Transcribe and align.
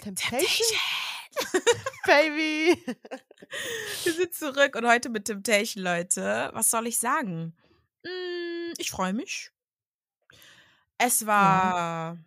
Temptation? 0.00 0.66
Baby! 2.06 2.82
Wir 4.04 4.12
sind 4.12 4.34
zurück 4.34 4.74
und 4.76 4.86
heute 4.86 5.08
mit 5.08 5.26
Temptation, 5.26 5.82
Leute. 5.84 6.50
Was 6.52 6.70
soll 6.70 6.86
ich 6.86 6.98
sagen? 6.98 7.54
Hm, 8.04 8.74
ich 8.78 8.90
freue 8.90 9.12
mich. 9.12 9.50
Es 10.98 11.20
Ja. 11.20 11.26
war 11.26 12.18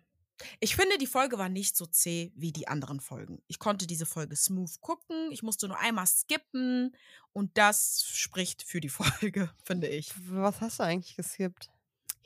ich 0.60 0.74
finde, 0.76 0.98
die 0.98 1.06
Folge 1.06 1.38
war 1.38 1.48
nicht 1.48 1.76
so 1.76 1.86
zäh 1.86 2.32
wie 2.34 2.52
die 2.52 2.68
anderen 2.68 3.00
Folgen. 3.00 3.40
Ich 3.46 3.58
konnte 3.58 3.86
diese 3.86 4.04
Folge 4.04 4.36
smooth 4.36 4.80
gucken. 4.80 5.30
Ich 5.30 5.42
musste 5.42 5.68
nur 5.68 5.78
einmal 5.78 6.06
skippen 6.06 6.94
und 7.32 7.56
das 7.56 8.04
spricht 8.06 8.62
für 8.62 8.80
die 8.80 8.88
Folge, 9.22 9.50
finde 9.64 9.88
ich. 9.88 10.12
Was 10.30 10.60
hast 10.60 10.80
du 10.80 10.82
eigentlich 10.84 11.16
geskippt? 11.16 11.70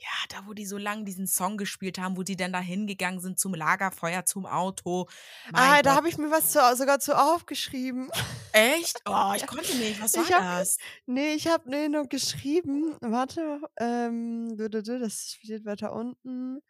Ja, 0.01 0.07
da, 0.29 0.47
wo 0.47 0.53
die 0.53 0.65
so 0.65 0.77
lang 0.77 1.03
diesen 1.03 1.27
Song 1.27 1.57
gespielt 1.57 1.99
haben, 1.99 2.15
wo 2.15 2.23
die 2.23 2.37
dann 2.37 2.53
da 2.53 2.59
hingegangen 2.61 3.19
sind 3.19 3.37
zum 3.37 3.53
Lagerfeuer, 3.53 4.23
zum 4.25 4.45
Auto. 4.45 5.07
Ah, 5.47 5.51
Mein 5.51 5.83
da 5.83 5.89
Gott. 5.91 5.97
habe 5.97 6.09
ich 6.09 6.17
mir 6.17 6.31
was 6.31 6.51
zu, 6.51 6.59
sogar 6.77 6.99
zu 7.01 7.17
aufgeschrieben. 7.17 8.09
Echt? 8.53 9.01
Oh, 9.05 9.33
ich 9.35 9.45
konnte 9.45 9.75
nicht. 9.75 10.01
Was 10.01 10.15
war 10.15 10.23
Ich 10.23 10.31
hab- 10.33 10.41
das? 10.59 10.77
Nee, 11.05 11.33
ich 11.33 11.47
habe 11.47 11.69
nee, 11.69 11.89
nur 11.89 12.07
geschrieben. 12.07 12.95
Warte, 13.01 13.59
ähm, 13.77 14.55
das 14.57 15.31
steht 15.41 15.65
weiter 15.65 15.91
unten. 15.93 16.61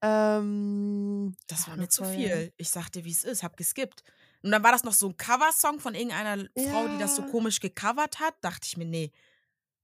Ähm, 0.00 1.34
Das 1.48 1.66
war 1.68 1.76
mir 1.76 1.88
zu 1.88 2.04
viel. 2.04 2.52
Ich 2.56 2.70
sagte, 2.70 3.04
wie 3.04 3.10
es 3.10 3.24
ist, 3.24 3.42
hab 3.42 3.56
geskippt. 3.56 4.04
Und 4.42 4.52
dann 4.52 4.62
war 4.62 4.70
das 4.70 4.84
noch 4.84 4.92
so 4.92 5.08
ein 5.08 5.16
Coversong 5.16 5.80
von 5.80 5.94
irgendeiner 5.96 6.44
Frau, 6.56 6.86
die 6.88 6.98
das 6.98 7.16
so 7.16 7.22
Ja. 7.22 7.28
komisch 7.28 7.58
gecovert 7.58 8.20
hat. 8.20 8.34
Dachte 8.40 8.66
ich 8.66 8.76
mir, 8.76 8.84
nee, 8.84 9.12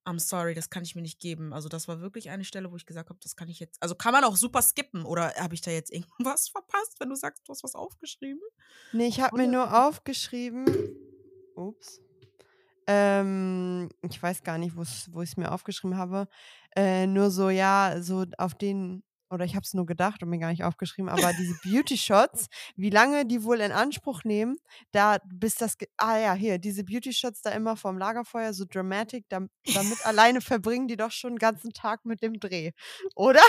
I'm 0.04 0.18
sorry, 0.18 0.54
das 0.54 0.68
kann 0.68 0.82
ich 0.82 0.94
mir 0.94 1.02
nicht 1.02 1.18
geben. 1.18 1.52
Also 1.52 1.68
das 1.68 1.88
war 1.88 2.00
wirklich 2.00 2.30
eine 2.30 2.44
Stelle, 2.44 2.70
wo 2.70 2.76
ich 2.76 2.84
gesagt 2.84 3.08
habe, 3.08 3.18
das 3.22 3.36
kann 3.36 3.48
ich 3.48 3.58
jetzt. 3.58 3.82
Also 3.82 3.94
kann 3.94 4.12
man 4.12 4.24
auch 4.24 4.36
super 4.36 4.60
skippen. 4.60 5.04
Oder 5.04 5.34
habe 5.36 5.54
ich 5.54 5.62
da 5.62 5.70
jetzt 5.70 5.92
irgendwas 5.92 6.48
verpasst, 6.52 7.00
wenn 7.00 7.08
du 7.08 7.14
sagst, 7.14 7.48
du 7.48 7.52
hast 7.52 7.64
was 7.64 7.74
aufgeschrieben? 7.74 8.42
Nee, 8.92 9.06
ich 9.06 9.20
habe 9.20 9.36
mir 9.36 9.48
nur 9.48 9.86
aufgeschrieben. 9.86 10.66
Ups. 11.54 12.00
Ähm, 12.86 13.88
ich 14.02 14.22
weiß 14.22 14.42
gar 14.42 14.58
nicht, 14.58 14.76
wo 14.76 14.82
ich 15.22 15.30
es 15.30 15.36
mir 15.36 15.50
aufgeschrieben 15.50 15.96
habe. 15.96 16.28
Äh, 16.76 17.06
nur 17.06 17.30
so, 17.30 17.48
ja, 17.48 17.96
so 18.00 18.26
auf 18.36 18.54
den, 18.54 19.02
oder 19.34 19.44
ich 19.44 19.54
habe 19.54 19.64
es 19.64 19.74
nur 19.74 19.86
gedacht 19.86 20.22
und 20.22 20.30
mir 20.30 20.38
gar 20.38 20.50
nicht 20.50 20.64
aufgeschrieben, 20.64 21.08
aber 21.08 21.32
diese 21.32 21.58
Beauty 21.62 21.98
Shots, 21.98 22.46
wie 22.76 22.90
lange 22.90 23.26
die 23.26 23.44
wohl 23.44 23.60
in 23.60 23.72
Anspruch 23.72 24.24
nehmen, 24.24 24.56
da 24.92 25.18
bis 25.26 25.56
das, 25.56 25.76
ah 25.96 26.16
ja, 26.18 26.34
hier, 26.34 26.58
diese 26.58 26.84
Beauty 26.84 27.12
Shots 27.12 27.42
da 27.42 27.50
immer 27.50 27.76
vorm 27.76 27.98
Lagerfeuer, 27.98 28.54
so 28.54 28.64
dramatic, 28.68 29.28
dam, 29.28 29.50
damit 29.74 30.04
alleine 30.06 30.40
verbringen 30.40 30.88
die 30.88 30.96
doch 30.96 31.10
schon 31.10 31.34
den 31.34 31.38
ganzen 31.38 31.72
Tag 31.72 32.04
mit 32.04 32.22
dem 32.22 32.40
Dreh, 32.40 32.70
oder? 33.14 33.42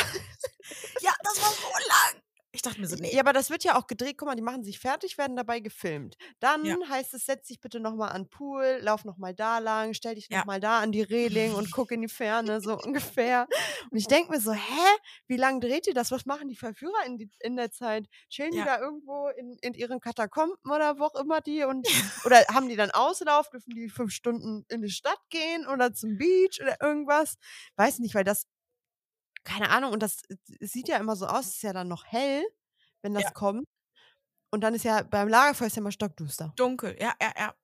Ja, 1.02 1.11
das 1.23 1.41
war 1.41 1.52
so 1.52 1.67
lang. 1.88 2.25
Ich 2.56 2.61
dachte 2.61 2.80
mir 2.80 2.88
so, 2.88 2.95
nee. 2.95 3.14
Ja, 3.14 3.20
aber 3.22 3.34
das 3.34 3.50
wird 3.50 3.64
ja 3.66 3.78
auch 3.78 3.86
gedreht. 3.86 4.17
Guck 4.17 4.28
mal, 4.30 4.36
die 4.36 4.42
machen 4.42 4.64
sich 4.64 4.80
fertig, 4.80 5.17
werden 5.17 5.36
dabei 5.36 5.59
gefilmt. 5.59 6.16
Dann 6.39 6.64
Ja. 6.66 6.78
heißt 6.89 7.14
es, 7.14 7.25
setz 7.25 7.47
dich 7.47 7.59
bitte 7.59 7.81
nochmal 7.81 8.14
an 8.14 8.23
den 8.23 8.30
Pool, 8.30 8.80
lauf 8.81 9.03
nochmal 9.03 9.34
da 9.36 9.59
lang, 9.59 9.94
stell 9.94 10.16
dich 10.16 10.30
Ja. 10.30 10.39
nochmal 10.39 10.62
da 10.62 10.80
an 10.80 10.94
die 10.94 11.02
Reling 11.02 11.53
und 11.53 11.70
guck 11.72 11.92
in 11.92 12.02
die 12.02 12.08
Ferne, 12.08 12.62
so 12.62 12.78
ungefähr. 12.80 13.47
Und 13.92 13.97
ich 13.97 14.08
denke 14.08 14.31
mir 14.31 14.39
so, 14.39 14.53
hä? 14.53 14.88
Wie 15.28 15.38
lange 15.38 15.59
dreht 15.59 15.86
ihr 15.88 15.94
das? 15.94 16.12
Was 16.12 16.25
machen 16.25 16.47
die 16.47 16.56
Verführer 16.56 17.06
in, 17.06 17.17
die, 17.17 17.30
in 17.42 17.56
der 17.58 17.72
Zeit? 17.72 18.08
Chillen 18.30 18.53
Ja. 18.53 18.62
die 18.62 18.66
da 18.66 18.80
irgendwo 18.80 19.28
in, 19.30 19.58
in 19.62 19.73
ihren 19.73 20.00
Katakomben 20.00 20.56
oder 20.72 20.97
wo 20.97 21.03
auch 21.06 21.16
immer 21.16 21.42
die? 21.42 21.64
Und, 21.69 21.88
oder 22.25 22.38
haben 22.53 22.69
die 22.69 22.75
dann 22.78 22.92
Auslauf? 22.92 23.50
Dürfen 23.50 23.72
die 23.75 23.90
fünf 23.90 24.12
Stunden 24.14 24.66
in 24.69 24.81
die 24.81 24.90
Stadt 24.90 25.19
gehen 25.30 25.67
oder 25.67 25.94
zum 25.94 26.17
Beach 26.17 26.59
oder 26.62 26.78
irgendwas? 26.81 27.36
Weiß 27.75 28.00
nicht, 28.00 28.16
weil 28.16 28.23
das 28.23 28.47
keine 29.45 29.69
Ahnung, 29.69 29.93
und 29.93 30.03
das 30.03 30.23
es 30.59 30.71
sieht 30.73 30.89
ja 30.89 30.97
immer 30.97 31.15
so 31.15 31.27
aus, 31.27 31.45
es 31.47 31.55
ist 31.55 31.63
ja 31.63 31.71
dann 31.73 31.88
noch 31.88 32.05
hell, 32.05 32.43
wenn 33.01 33.13
das 33.13 33.23
Ja. 33.23 33.31
kommt. 33.31 33.65
Und 34.51 34.61
dann 34.61 34.73
ist 34.75 34.83
ja 34.85 35.03
beim 35.03 35.27
Lagerfeuer 35.27 35.67
ist 35.67 35.75
ja 35.77 35.81
immer 35.81 35.91
stockduster. 35.91 36.53
Dunkel, 36.57 36.97
ja, 36.99 37.13
ja, 37.21 37.33
ja. 37.38 37.55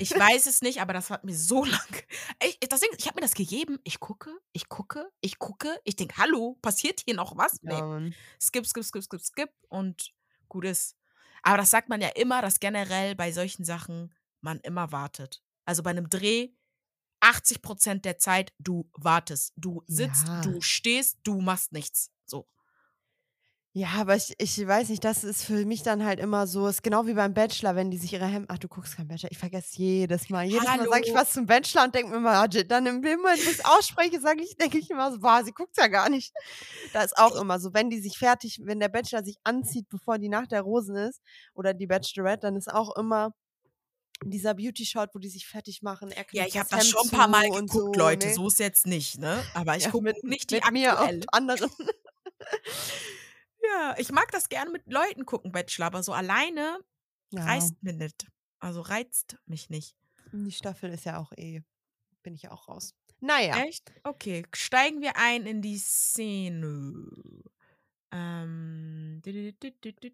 Ich 0.00 0.10
weiß 0.18 0.46
es 0.46 0.62
nicht, 0.62 0.80
aber 0.80 0.92
das 0.92 1.10
hat 1.10 1.24
mir 1.24 1.34
so 1.36 1.64
lang. 1.64 2.04
Ich, 2.42 2.58
deswegen, 2.60 2.94
ich 2.98 3.06
habe 3.06 3.16
mir 3.16 3.22
das 3.22 3.34
gegeben. 3.34 3.78
Ich 3.84 4.00
gucke, 4.00 4.30
ich 4.52 4.68
gucke, 4.68 5.10
ich 5.20 5.38
gucke. 5.38 5.78
Ich 5.84 5.96
denke, 5.96 6.16
hallo, 6.18 6.58
passiert 6.62 7.00
hier 7.04 7.14
noch 7.14 7.36
was? 7.36 7.56
Nee. 7.62 7.80
Mann. 7.80 8.14
Skip, 8.40 8.66
skip, 8.66 8.84
skip, 8.84 9.02
skip, 9.04 9.20
skip 9.20 9.50
und 9.68 10.12
gut 10.48 10.64
ist. 10.64 10.96
Aber 11.42 11.58
das 11.58 11.70
sagt 11.70 11.88
man 11.88 12.00
ja 12.00 12.08
immer, 12.08 12.42
dass 12.42 12.60
generell 12.60 13.14
bei 13.14 13.32
solchen 13.32 13.64
Sachen 13.64 14.14
man 14.40 14.60
immer 14.60 14.92
wartet. 14.92 15.42
Also 15.66 15.82
bei 15.82 15.90
einem 15.90 16.10
Dreh 16.10 16.50
80 17.30 17.62
Prozent 17.62 18.04
der 18.04 18.18
Zeit 18.18 18.52
du 18.58 18.88
wartest. 18.92 19.52
Du 19.56 19.82
sitzt, 19.86 20.26
Ja. 20.28 20.40
du 20.42 20.60
stehst, 20.60 21.18
du 21.22 21.40
machst 21.40 21.72
nichts. 21.72 22.10
So. 22.26 22.46
Ja, 23.72 23.86
aber 23.98 24.16
ich, 24.16 24.34
ich 24.38 24.66
weiß 24.66 24.88
nicht, 24.88 25.04
das 25.04 25.22
ist 25.22 25.44
für 25.44 25.64
mich 25.64 25.84
dann 25.84 26.04
halt 26.04 26.18
immer 26.18 26.48
so, 26.48 26.66
ist 26.66 26.82
genau 26.82 27.06
wie 27.06 27.14
beim 27.14 27.34
Bachelor, 27.34 27.76
wenn 27.76 27.92
die 27.92 27.98
sich 27.98 28.12
ihre 28.12 28.26
Hemden, 28.26 28.48
ach 28.50 28.58
du 28.58 28.66
guckst 28.66 28.96
kein 28.96 29.06
Bachelor, 29.06 29.30
ich 29.30 29.38
vergesse 29.38 29.76
jedes 29.76 30.28
Mal. 30.28 30.44
Jedes 30.46 30.64
Mal 30.64 30.78
sage 30.88 31.02
ich 31.04 31.10
Hallo. 31.10 31.20
was 31.20 31.30
zum 31.32 31.46
Bachelor 31.46 31.84
und 31.84 31.94
denke 31.94 32.10
mir 32.10 32.16
immer, 32.16 32.48
dann 32.48 32.86
im 32.86 32.96
Moment, 32.96 33.22
wo 33.22 33.28
ich 33.32 33.58
es 33.60 33.64
ausspreche, 33.64 34.20
sage 34.20 34.42
ich, 34.42 34.56
denke 34.56 34.78
ich 34.78 34.90
immer 34.90 35.12
so, 35.12 35.20
boah, 35.20 35.44
sie 35.44 35.52
guckt 35.52 35.76
ja 35.76 35.86
gar 35.86 36.08
nicht. 36.08 36.32
Da 36.92 37.02
ist 37.04 37.16
auch 37.16 37.36
immer 37.36 37.60
so, 37.60 37.72
wenn 37.72 37.90
die 37.90 38.00
sich 38.00 38.18
fertig, 38.18 38.58
wenn 38.64 38.80
der 38.80 38.88
Bachelor 38.88 39.22
sich 39.22 39.36
anzieht, 39.44 39.88
bevor 39.88 40.18
die 40.18 40.28
Nacht 40.28 40.50
der 40.50 40.62
Rosen 40.62 40.96
ist, 40.96 41.20
oder 41.54 41.72
die 41.72 41.86
Bachelorette, 41.86 42.40
dann 42.48 42.56
ist 42.56 42.72
auch 42.72 42.96
immer 42.96 43.34
dieser 44.24 44.54
Beauty-Shot, 44.54 45.14
wo 45.14 45.18
die 45.18 45.28
sich 45.28 45.46
fertig 45.46 45.82
machen. 45.82 46.12
Ja, 46.32 46.46
ich 46.46 46.56
habe 46.58 46.68
das 46.70 46.80
Hemd 46.80 46.90
schon 46.90 47.08
ein 47.08 47.10
paar 47.10 47.28
Mal 47.28 47.48
geguckt, 47.50 47.72
so, 47.72 47.92
Leute. 47.94 48.28
ne? 48.28 48.34
So 48.34 48.48
ist 48.48 48.58
jetzt 48.58 48.86
nicht, 48.86 49.18
ne? 49.18 49.42
Aber 49.54 49.76
ich 49.76 49.84
Ja, 49.84 49.90
gucke 49.90 50.12
nicht 50.22 50.50
die 50.50 50.56
mit 50.56 50.70
mir 50.72 50.98
und 51.00 51.32
anderen. 51.32 51.70
Ja, 53.62 53.94
ich 53.98 54.10
mag 54.10 54.30
das 54.32 54.48
gerne 54.48 54.70
mit 54.70 54.90
Leuten 54.90 55.26
gucken, 55.26 55.52
Bachelor, 55.52 55.86
aber 55.86 56.02
so 56.02 56.12
alleine 56.12 56.78
Ja, 57.30 57.44
reizt 57.44 57.74
mir 57.82 57.92
nicht. 57.92 58.26
Also 58.58 58.80
reizt 58.80 59.36
mich 59.46 59.70
nicht. 59.70 59.96
die 60.32 60.52
Staffel 60.52 60.90
ist 60.90 61.04
ja 61.04 61.18
auch 61.18 61.32
eh, 61.36 61.60
bin 62.22 62.34
ich 62.34 62.42
ja 62.42 62.52
auch 62.52 62.68
raus. 62.68 62.94
Naja, 63.20 63.64
Echt? 63.64 63.92
Okay, 64.02 64.46
steigen 64.54 65.02
wir 65.02 65.16
ein 65.16 65.46
in 65.46 65.60
die 65.62 65.78
Szene. 65.78 67.06
Ähm. 68.12 69.20
dü- 69.24 69.54
dü- 69.60 69.72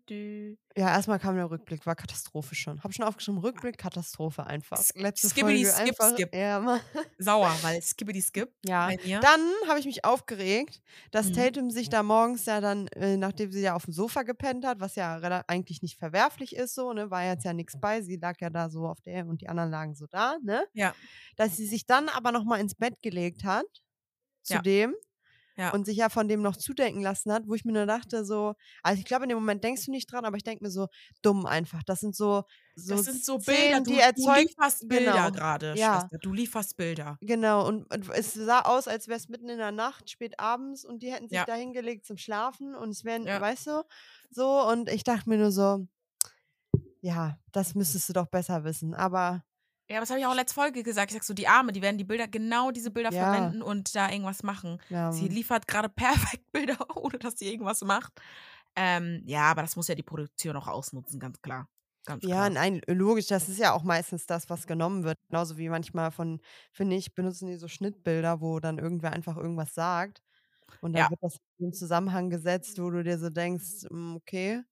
dü- 0.09 0.57
ja, 0.77 0.89
erstmal 0.91 1.19
kam 1.19 1.37
der 1.37 1.51
Rückblick, 1.51 1.87
war 1.87 1.95
Katastrophe 1.97 2.55
schon. 2.55 2.83
Hab 2.83 2.93
schon 2.93 3.07
aufgeschrieben, 3.07 3.41
Rückblick, 3.41 3.79
Katastrophe 3.79 4.45
einfach. 4.47 4.79
Sk- 4.81 5.01
Letzte 5.01 5.29
skibbidi, 5.31 5.65
Folge 5.65 5.77
skip, 5.91 6.01
einfach. 6.01 6.13
skip. 6.17 6.35
Ja. 6.35 6.81
Sauer, 7.19 7.51
weil 7.63 7.81
skippity 7.81 8.21
skip 8.21 8.53
ja. 8.67 8.91
Dann 9.21 9.41
habe 9.69 9.79
ich 9.79 9.87
mich 9.87 10.05
aufgeregt, 10.05 10.83
dass 11.11 11.29
Mhm. 11.29 11.33
Tatum 11.35 11.71
sich 11.71 11.89
da 11.89 12.03
morgens 12.03 12.45
ja 12.47 12.61
dann, 12.61 12.89
äh, 12.89 13.17
nachdem 13.17 13.51
sie 13.53 13.63
ja 13.63 13.75
auf 13.75 13.85
dem 13.85 13.93
Sofa 13.95 14.23
gepennt 14.25 14.67
hat, 14.67 14.81
was 14.81 14.95
ja 14.97 15.17
eigentlich 15.47 15.81
nicht 15.83 15.99
verwerflich 15.99 16.55
ist, 16.57 16.75
so, 16.75 16.93
ne, 16.93 17.11
war 17.11 17.25
jetzt 17.25 17.45
ja 17.45 17.53
nichts 17.55 17.79
bei, 17.81 18.03
sie 18.03 18.17
lag 18.17 18.35
ja 18.41 18.51
da 18.51 18.69
so 18.69 18.87
auf 18.87 19.01
der 19.01 19.27
und 19.27 19.41
die 19.41 19.49
anderen 19.49 19.71
lagen 19.71 19.95
so 19.95 20.07
da, 20.11 20.37
ne, 20.43 20.67
Ja, 20.75 20.95
dass 21.37 21.57
sie 21.57 21.67
sich 21.67 21.87
dann 21.87 22.09
aber 22.11 22.33
nochmal 22.33 22.61
ins 22.61 22.75
Bett 22.75 23.01
gelegt 23.03 23.45
hat, 23.45 23.67
zu 24.43 24.55
Ja. 24.55 24.61
Ja. 25.57 25.71
und 25.73 25.85
sich 25.87 25.97
ja 25.97 26.09
von 26.09 26.29
dem 26.29 26.43
noch 26.43 26.57
zudenken 26.57 27.01
lassen 27.03 27.33
hat, 27.33 27.47
wo 27.47 27.55
ich 27.55 27.65
mir 27.65 27.73
nur 27.73 27.87
dachte, 27.87 28.25
so, 28.25 28.55
also 28.83 28.99
ich 28.99 29.05
glaube, 29.05 29.25
in 29.25 29.31
dem 29.31 29.39
Moment 29.39 29.65
denkst 29.65 29.87
du 29.87 29.91
nicht 29.91 30.11
dran, 30.11 30.25
aber 30.25 30.37
ich 30.37 30.45
denke 30.45 30.65
mir 30.65 30.71
so, 30.71 30.89
dumm 31.23 31.47
einfach. 31.47 31.83
Das 31.83 32.01
sind 32.01 32.15
so, 32.15 32.45
so 32.75 32.95
das 32.97 33.05
sind 33.07 33.25
so 33.25 33.39
Szenen, 33.41 33.57
Bilder, 33.59 33.81
du, 33.83 33.91
die 33.91 33.97
du 33.97 34.03
erzeugt. 34.03 34.49
lieferst 34.51 34.89
Bilder 34.89 35.13
genau, 35.13 35.31
gerade, 35.31 35.75
ja. 35.77 36.01
Schwester. 36.01 36.19
Du 36.19 36.33
lieferst 36.33 36.77
Bilder. 36.77 37.19
Genau, 37.21 37.67
und, 37.67 37.93
und 37.93 38.09
es 38.11 38.35
sah 38.35 38.61
aus, 38.63 38.87
als 38.89 39.09
wäre 39.09 39.19
es 39.19 39.29
mitten 39.29 39.49
in 39.49 39.59
der 39.59 39.73
Nacht, 39.73 40.11
spät 40.11 40.39
abends, 40.39 40.85
und 40.85 41.03
die 41.03 41.13
hätten 41.13 41.29
sich 41.29 41.37
Ja. 41.37 41.45
da 41.45 41.55
hingelegt 41.55 42.07
zum 42.07 42.17
Schlafen 42.19 42.75
und 42.75 42.91
es 42.91 43.05
wären, 43.05 43.27
Ja. 43.27 43.41
weißt 43.41 43.67
du, 43.69 43.83
so, 44.31 44.63
und 44.69 44.89
ich 44.91 45.05
dachte 45.05 45.29
mir 45.29 45.39
nur 45.39 45.53
so, 45.53 45.87
ja, 47.01 47.39
das 47.53 47.75
müsstest 47.75 48.09
du 48.09 48.13
doch 48.13 48.27
besser 48.27 48.65
wissen. 48.65 48.93
Aber 48.95 49.45
Ja, 49.89 50.01
was 50.01 50.11
habe 50.11 50.19
ich 50.19 50.27
auch 50.27 50.35
letzte 50.35 50.55
Folge 50.55 50.83
gesagt? 50.83 51.13
Ich 51.13 51.15
sag 51.17 51.23
so, 51.25 51.33
die 51.35 51.47
Arme, 51.47 51.71
die 51.73 51.81
werden 51.83 51.97
die 51.99 52.05
Bilder, 52.05 52.27
genau 52.27 52.73
diese 52.73 52.91
Bilder 52.91 53.11
Ja. 53.11 53.53
verwenden 53.53 53.63
und 53.63 53.95
da 53.95 54.11
irgendwas 54.11 54.43
machen. 54.43 54.81
ja, 54.89 55.07
Sie 55.09 55.29
liefert 55.29 55.69
gerade 55.69 55.89
perfekt 55.89 56.45
Bilder, 56.53 56.77
ohne 56.97 57.19
dass 57.19 57.39
sie 57.39 57.51
irgendwas 57.53 57.83
macht. 57.83 58.13
Ähm, 58.77 59.23
ja, 59.27 59.43
aber 59.51 59.63
das 59.63 59.77
muss 59.77 59.89
ja 59.89 59.95
die 59.95 60.03
Produktion 60.03 60.57
auch 60.57 60.67
ausnutzen, 60.69 61.21
ganz 61.21 61.41
klar. 61.41 61.69
Ganz 62.05 62.29
Ja, 62.29 62.49
klar. 62.49 62.49
nein, 62.49 62.81
logisch, 62.89 63.27
das 63.27 63.49
ist 63.49 63.59
ja 63.59 63.73
auch 63.75 63.83
meistens 63.83 64.25
das, 64.27 64.49
was 64.49 64.67
genommen 64.67 65.05
wird. 65.05 65.19
Genauso 65.29 65.59
wie 65.59 65.69
manchmal 65.69 66.11
von, 66.11 66.41
finde 66.73 66.97
ich, 66.97 67.15
benutzen 67.15 67.47
die 67.47 67.57
so 67.57 67.69
Schnittbilder, 67.69 68.41
wo 68.41 68.59
dann 68.59 68.79
irgendwer 68.79 69.13
einfach 69.13 69.37
irgendwas 69.37 69.75
sagt. 69.75 70.23
Und 70.81 70.95
dann 70.95 71.05
Ja. 71.05 71.11
wird 71.11 71.21
das 71.23 71.37
in 71.59 71.67
einen 71.67 71.73
Zusammenhang 71.75 72.31
gesetzt, 72.31 72.81
wo 72.81 72.91
du 72.91 73.03
dir 73.05 73.19
so 73.19 73.31
denkst, 73.31 73.85
mm, 73.91 74.17
okay. 74.17 74.63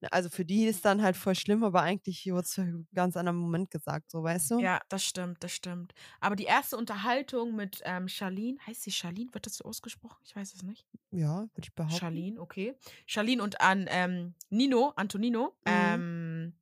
Ne, 0.00 0.12
Also 0.12 0.30
für 0.30 0.44
die 0.44 0.64
ist 0.66 0.84
dann 0.84 1.02
halt 1.02 1.16
voll 1.16 1.34
schlimm, 1.34 1.64
aber 1.64 1.82
eigentlich 1.82 2.26
wurde 2.26 2.40
es 2.42 2.50
zu 2.50 2.62
einem 2.62 2.88
ganz 2.94 3.16
anderen 3.16 3.38
Moment 3.38 3.70
gesagt, 3.70 4.10
so 4.10 4.22
weißt 4.22 4.50
du? 4.52 4.62
Ja, 4.62 4.80
das 4.88 5.04
stimmt, 5.04 5.42
das 5.44 5.52
stimmt. 5.52 5.94
Aber 6.20 6.36
die 6.36 6.44
erste 6.44 6.76
Unterhaltung 6.76 7.54
mit 7.56 7.80
ähm, 7.84 8.08
Charlene, 8.08 8.58
heißt 8.66 8.82
sie 8.82 8.90
Charlene? 8.90 9.32
Wird 9.32 9.46
das 9.46 9.56
so 9.56 9.64
ausgesprochen? 9.64 10.20
Ich 10.24 10.36
weiß 10.36 10.54
es 10.54 10.62
nicht. 10.62 10.86
Ja, 11.12 11.42
würde 11.54 11.60
ich 11.68 11.74
behaupten. 11.74 12.24
Charlene, 12.24 12.40
okay. 12.40 12.76
Charlene 13.06 13.42
und 13.42 13.60
an 13.60 13.86
ähm, 13.90 14.34
Nino, 14.50 14.92
Antonino, 14.96 15.56
Mhm. 15.66 16.02
ähm, 16.02 16.54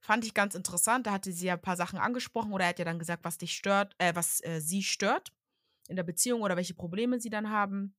fand 0.00 0.24
ich 0.24 0.34
ganz 0.34 0.54
interessant. 0.54 1.06
Da 1.06 1.12
hatte 1.12 1.32
sie 1.32 1.46
ja 1.48 1.54
ein 1.54 1.62
paar 1.62 1.76
Sachen 1.76 1.98
angesprochen 1.98 2.52
oder 2.52 2.64
er 2.64 2.70
hat 2.70 2.78
ja 2.80 2.84
dann 2.86 2.98
gesagt, 3.00 3.24
was 3.24 3.38
dich 3.38 3.54
stört, 3.56 3.94
äh, 3.98 4.14
was 4.16 4.42
äh, 4.44 4.60
sie 4.60 4.82
stört 4.82 5.32
in 5.88 5.96
der 5.96 6.04
Beziehung 6.04 6.42
oder 6.42 6.56
welche 6.56 6.74
Probleme 6.74 7.20
sie 7.20 7.30
dann 7.30 7.50
haben. 7.50 7.96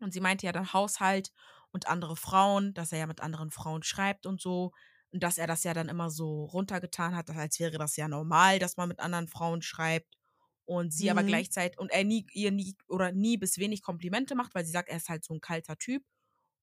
Und 0.00 0.12
sie 0.12 0.20
meinte 0.20 0.46
ja 0.46 0.52
dann 0.52 0.72
Haushalt 0.72 1.32
und 1.76 1.88
andere 1.88 2.16
Frauen, 2.16 2.74
dass 2.74 2.92
er 2.92 3.00
ja 3.00 3.06
mit 3.08 3.20
anderen 3.22 3.52
Frauen 3.52 3.84
schreibt 3.84 4.26
und 4.26 4.40
so. 4.42 4.72
Und 5.12 5.22
dass 5.22 5.38
er 5.38 5.46
das 5.48 5.64
ja 5.64 5.74
dann 5.74 5.88
immer 5.90 6.10
so 6.10 6.44
runtergetan 6.46 7.16
hat, 7.16 7.30
als 7.30 7.60
wäre 7.60 7.78
das 7.78 7.96
ja 7.96 8.08
normal, 8.08 8.58
dass 8.60 8.76
man 8.78 8.88
mit 8.90 9.00
anderen 9.00 9.28
Frauen 9.28 9.62
schreibt. 9.62 10.16
Und 10.66 10.92
sie 10.92 11.10
aber 11.10 11.22
Mhm. 11.22 11.24
gleichzeitig, 11.24 11.78
und 11.78 11.92
er 11.92 12.04
nie, 12.04 12.26
ihr 12.32 12.50
nie 12.52 12.76
oder 12.88 13.12
nie 13.12 13.36
bis 13.38 13.58
wenig 13.58 13.82
Komplimente 13.82 14.34
macht, 14.34 14.54
weil 14.54 14.64
sie 14.66 14.72
sagt, 14.72 14.88
er 14.88 14.96
ist 14.98 15.08
halt 15.08 15.24
so 15.24 15.34
ein 15.34 15.40
kalter 15.40 15.76
Typ. 15.78 16.04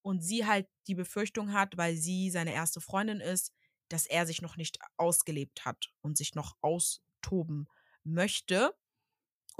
Und 0.01 0.21
sie 0.21 0.45
halt 0.45 0.67
die 0.87 0.95
Befürchtung 0.95 1.53
hat, 1.53 1.77
weil 1.77 1.95
sie 1.97 2.29
seine 2.31 2.53
erste 2.53 2.81
Freundin 2.81 3.21
ist, 3.21 3.53
dass 3.89 4.05
er 4.05 4.25
sich 4.25 4.41
noch 4.41 4.57
nicht 4.57 4.79
ausgelebt 4.97 5.65
hat 5.65 5.91
und 6.01 6.17
sich 6.17 6.35
noch 6.35 6.57
austoben 6.61 7.67
möchte. 8.03 8.75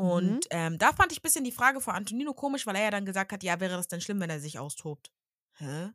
Mhm. 0.04 0.42
Und 0.42 0.48
ähm, 0.52 0.78
da 0.80 0.94
fand 0.94 1.12
ich 1.12 1.20
ein 1.20 1.24
bisschen 1.24 1.44
die 1.46 1.52
Frage 1.52 1.82
von 1.82 1.96
Antonino 1.96 2.34
komisch, 2.34 2.66
weil 2.68 2.76
er 2.78 2.84
ja 2.86 2.92
dann 2.92 3.06
gesagt 3.06 3.32
hat, 3.34 3.44
ja, 3.44 3.60
wäre 3.60 3.76
das 3.78 3.88
denn 3.88 4.02
schlimm, 4.02 4.20
wenn 4.22 4.30
er 4.32 4.40
sich 4.42 4.60
austobt? 4.60 5.12
Hä? 5.58 5.90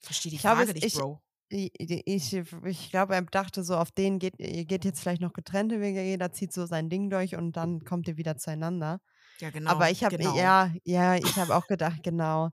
Verstehe 0.00 0.30
die 0.30 0.36
Ich 0.36 0.42
glaube, 0.42 0.58
Frage 0.58 0.72
nicht, 0.74 0.84
ich- 0.86 0.94
Bro. 0.94 1.22
Ich, 1.50 1.72
ich, 1.78 2.34
ich 2.66 2.90
glaube, 2.90 3.14
er 3.14 3.22
dachte 3.22 3.64
so, 3.64 3.74
auf 3.76 3.90
den 3.90 4.18
geht, 4.18 4.36
geht 4.36 4.84
jetzt 4.84 5.00
vielleicht 5.00 5.22
noch 5.22 5.32
getrennte 5.32 5.80
Wege, 5.80 6.02
jeder 6.02 6.30
zieht 6.30 6.52
so 6.52 6.66
sein 6.66 6.90
Ding 6.90 7.08
durch 7.08 7.36
und 7.36 7.56
dann 7.56 7.80
kommt 7.86 8.06
ihr 8.06 8.18
wieder 8.18 8.36
zueinander. 8.36 9.00
Ja, 9.40 9.48
genau. 9.48 9.70
Aber 9.70 9.90
ich 9.90 10.04
habe, 10.04 10.18
genau. 10.18 10.36
ja, 10.36 10.70
ja, 10.84 11.14
ich 11.14 11.36
habe 11.36 11.56
auch 11.56 11.66
gedacht, 11.66 12.02
genau. 12.02 12.50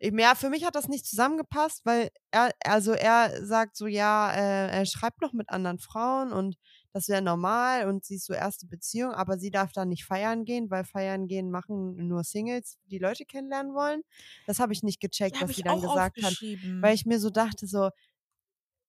Ja, 0.00 0.34
für 0.34 0.50
mich 0.50 0.64
hat 0.64 0.74
das 0.74 0.88
nicht 0.88 1.06
zusammengepasst, 1.06 1.82
weil 1.84 2.08
er, 2.32 2.50
also 2.64 2.90
er 2.94 3.46
sagt 3.46 3.76
so, 3.76 3.86
ja, 3.86 4.32
äh, 4.32 4.70
er 4.78 4.86
schreibt 4.86 5.20
noch 5.20 5.32
mit 5.34 5.48
anderen 5.50 5.78
Frauen 5.78 6.32
und 6.32 6.56
das 6.92 7.08
wäre 7.08 7.22
normal 7.22 7.88
und 7.88 8.04
sie 8.04 8.16
ist 8.16 8.26
so 8.26 8.34
erste 8.34 8.66
Beziehung, 8.66 9.12
aber 9.12 9.38
sie 9.38 9.50
darf 9.50 9.72
dann 9.72 9.88
nicht 9.88 10.04
feiern 10.04 10.44
gehen, 10.44 10.70
weil 10.70 10.84
feiern 10.84 11.26
gehen 11.26 11.50
machen 11.50 11.96
nur 12.08 12.24
Singles, 12.24 12.78
die 12.86 12.98
Leute 12.98 13.24
kennenlernen 13.24 13.74
wollen. 13.74 14.02
Das 14.46 14.58
habe 14.58 14.72
ich 14.72 14.82
nicht 14.82 15.00
gecheckt, 15.00 15.36
Ja, 15.36 15.48
was 15.48 15.54
sie 15.54 15.62
dann 15.62 15.80
gesagt 15.80 16.22
hat. 16.22 16.34
Weil 16.80 16.94
ich 16.94 17.06
mir 17.06 17.18
so 17.18 17.30
dachte, 17.30 17.66
so, 17.66 17.90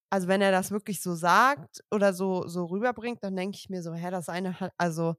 also 0.10 0.28
wenn 0.28 0.42
er 0.42 0.52
das 0.52 0.72
wirklich 0.72 1.02
so 1.02 1.16
sagt 1.16 1.84
oder 1.90 2.14
so, 2.14 2.48
so 2.48 2.66
rüberbringt, 2.66 3.24
dann 3.24 3.36
denke 3.36 3.58
ich 3.58 3.70
mir 3.70 3.82
so, 3.82 3.94
hä, 3.94 4.12
das 4.12 4.30
eine 4.30 4.60
hat, 4.60 4.72
also 4.78 5.16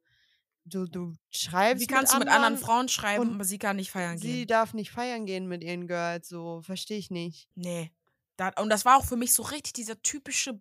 du, 0.64 0.86
du 0.86 1.14
schreibst. 1.30 1.82
Wie 1.82 1.86
kannst 1.86 2.14
du 2.14 2.18
mit 2.18 2.28
anderen 2.28 2.58
Frauen 2.58 2.88
schreiben, 2.88 3.28
und 3.28 3.34
aber 3.34 3.44
sie 3.44 3.58
kann 3.58 3.76
nicht 3.76 3.90
feiern 3.90 4.18
Sie 4.18 4.28
gehen? 4.28 4.46
darf 4.48 4.74
nicht 4.74 4.90
feiern 4.90 5.26
gehen 5.26 5.46
mit 5.48 5.64
ihren 5.64 5.86
Girls, 5.88 6.28
so, 6.28 6.62
verstehe 6.62 6.98
ich 6.98 7.10
nicht. 7.10 7.48
Nee. 7.54 7.90
Da, 8.36 8.50
und 8.60 8.68
das 8.68 8.84
war 8.84 8.96
auch 8.98 9.04
für 9.04 9.16
mich 9.16 9.32
so 9.32 9.42
richtig 9.42 9.74
dieser 9.74 10.00
typische 10.02 10.52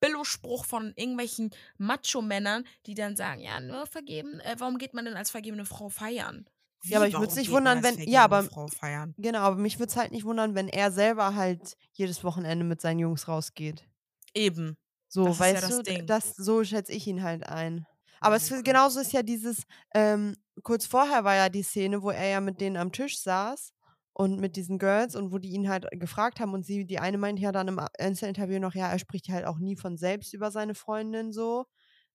Billo-Spruch 0.00 0.64
von 0.64 0.92
irgendwelchen 0.96 1.50
Macho-Männern, 1.78 2.64
die 2.86 2.94
dann 2.94 3.16
sagen, 3.16 3.40
ja, 3.40 3.60
nur 3.60 3.86
vergeben, 3.86 4.40
äh, 4.40 4.56
warum 4.58 4.78
geht 4.78 4.94
man 4.94 5.04
denn 5.04 5.14
als 5.14 5.30
vergebene 5.30 5.64
Frau 5.64 5.88
feiern? 5.88 6.48
Wie, 6.82 6.90
Ja, 6.92 6.98
aber 6.98 7.08
ich 7.08 7.14
warum 7.14 7.24
würd's 7.26 7.34
nicht 7.36 7.50
wundern, 7.50 7.82
wenn- 7.82 7.98
ja, 8.08 8.24
aber-? 8.24 8.48
Genau, 9.16 9.40
aber 9.40 9.56
mich 9.56 9.78
würde 9.78 9.90
es 9.90 9.96
halt 9.96 10.12
nicht 10.12 10.24
wundern, 10.24 10.54
wenn 10.54 10.68
er 10.68 10.92
selber 10.92 11.34
halt 11.34 11.76
jedes 11.92 12.22
Wochenende 12.24 12.64
mit 12.64 12.80
seinen 12.80 13.00
Jungs 13.00 13.26
rausgeht. 13.28 13.84
Eben. 14.34 14.76
So, 15.08 15.24
Das 15.24 15.34
ist 15.34 15.40
ja 15.40 15.46
weißt 15.52 15.62
das 15.62 15.70
du, 15.78 15.82
Ding. 15.82 16.06
das, 16.06 16.36
so 16.36 16.62
schätze 16.64 16.92
ich 16.92 17.06
ihn 17.06 17.22
halt 17.22 17.46
ein. 17.46 17.86
Aber 18.20 18.36
es, 18.36 18.48
genauso 18.64 19.00
ist 19.00 19.12
ja 19.12 19.22
dieses, 19.22 19.62
ähm, 19.94 20.36
kurz 20.62 20.86
vorher 20.86 21.24
war 21.24 21.34
ja 21.34 21.48
die 21.48 21.62
Szene, 21.62 22.02
wo 22.02 22.10
er 22.10 22.28
ja 22.28 22.40
mit 22.40 22.60
denen 22.60 22.76
am 22.76 22.92
Tisch 22.92 23.18
saß 23.18 23.72
und 24.20 24.40
mit 24.40 24.56
diesen 24.56 24.80
Girls 24.80 25.14
und 25.14 25.32
wo 25.32 25.38
die 25.38 25.50
ihn 25.50 25.68
halt 25.68 25.86
gefragt 25.92 26.40
haben 26.40 26.52
und 26.52 26.66
sie, 26.66 26.84
die 26.84 26.98
eine 26.98 27.18
meinte 27.18 27.40
ja 27.40 27.52
dann 27.52 27.68
im 27.68 27.80
Einzelinterview 27.98 28.58
noch, 28.58 28.74
ja, 28.74 28.88
er 28.88 28.98
spricht 28.98 29.28
halt 29.28 29.46
auch 29.46 29.58
nie 29.58 29.76
von 29.76 29.96
selbst 29.96 30.34
über 30.34 30.50
seine 30.50 30.74
Freundin 30.74 31.32
so. 31.32 31.66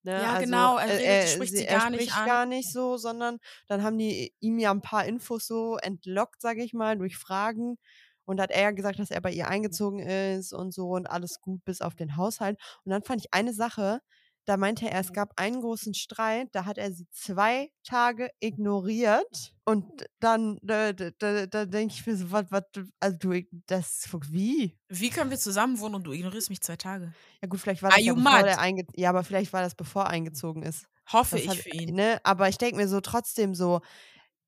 Ne? 0.04 0.12
Ja, 0.12 0.34
also, 0.34 0.46
genau, 0.46 0.78
er 0.78 1.00
äh, 1.00 1.22
er, 1.22 1.28
spricht 1.28 1.56
sie 1.56 1.66
er 1.66 1.80
gar 1.80 1.90
nicht 1.90 2.02
spricht 2.02 2.18
an. 2.18 2.26
gar 2.28 2.46
nicht 2.46 2.70
so, 2.74 2.98
sondern 2.98 3.40
dann 3.68 3.84
haben 3.84 3.98
die 3.98 4.34
ihm 4.42 4.60
ja 4.60 4.72
ein 4.72 4.82
paar 4.82 5.06
Infos 5.06 5.48
so 5.48 5.78
entlockt, 5.78 6.42
sage 6.42 6.62
ich 6.62 6.74
mal, 6.74 6.98
durch 6.98 7.16
Fragen. 7.18 7.78
Und 8.26 8.40
hat 8.42 8.52
er 8.52 8.62
ja 8.62 8.72
gesagt, 8.72 9.00
dass 9.00 9.12
er 9.12 9.22
bei 9.22 9.32
ihr 9.32 9.48
eingezogen 9.48 10.00
ist 10.00 10.54
und 10.54 10.74
so 10.74 10.90
und 10.90 11.08
alles 11.08 11.40
gut 11.42 11.64
bis 11.66 11.82
auf 11.82 11.96
den 11.96 12.16
Haushalt. 12.18 12.58
Und 12.84 12.92
dann 12.92 13.04
fand 13.04 13.22
ich 13.22 13.34
eine 13.34 13.54
Sache, 13.54 14.02
da 14.46 14.58
meinte 14.58 14.90
er, 14.90 15.00
es 15.00 15.14
gab 15.14 15.40
einen 15.40 15.62
großen 15.62 15.94
Streit, 15.94 16.50
da 16.52 16.66
hat 16.66 16.78
er 16.78 16.92
sie 16.92 17.08
zwei 17.12 17.72
Tage 17.84 18.30
ignoriert. 18.40 19.54
Und 19.66 19.86
dann, 20.20 20.60
da, 20.62 20.92
da, 20.92 21.46
da, 21.46 21.66
denke 21.66 21.94
ich 21.94 22.06
mir 22.06 22.18
so, 22.18 22.32
was, 22.32 22.46
was, 22.50 22.64
also 23.00 23.18
du, 23.18 23.42
das, 23.68 24.08
wie? 24.30 24.78
Wie 24.90 25.10
können 25.10 25.30
wir 25.30 25.40
zusammen 25.40 25.80
wohnen 25.80 25.96
und 25.96 26.04
du 26.04 26.12
ignorierst 26.12 26.50
mich 26.50 26.62
zwei 26.62 26.76
Tage? 26.76 27.14
Ja 27.42 27.48
gut, 27.48 27.62
vielleicht 27.62 27.82
war 27.84 27.92
das 27.92 28.04
ja 28.04 28.14
bevor 28.14 28.44
der 28.44 28.60
einge 28.60 28.86
ja, 28.96 29.10
aber 29.10 29.24
vielleicht 29.24 29.54
war 29.54 29.62
das 29.62 29.76
bevor 29.76 30.04
er 30.04 30.10
eingezogen 30.10 30.64
ist. 30.64 30.86
Hoffe 31.12 31.36
Das 31.36 31.46
ich 31.46 31.50
hat, 31.50 31.58
für 31.58 31.70
ihn. 31.70 31.96
ne, 31.96 32.20
aber 32.24 32.50
ich 32.50 32.58
denke 32.58 32.76
mir 32.76 32.88
so 32.88 33.00
trotzdem 33.00 33.56
so, 33.56 33.82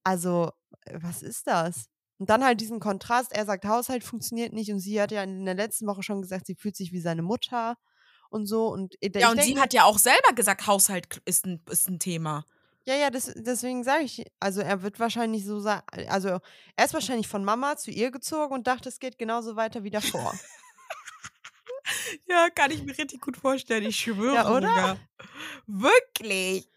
also, 0.03 0.51
äh, 0.81 1.00
was 1.01 1.21
ist 1.21 1.48
das? 1.48 1.86
Und 2.18 2.30
dann 2.30 2.44
halt 2.44 2.62
diesen 2.62 2.80
Kontrast, 2.80 3.33
er 3.33 3.45
sagt, 3.45 3.65
Haushalt 3.65 4.03
funktioniert 4.03 4.53
nicht 4.53 4.71
und 4.71 4.80
sie 4.80 5.01
hat 5.01 5.12
ja 5.12 5.24
in 5.24 5.45
der 5.45 5.56
letzten 5.56 5.88
Woche 5.88 6.03
schon 6.03 6.21
gesagt, 6.21 6.48
sie 6.48 6.56
fühlt 6.56 6.75
sich 6.75 6.91
wie 6.91 7.01
seine 7.01 7.21
Mutter 7.21 7.75
und 8.30 8.45
so. 8.45 8.68
Und 8.68 8.95
ich 9.00 9.16
Ja, 9.16 9.30
und 9.30 9.38
denk 9.38 9.48
sie 9.48 9.60
hat 9.60 9.74
ja 9.74 9.86
auch 9.86 9.98
selber 9.98 10.33
gesagt, 10.33 10.68
Haushalt 10.68 11.22
ist 11.25 11.45
ein, 11.45 11.62
ist 11.69 11.89
ein 11.89 12.00
Thema. 12.00 12.45
Ja, 12.88 12.95
ja, 12.95 13.10
das, 13.10 13.33
deswegen 13.36 13.83
sage 13.83 14.04
ich, 14.04 14.25
also 14.39 14.62
er 14.62 14.83
wird 14.83 15.00
wahrscheinlich 15.00 15.44
so 15.44 15.60
sagen, 15.60 15.83
also 16.07 16.39
er 16.75 16.86
ist 16.86 16.94
wahrscheinlich 16.94 17.27
von 17.27 17.44
Mama 17.44 17.77
zu 17.77 17.89
ihr 17.89 18.12
gezogen 18.12 18.54
und 18.54 18.68
dachte, 18.68 18.89
es 18.89 19.00
geht 19.00 19.18
genauso 19.18 19.56
weiter 19.56 19.83
wie 19.83 19.89
davor. 19.89 20.33
Ja, 22.27 22.50
kann 22.50 22.72
ich 22.72 22.83
mir 22.83 22.98
richtig 22.98 23.22
gut 23.22 23.38
vorstellen, 23.38 23.86
ich 23.86 23.98
schwöre. 23.98 24.36
Ja, 24.36 24.50
oder? 24.50 24.68
Bruder. 24.68 24.98
Wirklich. 25.68 26.69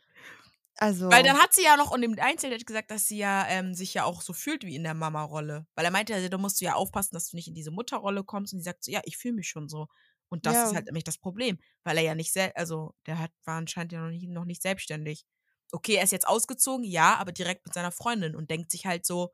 Also, 0.76 1.10
Weil 1.10 1.24
dann 1.24 1.38
hat 1.38 1.52
sie 1.52 1.64
ja 1.64 1.76
noch 1.76 1.92
in 1.92 2.02
dem 2.02 2.16
Einzeldate 2.20 2.64
gesagt, 2.64 2.90
dass 2.92 3.06
sie 3.06 3.18
ja 3.18 3.46
ähm, 3.48 3.74
sich 3.74 3.94
ja 3.94 4.04
auch 4.04 4.22
so 4.22 4.32
fühlt 4.32 4.64
wie 4.64 4.76
in 4.76 4.84
der 4.84 4.94
Mama-Rolle. 4.94 5.66
Weil 5.74 5.84
er 5.84 5.90
meinte, 5.90 6.12
ja, 6.12 6.28
da 6.28 6.38
musst 6.38 6.60
du 6.60 6.66
ja 6.66 6.74
aufpassen, 6.74 7.14
dass 7.14 7.30
du 7.30 7.36
nicht 7.36 7.48
in 7.48 7.54
diese 7.54 7.72
Mutterrolle 7.72 8.22
kommst. 8.22 8.52
Und 8.52 8.60
sie 8.60 8.64
sagt 8.64 8.84
so, 8.84 8.92
ja, 8.92 9.00
ich 9.04 9.16
fühle 9.16 9.34
mich 9.34 9.48
schon 9.48 9.68
so. 9.68 9.88
Und 10.28 10.46
das 10.46 10.62
Ja. 10.62 10.64
ist 10.64 10.74
halt 10.74 10.86
nämlich 10.86 11.04
das 11.04 11.18
Problem. 11.18 11.58
Weil 11.84 11.96
er 11.98 12.02
ja 12.04 12.14
nicht 12.14 12.32
selbst, 12.32 12.56
also 12.56 12.94
der 13.06 13.18
hat, 13.18 13.32
war 13.44 13.56
anscheinend 13.58 13.92
ja 13.92 14.00
noch 14.02 14.10
nicht, 14.10 14.28
noch 14.28 14.44
nicht 14.44 14.62
selbstständig. 14.62 15.24
Okay, 15.72 15.94
er 15.96 16.04
ist 16.04 16.12
jetzt 16.12 16.28
ausgezogen, 16.28 16.84
ja, 16.84 17.16
aber 17.16 17.32
direkt 17.32 17.66
mit 17.66 17.74
seiner 17.74 17.92
Freundin 17.92 18.34
und 18.36 18.50
denkt 18.50 18.70
sich 18.72 18.86
halt 18.86 19.04
so, 19.06 19.32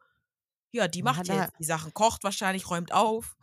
ja, 0.72 0.88
die 0.88 1.02
macht 1.04 1.28
jetzt 1.28 1.54
die 1.60 1.64
Sachen, 1.64 1.94
kocht 1.94 2.24
wahrscheinlich, 2.24 2.70
räumt 2.70 2.92
auf. 2.92 3.36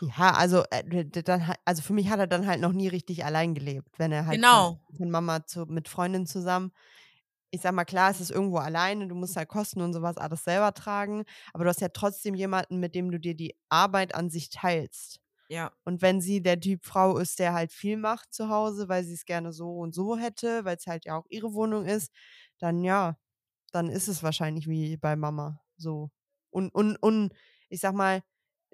ja, 0.00 0.32
also, 0.34 0.64
äh, 0.70 1.04
dann, 1.22 1.54
also 1.64 1.82
für 1.82 1.92
mich 1.92 2.08
hat 2.10 2.18
er 2.20 2.26
dann 2.26 2.46
halt 2.46 2.60
noch 2.60 2.72
nie 2.72 2.88
richtig 2.88 3.24
allein 3.24 3.54
gelebt, 3.54 3.98
wenn 3.98 4.12
er 4.12 4.26
halt 4.26 4.44
Genau. 4.44 4.78
von, 4.78 4.80
von 4.96 5.10
Mama 5.10 5.46
zu, 5.46 5.66
mit 5.66 5.88
Freundin 5.88 6.26
zusammen. 6.26 6.72
Ich 7.52 7.62
sag 7.62 7.74
mal, 7.74 7.86
klar, 7.86 8.10
es 8.12 8.20
ist 8.20 8.32
irgendwo 8.32 8.58
alleine, 8.58 9.08
du 9.08 9.16
musst 9.16 9.36
halt 9.36 9.48
Kosten 9.50 9.82
und 9.82 9.94
sowas 9.94 10.18
alles 10.18 10.44
selber 10.44 10.74
tragen, 10.74 11.24
aber 11.54 11.64
du 11.64 11.70
hast 11.70 11.82
ja 11.82 11.90
trotzdem 11.90 12.34
jemanden, 12.36 12.80
mit 12.80 12.94
dem 12.96 13.10
du 13.12 13.20
dir 13.20 13.36
die 13.36 13.56
Arbeit 13.70 14.14
an 14.16 14.30
sich 14.30 14.50
teilst. 14.50 15.20
Ja. 15.52 15.70
Und 15.84 16.00
wenn 16.00 16.22
sie 16.22 16.40
der 16.40 16.58
Typ 16.58 16.82
Frau 16.82 17.18
ist, 17.18 17.38
der 17.38 17.52
halt 17.52 17.72
viel 17.72 17.98
macht 17.98 18.32
zu 18.32 18.48
Hause, 18.48 18.88
weil 18.88 19.04
sie 19.04 19.12
es 19.12 19.26
gerne 19.26 19.52
so 19.52 19.76
und 19.76 19.94
so 19.94 20.16
hätte, 20.16 20.64
weil 20.64 20.78
es 20.78 20.86
halt 20.86 21.04
ja 21.04 21.18
auch 21.18 21.26
ihre 21.28 21.52
Wohnung 21.52 21.84
ist, 21.84 22.10
dann 22.58 22.82
ja, 22.82 23.18
dann 23.70 23.90
ist 23.90 24.08
es 24.08 24.22
wahrscheinlich 24.22 24.66
wie 24.66 24.96
bei 24.96 25.14
Mama 25.14 25.60
so. 25.76 26.10
Und, 26.48 26.74
und, 26.74 26.96
und 26.96 27.34
ich 27.68 27.80
sag 27.80 27.94
mal, 27.94 28.22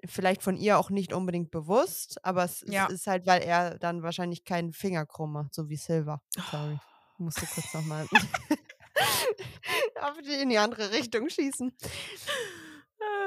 vielleicht 0.05 0.41
von 0.41 0.55
ihr 0.55 0.79
auch 0.79 0.89
nicht 0.89 1.11
unbedingt 1.11 1.51
bewusst, 1.51 2.23
aber 2.23 2.45
es, 2.45 2.63
Ja. 2.65 2.85
ist 2.85 3.07
halt, 3.07 3.27
weil 3.27 3.41
er 3.41 3.77
dann 3.77 4.01
wahrscheinlich 4.01 4.45
keinen 4.45 4.71
Finger 4.71 5.05
krumm 5.05 5.33
macht, 5.33 5.53
so 5.53 5.67
wie 5.67 5.75
Silver. 5.75 6.21
Sorry. 6.49 6.79
Musste 7.17 7.45
kurz 7.45 7.73
nochmal 7.73 8.07
in 10.41 10.49
die 10.49 10.57
andere 10.57 10.91
Richtung 10.91 11.29
schießen. 11.29 11.73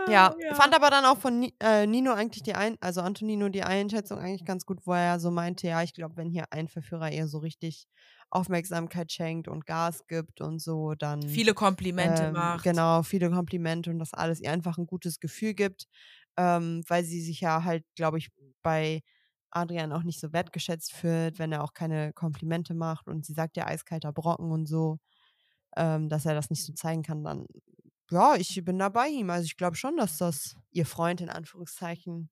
Ja, 0.08 0.34
fand 0.50 0.74
aber 0.74 0.90
dann 0.90 1.04
auch 1.04 1.18
von 1.18 1.48
äh, 1.60 1.86
Nino 1.86 2.12
eigentlich 2.12 2.42
die 2.42 2.54
ein, 2.54 2.76
also 2.80 3.00
Antonino 3.02 3.48
die 3.48 3.62
Einschätzung 3.62 4.18
eigentlich 4.18 4.44
ganz 4.44 4.66
gut, 4.66 4.80
wo 4.84 4.92
er 4.94 5.20
so 5.20 5.30
meinte, 5.30 5.68
ja, 5.68 5.80
ich 5.82 5.94
glaube, 5.94 6.16
wenn 6.16 6.28
hier 6.28 6.46
ein 6.52 6.66
Verführer 6.68 7.12
ihr 7.12 7.28
so 7.28 7.38
richtig 7.38 7.86
Aufmerksamkeit 8.30 9.12
schenkt 9.12 9.46
und 9.46 9.64
Gas 9.64 10.06
gibt 10.08 10.40
und 10.40 10.58
so, 10.60 10.94
dann 10.94 11.20
Viele 11.26 11.54
Komplimente 11.54 12.26
ähm, 12.26 12.32
macht. 12.32 12.62
genau 12.62 13.02
viele 13.04 13.30
Komplimente 13.30 13.90
und 13.90 13.98
das 14.00 14.12
alles 14.14 14.40
ihr 14.40 14.50
einfach 14.50 14.76
ein 14.78 14.86
gutes 14.86 15.20
Gefühl 15.20 15.54
gibt, 15.54 15.86
ähm, 16.36 16.82
weil 16.88 17.04
sie 17.04 17.20
sich 17.22 17.40
ja 17.40 17.62
halt, 17.64 17.84
glaube 17.94 18.18
ich, 18.18 18.30
bei 18.62 19.02
Adrian 19.50 19.92
auch 19.92 20.02
nicht 20.02 20.18
so 20.20 20.32
wertgeschätzt 20.32 20.92
fühlt, 20.92 21.38
wenn 21.38 21.52
er 21.52 21.62
auch 21.62 21.74
keine 21.74 22.12
Komplimente 22.12 22.74
macht 22.74 23.06
und 23.08 23.24
sie 23.26 23.34
sagt 23.34 23.56
ja 23.56 23.66
eiskalter 23.66 24.12
Brocken 24.12 24.50
und 24.50 24.66
so, 24.66 24.98
ähm, 25.76 26.08
dass 26.08 26.26
er 26.26 26.34
das 26.34 26.50
nicht 26.50 26.64
so 26.64 26.72
zeigen 26.74 27.02
kann, 27.02 27.24
dann 27.24 27.46
ja, 28.12 28.36
ich 28.36 28.62
bin 28.64 28.78
da 28.78 28.88
bei 28.88 29.08
ihm. 29.08 29.30
Also 29.30 29.44
ich 29.46 29.56
glaube 29.56 29.76
schon, 29.76 29.96
dass 29.96 30.18
das 30.18 30.54
ihr 30.70 30.86
Freund 30.86 31.20
in 31.20 31.28
Anführungszeichen, 31.30 32.30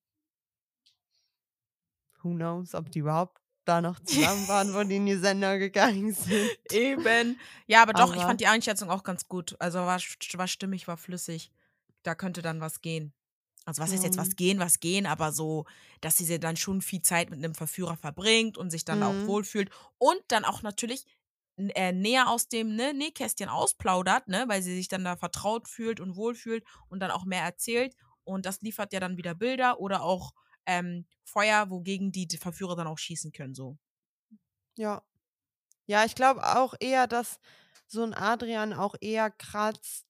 who 2.22 2.30
knows, 2.34 2.74
ob 2.74 2.90
die 2.90 3.00
überhaupt 3.00 3.38
da 3.64 3.80
noch 3.80 4.00
zusammen 4.00 4.48
waren, 4.48 4.74
wo 4.74 4.82
die 4.82 4.96
in 4.96 5.06
die 5.06 5.16
Sender 5.16 5.58
gegangen 5.58 6.12
sind. 6.14 6.50
Eben. 6.72 7.38
Ja, 7.66 7.82
aber 7.82 7.92
doch, 7.92 8.10
ich 8.12 8.18
Aber- 8.20 8.28
fand 8.28 8.40
die 8.40 8.46
Einschätzung 8.46 8.90
auch 8.90 9.02
ganz 9.02 9.28
gut. 9.28 9.56
Also 9.58 9.78
war, 9.78 9.98
war 9.98 10.48
stimmig, 10.48 10.88
war 10.88 10.96
flüssig. 10.96 11.50
Da 12.02 12.14
könnte 12.14 12.42
dann 12.42 12.60
was 12.60 12.80
gehen. 12.80 13.12
Also 13.66 13.82
was 13.82 13.92
heißt 13.92 14.04
jetzt 14.04 14.16
was 14.16 14.36
gehen, 14.36 14.58
was 14.58 14.80
gehen, 14.80 15.04
aber 15.04 15.32
so, 15.32 15.66
dass 16.00 16.16
sie 16.16 16.40
dann 16.40 16.56
schon 16.56 16.80
viel 16.80 17.02
Zeit 17.02 17.28
mit 17.28 17.38
einem 17.44 17.54
Verführer 17.54 17.96
verbringt 17.98 18.56
und 18.56 18.70
sich 18.70 18.86
dann 18.86 19.00
Mhm. 19.00 19.04
auch 19.04 19.26
wohlfühlt 19.26 19.70
und 19.98 20.18
dann 20.28 20.46
auch 20.46 20.62
natürlich 20.62 21.04
äh, 21.56 21.92
näher 21.92 22.28
aus 22.28 22.48
dem 22.48 22.74
ne, 22.74 22.94
Nähkästchen 22.94 23.48
ausplaudert, 23.48 24.28
ne, 24.28 24.44
weil 24.48 24.62
sie 24.62 24.74
sich 24.74 24.88
dann 24.88 25.04
da 25.04 25.16
vertraut 25.16 25.68
fühlt 25.68 26.00
und 26.00 26.16
wohlfühlt 26.16 26.64
und 26.88 27.00
dann 27.00 27.10
auch 27.10 27.24
mehr 27.24 27.42
erzählt 27.42 27.94
und 28.24 28.46
das 28.46 28.60
liefert 28.62 28.92
ja 28.92 29.00
dann 29.00 29.16
wieder 29.16 29.34
Bilder 29.34 29.80
oder 29.80 30.02
auch 30.02 30.32
ähm, 30.66 31.06
Feuer, 31.24 31.70
wogegen 31.70 32.12
die 32.12 32.28
Verführer 32.38 32.76
dann 32.76 32.86
auch 32.86 32.98
schießen 32.98 33.32
können, 33.32 33.54
so. 33.54 33.78
Ja. 34.76 35.02
Ja, 35.86 36.04
ich 36.04 36.14
glaube 36.14 36.44
auch 36.56 36.74
eher, 36.80 37.06
dass 37.06 37.40
so 37.86 38.02
ein 38.04 38.14
Adrian 38.14 38.72
auch 38.72 38.94
eher 39.00 39.30
kratzt. 39.30 40.06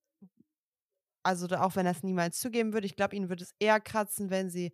Also 1.23 1.47
auch 1.57 1.77
wenn 1.77 1.87
er 1.87 1.93
es 1.93 2.03
niemals 2.03 2.39
zugeben 2.39 2.73
würde, 2.73 2.87
ich 2.87 2.97
glaube, 2.97 3.17
ihn 3.17 3.29
würde 3.29 3.45
es 3.45 3.55
eher 3.59 3.81
kratzen, 3.81 4.31
wenn 4.31 4.51
sie 4.51 4.73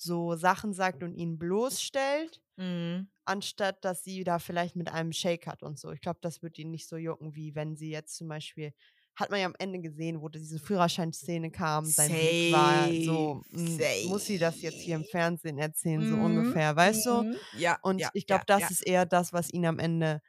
so 0.00 0.36
Sachen 0.36 0.72
sagt 0.74 1.02
und 1.02 1.14
ihn 1.14 1.38
bloßstellt, 1.38 2.42
Mhm. 2.58 3.10
anstatt 3.26 3.84
dass 3.84 4.04
sie 4.04 4.24
da 4.24 4.38
vielleicht 4.38 4.76
mit 4.76 4.90
einem 4.92 5.12
Shake 5.12 5.46
hat 5.46 5.62
und 5.62 5.78
so. 5.78 5.92
Ich 5.92 6.00
glaube, 6.00 6.18
das 6.22 6.42
würde 6.42 6.62
ihn 6.62 6.70
nicht 6.70 6.88
so 6.88 6.96
jucken, 6.96 7.34
wie 7.34 7.54
wenn 7.54 7.76
sie 7.76 7.90
jetzt 7.90 8.16
zum 8.16 8.28
Beispiel, 8.28 8.72
hat 9.16 9.30
man 9.30 9.40
ja 9.40 9.46
am 9.46 9.54
Ende 9.58 9.80
gesehen, 9.80 10.20
wo 10.22 10.28
diese 10.28 10.58
Führerscheinszene 10.58 11.50
kam, 11.50 11.92
sein 11.92 12.18
Blick 12.18 12.38
war 12.50 12.94
so, 12.98 13.42
Safe, 13.52 13.52
"Mm, 13.52 13.86
muss 14.00 14.26
sie 14.26 14.38
das 14.38 14.62
jetzt 14.62 14.82
hier 14.82 14.96
im 14.96 15.04
Fernsehen 15.04 15.58
erzählen, 15.58 16.06
so 16.06 16.16
Mhm, 16.16 16.18
ungefähr, 16.18 16.74
weißt 16.76 17.06
du? 17.06 17.24
mhm. 17.24 17.40
Ja. 17.50 17.78
Und 17.82 18.02
ja, 18.02 18.10
ich 18.14 18.26
glaube, 18.26 18.44
ja, 18.44 18.46
das 18.46 18.70
ja. 18.70 18.70
ist 18.70 18.82
eher 18.86 19.06
das, 19.06 19.32
was 19.32 19.52
ihn 19.52 19.66
am 19.66 19.78
Ende 19.78 20.22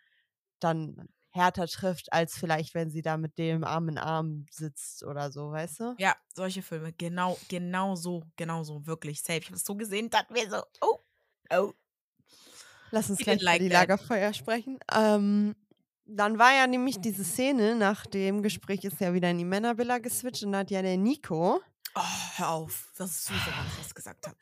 dann 0.59 1.09
härter 1.31 1.67
trifft, 1.67 2.11
als 2.13 2.37
vielleicht, 2.37 2.73
wenn 2.73 2.89
sie 2.89 3.01
da 3.01 3.17
mit 3.17 3.37
dem 3.37 3.63
Arm 3.63 3.89
in 3.89 3.97
Arm 3.97 4.45
sitzt 4.51 5.03
oder 5.03 5.31
so, 5.31 5.51
weißt 5.51 5.79
du? 5.79 5.95
Ja, 5.97 6.15
solche 6.33 6.61
Filme. 6.61 6.93
Genau, 6.93 7.37
genau 7.49 7.95
so, 7.95 8.23
genau 8.35 8.63
so, 8.63 8.85
wirklich. 8.85 9.21
Safe. 9.21 9.39
Ich 9.39 9.45
habe 9.47 9.55
es 9.55 9.63
so 9.63 9.75
gesehen, 9.75 10.09
dachte 10.09 10.33
mir 10.33 10.49
so, 10.49 10.61
oh, 10.81 10.99
oh. 11.53 11.73
Lass 12.91 13.09
uns 13.09 13.19
gleich 13.19 13.39
didn't 13.39 13.43
über 13.43 13.51
like 13.51 13.59
die 13.61 13.69
that. 13.69 13.89
Lagerfeuer 13.89 14.33
sprechen. 14.33 14.79
Ähm, 14.93 15.55
dann 16.05 16.37
war 16.37 16.53
ja 16.53 16.67
nämlich 16.67 16.99
diese 16.99 17.23
Szene, 17.23 17.75
nach 17.75 18.05
dem 18.05 18.43
Gespräch 18.43 18.83
ist 18.83 18.99
ja 18.99 19.13
wieder 19.13 19.29
in 19.29 19.37
die 19.37 19.45
Männervilla 19.45 19.99
geswitcht 19.99 20.43
und 20.43 20.51
da 20.51 20.59
hat 20.59 20.71
ja 20.71 20.81
der 20.81 20.97
Nico, 20.97 21.61
Oh, 21.95 22.37
hör 22.37 22.49
auf. 22.49 22.91
Das 22.97 23.11
ist 23.11 23.25
so, 23.25 23.33
was 23.33 23.77
das 23.77 23.95
gesagt 23.95 24.27
hat. 24.27 24.37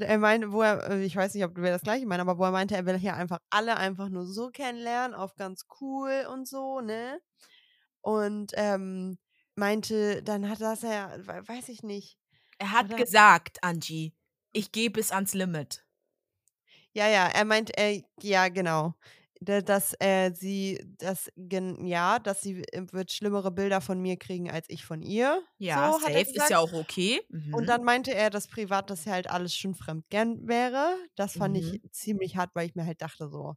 Er 0.00 0.18
meinte, 0.18 0.52
wo 0.52 0.62
er, 0.62 0.90
äh, 0.90 1.04
ich 1.04 1.14
weiß 1.16 1.34
nicht, 1.34 1.44
ob 1.44 1.54
du 1.54 1.62
das 1.62 1.82
gleiche 1.82 2.06
meinst, 2.06 2.20
aber 2.20 2.38
wo 2.38 2.44
er 2.44 2.50
meinte, 2.52 2.74
er 2.76 2.86
will 2.86 2.98
hier 2.98 3.14
einfach 3.14 3.38
alle 3.50 3.76
einfach 3.76 4.08
nur 4.08 4.26
so 4.26 4.50
kennenlernen, 4.50 5.14
auf 5.14 5.34
ganz 5.36 5.66
cool 5.80 6.26
und 6.32 6.46
so, 6.48 6.80
ne? 6.80 7.20
Und 8.00 8.52
ähm, 8.54 9.18
meinte, 9.54 10.22
dann 10.22 10.48
hat 10.48 10.60
das 10.60 10.82
we- 10.82 11.48
weiß 11.48 11.68
ich 11.68 11.82
nicht. 11.82 12.18
Er 12.58 12.72
hat 12.72 12.86
Oder? 12.86 12.96
gesagt, 12.96 13.58
Angie, 13.62 14.14
ich 14.52 14.72
gehe 14.72 14.90
bis 14.90 15.12
ans 15.12 15.34
Limit. 15.34 15.84
Ja, 16.92 17.06
ja, 17.08 17.28
er 17.28 17.44
meint, 17.44 17.76
äh, 17.78 18.02
ja, 18.20 18.48
genau. 18.48 18.94
Da- 19.40 19.60
Dass 19.62 19.94
äh, 20.00 20.32
sie, 20.34 20.80
das, 20.98 21.30
ja, 21.36 22.18
dass 22.18 22.40
sie 22.42 22.62
äh, 22.72 22.86
wird 22.92 23.12
schlimmere 23.12 23.50
Bilder 23.52 23.80
von 23.80 24.00
mir 24.00 24.16
kriegen 24.16 24.50
als 24.50 24.68
ich 24.68 24.84
von 24.84 25.00
ihr. 25.02 25.42
Ja, 25.58 25.92
so, 25.98 25.98
safe 25.98 26.30
ist 26.32 26.48
ja 26.50 26.58
auch 26.58 26.72
okay. 26.72 27.20
Mhm. 27.30 27.56
Und 27.56 27.68
dann 27.68 27.82
meinte 27.84 28.14
er, 28.14 28.30
dass 28.30 28.48
privat 28.48 28.90
das 28.90 29.06
halt 29.06 29.28
alles 29.30 29.54
schon 29.56 29.74
fremdgern 29.74 30.46
wäre. 30.48 30.96
Das 31.16 31.34
fand 31.36 31.56
Mhm. 31.56 31.78
ich 31.78 31.80
ziemlich 31.92 32.36
hart, 32.36 32.50
weil 32.54 32.66
ich 32.68 32.74
mir 32.74 32.84
halt 32.86 33.00
dachte 33.02 33.28
so, 33.30 33.54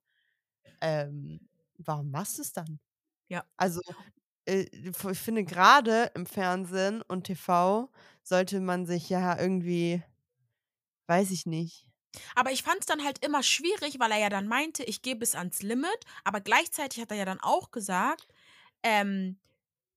ähm, 0.82 1.50
warum 1.80 2.12
machst 2.12 2.40
du 2.40 2.44
es 2.44 2.54
dann? 2.54 2.80
Ja. 3.30 3.46
Also, 3.58 3.82
äh, 4.46 4.66
ich 4.74 5.20
finde 5.20 5.46
gerade 5.46 6.12
im 6.16 6.26
Fernsehen 6.28 7.02
und 7.04 7.26
TV 7.26 7.92
sollte 8.24 8.60
man 8.62 8.86
sich 8.88 9.10
ja 9.10 9.40
irgendwie, 9.40 10.04
weiß 11.08 11.30
ich 11.32 11.46
nicht. 11.46 11.91
Aber 12.36 12.52
ich 12.52 12.64
fand 12.64 12.82
es 12.82 12.86
dann 12.86 13.04
halt 13.04 13.24
immer 13.24 13.44
schwierig, 13.44 14.00
weil 14.00 14.12
er 14.12 14.20
ja 14.20 14.30
dann 14.30 14.48
meinte, 14.48 14.84
ich 14.84 15.02
gehe 15.02 15.16
bis 15.16 15.36
ans 15.36 15.62
Limit, 15.62 16.06
aber 16.24 16.42
gleichzeitig 16.42 17.02
hat 17.02 17.12
er 17.12 17.18
ja 17.18 17.26
dann 17.26 17.40
auch 17.40 17.72
gesagt, 17.72 18.28
ähm, 18.84 19.40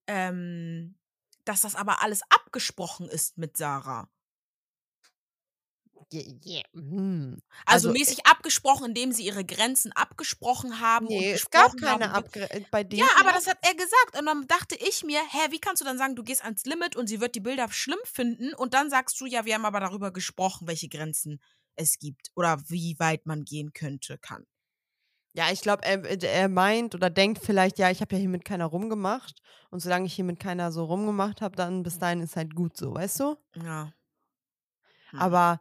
ähm, 0.06 0.96
dass 1.44 1.62
das 1.62 1.74
aber 1.74 2.02
alles 2.02 2.20
abgesprochen 2.30 3.08
ist 3.08 3.38
mit 3.38 3.56
Sarah. 3.56 4.08
Yeah, 6.12 6.22
yeah. 6.44 6.62
hm. 6.74 7.42
Also, 7.66 7.88
Also, 7.88 7.98
mäßig 7.98 8.26
abgesprochen, 8.26 8.86
indem 8.86 9.12
sie 9.12 9.24
ihre 9.24 9.44
Grenzen 9.44 9.90
abgesprochen 9.92 10.80
haben. 10.80 11.06
Nee, 11.06 11.30
und 11.30 11.34
es 11.34 11.50
gab 11.50 11.76
keine 11.76 12.10
haben, 12.10 12.14
Abgre 12.14 12.50
äh, 12.50 12.64
bei 12.70 12.84
denen. 12.84 13.00
Ja, 13.00 13.08
aber 13.20 13.32
das 13.32 13.46
hat 13.46 13.58
er 13.62 13.74
gesagt. 13.74 14.18
Und 14.18 14.26
dann 14.26 14.46
dachte 14.46 14.76
ich 14.76 15.02
mir, 15.02 15.18
hä, 15.18 15.50
wie 15.50 15.58
kannst 15.58 15.80
du 15.80 15.84
dann 15.84 15.98
sagen, 15.98 16.14
du 16.14 16.22
gehst 16.22 16.44
ans 16.44 16.64
Limit 16.66 16.94
und 16.94 17.08
sie 17.08 17.20
wird 17.20 17.34
die 17.34 17.40
Bilder 17.40 17.70
schlimm 17.70 17.98
finden 18.04 18.54
und 18.54 18.74
dann 18.74 18.90
sagst 18.90 19.20
du, 19.20 19.26
ja, 19.26 19.44
wir 19.44 19.54
haben 19.54 19.64
aber 19.64 19.80
darüber 19.80 20.12
gesprochen, 20.12 20.68
welche 20.68 20.88
Grenzen 20.88 21.40
es 21.76 21.98
gibt 21.98 22.30
oder 22.34 22.62
wie 22.68 22.98
weit 22.98 23.26
man 23.26 23.44
gehen 23.44 23.72
könnte, 23.72 24.18
kann. 24.18 24.46
Ja, 25.36 25.50
ich 25.50 25.62
glaube, 25.62 25.84
er, 25.84 26.04
äh, 26.04 26.18
er 26.24 26.48
meint 26.48 26.94
oder 26.94 27.10
denkt 27.10 27.40
vielleicht, 27.44 27.78
ja, 27.78 27.90
ich 27.90 28.00
habe 28.00 28.14
ja 28.14 28.20
hier 28.20 28.28
mit 28.28 28.44
keiner 28.44 28.66
rumgemacht. 28.66 29.42
Und 29.70 29.80
solange 29.80 30.06
ich 30.06 30.14
hier 30.14 30.24
mit 30.24 30.38
keiner 30.38 30.70
so 30.70 30.84
rumgemacht 30.84 31.42
habe, 31.42 31.56
dann 31.56 31.82
bis 31.82 31.98
dahin 31.98 32.20
ist 32.20 32.36
halt 32.36 32.54
gut 32.54 32.76
so, 32.76 32.94
weißt 32.94 33.20
du? 33.20 33.36
Ja. 33.56 33.92
Hm. 35.10 35.18
Aber 35.18 35.60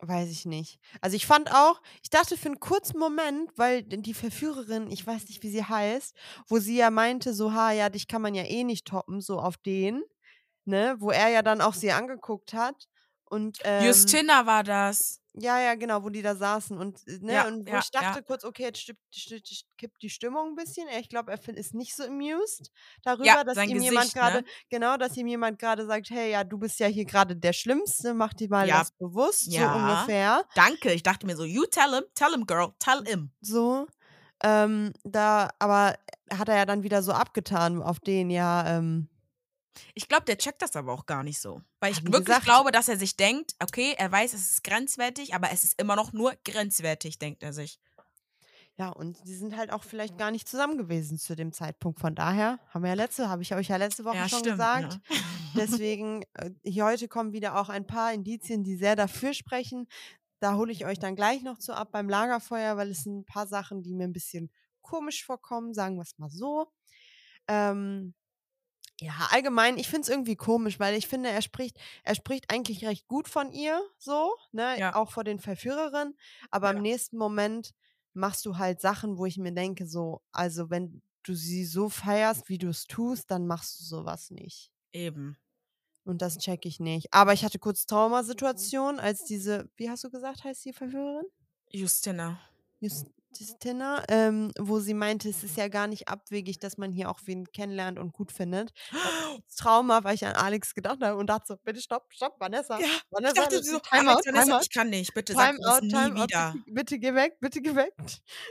weiß 0.00 0.30
ich 0.30 0.46
nicht. 0.46 0.78
Also 1.00 1.16
ich 1.16 1.26
fand 1.26 1.52
auch, 1.52 1.80
ich 2.02 2.10
dachte 2.10 2.36
für 2.36 2.46
einen 2.46 2.60
kurzen 2.60 2.98
Moment, 2.98 3.50
weil 3.56 3.82
die 3.82 4.14
Verführerin, 4.14 4.90
ich 4.90 5.06
weiß 5.06 5.28
nicht, 5.28 5.42
wie 5.42 5.50
sie 5.50 5.64
heißt, 5.64 6.14
wo 6.48 6.58
sie 6.58 6.76
ja 6.76 6.90
meinte, 6.90 7.34
so, 7.34 7.52
ha, 7.52 7.72
ja, 7.72 7.88
dich 7.88 8.08
kann 8.08 8.22
man 8.22 8.34
ja 8.34 8.44
eh 8.44 8.64
nicht 8.64 8.86
toppen, 8.86 9.20
so 9.20 9.38
auf 9.38 9.56
den, 9.56 10.02
ne, 10.64 10.96
wo 10.98 11.10
er 11.10 11.28
ja 11.28 11.42
dann 11.42 11.60
auch 11.60 11.74
sie 11.74 11.92
angeguckt 11.92 12.54
hat. 12.54 12.88
Und, 13.24 13.58
ähm, 13.64 13.84
Justina 13.86 14.46
war 14.46 14.62
das. 14.62 15.20
Ja, 15.36 15.58
ja, 15.58 15.74
genau, 15.74 16.04
wo 16.04 16.10
die 16.10 16.22
da 16.22 16.36
saßen 16.36 16.78
und, 16.78 17.06
äh, 17.08 17.18
ne, 17.20 17.32
Ja, 17.32 17.48
und 17.48 17.66
wo 17.66 17.72
ja, 17.72 17.80
ich 17.80 17.90
dachte 17.90 18.20
ja. 18.20 18.22
kurz, 18.22 18.44
okay, 18.44 18.62
jetzt 18.64 18.88
kippt 19.76 20.00
die 20.00 20.10
Stimmung 20.10 20.50
ein 20.50 20.54
bisschen. 20.54 20.86
Ich 21.00 21.08
glaube, 21.08 21.32
er 21.32 21.56
ist 21.56 21.74
nicht 21.74 21.96
so 21.96 22.04
amused 22.04 22.70
darüber, 23.02 23.42
dass 23.42 23.58
ihm 23.58 23.80
jemand 23.80 24.06
Gesicht, 24.06 24.14
gerade, 24.14 24.36
ne? 24.38 24.44
genau, 24.70 24.96
dass 24.96 25.16
ihm 25.16 25.26
jemand 25.26 25.58
gerade 25.58 25.86
sagt, 25.86 26.10
hey, 26.10 26.30
ja, 26.30 26.44
du 26.44 26.58
bist 26.58 26.78
ja 26.78 26.86
hier 26.86 27.04
gerade 27.04 27.34
der 27.34 27.52
Schlimmste, 27.52 28.14
mach 28.14 28.32
dir 28.32 28.48
mal 28.48 28.68
das 28.68 28.92
bewusst, 28.92 29.50
so 29.50 29.60
ungefähr. 29.60 30.44
Danke. 30.54 30.92
Ich 30.92 31.02
dachte 31.02 31.26
mir 31.26 31.36
so, 31.36 31.44
you 31.44 31.64
tell 31.66 31.92
him, 31.94 32.04
tell 32.14 32.30
him, 32.32 32.46
girl, 32.46 32.72
tell 32.78 33.02
him. 33.04 33.32
So. 33.40 33.86
Ähm, 34.42 34.92
da, 35.04 35.50
aber 35.58 35.96
hat 36.32 36.48
er 36.48 36.56
ja 36.56 36.66
dann 36.66 36.82
wieder 36.82 37.02
so 37.02 37.12
abgetan 37.12 37.82
auf 37.82 37.98
den, 37.98 38.30
ja, 38.30 38.78
ähm, 38.78 39.08
Ich 39.94 40.08
glaube, 40.08 40.24
der 40.24 40.38
checkt 40.38 40.62
das 40.62 40.76
aber 40.76 40.92
auch 40.92 41.06
gar 41.06 41.22
nicht 41.22 41.40
so. 41.40 41.60
Weil 41.80 41.92
ich 41.92 42.00
Wie 42.02 42.06
wirklich 42.06 42.26
gesagt- 42.26 42.44
glaube, 42.44 42.70
dass 42.72 42.88
er 42.88 42.96
sich 42.96 43.16
denkt, 43.16 43.54
okay, 43.62 43.94
er 43.98 44.10
weiß, 44.10 44.32
es 44.32 44.50
ist 44.50 44.64
grenzwertig, 44.64 45.34
aber 45.34 45.50
es 45.52 45.64
ist 45.64 45.80
immer 45.80 45.96
noch 45.96 46.12
nur 46.12 46.34
grenzwertig, 46.44 47.18
denkt 47.18 47.42
er 47.42 47.52
sich. 47.52 47.78
ja, 48.76 48.88
und 48.88 49.16
die 49.26 49.34
sind 49.34 49.56
halt 49.56 49.72
auch 49.72 49.84
vielleicht 49.84 50.18
gar 50.18 50.30
nicht 50.32 50.48
zusammen 50.48 50.76
gewesen 50.78 51.16
zu 51.18 51.36
dem 51.36 51.52
Zeitpunkt. 51.52 52.00
Von 52.00 52.14
daher 52.16 52.58
haben 52.70 52.82
wir 52.82 52.88
ja 52.88 52.94
letzte, 52.94 53.28
habe 53.28 53.42
ich 53.42 53.54
euch 53.54 53.68
ja 53.68 53.76
letzte 53.76 54.04
Woche 54.04 54.16
ja, 54.16 54.28
schon 54.28 54.40
stimmt. 54.40 54.56
gesagt. 54.58 55.00
Ja. 55.08 55.16
Deswegen, 55.56 56.24
äh, 56.34 56.50
hier 56.64 56.84
heute 56.84 57.06
kommen 57.06 57.32
wieder 57.32 57.56
auch 57.60 57.68
ein 57.68 57.86
paar 57.86 58.12
Indizien, 58.12 58.64
die 58.64 58.76
sehr 58.76 58.96
dafür 58.96 59.32
sprechen. 59.34 59.86
Da 60.40 60.56
hole 60.56 60.72
ich 60.72 60.84
euch 60.86 60.98
dann 60.98 61.14
gleich 61.14 61.42
noch 61.42 61.58
zu 61.58 61.72
ab 61.72 61.90
beim 61.92 62.08
Lagerfeuer, 62.08 62.76
weil 62.76 62.90
es 62.90 63.04
sind 63.04 63.20
ein 63.20 63.24
paar 63.24 63.46
Sachen, 63.46 63.82
die 63.82 63.94
mir 63.94 64.04
ein 64.04 64.12
bisschen 64.12 64.50
komisch 64.82 65.24
vorkommen, 65.24 65.72
sagen 65.72 65.96
wir 65.96 66.02
es 66.02 66.18
mal 66.18 66.28
so. 66.30 66.66
Ähm, 67.48 68.14
ja, 69.00 69.28
allgemein, 69.30 69.76
ich 69.78 69.88
finde 69.88 70.02
es 70.02 70.08
irgendwie 70.08 70.36
komisch, 70.36 70.78
weil 70.80 70.94
ich 70.96 71.08
finde, 71.08 71.28
er 71.30 71.42
spricht, 71.42 71.78
er 72.04 72.14
spricht 72.14 72.50
eigentlich 72.52 72.84
recht 72.86 73.06
gut 73.08 73.28
von 73.28 73.52
ihr, 73.52 73.80
so, 73.98 74.34
ne, 74.52 74.78
Ja. 74.78 74.94
auch 74.94 75.10
vor 75.12 75.24
den 75.24 75.40
Verführerinnen, 75.40 76.16
aber 76.50 76.70
Ja. 76.70 76.76
im 76.76 76.82
nächsten 76.82 77.16
Moment 77.18 77.72
machst 78.12 78.46
du 78.46 78.56
halt 78.58 78.80
Sachen, 78.80 79.18
wo 79.18 79.26
ich 79.26 79.38
mir 79.38 79.52
denke, 79.52 79.86
so, 79.86 80.22
also 80.32 80.70
wenn 80.70 81.02
du 81.24 81.34
sie 81.34 81.64
so 81.64 81.88
feierst, 81.88 82.48
wie 82.48 82.58
du 82.58 82.68
es 82.68 82.86
tust, 82.86 83.30
dann 83.30 83.46
machst 83.46 83.80
du 83.80 83.84
sowas 83.84 84.30
nicht. 84.30 84.70
Eben. 84.92 85.36
Und 86.04 86.20
das 86.22 86.38
check 86.38 86.66
ich 86.66 86.80
nicht. 86.80 87.12
Aber 87.12 87.32
ich 87.32 87.44
hatte 87.44 87.58
kurz 87.58 87.86
Traumasituation, 87.86 89.00
als 89.00 89.24
diese, 89.24 89.70
wie 89.76 89.88
hast 89.90 90.04
du 90.04 90.10
gesagt, 90.10 90.44
heißt 90.44 90.64
die 90.66 90.72
Verführerin? 90.72 91.24
Justina. 91.70 92.38
Justina, 93.38 94.02
ähm, 94.08 94.50
wo 94.58 94.80
sie 94.80 94.94
meinte, 94.94 95.28
es 95.28 95.42
ist 95.42 95.56
ja 95.56 95.68
gar 95.68 95.86
nicht 95.86 96.08
abwegig, 96.08 96.58
dass 96.58 96.78
man 96.78 96.92
hier 96.92 97.10
auch 97.10 97.20
wen 97.24 97.50
kennenlernt 97.52 97.98
und 97.98 98.12
gut 98.12 98.32
findet. 98.32 98.72
Das 99.46 99.56
Trauma, 99.56 100.04
weil 100.04 100.14
ich 100.14 100.24
an 100.24 100.34
Alex 100.34 100.74
gedacht 100.74 101.02
habe 101.02 101.16
und 101.16 101.26
dachte 101.28 101.44
so, 101.48 101.56
bitte 101.56 101.80
stopp, 101.80 102.06
stopp, 102.12 102.38
Vanessa. 102.38 102.78
Ja, 102.78 102.86
Vanessa, 103.10 103.32
Ich 103.34 103.40
dachte 103.40 103.56
das 103.58 103.66
so, 103.66 103.78
Timeout, 103.80 104.10
Alex, 104.10 104.26
Vanessa, 104.26 104.44
Timeout, 104.44 104.60
ich 104.62 104.70
kann 104.70 104.90
nicht. 104.90 105.14
Bitte 105.14 105.32
sag 105.32 105.56
das 105.60 105.80
Timeout, 105.80 105.86
nie 105.86 105.92
Timeout, 105.92 106.22
wieder. 106.28 106.52
bitte, 106.52 106.72
bitte 106.72 106.98
geh 107.00 107.14
weg, 107.14 107.36
bitte 107.40 107.60
geh 107.60 107.74
weg. 107.74 107.94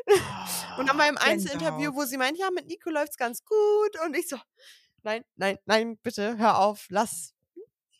Und 0.77 0.89
dann 0.89 0.97
beim 0.97 1.17
Einzelinterview, 1.17 1.95
wo 1.95 2.03
sie 2.03 2.17
meint, 2.17 2.37
ja, 2.37 2.49
mit 2.51 2.67
Nico 2.67 2.89
läuft's 2.89 3.17
ganz 3.17 3.43
gut. 3.45 4.05
Und 4.05 4.15
ich 4.17 4.27
so, 4.27 4.37
nein, 5.03 5.23
nein, 5.35 5.57
nein, 5.65 5.97
bitte, 6.03 6.37
hör 6.37 6.59
auf, 6.59 6.87
lass. 6.89 7.32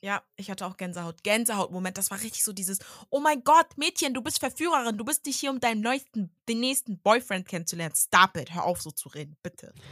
Ja, 0.04 0.22
ich 0.36 0.52
hatte 0.52 0.66
auch 0.66 0.76
Gänsehaut. 0.76 1.24
Gänsehaut-Moment. 1.24 1.98
Das 1.98 2.12
war 2.12 2.22
richtig 2.22 2.44
so 2.44 2.52
dieses, 2.52 2.80
oh 3.10 3.22
mein 3.22 3.42
Gott, 3.46 3.78
Mädchen, 3.78 4.14
du 4.14 4.22
bist 4.22 4.40
Verführerin. 4.40 4.98
Du 4.98 5.06
bist 5.06 5.26
nicht 5.26 5.40
hier, 5.40 5.50
um 5.50 5.62
deinen 5.62 5.80
neuesten, 5.80 6.36
den 6.50 6.60
nächsten 6.60 7.00
Boyfriend 7.00 7.48
kennenzulernen. 7.48 7.96
Stop 7.96 8.36
it. 8.36 8.54
Hör 8.54 8.66
auf, 8.66 8.82
so 8.82 8.92
zu 8.92 9.08
reden, 9.10 9.38
bitte. 9.42 9.74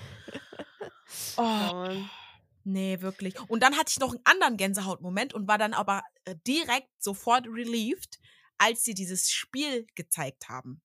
Oh, 1.35 1.41
Und 1.41 2.09
nee, 2.63 3.01
wirklich. 3.01 3.37
Und 3.49 3.61
dann 3.63 3.75
hatte 3.75 3.89
ich 3.89 3.99
noch 3.99 4.11
einen 4.11 4.21
anderen 4.23 4.55
Gänsehaut-Moment 4.55 5.33
und 5.33 5.45
war 5.49 5.57
dann 5.57 5.73
aber 5.73 6.03
äh, 6.23 6.35
direkt 6.47 6.87
sofort 7.03 7.47
relieved, 7.47 8.17
als 8.57 8.85
sie 8.85 8.93
dieses 8.93 9.29
Spiel 9.29 9.87
gezeigt 9.95 10.47
haben. 10.47 10.81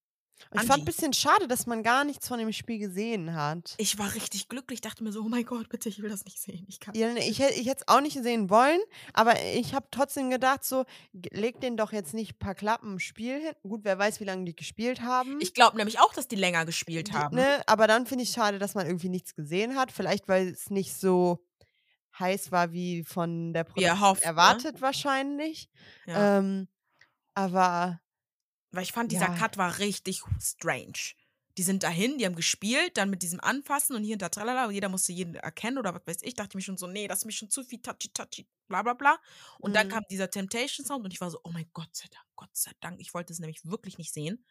Ich 0.54 0.62
fand 0.62 0.82
ein 0.82 0.84
bisschen 0.84 1.12
schade, 1.12 1.48
dass 1.48 1.66
man 1.66 1.82
gar 1.82 2.04
nichts 2.04 2.28
von 2.28 2.38
dem 2.38 2.52
Spiel 2.52 2.78
gesehen 2.78 3.34
hat. 3.34 3.74
Ich 3.78 3.98
war 3.98 4.14
richtig 4.14 4.48
glücklich, 4.48 4.80
dachte 4.80 5.02
mir 5.02 5.12
so, 5.12 5.22
oh 5.22 5.28
mein 5.28 5.44
Gott, 5.44 5.68
bitte, 5.68 5.88
ich 5.88 6.00
will 6.02 6.10
das 6.10 6.24
nicht 6.24 6.40
sehen. 6.40 6.64
Ich 6.68 6.78
kann. 6.80 6.94
Ja, 6.94 7.12
ne, 7.12 7.20
ich, 7.20 7.40
ich 7.40 7.66
hätte 7.66 7.84
es 7.86 7.88
auch 7.88 8.00
nicht 8.00 8.22
sehen 8.22 8.50
wollen, 8.50 8.80
aber 9.12 9.34
ich 9.54 9.74
habe 9.74 9.86
trotzdem 9.90 10.30
gedacht, 10.30 10.64
so, 10.64 10.84
leg 11.12 11.60
den 11.60 11.76
doch 11.76 11.92
jetzt 11.92 12.14
nicht 12.14 12.34
ein 12.34 12.38
paar 12.38 12.54
Klappen 12.54 12.92
im 12.92 12.98
Spiel 12.98 13.40
hin. 13.40 13.52
Gut, 13.62 13.80
wer 13.84 13.98
weiß, 13.98 14.20
wie 14.20 14.24
lange 14.24 14.44
die 14.44 14.54
gespielt 14.54 15.02
haben. 15.02 15.38
Ich 15.40 15.54
glaube 15.54 15.76
nämlich 15.76 16.00
auch, 16.00 16.12
dass 16.12 16.28
die 16.28 16.36
länger 16.36 16.64
gespielt 16.64 17.08
Die- 17.08 17.12
haben. 17.12 17.36
Ne, 17.36 17.62
aber 17.66 17.86
dann 17.86 18.06
finde 18.06 18.24
ich 18.24 18.30
schade, 18.30 18.58
dass 18.58 18.74
man 18.74 18.86
irgendwie 18.86 19.08
nichts 19.08 19.34
gesehen 19.34 19.76
hat. 19.76 19.90
Vielleicht, 19.90 20.28
weil 20.28 20.48
es 20.48 20.70
nicht 20.70 20.94
so 20.94 21.44
heiß 22.18 22.52
war, 22.52 22.72
wie 22.72 23.04
von 23.04 23.52
der 23.52 23.64
Produktion 23.64 23.98
ne? 23.98 24.22
erwartet 24.22 24.80
wahrscheinlich. 24.80 25.68
Ja. 26.06 26.38
Ähm, 26.38 26.68
aber 27.34 28.00
Weil 28.76 28.85
ich 28.85 28.92
fand, 28.92 29.11
dieser 29.12 29.26
ja. 29.26 29.35
Cut 29.37 29.56
war 29.56 29.78
richtig 29.78 30.23
strange. 30.40 31.14
Die 31.59 31.62
sind 31.62 31.83
dahin, 31.83 32.18
die 32.18 32.26
haben 32.26 32.37
gespielt, 32.37 32.99
dann 32.99 33.09
mit 33.09 33.23
diesem 33.23 33.40
Anfassen 33.40 33.97
und 33.97 34.04
hier 34.04 34.12
und 34.14 34.23
da 34.23 34.28
tralala, 34.28 34.66
und 34.66 34.75
jeder 34.75 34.90
musste 34.90 35.12
jeden 35.12 35.35
erkennen 35.37 35.78
oder 35.78 35.95
was 35.95 36.02
weiß 36.06 36.18
ich. 36.23 36.35
Dachte 36.35 36.50
ich 36.50 36.54
mir 36.56 36.61
schon 36.62 36.76
so, 36.76 36.87
nee, 36.87 37.09
das 37.09 37.21
ist 37.21 37.25
mir 37.25 37.33
schon 37.33 37.49
zu 37.50 37.64
viel 37.64 37.80
touchy, 37.80 38.11
touchy, 38.11 38.47
bla 38.68 38.83
bla 38.83 38.92
bla. 38.92 39.18
Und 39.59 39.75
dann 39.75 39.87
Mhm. 39.87 39.90
kam 39.90 40.04
dieser 40.11 40.30
Temptation 40.30 40.85
Sound 40.87 41.04
und 41.04 41.12
ich 41.14 41.21
war 41.23 41.30
so, 41.30 41.40
oh 41.45 41.50
mein 41.52 41.71
Gott 41.73 41.88
sei 41.97 42.06
Dank, 42.11 42.26
Gott 42.37 42.50
sei 42.54 42.73
Dank. 42.80 43.00
Ich 43.00 43.14
wollte 43.14 43.33
es 43.33 43.38
nämlich 43.38 43.64
wirklich 43.64 43.97
nicht 43.99 44.12
sehen. 44.12 44.45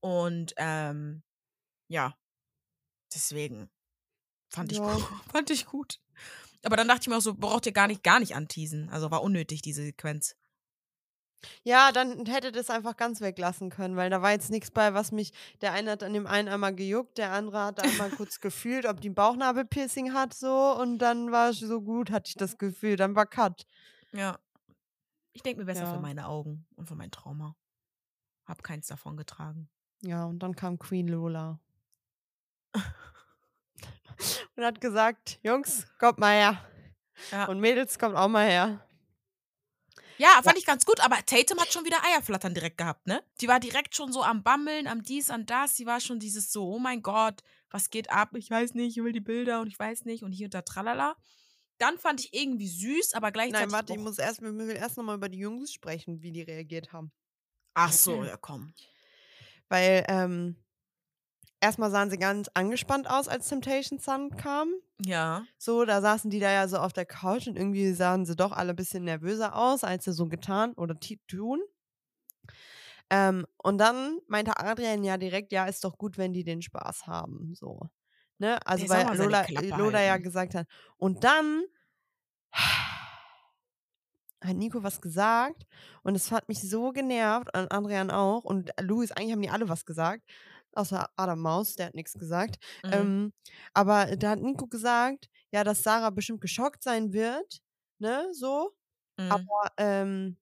Und 0.00 0.54
ähm, 0.56 1.22
ja, 1.88 2.16
deswegen 3.14 3.70
fand 4.50 4.72
ich, 4.72 4.78
Ja. 4.78 4.94
gut, 4.94 5.04
fand 5.32 5.50
ich 5.50 5.66
gut. 5.66 6.00
Aber 6.64 6.76
dann 6.76 6.88
dachte 6.88 7.02
ich 7.02 7.08
mir 7.08 7.16
auch 7.18 7.22
so, 7.22 7.34
braucht 7.34 7.66
ihr 7.66 7.72
gar 7.72 7.88
nicht, 7.88 8.02
gar 8.04 8.20
nicht 8.20 8.34
anteasen. 8.36 8.88
Also 8.90 9.10
war 9.10 9.22
unnötig, 9.22 9.62
diese 9.62 9.82
Sequenz. 9.84 10.36
Ja, 11.64 11.92
dann 11.92 12.24
hätte 12.26 12.52
das 12.52 12.70
einfach 12.70 12.96
ganz 12.96 13.20
weglassen 13.20 13.70
können, 13.70 13.96
weil 13.96 14.10
da 14.10 14.22
war 14.22 14.30
jetzt 14.32 14.50
nichts 14.50 14.70
bei, 14.70 14.94
was 14.94 15.12
mich. 15.12 15.32
Der 15.60 15.72
eine 15.72 15.92
hat 15.92 16.02
an 16.02 16.12
dem 16.12 16.26
einen 16.26 16.48
einmal 16.48 16.74
gejuckt, 16.74 17.18
der 17.18 17.32
andere 17.32 17.64
hat 17.64 17.82
einmal 17.82 18.10
kurz 18.10 18.40
gefühlt, 18.40 18.86
ob 18.86 19.00
die 19.00 19.10
ein 19.10 19.14
Bauchnabelpiercing 19.14 20.12
hat, 20.14 20.34
so. 20.34 20.76
Und 20.78 20.98
dann 20.98 21.32
war 21.32 21.50
es 21.50 21.60
so 21.60 21.80
gut, 21.80 22.10
hatte 22.10 22.28
ich 22.28 22.34
das 22.36 22.58
Gefühl. 22.58 22.96
Dann 22.96 23.14
war 23.14 23.26
Cut. 23.26 23.66
Ja. 24.12 24.38
Ich 25.32 25.42
denke 25.42 25.60
mir 25.60 25.66
besser 25.66 25.84
Ja. 25.84 25.94
für 25.94 26.00
meine 26.00 26.26
Augen 26.28 26.66
und 26.76 26.86
für 26.86 26.94
mein 26.94 27.10
Trauma. 27.10 27.56
Hab 28.44 28.62
keins 28.62 28.86
davon 28.86 29.16
getragen. 29.16 29.68
Ja, 30.02 30.24
und 30.26 30.40
dann 30.40 30.54
kam 30.56 30.78
Queen 30.78 31.08
Lola. 31.08 31.58
und 34.56 34.64
hat 34.64 34.80
gesagt: 34.80 35.38
Jungs, 35.42 35.86
kommt 35.98 36.18
mal 36.18 36.32
her. 36.32 36.64
Ja. 37.30 37.46
Und 37.46 37.60
Mädels, 37.60 37.98
kommt 37.98 38.16
auch 38.16 38.28
mal 38.28 38.46
her. 38.46 38.84
Ja, 40.22 40.40
fand 40.44 40.56
ich 40.56 40.64
ganz 40.64 40.84
gut, 40.84 41.00
aber 41.00 41.16
Tatum 41.26 41.58
hat 41.58 41.72
schon 41.72 41.84
wieder 41.84 41.96
Eierflattern 42.04 42.54
direkt 42.54 42.78
gehabt, 42.78 43.08
ne? 43.08 43.24
Die 43.40 43.48
war 43.48 43.58
direkt 43.58 43.96
schon 43.96 44.12
so 44.12 44.22
am 44.22 44.44
Bammeln, 44.44 44.86
am 44.86 45.02
dies, 45.02 45.30
an 45.30 45.46
das. 45.46 45.74
Die 45.74 45.84
war 45.84 45.98
schon 45.98 46.20
dieses 46.20 46.52
so, 46.52 46.68
oh 46.68 46.78
mein 46.78 47.02
Gott, 47.02 47.42
was 47.70 47.90
geht 47.90 48.08
ab? 48.08 48.30
Ich 48.36 48.48
weiß 48.48 48.74
nicht, 48.74 48.96
ich 48.96 49.02
will 49.02 49.10
die 49.10 49.18
Bilder 49.20 49.60
und 49.60 49.66
ich 49.66 49.76
weiß 49.76 50.04
nicht 50.04 50.22
und 50.22 50.30
hier 50.30 50.46
und 50.46 50.54
da 50.54 50.62
tralala. 50.62 51.16
Dann 51.78 51.98
fand 51.98 52.20
ich 52.20 52.32
irgendwie 52.32 52.68
süß, 52.68 53.14
aber 53.14 53.32
gleichzeitig. 53.32 53.66
Nein, 53.66 53.72
warte, 53.72 53.94
ich 53.94 53.98
muss 53.98 54.18
erst, 54.18 54.42
wir 54.42 54.52
müssen 54.52 54.76
erst 54.76 54.96
nochmal 54.96 55.16
über 55.16 55.28
die 55.28 55.38
Jungs 55.38 55.72
sprechen, 55.72 56.22
wie 56.22 56.30
die 56.30 56.42
reagiert 56.42 56.92
haben. 56.92 57.10
Ach 57.74 57.90
so, 57.90 58.22
ja, 58.22 58.36
komm. 58.36 58.72
Weil, 59.68 60.04
ähm, 60.06 60.61
erstmal 61.62 61.90
sahen 61.90 62.10
sie 62.10 62.18
ganz 62.18 62.50
angespannt 62.52 63.08
aus, 63.08 63.28
als 63.28 63.48
Temptation 63.48 63.98
Sun 63.98 64.36
kam. 64.36 64.68
Ja. 65.04 65.44
So, 65.56 65.84
da 65.84 66.00
saßen 66.02 66.30
die 66.30 66.40
da 66.40 66.50
ja 66.50 66.68
so 66.68 66.76
auf 66.78 66.92
der 66.92 67.06
Couch 67.06 67.46
und 67.46 67.56
irgendwie 67.56 67.92
sahen 67.92 68.26
sie 68.26 68.36
doch 68.36 68.52
alle 68.52 68.70
ein 68.70 68.76
bisschen 68.76 69.04
nervöser 69.04 69.56
aus, 69.56 69.84
als 69.84 70.04
sie 70.04 70.12
so 70.12 70.26
getan 70.26 70.74
oder 70.74 70.96
tun. 71.28 71.60
Ähm, 73.08 73.46
und 73.58 73.78
dann 73.78 74.18
meinte 74.26 74.58
Adrian 74.58 75.04
ja 75.04 75.16
direkt, 75.16 75.52
ja, 75.52 75.66
ist 75.66 75.84
doch 75.84 75.96
gut, 75.96 76.18
wenn 76.18 76.32
die 76.32 76.44
den 76.44 76.62
Spaß 76.62 77.06
haben. 77.06 77.54
So. 77.54 77.80
Ne? 78.38 78.58
Also, 78.66 78.86
Der 78.86 79.06
weil 79.06 79.16
Lola, 79.16 79.46
Lola 79.76 80.02
ja 80.02 80.16
gesagt 80.16 80.54
hat. 80.54 80.66
Und 80.96 81.22
dann 81.24 81.64
hat 84.42 84.56
Nico 84.56 84.82
was 84.82 85.00
gesagt 85.00 85.66
und 86.02 86.16
es 86.16 86.32
hat 86.32 86.48
mich 86.48 86.60
so 86.60 86.90
genervt 86.90 87.56
und 87.56 87.70
Adrian 87.70 88.10
auch 88.10 88.44
und 88.44 88.70
Luis, 88.80 89.12
eigentlich 89.12 89.32
haben 89.32 89.42
die 89.42 89.50
alle 89.50 89.68
was 89.68 89.84
gesagt, 89.86 90.22
außer 90.76 91.08
Adam 91.16 91.40
Maus, 91.40 91.74
der 91.76 91.86
hat 91.86 91.94
nichts 91.94 92.14
gesagt. 92.14 92.56
Mhm. 92.84 93.12
Ähm, 93.12 93.32
aber 93.74 94.16
da 94.16 94.30
hat 94.30 94.40
Nico 94.40 94.66
gesagt, 94.66 95.28
ja, 95.52 95.64
dass 95.64 95.82
Sarah 95.82 96.10
bestimmt 96.10 96.40
geschockt 96.40 96.82
sein 96.82 97.12
wird, 97.12 97.60
ne, 97.98 98.28
so. 98.32 98.72
Mhm. 99.18 99.48
Aber 99.48 99.72
ähm, 99.78 100.38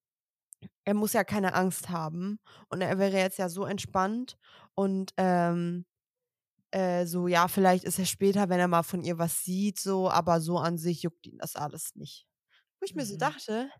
er 0.84 0.94
muss 0.94 1.12
ja 1.12 1.24
keine 1.24 1.54
Angst 1.54 1.90
haben 1.90 2.40
und 2.68 2.80
er 2.82 2.98
wäre 2.98 3.16
jetzt 3.18 3.38
ja 3.38 3.48
so 3.48 3.64
entspannt 3.64 4.36
und 4.74 5.12
ähm, 5.16 5.86
äh, 6.72 7.06
so, 7.06 7.28
ja, 7.28 7.48
vielleicht 7.48 7.84
ist 7.84 7.98
er 7.98 8.06
später, 8.06 8.48
wenn 8.48 8.60
er 8.60 8.68
mal 8.68 8.82
von 8.82 9.02
ihr 9.02 9.18
was 9.18 9.44
sieht, 9.44 9.78
so, 9.80 10.10
aber 10.10 10.40
so 10.40 10.58
an 10.58 10.78
sich 10.78 11.02
juckt 11.02 11.26
ihn 11.26 11.38
das 11.38 11.56
alles 11.56 11.94
nicht. 11.96 12.26
Wo 12.80 12.86
ich 12.86 12.94
mir 12.96 13.06
so 13.06 13.16
Mhm. 13.16 13.18
dachte, 13.18 13.70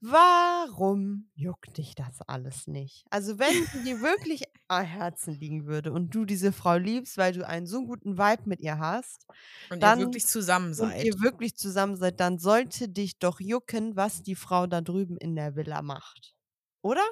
warum 0.00 1.30
juckt 1.34 1.76
dich 1.78 1.94
das 1.94 2.20
alles 2.22 2.66
nicht? 2.66 3.04
Also, 3.10 3.38
wenn 3.38 3.64
sie 3.66 3.82
dir 3.84 4.00
wirklich 4.00 4.44
am 4.68 4.84
Herzen 4.84 5.34
liegen 5.34 5.66
würde 5.66 5.92
und 5.92 6.14
du 6.14 6.24
diese 6.24 6.52
Frau 6.52 6.76
liebst, 6.76 7.16
weil 7.18 7.32
du 7.32 7.46
einen 7.46 7.66
so 7.66 7.84
guten 7.84 8.18
Vibe 8.18 8.42
mit 8.46 8.60
ihr 8.60 8.78
hast 8.78 9.26
und 9.70 9.82
dann- 9.82 9.98
ihr 10.00 10.06
wirklich 10.06 10.26
zusammen 10.26 10.68
und 10.68 10.74
seid. 10.74 11.04
ihr 11.04 11.14
wirklich 11.20 11.56
zusammen 11.56 11.96
seid, 11.96 12.20
dann 12.20 12.38
sollte 12.38 12.88
dich 12.88 13.18
doch 13.18 13.40
jucken, 13.40 13.96
was 13.96 14.22
die 14.22 14.34
Frau 14.36 14.66
da 14.66 14.80
drüben 14.80 15.16
in 15.16 15.34
der 15.36 15.56
Villa 15.56 15.82
macht. 15.82 16.34
Oder? 16.82 17.04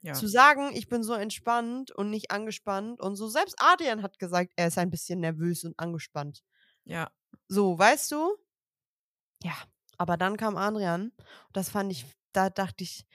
Ja. 0.00 0.14
Zu 0.14 0.26
sagen, 0.26 0.70
ich 0.74 0.88
bin 0.88 1.04
so 1.04 1.12
entspannt 1.14 1.92
und 1.92 2.10
nicht 2.10 2.30
angespannt 2.32 3.00
und 3.00 3.14
so. 3.14 3.28
Selbst 3.28 3.54
Adrian 3.58 4.02
hat 4.02 4.18
gesagt, 4.18 4.52
er 4.56 4.66
ist 4.68 4.78
ein 4.78 4.90
bisschen 4.90 5.20
nervös 5.20 5.64
und 5.64 5.78
angespannt. 5.78 6.42
ja. 6.84 7.10
So, 7.48 7.78
weißt 7.78 8.12
du? 8.12 8.36
Ja, 9.42 9.54
aber 9.98 10.16
dann 10.18 10.36
kam 10.36 10.56
Adrian. 10.56 11.12
Das 11.52 11.68
fand 11.70 11.90
ich, 11.92 12.04
da 12.32 12.50
dachte 12.50 12.84
ich, 12.84 13.06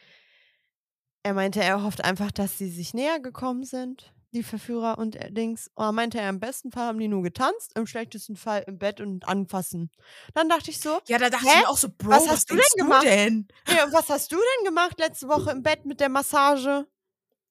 er 1.24 1.34
meinte, 1.34 1.62
er 1.62 1.84
hofft 1.84 2.04
einfach, 2.04 2.32
dass 2.32 2.58
sie 2.58 2.70
sich 2.70 2.94
näher 2.94 3.20
gekommen 3.20 3.64
sind, 3.64 4.14
die 4.34 4.44
Verführer 4.44 4.98
und 4.98 5.16
er 5.16 5.32
Dings. 5.32 5.70
Oder 5.76 5.92
meinte 5.92 6.20
er, 6.20 6.30
im 6.30 6.40
besten 6.40 6.72
Fall 6.72 6.88
haben 6.88 7.00
die 7.00 7.08
nur 7.08 7.22
getanzt, 7.24 7.72
im 7.76 7.88
schlechtesten 7.88 8.36
Fall 8.36 8.64
im 8.68 8.78
Bett 8.78 9.02
und 9.02 9.28
anfassen. 9.28 9.90
Dann 10.34 10.50
dachte 10.50 10.70
ich 10.72 10.80
so, 10.80 11.00
Ja, 11.08 11.18
da 11.18 11.30
dachte 11.30 11.46
Hä? 11.46 11.52
ich 11.56 11.62
mir 11.62 11.70
auch 11.70 11.78
so, 11.78 11.90
Bro, 11.90 12.10
Was 12.12 12.24
was, 12.24 12.30
hast 12.30 12.50
du 12.52 12.56
denn 12.56 12.64
gemacht? 12.78 13.04
du 13.04 13.10
denn? 13.10 13.48
und 13.86 13.94
was 13.94 14.10
hast 14.10 14.32
du 14.32 14.36
denn 14.38 14.66
gemacht 14.66 15.00
letzte 15.00 15.28
Woche 15.28 15.52
im 15.52 15.64
Bett 15.64 15.86
mit 15.86 16.00
der 16.00 16.10
Massage? 16.10 16.86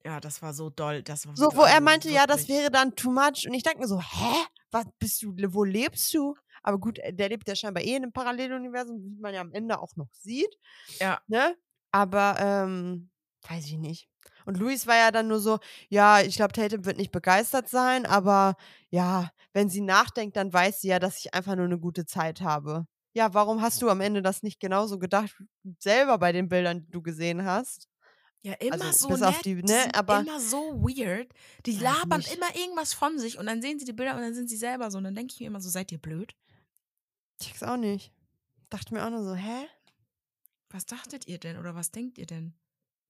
Ja, 0.04 0.20
das 0.20 0.40
war 0.42 0.54
so 0.54 0.70
doll. 0.70 1.02
Das 1.02 1.26
war 1.26 1.36
So, 1.36 1.50
wo 1.54 1.62
er 1.62 1.66
also 1.74 1.82
meinte, 1.82 2.10
ja, 2.10 2.26
das 2.26 2.42
wirklich. 2.42 2.56
wäre 2.58 2.70
dann 2.70 2.94
too 2.94 3.10
much. 3.10 3.46
Und 3.48 3.54
ich 3.54 3.62
dachte 3.62 3.78
mir 3.78 3.88
so, 3.88 4.00
hä? 4.00 4.46
Was 4.70 4.84
bist 4.98 5.22
du, 5.22 5.34
wo 5.52 5.64
lebst 5.64 6.12
du? 6.14 6.34
Aber 6.66 6.78
gut, 6.78 6.98
äh, 6.98 7.12
der 7.14 7.28
lebt 7.30 7.48
ja 7.48 7.54
scheinbar 7.56 7.82
eh 7.84 7.94
in 7.96 8.02
einem 8.02 8.12
Paralleluniversum, 8.12 9.02
wie 9.02 9.20
man 9.20 9.32
ja 9.32 9.40
am 9.40 9.52
Ende 9.52 9.80
auch 9.80 9.94
noch 9.96 10.08
sieht. 10.12 10.54
Ja. 11.00 11.20
Ne? 11.28 11.56
Aber, 11.92 12.36
ähm, 12.40 13.10
weiß 13.48 13.66
ich 13.66 13.78
nicht. 13.78 14.08
Und 14.44 14.58
Luis 14.58 14.86
war 14.86 14.96
ja 14.96 15.10
dann 15.12 15.28
nur 15.28 15.38
so, 15.40 15.58
ja, 15.88 16.20
ich 16.20 16.36
glaube, 16.36 16.52
Tatum 16.52 16.84
wird 16.84 16.98
nicht 16.98 17.12
begeistert 17.12 17.68
sein, 17.68 18.04
aber 18.04 18.56
ja, 18.90 19.30
wenn 19.52 19.68
sie 19.68 19.80
nachdenkt, 19.80 20.36
dann 20.36 20.52
weiß 20.52 20.80
sie 20.80 20.88
ja, 20.88 20.98
dass 20.98 21.18
ich 21.18 21.32
einfach 21.34 21.54
nur 21.56 21.64
eine 21.64 21.78
gute 21.78 22.04
Zeit 22.04 22.40
habe. 22.40 22.86
Ja, 23.14 23.32
warum 23.32 23.62
hast 23.62 23.80
du 23.82 23.88
am 23.88 24.00
Ende 24.00 24.20
das 24.20 24.42
nicht 24.42 24.60
genauso 24.60 24.98
gedacht, 24.98 25.34
selber 25.78 26.18
bei 26.18 26.32
den 26.32 26.48
Bildern, 26.48 26.82
die 26.82 26.90
du 26.90 27.00
gesehen 27.02 27.44
hast? 27.44 27.88
Ja, 28.42 28.52
immer 28.54 28.74
Also, 28.74 28.92
so 28.92 29.08
bis 29.08 29.20
nett, 29.20 29.28
auf 29.28 29.42
die, 29.42 29.54
ne, 29.56 29.88
aber- 29.94 30.20
immer 30.20 30.38
so 30.38 30.58
weird. 30.82 31.32
Die 31.64 31.72
labern 31.78 32.18
nicht. 32.18 32.34
immer 32.36 32.54
irgendwas 32.54 32.92
von 32.94 33.18
sich 33.18 33.38
und 33.38 33.46
dann 33.46 33.62
sehen 33.62 33.78
sie 33.78 33.84
die 33.84 33.92
Bilder 33.92 34.14
und 34.14 34.20
dann 34.20 34.34
sind 34.34 34.48
sie 34.48 34.56
selber 34.56 34.90
so. 34.90 34.98
Und 34.98 35.04
dann 35.04 35.14
denke 35.14 35.32
ich 35.34 35.40
mir 35.40 35.46
immer 35.46 35.60
so, 35.60 35.68
seid 35.70 35.90
ihr 35.90 35.98
blöd? 35.98 36.34
Ich 37.40 37.46
check's 37.46 37.62
auch 37.62 37.76
nicht. 37.76 38.12
Dachte 38.70 38.94
mir 38.94 39.04
auch 39.04 39.10
nur 39.10 39.22
so, 39.22 39.34
hä? 39.34 39.66
Was 40.70 40.86
dachtet 40.86 41.26
ihr 41.28 41.38
denn 41.38 41.56
oder 41.58 41.74
was 41.74 41.90
denkt 41.90 42.18
ihr 42.18 42.26
denn? 42.26 42.54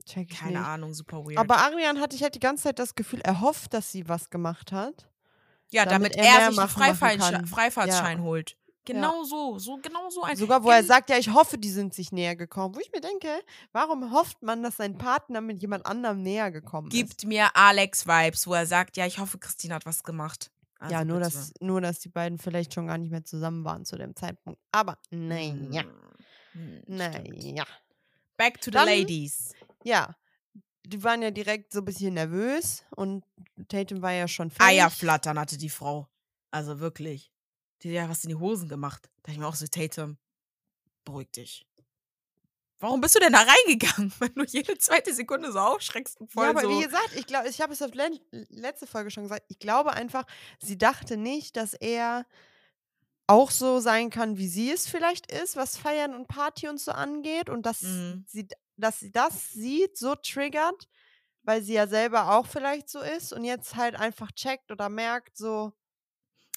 Check 0.04 0.30
ich 0.32 0.38
Keine 0.38 0.58
nicht. 0.58 0.68
Ahnung, 0.68 0.94
super 0.94 1.24
weird. 1.24 1.38
Aber 1.38 1.56
Arian 1.58 2.00
hatte 2.00 2.14
ich 2.14 2.22
halt 2.22 2.34
die 2.34 2.40
ganze 2.40 2.64
Zeit 2.64 2.78
das 2.78 2.94
Gefühl, 2.94 3.20
er 3.22 3.40
hofft, 3.40 3.74
dass 3.74 3.90
sie 3.90 4.08
was 4.08 4.30
gemacht 4.30 4.70
hat. 4.72 5.08
ja, 5.70 5.84
damit 5.84 6.14
damit, 6.14 6.16
er 6.16 6.40
er, 6.40 6.50
sich 6.50 6.58
einen 6.60 6.68
Freifahrtsschein. 6.68 7.46
Freifahrtsschein 7.46 8.22
holt. 8.22 8.56
Genau 8.84 9.24
so, 9.24 9.58
so 9.58 9.78
genau 9.78 10.08
so 10.10 10.22
ein. 10.22 10.36
Sogar 10.36 10.62
wo 10.62 10.70
er 10.70 10.78
Gen- 10.78 10.86
sagt, 10.86 11.10
ja, 11.10 11.18
ich 11.18 11.32
hoffe, 11.32 11.58
die 11.58 11.70
sind 11.70 11.92
sich 11.92 12.12
näher 12.12 12.36
gekommen. 12.36 12.76
Wo 12.76 12.78
ich 12.78 12.92
mir 12.92 13.00
denke, 13.00 13.28
warum 13.72 14.12
hofft 14.12 14.42
man, 14.42 14.62
dass 14.62 14.76
sein 14.76 14.96
Partner 14.96 15.40
mit 15.40 15.60
jemand 15.60 15.86
anderem 15.86 16.22
näher 16.22 16.52
gekommen 16.52 16.86
ist? 16.88 16.94
gibt 16.94 17.24
mir 17.24 17.56
Alex-Vibes, 17.56 18.46
wo 18.46 18.54
er 18.54 18.66
sagt, 18.66 18.96
ja, 18.96 19.04
ich 19.06 19.18
hoffe, 19.18 19.38
Christine 19.38 19.74
hat 19.74 19.86
was 19.86 20.04
gemacht. 20.04 20.52
Also 20.78 20.92
ja, 20.94 21.04
nur 21.04 21.20
dass, 21.20 21.52
nur, 21.60 21.80
dass 21.80 22.00
die 22.00 22.08
beiden 22.10 22.38
vielleicht 22.38 22.74
schon 22.74 22.86
gar 22.86 22.98
nicht 22.98 23.10
mehr 23.10 23.24
zusammen 23.24 23.64
waren 23.64 23.84
zu 23.84 23.96
dem 23.96 24.14
Zeitpunkt. 24.14 24.60
Aber 24.72 24.98
naja, 25.10 25.82
Hm, 26.52 26.82
stimmt. 26.82 26.88
naja. 26.88 27.64
Back 28.36 28.60
to 28.60 28.66
the 28.66 28.70
Dann- 28.72 28.88
ladies. 28.88 29.54
Ja, 29.84 30.14
die 30.84 31.02
waren 31.02 31.22
ja 31.22 31.30
direkt 31.30 31.72
so 31.72 31.78
ein 31.80 31.84
bisschen 31.86 32.14
nervös 32.14 32.84
und 32.94 33.24
Tatum 33.68 34.02
war 34.02 34.12
ja 34.12 34.28
schon 34.28 34.50
fertig. 34.50 34.66
Eierflattern 34.80 35.38
hatte 35.38 35.56
die 35.56 35.70
Frau. 35.70 36.08
Also 36.50 36.78
wirklich. 36.78 37.32
Die 37.82 37.88
hat 37.88 37.94
ja 38.04 38.08
was 38.08 38.22
in 38.24 38.28
die 38.30 38.36
Hosen 38.36 38.68
gemacht. 38.68 39.04
Da 39.04 39.10
dachte 39.22 39.32
ich 39.32 39.38
mir 39.38 39.46
auch 39.48 39.54
so, 39.54 39.66
Tatum, 39.66 40.18
beruhig 41.04 41.30
dich. 41.32 41.66
Warum 42.78 43.00
bist 43.00 43.14
du 43.14 43.20
denn 43.20 43.32
da 43.32 43.40
reingegangen, 43.40 44.12
wenn 44.18 44.34
du 44.34 44.44
jede 44.44 44.76
zweite 44.78 45.14
Sekunde 45.14 45.50
so 45.52 45.58
aufschreckst 45.58 46.20
und 46.20 46.30
voll 46.30 46.44
Ja, 46.44 46.50
aber 46.50 46.62
so. 46.62 46.68
wie 46.70 46.82
gesagt, 46.84 47.10
ich 47.16 47.26
glaube, 47.26 47.48
ich 47.48 47.60
habe 47.60 47.72
es 47.72 47.80
auf 47.82 47.94
len- 47.94 48.20
letzte 48.50 48.86
Folge 48.86 49.10
schon 49.10 49.22
gesagt. 49.24 49.44
Ich 49.48 49.58
glaube 49.58 49.92
einfach, 49.92 50.24
sie 50.60 50.76
dachte 50.78 51.16
nicht, 51.16 51.56
dass 51.56 51.72
er 51.74 52.26
auch 53.26 53.50
so 53.50 53.80
sein 53.80 54.10
kann, 54.10 54.36
wie 54.38 54.46
sie 54.48 54.70
es 54.70 54.86
vielleicht 54.88 55.32
ist, 55.32 55.56
was 55.56 55.76
Feiern 55.76 56.14
und 56.14 56.28
Party 56.28 56.68
und 56.68 56.78
so 56.78 56.92
angeht. 56.92 57.48
Und 57.50 57.66
dass 57.66 57.82
Mhm. 57.82 58.24
sie, 58.28 58.46
dass 58.76 59.00
sie 59.00 59.10
das 59.10 59.50
sieht, 59.52 59.96
so 59.96 60.14
triggert, 60.14 60.88
weil 61.42 61.62
sie 61.62 61.72
ja 61.74 61.86
selber 61.88 62.32
auch 62.36 62.46
vielleicht 62.46 62.88
so 62.88 63.00
ist 63.00 63.32
und 63.32 63.44
jetzt 63.44 63.74
halt 63.74 63.96
einfach 63.96 64.30
checkt 64.32 64.70
oder 64.70 64.88
merkt, 64.88 65.36
so, 65.36 65.72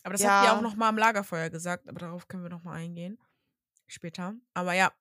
Aber 0.04 0.14
das 0.14 0.24
hat 0.24 0.44
sie 0.44 0.50
auch 0.50 0.56
Ja. 0.56 0.62
noch 0.62 0.76
mal 0.76 0.90
am 0.90 0.98
Lagerfeuer 0.98 1.50
gesagt, 1.50 1.88
aber 1.90 2.00
darauf 2.00 2.28
können 2.28 2.44
wir 2.44 2.50
noch 2.50 2.64
mal 2.64 2.74
eingehen. 2.74 3.18
Später. 3.88 4.36
Aber 4.54 4.74
ja, 4.74 4.92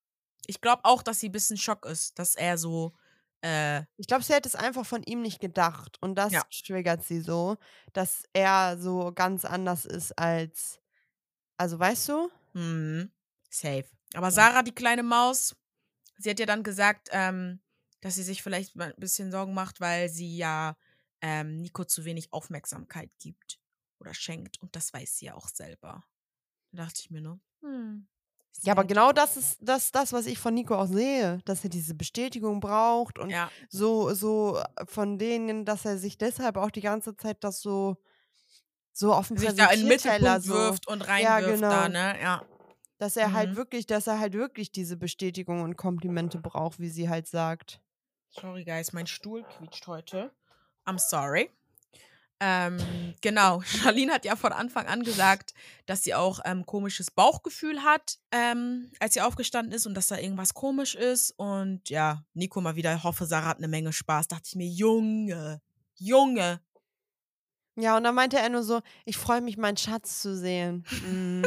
ich 0.48 0.60
glaube 0.60 0.84
auch, 0.84 1.02
dass 1.04 1.20
sie 1.20 1.28
ein 1.28 1.32
bisschen 1.32 1.56
Schock 1.58 1.86
ist, 1.86 2.18
dass 2.18 2.34
er 2.34 2.58
so, 2.58 2.94
äh, 3.42 3.82
ich 3.98 4.06
glaube, 4.06 4.24
sie 4.24 4.32
hätte 4.32 4.48
es 4.48 4.54
einfach 4.56 4.86
von 4.86 5.02
ihm 5.04 5.22
nicht 5.22 5.40
gedacht. 5.40 5.98
Und 6.00 6.14
das 6.16 6.32
Ja. 6.32 6.46
triggert 6.66 7.04
sie 7.04 7.20
so, 7.20 7.56
dass 7.92 8.24
er 8.32 8.78
so 8.78 9.12
ganz 9.14 9.44
anders 9.44 9.84
ist 9.84 10.18
als, 10.18 10.80
also 11.58 11.78
weißt 11.78 12.08
du? 12.10 12.30
hm, 12.54 13.10
safe. 13.50 13.86
Aber. 14.14 14.30
Sarah, 14.30 14.62
die 14.62 14.74
kleine 14.74 15.02
Maus, 15.02 15.54
sie 16.18 16.30
hat 16.30 16.40
ja 16.40 16.46
dann 16.46 16.62
gesagt, 16.62 17.08
ähm, 17.12 17.60
dass 18.00 18.14
sie 18.16 18.22
sich 18.22 18.42
vielleicht 18.42 18.76
mal 18.76 18.92
ein 18.92 19.00
bisschen 19.00 19.30
Sorgen 19.30 19.54
macht, 19.54 19.80
weil 19.80 20.08
sie 20.08 20.36
ja 20.36 20.76
ähm, 21.20 21.60
Nico 21.60 21.84
zu 21.84 22.04
wenig 22.04 22.32
Aufmerksamkeit 22.32 23.10
gibt 23.18 23.60
oder 23.98 24.14
schenkt. 24.14 24.60
Und 24.62 24.76
das 24.76 24.92
weiß 24.92 25.18
sie 25.18 25.26
ja 25.26 25.34
auch 25.34 25.48
selber. 25.48 26.04
Da 26.72 26.84
dachte 26.84 27.00
ich 27.02 27.10
mir 27.10 27.20
nur, 27.22 27.40
hm. 27.62 28.06
Ja, 28.62 28.72
aber 28.72 28.84
genau 28.84 29.12
das 29.12 29.36
ist 29.36 29.58
das, 29.60 29.92
das, 29.92 30.12
was 30.12 30.26
ich 30.26 30.38
von 30.38 30.52
Nico 30.54 30.74
auch 30.74 30.86
sehe, 30.86 31.38
dass 31.44 31.62
er 31.64 31.70
diese 31.70 31.94
Bestätigung 31.94 32.60
braucht 32.60 33.18
und 33.18 33.30
Ja, 33.30 33.52
so, 33.68 34.12
so 34.14 34.60
von 34.86 35.18
denen, 35.18 35.64
dass 35.64 35.84
er 35.84 35.96
sich 35.98 36.18
deshalb 36.18 36.56
auch 36.56 36.70
die 36.70 36.80
ganze 36.80 37.16
Zeit 37.16 37.44
das 37.44 37.60
so, 37.60 37.96
so 38.92 39.14
auf 39.14 39.28
dem 39.28 39.36
sich 39.38 39.54
da 39.54 39.70
in 39.70 39.80
den 39.80 39.88
Mittelpunkt 39.88 40.44
so, 40.44 40.54
wirft 40.54 40.88
und 40.88 41.06
Ja, 41.18 41.40
reinwirft 41.40 41.62
da, 41.62 41.88
genau. 41.88 41.88
ne? 41.88 42.20
Ja. 42.20 42.44
dass 42.98 43.16
er 43.16 43.32
halt 43.32 43.50
Mhm. 43.50 43.56
wirklich, 43.56 43.86
dass 43.86 44.06
er 44.06 44.20
halt 44.20 44.34
wirklich 44.34 44.70
diese 44.70 44.96
Bestätigung 44.96 45.62
und 45.62 45.76
Komplimente 45.76 46.38
braucht, 46.38 46.78
wie 46.78 46.88
sie 46.90 47.08
halt 47.08 47.26
sagt. 47.26 47.80
Sorry, 48.30 48.64
guys, 48.64 48.94
mein 48.94 49.06
Stuhl 49.06 49.44
quietscht 49.44 49.86
heute. 49.86 50.32
I'm 50.86 50.98
sorry. 50.98 51.50
Ähm, 52.40 53.14
genau, 53.20 53.60
Charlene 53.66 54.12
hat 54.12 54.24
ja 54.24 54.36
von 54.36 54.52
Anfang 54.52 54.86
an 54.86 55.02
gesagt, 55.02 55.54
dass 55.86 56.02
sie 56.02 56.14
auch 56.14 56.40
ähm, 56.44 56.64
komisches 56.66 57.10
Bauchgefühl 57.10 57.82
hat, 57.82 58.18
ähm, 58.30 58.90
als 59.00 59.14
sie 59.14 59.20
aufgestanden 59.20 59.72
ist 59.72 59.86
und 59.86 59.94
dass 59.94 60.06
da 60.06 60.18
irgendwas 60.18 60.54
komisch 60.54 60.94
ist. 60.94 61.32
Und 61.36 61.88
ja, 61.90 62.24
Nico 62.34 62.60
mal 62.60 62.76
wieder, 62.76 63.02
hoffe, 63.02 63.26
Sarah 63.26 63.48
hat 63.48 63.58
eine 63.58 63.68
Menge 63.68 63.92
Spaß. 63.92 64.28
Dachte 64.28 64.44
ich 64.46 64.54
mir, 64.56 64.68
Junge, 64.68 65.60
Junge. 65.96 66.60
Ja, 67.76 67.96
und 67.96 68.04
dann 68.04 68.14
meinte 68.14 68.38
er 68.38 68.48
nur 68.48 68.64
so, 68.64 68.80
ich 69.04 69.16
freue 69.16 69.40
mich, 69.40 69.56
meinen 69.56 69.76
Schatz 69.76 70.20
zu 70.20 70.36
sehen. 70.36 70.84
Mhm. 71.04 71.44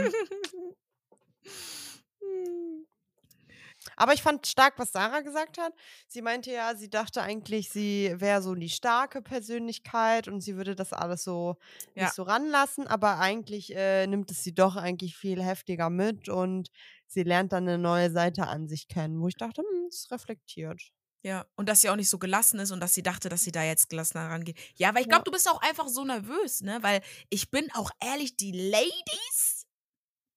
Aber 3.98 4.14
ich 4.14 4.22
fand 4.22 4.48
stark, 4.48 4.74
was 4.78 4.92
Sarah 4.92 5.22
gesagt 5.22 5.58
hat. 5.58 5.74
Sie 6.08 6.22
meinte 6.22 6.52
ja, 6.52 6.76
sie 6.76 6.90
dachte 6.90 7.22
eigentlich, 7.22 7.70
sie 7.70 8.14
wäre 8.18 8.42
so 8.42 8.56
die 8.56 8.70
starke 8.70 9.22
Persönlichkeit 9.22 10.28
und 10.28 10.42
sie 10.42 10.56
würde 10.58 10.76
das 10.76 10.94
alles 10.94 11.24
so 11.24 11.58
Ja. 11.96 12.12
nicht 12.12 12.14
so 12.16 12.24
ranlassen, 12.24 12.88
aber 12.88 13.20
eigentlich 13.20 13.74
äh, 13.76 14.08
nimmt 14.08 14.32
es 14.32 14.44
sie 14.44 14.54
doch 14.54 14.76
eigentlich 14.76 15.16
viel 15.18 15.42
heftiger 15.44 15.90
mit 15.90 16.30
und 16.30 16.70
sie 17.08 17.24
lernt 17.24 17.52
dann 17.54 17.68
eine 17.68 17.78
neue 17.78 18.12
Seite 18.12 18.48
an 18.48 18.68
sich 18.68 18.88
kennen, 18.88 19.20
wo 19.22 19.28
ich 19.28 19.38
dachte, 19.38 19.62
hm, 19.62 19.88
es 19.90 20.10
reflektiert. 20.12 20.82
Ja, 21.24 21.46
und 21.56 21.70
dass 21.70 21.82
sie 21.82 21.90
auch 21.90 21.96
nicht 21.96 22.10
so 22.10 22.18
gelassen 22.18 22.60
ist 22.60 22.72
und 22.72 22.80
dass 22.80 22.96
sie 22.96 23.04
dachte, 23.04 23.30
dass 23.30 23.44
sie 23.44 23.52
da 23.52 23.64
jetzt 23.64 23.90
gelassener 23.90 24.28
rangeht. 24.30 24.58
Ja, 24.76 24.90
aber 24.90 25.02
ich 25.02 25.08
Ja. 25.08 25.10
glaube, 25.10 25.24
du 25.24 25.32
bist 25.32 25.48
auch 25.48 25.62
einfach 25.62 25.88
so 25.88 26.04
nervös, 26.04 26.62
ne? 26.62 26.80
Weil 26.82 27.02
ich 27.30 27.52
bin 27.52 27.72
auch 27.74 27.92
ehrlich, 28.04 28.38
die 28.38 28.52
Ladies, 28.52 29.68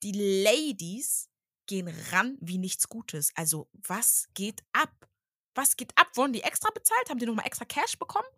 die 0.03 0.13
Ladies 0.45 1.31
gehen 1.67 1.93
ran 2.11 2.37
wie 2.41 2.59
nichts 2.59 2.89
Gutes. 2.89 3.33
Also, 3.35 3.69
was 3.73 4.27
geht 4.35 4.63
ab? 4.73 4.93
Was 5.55 5.77
geht 5.77 5.93
ab? 5.97 6.09
Wurden 6.15 6.33
die 6.33 6.43
extra 6.43 6.71
bezahlt? 6.71 7.09
Haben 7.09 7.19
die 7.19 7.27
nochmal 7.27 7.47
extra 7.47 7.65
Cash 7.65 7.99
bekommen? 7.99 8.29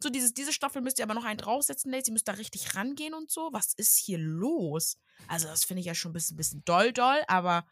So, 0.00 0.10
dieses, 0.10 0.32
diese 0.32 0.52
Staffel 0.52 0.80
müsst 0.80 0.98
ihr 0.98 1.04
aber 1.04 1.14
noch 1.14 1.24
einen 1.24 1.38
draufsetzen, 1.38 1.90
Ladies. 1.90 2.08
Ihr 2.08 2.12
müsst 2.12 2.28
da 2.28 2.32
richtig 2.32 2.74
rangehen 2.76 3.14
und 3.14 3.30
so. 3.30 3.50
Was 3.52 3.74
ist 3.74 3.96
hier 3.96 4.18
los? 4.18 4.96
Also, 5.26 5.48
das 5.48 5.64
finde 5.64 5.80
ich 5.80 5.86
ja 5.86 5.94
schon 5.94 6.10
ein 6.10 6.14
bisschen, 6.14 6.36
bisschen 6.36 6.64
doll, 6.64 6.92
doll, 6.92 7.22
aber 7.26 7.66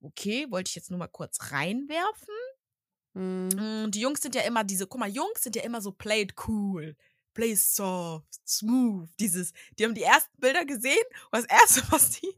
okay, 0.00 0.46
wollte 0.50 0.68
ich 0.70 0.74
jetzt 0.74 0.90
nur 0.90 0.98
mal 0.98 1.08
kurz 1.08 1.52
reinwerfen. 1.52 2.34
Hm. 3.14 3.48
Mm, 3.48 3.90
Die 3.90 4.00
Jungs 4.00 4.20
sind 4.20 4.34
ja 4.34 4.42
immer 4.42 4.64
diese, 4.64 4.86
guck 4.86 5.00
mal, 5.00 5.08
Jungs 5.08 5.42
sind 5.42 5.56
ja 5.56 5.62
immer 5.62 5.80
so 5.80 5.92
play 5.92 6.22
it 6.22 6.34
cool, 6.46 6.96
play 7.34 7.54
soft, 7.54 8.26
smooth. 8.46 9.08
Dieses, 9.20 9.52
die 9.78 9.84
haben 9.84 9.94
die 9.94 10.02
ersten 10.02 10.36
Bilder 10.40 10.64
gesehen 10.64 11.04
und 11.30 11.38
das 11.38 11.44
erste, 11.46 11.82
was 11.92 12.10
die 12.10 12.34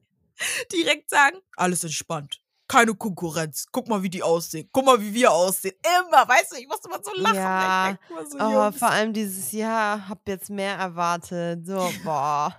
direkt 0.72 1.10
sagen, 1.10 1.38
alles 1.56 1.84
entspannt. 1.84 2.40
Keine 2.68 2.94
Konkurrenz. 2.94 3.66
Guck 3.72 3.88
mal, 3.88 4.00
wie 4.04 4.08
die 4.10 4.22
aussehen. 4.22 4.68
Guck 4.70 4.84
mal, 4.86 5.00
wie 5.00 5.12
wir 5.12 5.32
aussehen. 5.32 5.74
Immer, 5.84 6.28
weißt 6.28 6.52
du, 6.52 6.56
ich 6.56 6.68
musste 6.68 6.88
mal 6.88 7.00
so 7.02 7.10
lachen. 7.16 7.34
Ja, 7.34 7.98
so, 8.30 8.38
Oh, 8.38 8.70
vor 8.70 8.90
allem 8.90 9.12
dieses 9.12 9.50
Jahr, 9.50 10.08
hab 10.08 10.26
jetzt 10.28 10.50
mehr 10.50 10.76
erwartet. 10.76 11.66
So, 11.66 11.90
boah. 12.04 12.54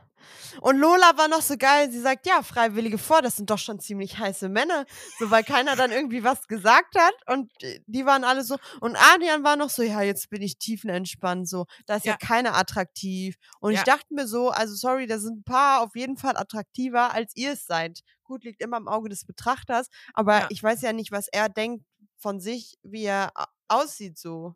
Und 0.62 0.78
Lola 0.78 1.18
war 1.18 1.28
noch 1.28 1.42
so 1.42 1.56
geil. 1.58 1.92
Sie 1.92 2.00
sagt, 2.00 2.26
ja, 2.28 2.42
Freiwillige 2.44 2.98
vor, 2.98 3.22
das 3.22 3.36
sind 3.38 3.50
doch 3.50 3.58
schon 3.58 3.80
ziemlich 3.80 4.18
heiße 4.18 4.50
Männer. 4.50 4.86
So, 5.20 5.30
weil 5.32 5.44
keiner 5.44 5.76
dann 5.76 5.92
irgendwie 5.92 6.24
was 6.24 6.48
gesagt 6.48 6.96
hat. 6.98 7.14
Und 7.28 7.52
die 7.88 8.06
waren 8.06 8.24
alle 8.24 8.44
so. 8.44 8.58
Und 8.80 8.96
Adrian 8.96 9.44
war 9.44 9.56
noch 9.56 9.70
so, 9.70 9.84
ja, 9.84 10.02
jetzt 10.02 10.30
bin 10.30 10.42
ich 10.42 10.58
tiefenentspannt. 10.58 11.48
So, 11.48 11.66
da 11.86 11.96
ist 11.96 12.06
ja, 12.06 12.14
Ja. 12.14 12.18
keiner 12.18 12.56
attraktiv. 12.56 13.36
Und 13.60 13.74
Ja. 13.74 13.80
ich 13.80 13.84
dachte 13.86 14.14
mir 14.14 14.28
so, 14.28 14.50
also 14.50 14.76
sorry, 14.76 15.08
da 15.08 15.20
sind 15.20 15.40
ein 15.40 15.44
paar 15.44 15.82
auf 15.82 15.96
jeden 15.96 16.18
Fall 16.18 16.38
attraktiver, 16.38 17.14
als 17.14 17.36
ihr 17.36 17.54
es 17.54 17.66
seid. 17.66 18.02
Gut, 18.24 18.44
liegt 18.44 18.62
immer 18.62 18.78
im 18.78 18.88
Auge 18.88 19.10
des 19.10 19.26
Betrachters. 19.26 19.88
Aber 20.14 20.40
Ja. 20.42 20.46
ich 20.50 20.62
weiß 20.62 20.82
ja 20.82 20.94
nicht, 20.94 21.12
was 21.12 21.28
er 21.28 21.50
denkt 21.50 21.86
von 22.18 22.40
sich, 22.40 22.78
wie 22.84 23.04
er 23.06 23.32
aussieht 23.68 24.18
so. 24.18 24.56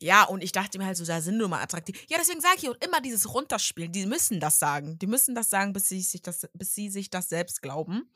Ja, 0.00 0.24
und 0.24 0.44
ich 0.44 0.52
dachte 0.52 0.78
mir 0.78 0.86
halt 0.86 0.96
so, 0.96 1.04
da 1.04 1.20
sind 1.20 1.38
nur 1.38 1.48
mal 1.48 1.60
attraktiv. 1.60 2.04
Ja, 2.08 2.18
deswegen 2.18 2.40
sage 2.40 2.56
ich 2.58 2.68
und 2.68 2.84
immer 2.84 3.00
dieses 3.00 3.34
Runterspielen. 3.34 3.90
Die 3.90 4.06
müssen 4.06 4.38
das 4.38 4.60
sagen. 4.60 4.96
Die 4.98 5.08
müssen 5.08 5.34
das 5.34 5.50
sagen, 5.50 5.72
bis 5.72 5.88
sie 5.88 6.00
sich 6.00 6.22
das, 6.22 6.48
bis 6.52 6.74
sie 6.74 6.88
sich 6.88 7.10
das 7.10 7.28
selbst 7.28 7.62
glauben. 7.62 8.08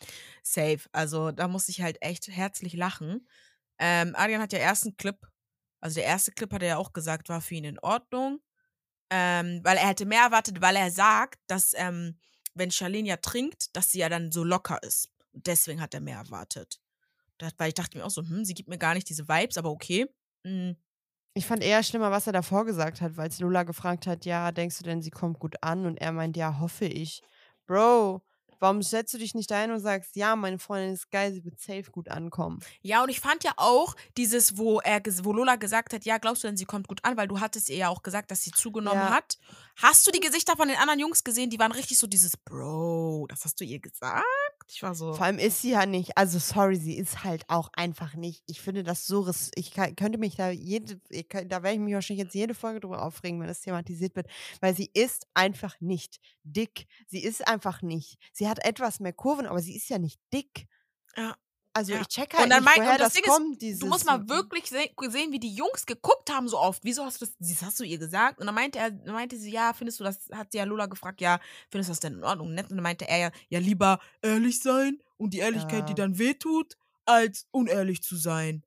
Safe. 0.44 0.80
Also 0.92 1.32
da 1.32 1.48
muss 1.48 1.68
ich 1.68 1.82
halt 1.82 2.00
echt 2.00 2.28
herzlich 2.28 2.74
lachen. 2.74 3.26
Ähm, 3.78 4.14
Adrian 4.16 4.40
hat 4.40 4.52
ja 4.52 4.60
ersten 4.60 4.96
Clip, 4.96 5.16
also 5.80 5.96
der 5.96 6.04
erste 6.04 6.30
Clip 6.30 6.52
hat 6.52 6.62
er 6.62 6.68
ja 6.68 6.76
auch 6.76 6.92
gesagt, 6.92 7.28
war 7.28 7.40
für 7.40 7.56
ihn 7.56 7.64
in 7.64 7.78
Ordnung. 7.80 8.40
Ähm, 9.10 9.60
weil 9.64 9.76
er 9.76 9.88
hätte 9.88 10.06
mehr 10.06 10.22
erwartet, 10.22 10.60
weil 10.60 10.76
er 10.76 10.90
sagt, 10.90 11.40
dass 11.48 11.74
ähm, 11.74 12.18
wenn 12.54 12.70
Charlene 12.70 13.08
ja 13.08 13.16
trinkt, 13.16 13.74
dass 13.76 13.90
sie 13.90 13.98
ja 13.98 14.08
dann 14.08 14.30
so 14.32 14.44
locker 14.44 14.82
ist. 14.82 15.10
Und 15.32 15.46
deswegen 15.46 15.80
hat 15.80 15.94
er 15.94 16.00
mehr 16.00 16.18
erwartet. 16.18 16.80
Das, 17.38 17.52
weil 17.58 17.68
ich 17.68 17.74
dachte 17.74 17.98
mir 17.98 18.04
auch 18.04 18.10
so, 18.10 18.22
hm, 18.22 18.44
sie 18.44 18.54
gibt 18.54 18.68
mir 18.68 18.78
gar 18.78 18.94
nicht 18.94 19.08
diese 19.08 19.28
Vibes, 19.28 19.58
aber 19.58 19.70
okay. 19.70 20.06
Hm, 20.44 20.76
Ich 21.34 21.46
fand 21.46 21.62
eher 21.62 21.82
schlimmer, 21.82 22.10
was 22.10 22.26
er 22.26 22.34
davor 22.34 22.66
gesagt 22.66 23.00
hat, 23.00 23.16
weil 23.16 23.30
Lola 23.38 23.62
gefragt 23.62 24.06
hat, 24.06 24.26
ja, 24.26 24.52
denkst 24.52 24.78
du 24.78 24.84
denn, 24.84 25.00
sie 25.00 25.10
kommt 25.10 25.38
gut 25.38 25.56
an? 25.62 25.86
Und 25.86 25.96
er 25.96 26.12
meint, 26.12 26.36
ja, 26.36 26.58
hoffe 26.60 26.84
ich. 26.84 27.22
Bro, 27.66 28.20
warum 28.60 28.82
setzt 28.82 29.14
du 29.14 29.18
dich 29.18 29.34
nicht 29.34 29.50
dahin 29.50 29.70
und 29.70 29.80
sagst, 29.80 30.14
ja, 30.14 30.36
meine 30.36 30.58
Freundin 30.58 30.92
ist 30.92 31.10
geil, 31.10 31.32
sie 31.32 31.42
wird 31.42 31.58
safe 31.58 31.90
gut 31.90 32.10
ankommen? 32.10 32.60
Ja, 32.82 33.02
und 33.02 33.08
ich 33.08 33.20
fand 33.20 33.44
ja 33.44 33.52
auch 33.56 33.94
dieses, 34.18 34.58
wo 34.58 34.80
er, 34.80 35.00
wo 35.22 35.32
Lola 35.32 35.56
gesagt 35.56 35.94
hat, 35.94 36.04
ja, 36.04 36.18
glaubst 36.18 36.44
du 36.44 36.48
denn, 36.48 36.58
sie 36.58 36.66
kommt 36.66 36.86
gut 36.86 37.02
an, 37.02 37.16
weil 37.16 37.28
du 37.28 37.40
hattest 37.40 37.70
ihr 37.70 37.76
ja 37.76 37.88
auch 37.88 38.02
gesagt, 38.02 38.30
dass 38.30 38.42
sie 38.42 38.50
zugenommen 38.50 39.00
Ja. 39.00 39.14
hat. 39.14 39.38
Hast 39.76 40.06
du 40.06 40.10
die 40.10 40.20
Gesichter 40.20 40.54
von 40.56 40.68
den 40.68 40.76
anderen 40.76 41.00
Jungs 41.00 41.24
gesehen? 41.24 41.48
Die 41.48 41.58
waren 41.58 41.72
richtig 41.72 41.98
so 41.98 42.06
dieses 42.06 42.36
Bro, 42.36 43.26
das 43.30 43.44
hast 43.46 43.58
du 43.58 43.64
ihr 43.64 43.80
gesagt? 43.80 44.22
Ich 44.68 44.82
war 44.82 44.94
so. 44.94 45.12
Vor 45.12 45.24
allem 45.24 45.38
ist 45.38 45.62
sie 45.62 45.70
ja 45.70 45.86
nicht, 45.86 46.16
also 46.16 46.38
sorry, 46.38 46.76
sie 46.76 46.96
ist 46.96 47.24
halt 47.24 47.44
auch 47.48 47.70
einfach 47.74 48.14
nicht. 48.14 48.42
Ich 48.46 48.60
finde 48.60 48.82
das 48.82 49.06
so, 49.06 49.28
ich 49.54 49.70
kann, 49.72 49.96
könnte 49.96 50.18
mich 50.18 50.36
da 50.36 50.50
jede, 50.50 51.00
da 51.10 51.62
werde 51.62 51.72
ich 51.74 51.80
mich 51.80 51.94
wahrscheinlich 51.94 52.24
jetzt 52.24 52.34
jede 52.34 52.54
Folge 52.54 52.80
drüber 52.80 53.02
aufregen, 53.02 53.40
wenn 53.40 53.48
das 53.48 53.60
thematisiert 53.60 54.16
wird, 54.16 54.28
weil 54.60 54.74
sie 54.74 54.90
ist 54.92 55.26
einfach 55.34 55.80
nicht 55.80 56.18
dick. 56.44 56.86
Sie 57.06 57.22
ist 57.22 57.46
einfach 57.46 57.82
nicht. 57.82 58.18
Sie 58.32 58.48
hat 58.48 58.64
etwas 58.64 59.00
mehr 59.00 59.12
Kurven, 59.12 59.46
aber 59.46 59.60
sie 59.60 59.76
ist 59.76 59.88
ja 59.88 59.98
nicht 59.98 60.20
dick. 60.32 60.66
Ja. 61.16 61.36
Also 61.74 61.92
Ja. 61.92 62.00
ich 62.02 62.08
check 62.08 62.34
halt 62.34 62.44
Und 62.44 62.50
dann 62.50 62.62
nicht, 62.64 62.76
mein- 62.76 62.84
woher 62.86 62.98
das 62.98 63.14
das, 63.14 63.14
Ding 63.14 63.24
ist, 63.24 63.30
kommt. 63.30 63.62
dieses, 63.62 63.80
Du 63.80 63.86
musst 63.86 64.04
mal 64.04 64.28
wirklich 64.28 64.66
se 64.68 64.88
sehen, 65.08 65.32
wie 65.32 65.40
die 65.40 65.54
Jungs 65.54 65.86
geguckt 65.86 66.30
haben 66.30 66.46
so 66.48 66.58
oft. 66.58 66.84
Wieso 66.84 67.04
hast 67.04 67.20
du 67.22 67.24
das, 67.26 67.34
das 67.38 67.62
hast 67.62 67.80
du 67.80 67.84
ihr 67.84 67.96
gesagt? 67.98 68.38
Und 68.40 68.46
dann 68.46 68.54
meinte 68.54 68.78
er, 68.78 68.90
dann 68.90 69.14
meinte 69.14 69.38
sie, 69.38 69.50
ja, 69.52 69.72
findest 69.72 69.98
du 70.00 70.04
das, 70.04 70.28
hat 70.32 70.52
sie 70.52 70.58
ja 70.58 70.64
Lola 70.64 70.84
gefragt, 70.86 71.20
ja, 71.22 71.40
findest 71.70 71.88
du 71.88 71.92
das 71.92 72.00
denn 72.00 72.14
in 72.14 72.24
Ordnung? 72.24 72.52
Nett? 72.54 72.70
Und 72.70 72.76
dann 72.76 72.82
meinte 72.82 73.08
er 73.08 73.18
ja, 73.18 73.30
ja, 73.48 73.58
lieber 73.58 74.00
ehrlich 74.20 74.60
sein 74.60 75.00
und 75.16 75.32
die 75.32 75.38
Ehrlichkeit, 75.38 75.88
die 75.88 75.92
Ja. 75.92 75.96
dann 75.96 76.18
wehtut, 76.18 76.76
als 77.06 77.46
unehrlich 77.52 78.02
zu 78.02 78.16
sein. 78.16 78.62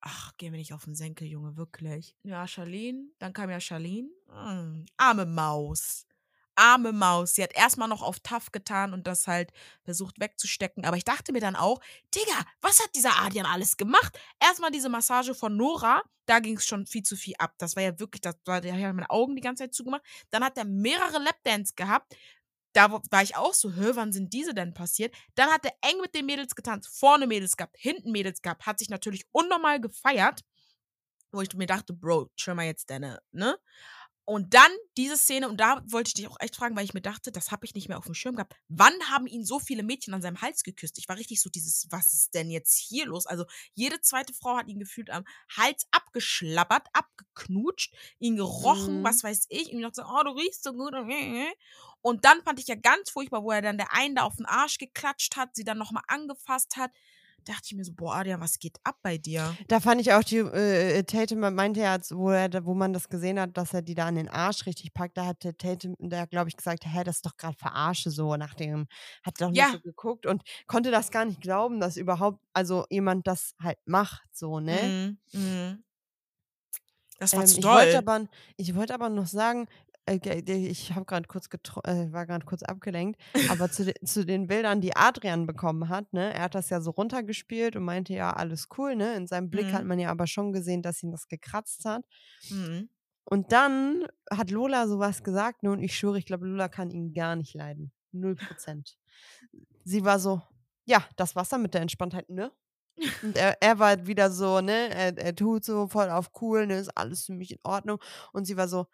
Ach, 0.00 0.32
geh 0.38 0.50
mir 0.50 0.56
nicht 0.58 0.72
auf 0.72 0.84
den 0.84 0.94
Senkel, 0.94 1.26
Junge, 1.26 1.56
wirklich. 1.56 2.14
Ja, 2.22 2.46
Charlene, 2.46 3.08
dann 3.18 3.32
kam 3.32 3.50
ja 3.50 3.60
Charlene. 3.60 4.08
Mm, 4.28 4.84
arme 4.96 5.26
Maus. 5.26 6.06
Arme 6.56 6.92
Maus. 6.92 7.34
Sie 7.34 7.42
hat 7.42 7.54
erstmal 7.54 7.88
noch 7.88 8.02
auf 8.02 8.20
tough 8.20 8.52
getan 8.52 8.92
und 8.92 9.06
das 9.06 9.26
halt 9.26 9.52
versucht 9.84 10.18
wegzustecken. 10.20 10.84
Aber 10.84 10.96
ich 10.96 11.04
dachte 11.04 11.32
mir 11.32 11.40
dann 11.40 11.56
auch, 11.56 11.80
Digga, 12.14 12.44
was 12.60 12.80
hat 12.80 12.90
dieser 12.94 13.18
Adrian 13.22 13.46
alles 13.46 13.76
gemacht? 13.76 14.18
Erstmal 14.40 14.70
diese 14.70 14.88
Massage 14.88 15.34
von 15.34 15.56
Nora, 15.56 16.02
da 16.26 16.40
ging 16.40 16.56
es 16.56 16.66
schon 16.66 16.86
viel 16.86 17.02
zu 17.02 17.16
viel 17.16 17.34
ab. 17.38 17.54
Das 17.58 17.76
war 17.76 17.82
ja 17.82 17.98
wirklich, 17.98 18.20
das 18.22 18.36
war, 18.44 18.60
der 18.60 18.74
hat 18.74 18.94
meine 18.94 19.10
Augen 19.10 19.36
die 19.36 19.42
ganze 19.42 19.64
Zeit 19.64 19.74
zugemacht. 19.74 20.02
Dann 20.30 20.44
hat 20.44 20.56
er 20.58 20.64
mehrere 20.64 21.18
Lapdance 21.22 21.74
gehabt. 21.76 22.16
Da 22.72 22.90
war 22.92 23.22
ich 23.22 23.36
auch 23.36 23.54
so, 23.54 23.72
hör, 23.72 23.96
wann 23.96 24.12
sind 24.12 24.34
diese 24.34 24.52
denn 24.52 24.74
passiert? 24.74 25.14
Dann 25.34 25.48
hat 25.50 25.64
er 25.64 25.72
eng 25.88 25.98
mit 26.02 26.14
den 26.14 26.26
Mädels 26.26 26.54
getanzt, 26.54 26.88
vorne 26.98 27.26
Mädels 27.26 27.56
gehabt, 27.56 27.76
hinten 27.78 28.12
Mädels 28.12 28.42
gehabt, 28.42 28.66
hat 28.66 28.78
sich 28.78 28.90
natürlich 28.90 29.24
unnormal 29.32 29.80
gefeiert, 29.80 30.42
wo 31.32 31.40
ich 31.42 31.54
mir 31.54 31.66
dachte, 31.66 31.92
Bro, 31.92 32.30
chill 32.36 32.54
mal 32.54 32.66
jetzt 32.66 32.90
deine, 32.90 33.20
ne? 33.32 33.58
Und 34.28 34.54
dann 34.54 34.70
diese 34.96 35.16
Szene, 35.16 35.48
und 35.48 35.58
da 35.60 35.82
wollte 35.86 36.08
ich 36.08 36.14
dich 36.14 36.26
auch 36.26 36.36
echt 36.40 36.56
fragen, 36.56 36.74
weil 36.76 36.84
ich 36.84 36.94
mir 36.94 37.00
dachte, 37.00 37.30
das 37.30 37.52
habe 37.52 37.64
ich 37.64 37.74
nicht 37.74 37.88
mehr 37.88 37.96
auf 37.96 38.06
dem 38.06 38.14
Schirm 38.14 38.34
gehabt. 38.34 38.56
Wann 38.66 38.92
haben 39.08 39.28
ihn 39.28 39.44
so 39.44 39.60
viele 39.60 39.84
Mädchen 39.84 40.14
an 40.14 40.20
seinem 40.20 40.42
Hals 40.42 40.64
geküsst? 40.64 40.98
Ich 40.98 41.08
war 41.08 41.16
richtig 41.16 41.40
so 41.40 41.48
dieses, 41.48 41.86
was 41.90 42.12
ist 42.12 42.34
denn 42.34 42.50
jetzt 42.50 42.76
hier 42.76 43.06
los? 43.06 43.26
Also 43.26 43.44
jede 43.74 44.00
zweite 44.00 44.34
Frau 44.34 44.56
hat 44.56 44.66
ihn 44.66 44.80
gefühlt 44.80 45.10
am 45.10 45.24
Hals 45.56 45.86
abgeschlabbert, 45.92 46.88
abgeknutscht, 46.92 47.94
ihn 48.18 48.34
gerochen, 48.34 49.00
Mhm. 49.00 49.04
was 49.04 49.22
weiß 49.22 49.46
ich. 49.48 49.70
Und 49.70 49.78
ich 49.78 49.84
dachte 49.84 50.02
so, 50.02 50.08
oh, 50.08 50.22
du 50.24 50.30
riechst 50.32 50.64
so 50.64 50.72
gut. 50.72 50.92
Und 52.02 52.24
dann 52.24 52.42
fand 52.42 52.58
ich 52.58 52.66
ja 52.66 52.74
ganz 52.74 53.10
furchtbar, 53.10 53.44
wo 53.44 53.52
er 53.52 53.62
dann 53.62 53.78
der 53.78 53.92
einen 53.92 54.16
da 54.16 54.22
auf 54.24 54.36
den 54.36 54.46
Arsch 54.46 54.78
geklatscht 54.78 55.36
hat, 55.36 55.54
sie 55.54 55.64
dann 55.64 55.78
nochmal 55.78 56.02
angefasst 56.08 56.76
hat. 56.76 56.90
Dachte 57.46 57.62
ich 57.66 57.74
mir 57.74 57.84
so, 57.84 57.92
boah, 57.94 58.16
Adrian, 58.16 58.40
was 58.40 58.58
geht 58.58 58.78
ab 58.84 58.96
bei 59.02 59.18
dir? 59.18 59.56
Da 59.68 59.80
fand 59.80 60.00
ich 60.00 60.12
auch 60.12 60.22
die, 60.24 60.38
äh, 60.38 61.02
Tatum 61.04 61.40
meinte 61.54 61.80
ja, 61.80 61.96
wo, 62.10 62.30
er, 62.30 62.48
da- 62.48 62.64
wo 62.66 62.74
man 62.74 62.92
das 62.92 63.08
gesehen 63.08 63.38
hat, 63.40 63.56
dass 63.56 63.72
er 63.72 63.82
die 63.82 63.94
da 63.94 64.06
an 64.06 64.16
den 64.16 64.28
Arsch 64.28 64.66
richtig 64.66 64.92
packt, 64.94 65.16
da 65.16 65.26
hat 65.26 65.44
der 65.44 65.56
Tatum, 65.56 65.94
der 65.98 66.26
glaube 66.26 66.48
ich 66.48 66.56
gesagt, 66.56 66.84
hä, 66.86 67.04
das 67.04 67.16
ist 67.16 67.26
doch 67.26 67.36
gerade 67.36 67.56
Verarsche 67.56 68.10
so, 68.10 68.36
nach 68.36 68.54
dem, 68.54 68.86
hat 69.24 69.40
doch 69.40 69.52
Ja. 69.52 69.64
noch 69.64 69.70
so 69.70 69.80
geguckt 69.80 70.26
und 70.26 70.42
konnte 70.66 70.90
das 70.90 71.10
gar 71.10 71.24
nicht 71.24 71.40
glauben, 71.40 71.80
dass 71.80 71.96
überhaupt, 71.96 72.40
also 72.52 72.84
jemand 72.90 73.26
das 73.26 73.54
halt 73.62 73.78
macht, 73.86 74.24
so, 74.32 74.60
ne? 74.60 74.92
Mhm, 74.92 75.18
mhm. 75.32 75.82
Das 77.18 77.36
war 77.36 77.44
Ähm, 77.44 77.44
zu 77.44 77.58
ich 77.58 77.62
doll. 77.62 77.72
wollte 77.72 77.98
aber, 77.98 78.26
ich 78.56 78.74
wollte 78.74 78.94
aber 78.94 79.08
noch 79.08 79.26
sagen, 79.26 79.66
ich 80.08 80.92
habe 80.94 81.04
gerade 81.04 81.26
kurz 81.26 81.48
äh, 81.84 82.12
war 82.12 82.26
gerade 82.26 82.46
kurz 82.46 82.62
abgelenkt, 82.62 83.20
aber 83.50 83.70
zu, 83.70 83.84
de 83.84 83.94
zu 84.04 84.24
den 84.24 84.46
Bildern, 84.46 84.80
die 84.80 84.96
Adrian 84.96 85.46
bekommen 85.46 85.88
hat, 85.88 86.12
ne, 86.12 86.32
er 86.32 86.42
hat 86.44 86.54
das 86.54 86.70
ja 86.70 86.80
so 86.80 86.90
runtergespielt 86.92 87.76
und 87.76 87.84
meinte 87.84 88.14
ja 88.14 88.30
alles 88.32 88.68
cool, 88.78 88.96
ne, 88.96 89.14
in 89.16 89.26
seinem 89.26 89.50
Blick 89.50 89.72
hat 89.72 89.82
Mhm. 89.82 89.88
man 89.88 89.98
ja 89.98 90.10
aber 90.10 90.26
schon 90.26 90.52
gesehen, 90.52 90.82
dass 90.82 91.02
ihn 91.02 91.10
das 91.10 91.28
gekratzt 91.28 91.84
hat. 91.84 92.04
Mhm. 92.50 92.88
Und 93.24 93.50
dann 93.52 94.06
hat 94.30 94.50
Lola 94.50 94.86
sowas 94.86 95.24
gesagt, 95.24 95.62
ne, 95.64 95.70
und 95.72 95.82
ich 95.82 95.96
schwöre, 95.96 96.18
ich 96.18 96.26
glaube, 96.26 96.46
Lola 96.46 96.68
kann 96.68 96.90
ihn 96.90 97.12
gar 97.12 97.34
nicht 97.36 97.54
leiden, 97.54 97.92
null 98.12 98.36
Prozent. 98.36 98.96
Sie 99.84 100.04
war 100.04 100.18
so, 100.18 100.42
ja, 100.84 101.04
das 101.16 101.34
Wasser 101.36 101.58
mit 101.58 101.74
der 101.74 101.82
Entspanntheit, 101.82 102.28
ne? 102.30 102.52
Und 103.22 103.36
er, 103.36 103.60
er 103.60 103.78
war 103.78 104.06
wieder 104.06 104.30
so, 104.30 104.60
ne, 104.60 104.88
er, 104.90 105.18
er 105.18 105.34
tut 105.34 105.64
so 105.64 105.88
voll 105.88 106.08
auf 106.10 106.30
cool, 106.40 106.66
ne, 106.66 106.78
ist 106.78 106.96
alles 106.96 107.26
für 107.26 107.34
mich 107.34 107.52
in 107.52 107.58
Ordnung. 107.64 107.98
Und 108.32 108.46
sie 108.46 108.56
war 108.56 108.68
so, 108.68 108.86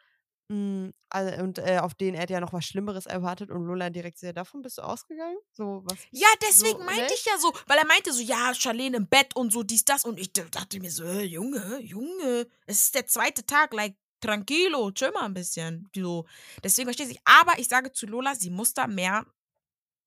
mm, 0.53 0.91
all- 1.11 1.43
und 1.43 1.59
äh, 1.59 1.79
auf 1.81 1.95
den 1.95 2.15
er 2.15 2.23
hat 2.23 2.31
ja 2.31 2.41
noch 2.41 2.53
was 2.53 2.65
Schlimmeres 2.65 3.07
erwartet 3.07 3.51
und 3.51 3.65
Lola 3.65 3.91
direkt 3.91 4.19
sehr, 4.19 4.33
davon 4.33 4.63
bist 4.63 4.79
du 4.79 4.83
ausgegangen? 4.83 5.37
So, 5.53 5.83
was? 5.85 5.99
Ja, 6.11 6.29
deswegen 6.43 6.79
so, 6.79 6.85
meinte 6.85 7.03
ne? 7.03 7.15
ich 7.15 7.25
ja 7.25 7.39
so, 7.39 7.53
weil 7.67 7.79
er 7.79 7.87
meinte 7.87 8.13
so, 8.13 8.23
ja, 8.23 8.55
Charlene 8.55 8.99
im 8.99 9.09
Bett 9.09 9.35
und 9.35 9.53
so, 9.53 9.63
dies, 9.63 9.85
das. 9.85 10.05
Und 10.05 10.19
ich 10.19 10.33
dachte 10.33 10.81
mir 10.81 10.91
so, 10.91 11.05
äh, 11.05 11.23
Junge, 11.23 11.81
Junge, 11.81 12.47
es 12.67 12.85
ist 12.85 12.95
der 12.95 13.07
zweite 13.07 13.45
Tag, 13.45 13.73
like, 13.73 13.97
tranquilo, 14.21 14.91
chill 14.93 15.11
mal 15.13 15.25
ein 15.25 15.35
bisschen. 15.35 15.89
So. 15.95 16.27
Deswegen 16.63 16.87
verstehe 16.87 17.09
ich. 17.09 17.19
Aber 17.25 17.59
ich 17.59 17.69
sage 17.69 17.93
zu 17.93 18.07
Lola, 18.07 18.35
sie 18.35 18.51
muss 18.51 18.73
da 18.73 18.87
mehr 18.87 19.27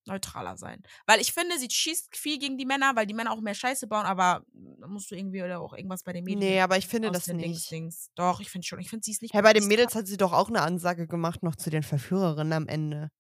neutraler 0.07 0.57
sein. 0.57 0.81
Weil 1.05 1.19
ich 1.21 1.33
finde, 1.33 1.57
sie 1.57 1.69
schießt 1.69 2.15
viel 2.15 2.37
gegen 2.39 2.57
die 2.57 2.65
Männer, 2.65 2.95
weil 2.95 3.05
die 3.05 3.13
Männer 3.13 3.31
auch 3.31 3.41
mehr 3.41 3.53
Scheiße 3.53 3.87
bauen, 3.87 4.05
aber 4.05 4.45
da 4.53 4.87
musst 4.87 5.11
du 5.11 5.15
irgendwie 5.15 5.41
oder 5.43 5.59
auch 5.61 5.73
irgendwas 5.73 6.03
bei 6.03 6.13
den 6.13 6.23
Mädchen. 6.23 6.39
Nee, 6.39 6.61
aber 6.61 6.77
ich 6.77 6.87
finde 6.87 7.11
das 7.11 7.25
den 7.25 7.37
Dings, 7.37 7.57
nicht. 7.57 7.71
Dings. 7.71 8.11
Doch, 8.15 8.39
ich 8.39 8.49
finde 8.49 8.67
schon. 8.67 8.79
Ich 8.79 8.89
finde, 8.89 9.03
sie 9.03 9.11
ist 9.11 9.21
nicht. 9.21 9.33
Hey, 9.33 9.41
bei 9.41 9.53
den 9.53 9.67
Mädels 9.67 9.95
hat 9.95 10.07
sie 10.07 10.17
doch 10.17 10.33
auch 10.33 10.49
eine 10.49 10.61
Ansage 10.61 11.07
gemacht, 11.07 11.43
noch 11.43 11.55
zu 11.55 11.69
den 11.69 11.83
Verführerinnen 11.83 12.53
am 12.53 12.67
Ende. 12.67 13.11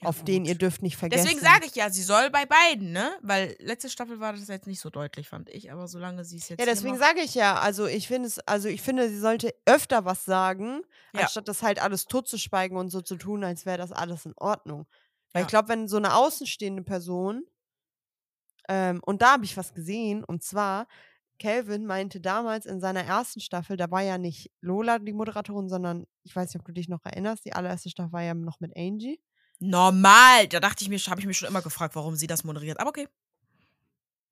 Ja, 0.00 0.10
auf 0.10 0.22
den 0.22 0.44
ihr 0.44 0.52
gut. 0.52 0.62
dürft 0.62 0.82
nicht 0.82 0.96
vergessen. 0.96 1.24
Deswegen 1.24 1.44
sage 1.44 1.66
ich 1.66 1.74
ja, 1.74 1.90
sie 1.90 2.04
soll 2.04 2.30
bei 2.30 2.46
beiden, 2.46 2.92
ne? 2.92 3.10
Weil 3.20 3.56
letzte 3.58 3.90
Staffel 3.90 4.20
war 4.20 4.32
das 4.32 4.46
jetzt 4.46 4.68
nicht 4.68 4.78
so 4.80 4.90
deutlich, 4.90 5.28
fand 5.28 5.48
ich. 5.50 5.72
Aber 5.72 5.88
solange 5.88 6.24
sie 6.24 6.36
es 6.36 6.48
jetzt 6.48 6.60
Ja, 6.60 6.66
deswegen 6.66 6.96
sage 6.98 7.20
ich 7.20 7.34
ja, 7.34 7.58
also 7.58 7.86
ich 7.86 8.06
finde 8.06 8.28
es, 8.28 8.38
also 8.46 8.68
ich 8.68 8.80
finde, 8.80 9.08
sie 9.08 9.18
sollte 9.18 9.52
öfter 9.66 10.04
was 10.04 10.24
sagen, 10.24 10.82
Ja. 11.14 11.22
anstatt 11.22 11.48
das 11.48 11.62
halt 11.64 11.82
alles 11.82 12.04
totzuschweigen 12.04 12.78
und 12.78 12.90
so 12.90 13.00
zu 13.00 13.16
tun, 13.16 13.42
als 13.42 13.66
wäre 13.66 13.78
das 13.78 13.90
alles 13.90 14.24
in 14.24 14.34
Ordnung. 14.36 14.86
Weil 15.32 15.42
Ja. 15.42 15.46
ich 15.46 15.50
glaube, 15.50 15.68
wenn 15.68 15.88
so 15.88 15.96
eine 15.96 16.14
außenstehende 16.14 16.82
Person, 16.82 17.44
ähm, 18.68 19.00
und 19.04 19.22
da 19.22 19.32
habe 19.32 19.44
ich 19.44 19.56
was 19.56 19.74
gesehen, 19.74 20.24
und 20.24 20.42
zwar, 20.42 20.86
Calvin 21.38 21.86
meinte 21.86 22.20
damals 22.20 22.66
in 22.66 22.80
seiner 22.80 23.04
ersten 23.04 23.40
Staffel, 23.40 23.76
da 23.76 23.90
war 23.90 24.02
ja 24.02 24.18
nicht 24.18 24.50
Lola 24.60 24.98
die 24.98 25.12
Moderatorin, 25.12 25.68
sondern 25.68 26.06
ich 26.24 26.34
weiß 26.34 26.52
nicht, 26.52 26.60
ob 26.60 26.66
du 26.66 26.72
dich 26.72 26.88
noch 26.88 27.04
erinnerst, 27.04 27.44
die 27.44 27.52
allererste 27.52 27.90
Staffel 27.90 28.12
war 28.12 28.22
ja 28.22 28.34
noch 28.34 28.58
mit 28.60 28.76
Angie. 28.76 29.20
Normal. 29.60 30.48
Da 30.48 30.60
dachte 30.60 30.82
ich 30.82 30.88
mir, 30.88 30.98
habe 30.98 31.20
ich 31.20 31.26
mir 31.26 31.34
schon 31.34 31.48
immer 31.48 31.62
gefragt, 31.62 31.94
warum 31.96 32.16
sie 32.16 32.26
das 32.26 32.44
moderiert. 32.44 32.80
Aber 32.80 32.90
okay. 32.90 33.08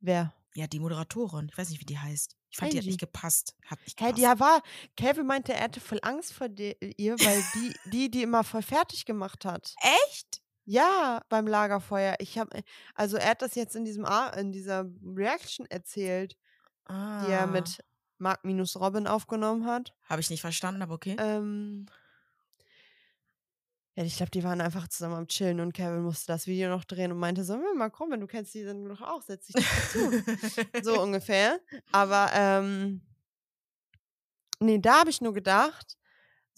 Wer? 0.00 0.32
Ja, 0.54 0.66
die 0.66 0.78
Moderatorin. 0.80 1.48
Ich 1.50 1.58
weiß 1.58 1.70
nicht, 1.70 1.80
wie 1.80 1.84
die 1.86 1.98
heißt. 1.98 2.36
Ich 2.50 2.56
fand, 2.56 2.72
die 2.72 2.76
hat 2.78 2.82
Angie. 2.82 2.90
nicht 2.90 3.00
gepasst. 3.00 3.54
Hat 3.66 3.78
nicht 3.84 3.96
gepasst. 3.96 4.18
die 4.18 4.22
war, 4.22 4.62
Calvin 4.96 5.26
meinte, 5.26 5.52
er 5.52 5.64
hatte 5.64 5.80
voll 5.80 5.98
Angst 6.02 6.32
vor 6.32 6.48
de, 6.48 6.76
ihr, 6.96 7.14
weil 7.20 7.42
die, 7.54 7.74
die, 7.90 8.10
die 8.10 8.22
immer 8.22 8.42
voll 8.44 8.62
fertig 8.62 9.04
gemacht 9.04 9.44
hat. 9.44 9.74
Echt? 10.06 10.42
Ja, 10.66 11.20
beim 11.28 11.46
Lagerfeuer. 11.46 12.16
Ich 12.18 12.38
habe, 12.38 12.62
also 12.94 13.16
er 13.16 13.30
hat 13.30 13.42
das 13.42 13.54
jetzt 13.54 13.76
in 13.76 13.84
diesem 13.84 14.04
A 14.04 14.28
in 14.30 14.50
dieser 14.52 14.84
Reaction 15.04 15.64
erzählt, 15.66 16.36
Ah. 16.86 17.24
die 17.24 17.30
er 17.30 17.46
mit 17.46 17.80
Mark 18.18 18.44
minus 18.44 18.76
Robin 18.80 19.06
aufgenommen 19.06 19.66
hat. 19.66 19.94
Habe 20.08 20.20
ich 20.20 20.30
nicht 20.30 20.40
verstanden, 20.40 20.82
aber 20.82 20.94
okay. 20.94 21.16
Ähm, 21.20 21.86
ja, 23.94 24.04
ich 24.04 24.16
glaube, 24.16 24.30
die 24.30 24.44
waren 24.44 24.60
einfach 24.60 24.88
zusammen 24.88 25.14
am 25.14 25.26
Chillen 25.28 25.60
und 25.60 25.72
Kevin 25.72 26.02
musste 26.02 26.26
das 26.26 26.46
Video 26.46 26.68
noch 26.68 26.84
drehen 26.84 27.12
und 27.12 27.18
meinte 27.18 27.44
so, 27.44 27.54
"Hm, 27.54 27.78
mal 27.78 27.90
komm, 27.90 28.10
wenn 28.10 28.20
du 28.20 28.26
kennst 28.26 28.52
die 28.54 28.62
Sendung 28.64 28.88
doch 28.94 29.00
auch, 29.02 29.22
setz 29.22 29.46
dich 29.46 29.58
dazu. 29.58 30.14
so 30.78 31.00
ungefähr. 31.02 31.60
Aber 31.92 32.30
ähm, 32.34 33.00
nee, 34.60 34.78
da 34.78 35.00
habe 35.00 35.10
ich 35.10 35.20
nur 35.20 35.32
gedacht, 35.34 35.96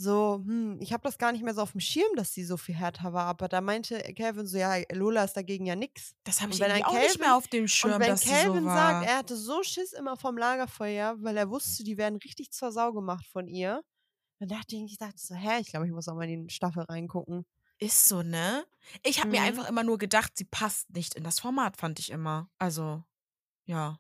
so, 0.01 0.43
hm, 0.45 0.79
ich 0.81 0.93
habe 0.93 1.03
das 1.03 1.19
gar 1.19 1.33
nicht 1.33 1.43
mehr 1.43 1.55
so 1.55 1.61
auf 1.63 1.73
dem 1.73 1.81
Schirm, 1.81 2.15
dass 2.17 2.33
sie 2.33 2.45
so 2.45 2.57
viel 2.57 2.77
härter 2.77 3.13
war. 3.13 3.27
Aber 3.27 3.49
da 3.49 3.61
meinte 3.61 3.99
Calvin 4.15 4.47
so, 4.47 4.57
ja, 4.57 4.77
Lola 4.93 5.25
ist 5.25 5.37
dagegen 5.37 5.67
ja 5.67 5.75
nix. 5.75 6.15
Das 6.25 6.41
habe 6.41 6.53
ich 6.53 6.61
wenn 6.61 6.71
auch 6.85 6.93
nicht 6.95 7.19
mehr 7.19 7.29
Calvin- 7.29 7.37
auf 7.37 7.49
dem 7.49 7.67
Schirm, 7.69 7.95
Und 7.95 8.01
wenn 8.01 8.09
dass 8.09 8.21
sie 8.23 8.29
so 8.29 8.35
Calvin 8.35 8.65
war. 8.65 8.75
sagt, 8.77 9.07
er 9.11 9.19
hatte 9.19 9.37
so 9.37 9.63
Schiss 9.65 9.93
immer 9.93 10.17
vom 10.17 10.39
Lagerfeuer, 10.39 11.17
weil 11.21 11.37
er 11.37 11.51
wusste, 11.51 11.83
die 11.83 11.99
werden 11.99 12.17
richtig 12.19 12.53
zur 12.53 12.71
Sau 12.71 12.93
gemacht 12.93 13.27
von 13.27 13.49
ihr. 13.49 13.83
Dann 14.39 14.49
dachte 14.49 14.77
ich, 14.77 14.85
ich 14.85 14.99
dachte 14.99 15.19
so, 15.19 15.35
hä, 15.35 15.61
ich 15.61 15.69
glaube, 15.71 15.87
ich 15.87 15.93
muss 15.93 16.09
auch 16.09 16.15
mal 16.15 16.29
in 16.29 16.47
die 16.47 16.55
Staffel 16.55 16.85
reingucken. 16.85 17.45
Ist 17.81 18.09
so, 18.09 18.23
ne? 18.23 18.65
Ich 19.05 19.19
habe 19.21 19.31
mir 19.31 19.41
Mhm. 19.41 19.47
einfach 19.49 19.69
immer 19.69 19.83
nur 19.85 19.99
gedacht, 19.99 20.33
sie 20.37 20.45
passt 20.45 20.91
nicht 20.91 21.15
in 21.17 21.25
das 21.25 21.41
Format, 21.41 21.77
fand 21.77 21.99
ich 21.99 22.11
immer. 22.11 22.49
Also, 22.59 23.03
ja. 23.67 23.99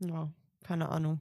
Ja, 0.00 0.30
keine 0.64 0.88
Ahnung. 0.90 1.20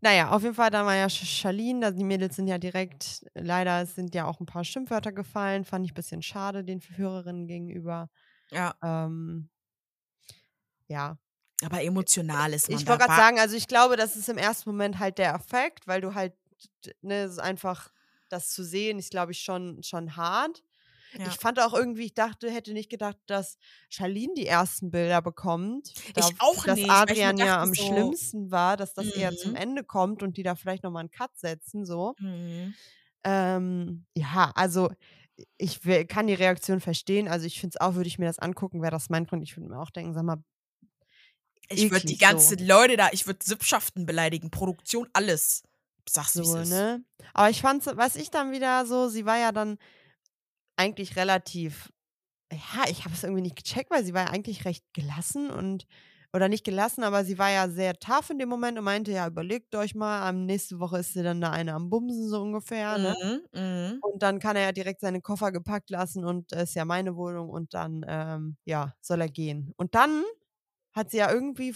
Naja, 0.00 0.30
auf 0.30 0.42
jeden 0.42 0.54
Fall, 0.54 0.70
da 0.70 0.84
war 0.84 0.94
ja 0.94 1.08
Charlene, 1.08 1.92
die 1.92 2.04
Mädels 2.04 2.36
sind 2.36 2.48
ja 2.48 2.58
direkt, 2.58 3.24
leider 3.34 3.84
sind 3.86 4.14
ja 4.14 4.26
auch 4.26 4.40
ein 4.40 4.46
paar 4.46 4.64
Schimpfwörter 4.64 5.12
gefallen, 5.12 5.64
fand 5.64 5.84
ich 5.86 5.92
ein 5.92 5.94
bisschen 5.94 6.22
schade 6.22 6.64
den 6.64 6.80
Verführerinnen 6.80 7.46
gegenüber. 7.46 8.08
Ja. 8.50 8.74
Ähm, 8.82 9.48
ja, 10.88 11.18
Aber 11.64 11.82
emotional 11.82 12.52
ist 12.52 12.70
man 12.70 12.80
ich 12.80 12.86
wollte 12.86 13.04
gerade 13.04 13.16
sagen, 13.16 13.38
also 13.40 13.56
ich 13.56 13.66
glaube, 13.66 13.96
das 13.96 14.16
ist 14.16 14.28
im 14.28 14.38
ersten 14.38 14.70
Moment 14.70 14.98
halt 14.98 15.18
der 15.18 15.34
Effekt, 15.34 15.86
weil 15.86 16.00
du 16.00 16.14
halt, 16.14 16.34
ne, 17.02 17.22
es 17.24 17.32
ist 17.32 17.38
einfach 17.38 17.90
das 18.28 18.50
zu 18.50 18.64
sehen, 18.64 18.98
ist 18.98 19.10
glaube 19.10 19.32
ich 19.32 19.40
schon, 19.40 19.82
schon 19.82 20.16
hart. 20.16 20.62
Ja. 21.20 21.28
Ich 21.28 21.36
fand 21.36 21.60
auch 21.60 21.72
irgendwie, 21.74 22.04
ich 22.06 22.14
dachte, 22.14 22.50
hätte 22.50 22.72
nicht 22.72 22.90
gedacht, 22.90 23.16
dass 23.26 23.58
Charlene 23.88 24.34
die 24.34 24.46
ersten 24.46 24.90
Bilder 24.90 25.22
bekommt. 25.22 25.92
Da- 26.14 26.28
auch 26.40 26.64
dass 26.64 26.76
nicht, 26.76 26.84
ich 26.86 26.90
mir 26.90 26.94
Adrian 26.94 27.36
ja 27.38 27.62
am 27.62 27.74
so- 27.74 27.82
schlimmsten 27.86 28.50
war, 28.50 28.76
dass 28.76 28.94
das 28.94 29.06
eher 29.06 29.36
zum 29.36 29.50
Mhm. 29.52 29.56
Ende 29.56 29.84
kommt 29.84 30.22
und 30.22 30.36
die 30.36 30.42
da 30.42 30.54
vielleicht 30.54 30.82
nochmal 30.82 31.00
einen 31.00 31.10
Cut 31.10 31.36
setzen, 31.38 31.84
so. 31.86 32.14
Mhm. 32.18 32.74
Ähm, 33.24 34.06
ja, 34.14 34.52
also 34.54 34.90
ich 35.58 35.80
kann 36.08 36.26
die 36.28 36.34
Reaktion 36.34 36.80
verstehen. 36.80 37.28
Also 37.28 37.46
ich 37.46 37.60
finde 37.60 37.76
es 37.76 37.80
auch, 37.80 37.94
würde 37.94 38.08
ich 38.08 38.18
mir 38.18 38.26
das 38.26 38.38
angucken, 38.38 38.80
wäre 38.82 38.92
das 38.92 39.10
mein 39.10 39.26
Grund. 39.26 39.42
Ich 39.42 39.56
würde 39.56 39.68
mir 39.68 39.78
auch 39.80 39.90
denken, 39.90 40.14
sag 40.14 40.22
mal, 40.24 40.42
Ich 41.68 41.90
würde 41.90 42.06
die 42.06 42.16
ganzen 42.18 42.58
so. 42.58 42.64
Leute 42.64 42.96
da, 42.96 43.08
ich 43.12 43.26
würde 43.26 43.40
Sippschaften 43.44 44.06
beleidigen, 44.06 44.50
Produktion, 44.50 45.08
alles. 45.12 45.62
Sag's, 46.08 46.36
wie 46.38 46.44
so, 46.44 46.58
ne? 46.62 47.02
Aber 47.34 47.50
ich 47.50 47.60
fand, 47.60 47.84
was 47.96 48.14
ich 48.14 48.30
dann 48.30 48.52
wieder 48.52 48.86
so, 48.86 49.08
sie 49.08 49.26
war 49.26 49.38
ja 49.38 49.50
dann 49.50 49.76
eigentlich 50.76 51.16
relativ, 51.16 51.92
ja, 52.52 52.84
ich 52.90 53.04
habe 53.04 53.14
es 53.14 53.24
irgendwie 53.24 53.42
nicht 53.42 53.56
gecheckt, 53.56 53.90
weil 53.90 54.04
sie 54.04 54.14
war 54.14 54.24
ja 54.26 54.30
eigentlich 54.30 54.64
recht 54.66 54.84
gelassen 54.94 55.50
und 55.50 55.86
oder 56.34 56.48
nicht 56.48 56.64
gelassen, 56.64 57.04
aber 57.04 57.24
sie 57.24 57.38
war 57.38 57.50
ja 57.50 57.68
sehr 57.70 57.98
tough 57.98 58.30
in 58.30 58.38
dem 58.38 58.48
Moment 58.50 58.78
und 58.78 58.84
meinte, 58.84 59.12
ja, 59.12 59.26
überlegt 59.28 59.74
euch 59.76 59.94
mal, 59.94 60.28
am 60.28 60.46
nächste 60.46 60.80
Woche 60.80 60.98
ist 60.98 61.14
sie 61.14 61.22
dann 61.22 61.40
da 61.40 61.50
eine 61.52 61.74
am 61.74 61.90
Bumsen 61.90 62.28
so 62.28 62.42
ungefähr, 62.42 62.98
ne? 62.98 63.16
Mhm, 63.22 63.40
mhm. 63.52 64.02
Und 64.02 64.22
dann 64.22 64.38
kann 64.40 64.56
er 64.56 64.62
ja 64.64 64.72
direkt 64.72 65.00
seine 65.00 65.20
Koffer 65.20 65.52
gepackt 65.52 65.90
lassen 65.90 66.24
und 66.24 66.52
es 66.52 66.70
ist 66.70 66.74
ja 66.74 66.84
meine 66.84 67.16
Wohnung 67.16 67.50
und 67.50 67.74
dann, 67.74 68.04
ähm, 68.08 68.56
ja, 68.64 68.94
soll 69.00 69.20
er 69.22 69.28
gehen. 69.28 69.72
Und 69.76 69.94
dann 69.94 70.24
hat 70.92 71.10
sie 71.10 71.18
ja 71.18 71.30
irgendwie 71.32 71.74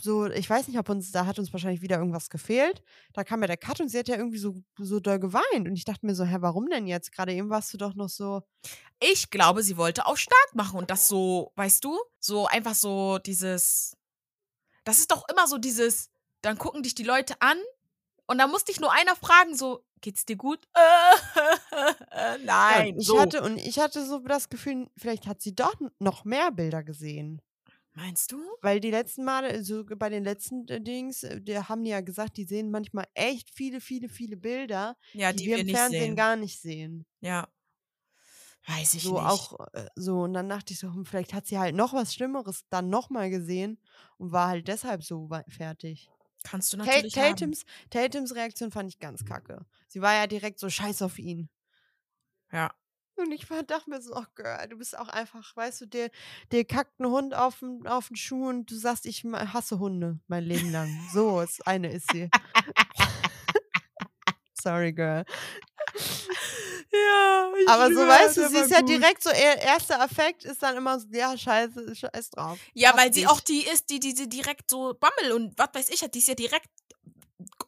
so, 0.00 0.26
ich 0.26 0.48
weiß 0.48 0.68
nicht, 0.68 0.78
ob 0.78 0.88
uns, 0.88 1.10
da 1.10 1.26
hat 1.26 1.38
uns 1.38 1.52
wahrscheinlich 1.52 1.82
wieder 1.82 1.98
irgendwas 1.98 2.28
gefehlt. 2.30 2.82
Da 3.12 3.24
kam 3.24 3.40
ja 3.40 3.46
der 3.46 3.56
Cut 3.56 3.80
und 3.80 3.88
sie 3.88 3.98
hat 3.98 4.08
ja 4.08 4.16
irgendwie 4.16 4.38
so, 4.38 4.54
so 4.78 5.00
doll 5.00 5.18
geweint. 5.18 5.66
Und 5.68 5.74
ich 5.74 5.84
dachte 5.84 6.04
mir 6.06 6.14
so, 6.14 6.24
hä, 6.24 6.36
warum 6.40 6.68
denn 6.68 6.86
jetzt? 6.86 7.12
Gerade 7.12 7.32
eben 7.32 7.50
warst 7.50 7.72
du 7.72 7.78
doch 7.78 7.94
noch 7.94 8.08
so, 8.08 8.42
Ich 9.00 9.30
glaube, 9.30 9.62
sie 9.62 9.76
wollte 9.76 10.06
auch 10.06 10.16
stark 10.16 10.54
machen 10.54 10.78
und 10.78 10.90
das 10.90 11.08
so, 11.08 11.52
weißt 11.56 11.84
du, 11.84 11.98
so 12.20 12.46
einfach 12.46 12.74
so 12.74 13.18
dieses. 13.18 13.96
Das 14.84 14.98
ist 14.98 15.10
doch 15.10 15.24
immer 15.30 15.46
so 15.48 15.58
dieses, 15.58 16.10
dann 16.42 16.58
gucken 16.58 16.82
dich 16.82 16.94
die 16.94 17.02
Leute 17.02 17.34
an 17.40 17.58
und 18.26 18.38
dann 18.38 18.50
muss 18.50 18.64
dich 18.64 18.80
nur 18.80 18.92
einer 18.92 19.16
fragen, 19.16 19.56
so, 19.56 19.84
geht's 20.00 20.24
dir 20.24 20.36
gut? 20.36 20.60
Ja, 22.12 22.38
Nein, 22.44 22.94
und 22.94 23.00
ich 23.00 23.06
so. 23.06 23.20
hatte 23.20 23.42
und 23.42 23.58
ich 23.58 23.78
hatte 23.78 24.04
so 24.06 24.20
das 24.20 24.48
Gefühl, 24.48 24.88
vielleicht 24.96 25.26
hat 25.26 25.42
sie 25.42 25.54
doch 25.54 25.74
noch 25.98 26.24
mehr 26.24 26.50
Bilder 26.50 26.82
gesehen. 26.82 27.42
Meinst 27.96 28.30
du? 28.30 28.38
Weil 28.60 28.80
die 28.80 28.90
letzten 28.90 29.24
Male, 29.24 29.62
so 29.64 29.84
bei 29.84 30.08
den 30.08 30.24
letzten 30.24 30.66
äh, 30.68 30.80
Dings, 30.80 31.22
äh, 31.22 31.40
die 31.40 31.58
haben 31.58 31.84
die 31.84 31.90
ja 31.90 32.00
gesagt, 32.00 32.36
die 32.36 32.44
sehen 32.44 32.70
manchmal 32.70 33.06
echt 33.14 33.50
viele, 33.54 33.80
viele, 33.80 34.08
viele 34.08 34.36
Bilder, 34.36 34.96
Ja, 35.12 35.32
die, 35.32 35.42
die 35.44 35.50
wir 35.50 35.54
im 35.54 35.66
Fernsehen 35.66 36.16
sehen. 36.16 36.16
gar 36.16 36.36
nicht 36.36 36.60
sehen. 36.60 37.06
Ja. 37.20 37.48
Weiß 38.66 38.94
ich 38.94 39.10
So 39.10 39.12
nicht. 39.12 39.18
auch 39.20 39.58
äh, 39.74 39.88
so. 39.94 40.20
Und 40.22 40.34
dann 40.34 40.48
dachte 40.48 40.72
ich 40.72 40.78
so, 40.78 40.88
hm, 40.92 41.04
vielleicht 41.04 41.34
hat 41.34 41.46
sie 41.46 41.58
halt 41.58 41.74
noch 41.74 41.92
was 41.92 42.14
Schlimmeres 42.14 42.64
dann 42.70 42.88
nochmal 42.88 43.30
gesehen 43.30 43.80
und 44.18 44.32
war 44.32 44.48
halt 44.48 44.68
deshalb 44.68 45.02
so 45.04 45.28
fertig. 45.48 46.10
Kannst 46.44 46.72
du 46.72 46.78
natürlich 46.78 47.18
haben. 47.20 47.52
Tatums, 47.52 47.64
Tatums 47.90 48.34
Reaktion 48.34 48.70
fand 48.72 48.90
ich 48.90 48.98
ganz 48.98 49.24
kacke. 49.24 49.66
Sie 49.88 50.02
war 50.02 50.14
ja 50.14 50.26
direkt 50.26 50.60
so 50.60 50.70
scheiß 50.70 51.02
auf 51.02 51.18
ihn. 51.18 51.50
Ja. 52.52 52.70
Und 53.16 53.32
ich 53.32 53.48
war, 53.48 53.62
dachte 53.62 53.88
mir 53.88 54.00
so, 54.00 54.14
oh 54.14 54.24
Girl, 54.34 54.68
du 54.68 54.76
bist 54.76 54.96
auch 54.98 55.08
einfach, 55.08 55.56
weißt 55.56 55.80
du, 55.80 55.86
dir, 55.86 56.10
dir 56.52 56.64
kackt 56.64 57.00
ein 57.00 57.06
Hund 57.06 57.34
auf 57.34 57.60
den, 57.60 57.86
auf 57.86 58.08
den 58.08 58.16
Schuh 58.16 58.48
und 58.48 58.70
du 58.70 58.76
sagst, 58.76 59.06
ich 59.06 59.24
hasse 59.24 59.78
Hunde 59.78 60.18
mein 60.28 60.44
Leben 60.44 60.70
lang. 60.70 60.88
So, 61.12 61.40
ist, 61.40 61.66
eine 61.66 61.92
ist 61.92 62.10
sie. 62.12 62.28
Sorry, 64.62 64.92
Girl. 64.92 65.24
Ja, 66.92 67.52
ich 67.60 67.68
Aber 67.68 67.88
so, 67.88 68.00
weißt 68.00 68.36
du, 68.36 68.40
der 68.42 68.50
sie 68.50 68.58
ist 68.58 68.70
ja 68.70 68.80
gut. 68.80 68.88
direkt 68.88 69.22
so, 69.22 69.30
ihr 69.30 69.56
erster 69.58 70.00
Affekt 70.00 70.44
ist 70.44 70.62
dann 70.62 70.76
immer 70.76 71.00
so, 71.00 71.06
ja, 71.10 71.36
scheiße, 71.36 71.96
scheiß 71.96 72.30
drauf. 72.30 72.58
Ja, 72.74 72.96
weil 72.96 73.12
sie 73.12 73.26
auch 73.26 73.40
die 73.40 73.66
ist, 73.66 73.90
die 73.90 74.00
diese 74.00 74.28
direkt 74.28 74.70
so 74.70 74.94
Bammel 74.94 75.32
und 75.32 75.58
was 75.58 75.68
weiß 75.72 75.88
ich 75.90 76.02
hat, 76.02 76.14
die 76.14 76.18
ist 76.18 76.28
ja 76.28 76.34
direkt. 76.34 76.68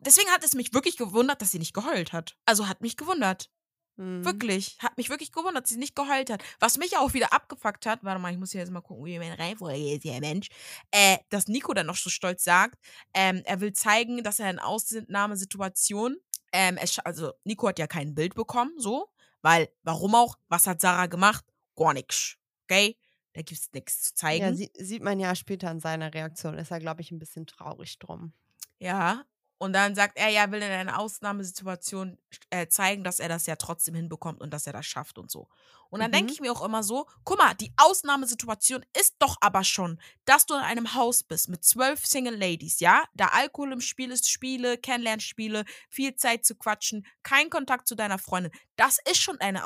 Deswegen 0.00 0.30
hat 0.30 0.44
es 0.44 0.54
mich 0.54 0.72
wirklich 0.72 0.96
gewundert, 0.96 1.42
dass 1.42 1.50
sie 1.50 1.58
nicht 1.58 1.74
geheult 1.74 2.12
hat. 2.12 2.36
Also 2.46 2.68
hat 2.68 2.80
mich 2.80 2.96
gewundert. 2.96 3.50
Mhm. 3.98 4.24
Wirklich. 4.24 4.78
Hat 4.78 4.96
mich 4.96 5.10
wirklich 5.10 5.32
gewundert, 5.32 5.64
dass 5.64 5.70
sie 5.70 5.78
nicht 5.78 5.96
geheult 5.96 6.30
hat. 6.30 6.42
Was 6.60 6.78
mich 6.78 6.96
auch 6.96 7.12
wieder 7.14 7.32
abgefuckt 7.32 7.84
hat, 7.84 8.04
warte 8.04 8.20
mal, 8.20 8.32
ich 8.32 8.38
muss 8.38 8.52
hier 8.52 8.60
jetzt 8.60 8.70
mal 8.70 8.80
gucken, 8.80 9.04
wie 9.04 9.18
meine 9.18 9.38
Reihenfolge 9.38 9.94
ist, 9.94 10.04
ja 10.04 10.18
Mensch, 10.20 10.48
äh, 10.92 11.18
dass 11.30 11.48
Nico 11.48 11.74
dann 11.74 11.86
noch 11.86 11.96
so 11.96 12.08
stolz 12.08 12.44
sagt, 12.44 12.78
ähm, 13.12 13.42
er 13.44 13.60
will 13.60 13.72
zeigen, 13.72 14.22
dass 14.22 14.38
er 14.38 14.50
in 14.50 14.60
Ausnahmesituationen, 14.60 16.18
ähm, 16.52 16.78
es, 16.80 16.98
also 17.00 17.32
Nico 17.44 17.68
hat 17.68 17.78
ja 17.78 17.86
kein 17.86 18.14
Bild 18.14 18.34
bekommen, 18.34 18.72
so, 18.78 19.08
weil, 19.42 19.68
warum 19.82 20.14
auch, 20.14 20.36
was 20.48 20.66
hat 20.66 20.80
Sarah 20.80 21.06
gemacht? 21.06 21.44
Gar 21.76 21.94
nichts, 21.94 22.36
okay? 22.64 22.96
Da 23.34 23.42
gibt's 23.42 23.70
nichts 23.72 24.02
zu 24.02 24.14
zeigen. 24.14 24.44
Ja, 24.44 24.54
sie, 24.54 24.70
sieht 24.74 25.02
man 25.02 25.20
ja 25.20 25.34
später 25.34 25.70
in 25.70 25.80
seiner 25.80 26.12
Reaktion. 26.12 26.58
Ist 26.58 26.70
er, 26.70 26.80
glaube 26.80 27.02
ich, 27.02 27.12
ein 27.12 27.18
bisschen 27.18 27.46
traurig 27.46 27.98
drum. 27.98 28.32
Ja. 28.80 29.24
Und 29.58 29.72
dann 29.72 29.94
sagt 29.96 30.16
er, 30.16 30.28
ja, 30.28 30.50
will 30.52 30.62
in 30.62 30.70
einer 30.70 30.98
Ausnahmesituation 31.00 32.16
äh, 32.50 32.68
zeigen, 32.68 33.02
dass 33.02 33.18
er 33.18 33.28
das 33.28 33.46
ja 33.46 33.56
trotzdem 33.56 33.94
hinbekommt 33.94 34.40
und 34.40 34.50
dass 34.52 34.66
er 34.68 34.72
das 34.72 34.86
schafft 34.86 35.18
und 35.18 35.30
so. 35.30 35.48
Und 35.90 36.00
dann 36.00 36.12
denke 36.12 36.26
Mhm. 36.26 36.32
ich 36.32 36.40
mir 36.40 36.52
auch 36.52 36.64
immer 36.64 36.82
so, 36.84 37.06
guck 37.24 37.38
mal, 37.38 37.54
die 37.54 37.72
Ausnahmesituation 37.76 38.84
ist 38.98 39.16
doch 39.18 39.36
aber 39.40 39.64
schon, 39.64 40.00
dass 40.26 40.46
du 40.46 40.54
in 40.54 40.60
einem 40.60 40.94
Haus 40.94 41.24
bist 41.24 41.48
mit 41.48 41.64
zwölf 41.64 42.06
Single 42.06 42.36
Ladies, 42.36 42.78
ja? 42.80 43.04
Da 43.14 43.26
Alkohol 43.28 43.72
im 43.72 43.80
Spiel 43.80 44.10
ist, 44.12 44.30
Spiele, 44.30 44.78
Kennenlernspiele, 44.78 45.64
viel 45.88 46.14
Zeit 46.14 46.44
zu 46.44 46.54
quatschen, 46.54 47.04
kein 47.22 47.50
Kontakt 47.50 47.88
zu 47.88 47.94
deiner 47.96 48.18
Freundin. 48.18 48.52
Das 48.76 48.98
ist 49.10 49.18
schon 49.20 49.40
eine 49.40 49.64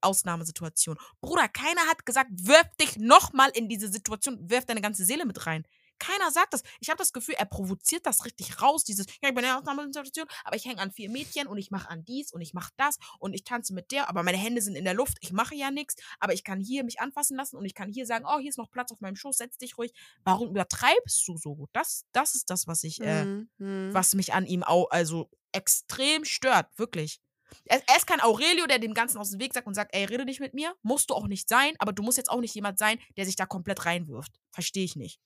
Ausnahmesituation. 0.00 0.96
Bruder, 1.20 1.48
keiner 1.48 1.82
hat 1.88 2.06
gesagt, 2.06 2.30
wirf 2.32 2.68
dich 2.80 2.96
nochmal 2.96 3.50
in 3.54 3.68
diese 3.68 3.88
Situation, 3.88 4.38
wirf 4.48 4.64
deine 4.66 4.80
ganze 4.80 5.04
Seele 5.04 5.24
mit 5.26 5.46
rein. 5.46 5.66
Keiner 5.98 6.30
sagt 6.30 6.52
das. 6.52 6.62
Ich 6.80 6.88
habe 6.90 6.98
das 6.98 7.12
Gefühl, 7.12 7.34
er 7.38 7.46
provoziert 7.46 8.06
das 8.06 8.24
richtig 8.24 8.60
raus, 8.60 8.84
dieses, 8.84 9.06
ja, 9.22 9.28
ich 9.28 9.34
bin 9.34 9.44
in 9.44 9.50
einer 9.50 9.58
Ausnahmesituation, 9.58 10.26
aber 10.44 10.56
ich 10.56 10.64
hänge 10.64 10.80
an 10.80 10.90
vier 10.90 11.10
Mädchen 11.10 11.46
und 11.46 11.58
ich 11.58 11.70
mache 11.70 11.88
an 11.88 12.04
dies 12.04 12.32
und 12.32 12.40
ich 12.40 12.54
mache 12.54 12.72
das 12.76 12.98
und 13.18 13.34
ich 13.34 13.44
tanze 13.44 13.74
mit 13.74 13.90
der, 13.90 14.08
aber 14.08 14.22
meine 14.22 14.38
Hände 14.38 14.60
sind 14.62 14.76
in 14.76 14.84
der 14.84 14.94
Luft, 14.94 15.18
ich 15.20 15.32
mache 15.32 15.54
ja 15.54 15.70
nichts, 15.70 15.96
aber 16.20 16.32
ich 16.32 16.44
kann 16.44 16.60
hier 16.60 16.84
mich 16.84 17.00
anfassen 17.00 17.36
lassen 17.36 17.56
und 17.56 17.64
ich 17.64 17.74
kann 17.74 17.90
hier 17.90 18.06
sagen, 18.06 18.24
oh, 18.28 18.38
hier 18.38 18.50
ist 18.50 18.58
noch 18.58 18.70
Platz 18.70 18.92
auf 18.92 19.00
meinem 19.00 19.16
Schoß, 19.16 19.38
setz 19.38 19.56
dich 19.56 19.78
ruhig. 19.78 19.92
Warum 20.24 20.50
übertreibst 20.50 21.26
du 21.26 21.36
so? 21.36 21.68
Das, 21.72 22.04
das 22.12 22.34
ist 22.34 22.50
das, 22.50 22.66
was 22.66 22.84
ich, 22.84 23.00
äh, 23.00 23.24
Mhm, 23.24 23.48
mhm. 23.58 23.94
was 23.94 24.14
mich 24.14 24.32
an 24.34 24.46
ihm 24.46 24.62
auch, 24.62 24.90
also 24.90 25.30
extrem 25.52 26.24
stört, 26.24 26.66
wirklich. 26.78 27.20
Er, 27.66 27.80
er 27.86 27.96
ist 27.96 28.06
kein 28.06 28.20
Aurelio, 28.20 28.66
der 28.66 28.78
dem 28.78 28.94
Ganzen 28.94 29.18
aus 29.18 29.30
dem 29.30 29.40
Weg 29.40 29.54
sagt 29.54 29.66
und 29.66 29.74
sagt, 29.74 29.94
ey, 29.94 30.04
rede 30.04 30.24
nicht 30.24 30.40
mit 30.40 30.54
mir, 30.54 30.74
musst 30.82 31.10
du 31.10 31.14
auch 31.14 31.26
nicht 31.26 31.48
sein, 31.48 31.74
aber 31.78 31.92
du 31.92 32.02
musst 32.02 32.18
jetzt 32.18 32.30
auch 32.30 32.40
nicht 32.40 32.54
jemand 32.54 32.78
sein, 32.78 32.98
der 33.16 33.26
sich 33.26 33.36
da 33.36 33.46
komplett 33.46 33.86
reinwirft. 33.86 34.32
Verstehe 34.50 34.84
ich 34.84 34.96
nicht. 34.96 35.20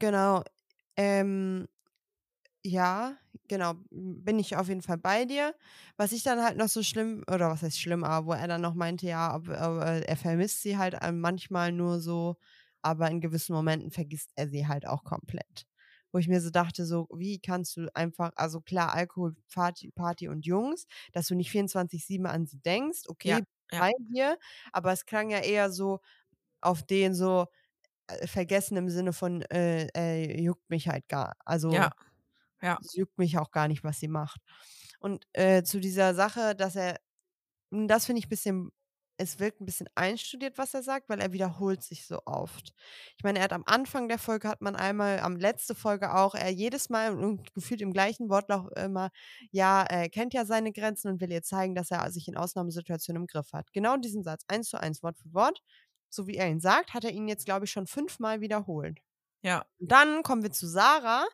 Genau. 0.00 0.42
Ähm, 0.96 1.68
ja, 2.64 3.16
genau. 3.48 3.74
Bin 3.90 4.38
ich 4.38 4.56
auf 4.56 4.68
jeden 4.68 4.82
Fall 4.82 4.98
bei 4.98 5.24
dir. 5.26 5.54
Was 5.96 6.12
ich 6.12 6.22
dann 6.24 6.42
halt 6.42 6.56
noch 6.58 6.68
so 6.68 6.82
schlimm, 6.82 7.24
oder 7.32 7.50
was 7.50 7.62
heißt 7.62 7.80
schlimm, 7.80 8.04
aber 8.04 8.26
wo 8.26 8.32
er 8.34 8.48
dann 8.48 8.62
noch 8.62 8.74
meinte, 8.74 9.06
ja, 9.06 9.34
ob, 9.36 9.48
ob, 9.48 9.82
äh, 9.82 10.00
er 10.02 10.16
vermisst 10.16 10.62
sie 10.62 10.78
halt 10.78 10.94
äh, 11.02 11.12
manchmal 11.12 11.72
nur 11.72 12.00
so, 12.00 12.36
aber 12.82 13.10
in 13.10 13.20
gewissen 13.20 13.54
Momenten 13.54 13.90
vergisst 13.92 14.32
er 14.36 14.48
sie 14.48 14.68
halt 14.68 14.86
auch 14.86 15.04
komplett. 15.04 15.66
Wo 16.12 16.18
ich 16.18 16.28
mir 16.28 16.40
so 16.42 16.50
dachte, 16.50 16.86
so, 16.86 17.08
wie 17.14 17.40
kannst 17.40 17.76
du 17.76 17.88
einfach, 17.94 18.32
also 18.36 18.60
klar, 18.62 18.94
Alkohol, 18.94 19.36
Party, 19.54 19.90
Party 19.92 20.28
und 20.28 20.46
Jungs, 20.46 20.86
dass 21.12 21.28
du 21.28 21.34
nicht 21.36 21.50
24-7 21.52 22.26
an 22.26 22.46
sie 22.46 22.60
denkst, 22.60 23.02
okay, 23.08 23.30
Ja, 23.30 23.44
ja. 23.72 23.80
bei 23.80 23.92
dir, 24.10 24.38
aber 24.72 24.92
es 24.92 25.06
klang 25.06 25.30
ja 25.30 25.40
eher 25.40 25.70
so 25.72 26.00
auf 26.60 26.82
den 26.82 27.14
so, 27.14 27.46
vergessen 28.26 28.76
im 28.76 28.88
Sinne 28.88 29.12
von, 29.12 29.42
äh, 29.42 29.86
äh, 29.96 30.40
juckt 30.42 30.68
mich 30.70 30.88
halt 30.88 31.08
gar, 31.08 31.34
also 31.44 31.80
Ja, 31.80 31.90
ja. 32.62 32.80
es 32.82 32.94
juckt 32.94 33.18
mich 33.18 33.38
auch 33.38 33.50
gar 33.50 33.68
nicht, 33.68 33.84
was 33.84 34.00
sie 34.00 34.08
macht. 34.08 34.40
Und 35.00 35.26
äh, 35.32 35.62
zu 35.62 35.80
dieser 35.80 36.14
Sache, 36.14 36.54
dass 36.56 36.76
er, 36.76 36.98
m, 37.72 37.88
das 37.88 38.06
finde 38.06 38.20
ich 38.20 38.26
ein 38.26 38.30
bisschen, 38.30 38.70
es 39.18 39.38
wirkt 39.38 39.60
ein 39.60 39.66
bisschen 39.66 39.88
einstudiert, 39.96 40.58
was 40.58 40.74
er 40.74 40.82
sagt, 40.82 41.08
weil 41.10 41.20
er 41.20 41.32
wiederholt 41.32 41.82
sich 41.82 42.06
so 42.06 42.20
oft. 42.26 42.72
Ich 43.18 43.24
meine, 43.24 43.38
er 43.40 43.44
hat 43.44 43.52
am 43.52 43.64
Anfang 43.66 44.08
der 44.08 44.18
Folge, 44.18 44.48
hat 44.48 44.62
man 44.62 44.76
einmal, 44.76 45.20
am 45.20 45.36
letzte 45.36 45.74
Folge 45.74 46.14
auch, 46.14 46.34
er 46.34 46.50
jedes 46.50 46.88
Mal 46.90 47.14
und 47.18 47.52
gefühlt 47.54 47.82
im 47.82 47.92
gleichen 47.92 48.30
Wortlaut 48.30 48.76
immer, 48.78 49.10
ja, 49.52 49.82
er 49.82 50.08
kennt 50.10 50.34
ja 50.34 50.46
seine 50.46 50.72
Grenzen 50.72 51.08
und 51.10 51.20
will 51.20 51.32
ihr 51.32 51.42
zeigen, 51.42 51.74
dass 51.74 51.90
er 51.90 52.10
sich 52.12 52.28
in 52.28 52.36
Ausnahmesituationen 52.36 53.22
im 53.22 53.26
Griff 53.26 53.52
hat. 53.52 53.72
Genau 53.74 53.96
diesen 53.98 54.22
Satz, 54.24 54.44
eins 54.48 54.68
zu 54.70 54.80
eins, 54.80 55.02
Wort 55.02 55.18
für 55.18 55.32
Wort, 55.34 55.60
so 56.10 56.26
wie 56.26 56.36
er 56.36 56.48
ihn 56.48 56.60
sagt, 56.60 56.94
hat 56.94 57.04
er 57.04 57.12
ihn 57.12 57.28
jetzt, 57.28 57.44
glaube 57.46 57.64
ich, 57.66 57.70
schon 57.72 57.86
fünfmal 57.86 58.40
wiederholt. 58.40 58.98
Ja, 59.42 59.64
Und 59.80 59.92
dann 59.92 60.22
kommen 60.22 60.42
wir 60.42 60.52
zu 60.52 60.66
Sarah, 60.68 61.26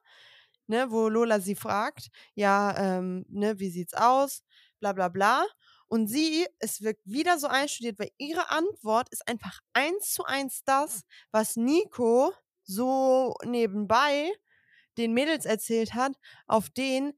ne, 0.67 0.91
wo 0.91 1.09
Lola 1.09 1.41
sie 1.41 1.55
fragt, 1.57 2.09
ja, 2.35 2.77
ähm, 2.99 3.25
ne, 3.29 3.59
wie 3.59 3.71
sieht's 3.71 3.95
aus, 3.95 4.43
bla 4.81 4.93
bla 4.93 5.09
bla. 5.09 5.45
Und 5.89 6.09
sie, 6.09 6.47
es 6.59 6.83
wirkt 6.83 7.03
wieder 7.07 7.39
so 7.39 7.47
einstudiert, 7.49 7.99
weil 7.99 8.11
ihre 8.19 8.51
Antwort 8.51 9.09
ist 9.11 9.29
einfach 9.29 9.61
eins 9.73 10.12
zu 10.12 10.25
eins 10.25 10.62
das, 10.65 11.03
was 11.33 11.57
Nico 11.57 12.33
so 12.65 13.35
nebenbei 13.45 14.33
den 14.99 15.12
Mädels 15.15 15.45
erzählt 15.47 15.95
hat, 15.95 16.12
auf 16.47 16.71
den 16.71 17.12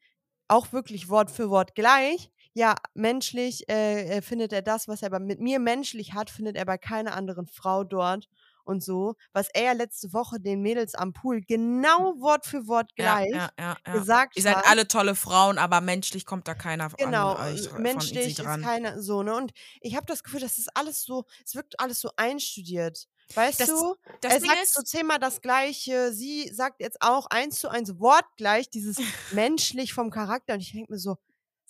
auch 0.49 0.73
wirklich 0.73 1.09
Wort 1.09 1.31
für 1.31 1.51
Wort 1.51 1.75
gleich. 1.75 2.31
Ja, 2.59 2.75
menschlich 2.95 3.69
äh, 3.69 4.17
äh, 4.19 4.21
findet 4.23 4.53
er 4.53 4.63
das, 4.63 4.89
was 4.89 5.03
er 5.03 5.11
bei, 5.11 5.21
mit 5.21 5.39
mir 5.39 5.61
menschlich 5.61 6.13
hat, 6.15 6.29
findet 6.29 6.57
er 6.57 6.65
bei 6.65 6.77
keiner 6.77 7.15
anderen 7.15 7.47
Frau 7.47 7.85
dort 7.85 8.29
und 8.65 8.83
so, 8.83 9.15
was 9.33 9.49
er 9.55 9.63
ja 9.63 9.73
letzte 9.73 10.13
Woche 10.13 10.41
den 10.41 10.61
Mädels 10.61 10.97
am 10.97 11.13
Pool 11.13 11.41
genau 11.41 12.15
Wort 12.21 12.47
für 12.47 12.67
Wort 12.67 12.97
gleich 12.97 13.31
ja, 13.31 13.49
ja, 13.57 13.77
ja. 13.87 13.93
gesagt 13.93 14.37
Ihr 14.37 14.43
seid 14.43 14.57
hat. 14.57 14.67
alle 14.67 14.89
tolle 14.89 15.15
Frauen, 15.15 15.57
aber 15.57 15.81
menschlich 15.81 16.27
kommt 16.27 16.49
da 16.49 16.55
keiner 16.55 16.89
Genau, 16.99 17.35
an 17.35 17.55
euch 17.55 17.67
äh, 17.67 17.69
von 17.69 17.83
menschlich 17.83 18.35
sie 18.37 18.43
ist 18.43 18.63
keiner 18.63 19.01
so, 19.01 19.23
ne? 19.23 19.37
Und 19.37 19.53
ich 19.81 19.95
habe 19.95 20.07
das 20.07 20.25
Gefühl, 20.25 20.41
das 20.41 20.59
ist 20.59 20.69
alles 20.77 21.05
so, 21.05 21.27
es 21.47 21.55
wirkt 21.55 21.79
alles 21.79 22.01
so 22.01 22.11
einstudiert. 22.17 23.07
Weißt 23.35 23.61
Das- 23.61 23.69
du? 23.69 23.95
Das 24.21 24.33
er 24.35 24.41
Ding 24.41 24.49
sagt 24.51 24.63
ist, 24.65 24.75
so 24.75 24.83
zehnmal 24.83 25.19
das 25.21 25.43
Gleiche. 25.43 26.13
Sie 26.13 26.49
sagt 26.53 26.81
jetzt 26.81 27.01
auch 27.03 27.27
eins 27.27 27.61
zu 27.61 27.69
eins 27.69 27.99
wortgleich, 28.01 28.69
dieses 28.69 28.97
menschlich 29.33 29.93
vom 29.93 30.11
Charakter. 30.11 30.55
Und 30.55 30.61
ich 30.61 30.73
denke 30.73 30.93
mir 30.93 30.99
so, 30.99 31.17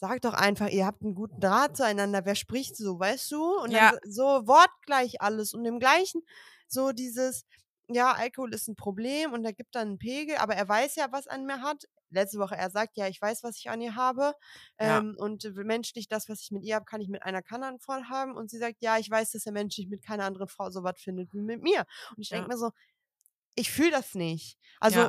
sag 0.00 0.20
doch 0.22 0.34
einfach, 0.34 0.68
ihr 0.68 0.86
habt 0.86 1.02
einen 1.02 1.14
guten 1.14 1.40
Draht 1.40 1.76
zueinander. 1.76 2.24
Wer 2.24 2.34
spricht 2.36 2.76
so, 2.76 2.98
weißt 2.98 3.30
du? 3.32 3.42
Und 3.62 3.72
Ja. 3.72 3.90
dann 3.90 3.98
so 4.04 4.22
wortgleich 4.46 5.20
alles 5.20 5.54
und 5.54 5.64
im 5.64 5.78
gleichen, 5.80 6.22
so 6.68 6.92
dieses, 6.92 7.44
ja, 7.88 8.12
Alkohol 8.12 8.54
ist 8.54 8.68
ein 8.68 8.76
Problem 8.76 9.32
und 9.32 9.44
er 9.44 9.52
gibt 9.54 9.74
dann 9.74 9.88
einen 9.88 9.98
Pegel, 9.98 10.36
aber 10.36 10.54
er 10.54 10.68
weiß 10.68 10.94
ja, 10.96 11.08
was 11.12 11.26
an 11.26 11.46
mir 11.46 11.62
hat. 11.62 11.84
Letzte 12.10 12.38
Woche, 12.38 12.56
er 12.56 12.70
sagt, 12.70 12.96
ja, 12.96 13.06
ich 13.08 13.20
weiß, 13.20 13.42
was 13.42 13.56
ich 13.58 13.68
an 13.70 13.80
ihr 13.82 13.94
habe. 13.96 14.32
Ja. 14.80 14.98
Ähm, 14.98 15.14
und 15.18 15.44
menschlich, 15.56 16.08
das, 16.08 16.28
was 16.28 16.40
ich 16.42 16.50
mit 16.52 16.64
ihr 16.64 16.76
habe, 16.76 16.84
kann 16.86 17.00
ich 17.02 17.08
mit 17.08 17.22
einer 17.22 17.42
anderen 17.50 17.80
Frau 17.80 17.94
haben. 18.08 18.34
Und 18.36 18.50
sie 18.50 18.58
sagt, 18.58 18.76
ja, 18.80 18.98
ich 18.98 19.10
weiß, 19.10 19.32
dass 19.32 19.44
er 19.46 19.52
menschlich 19.52 19.88
mit 19.88 20.04
keiner 20.04 20.24
anderen 20.24 20.48
Frau 20.48 20.70
so 20.70 20.82
was 20.84 21.00
findet 21.00 21.32
wie 21.34 21.42
mit 21.42 21.62
mir. 21.62 21.80
Und 22.16 22.20
ich 22.22 22.30
Ja. 22.30 22.36
denke 22.38 22.48
mir 22.50 22.56
so, 22.58 22.70
ich 23.56 23.70
fühle 23.70 23.90
das 23.92 24.14
nicht. 24.14 24.58
Also, 24.80 25.00
Ja. 25.00 25.08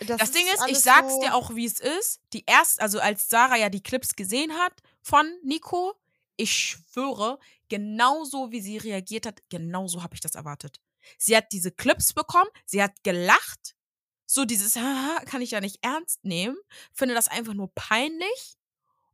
Das, 0.00 0.18
Das 0.18 0.30
Ding 0.32 0.46
ist, 0.46 0.68
ich 0.68 0.78
sag's 0.78 1.14
so, 1.14 1.20
dir 1.20 1.34
auch, 1.34 1.54
wie 1.54 1.64
es 1.64 1.80
ist. 1.80 2.20
Die 2.32 2.44
erst, 2.46 2.80
also 2.80 3.00
als 3.00 3.28
Sarah 3.28 3.56
ja 3.56 3.70
die 3.70 3.82
Clips 3.82 4.14
gesehen 4.14 4.52
hat 4.52 4.72
von 5.00 5.26
Nico, 5.42 5.94
ich 6.36 6.52
schwöre, 6.52 7.38
genauso 7.68 8.50
wie 8.52 8.60
sie 8.60 8.76
reagiert 8.76 9.26
hat, 9.26 9.40
genauso 9.48 10.02
habe 10.02 10.14
ich 10.14 10.20
das 10.20 10.34
erwartet. 10.34 10.80
Sie 11.18 11.36
hat 11.36 11.52
diese 11.52 11.70
Clips 11.70 12.12
bekommen, 12.12 12.50
sie 12.64 12.82
hat 12.82 12.92
gelacht, 13.04 13.76
so 14.26 14.44
dieses, 14.44 14.76
haha, 14.76 15.20
kann 15.26 15.40
ich 15.42 15.52
ja 15.52 15.60
nicht 15.60 15.78
ernst 15.82 16.24
nehmen, 16.24 16.56
finde 16.92 17.14
das 17.14 17.28
einfach 17.28 17.54
nur 17.54 17.72
peinlich. 17.74 18.56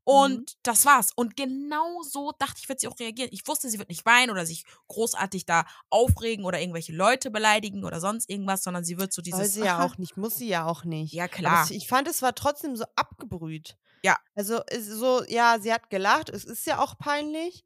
Und 0.04 0.38
Mhm. 0.40 0.44
das 0.64 0.84
war's. 0.84 1.12
Und 1.14 1.36
genau 1.36 2.02
so 2.02 2.32
dachte 2.38 2.56
ich, 2.60 2.68
wird 2.68 2.80
sie 2.80 2.88
auch 2.88 2.98
reagieren. 2.98 3.28
Ich 3.32 3.46
wusste, 3.46 3.68
sie 3.68 3.78
wird 3.78 3.88
nicht 3.88 4.04
weinen 4.04 4.30
oder 4.30 4.44
sich 4.46 4.64
großartig 4.88 5.46
da 5.46 5.64
aufregen 5.90 6.44
oder 6.44 6.60
irgendwelche 6.60 6.92
Leute 6.92 7.30
beleidigen 7.30 7.84
oder 7.84 8.00
sonst 8.00 8.28
irgendwas, 8.28 8.64
sondern 8.64 8.84
sie 8.84 8.98
wird 8.98 9.12
so 9.12 9.22
Soll 9.22 9.24
dieses. 9.38 9.54
sie 9.54 9.60
ja 9.64 9.84
auch 9.84 9.96
nicht, 9.98 10.16
muss 10.16 10.36
sie 10.36 10.48
ja 10.48 10.66
auch 10.66 10.84
nicht. 10.84 11.12
Ja, 11.12 11.24
Aber 11.24 11.32
klar. 11.34 11.64
es, 11.64 11.70
ich 11.70 11.86
fand, 11.86 12.08
es 12.08 12.20
war 12.22 12.34
trotzdem 12.34 12.74
so 12.76 12.84
abgebrüht. 12.96 13.76
Ja. 14.02 14.18
Also 14.34 14.60
so, 14.80 15.22
ja, 15.28 15.58
sie 15.60 15.72
hat 15.72 15.88
gelacht, 15.90 16.28
es 16.30 16.44
ist 16.44 16.66
ja 16.66 16.80
auch 16.80 16.98
peinlich. 16.98 17.64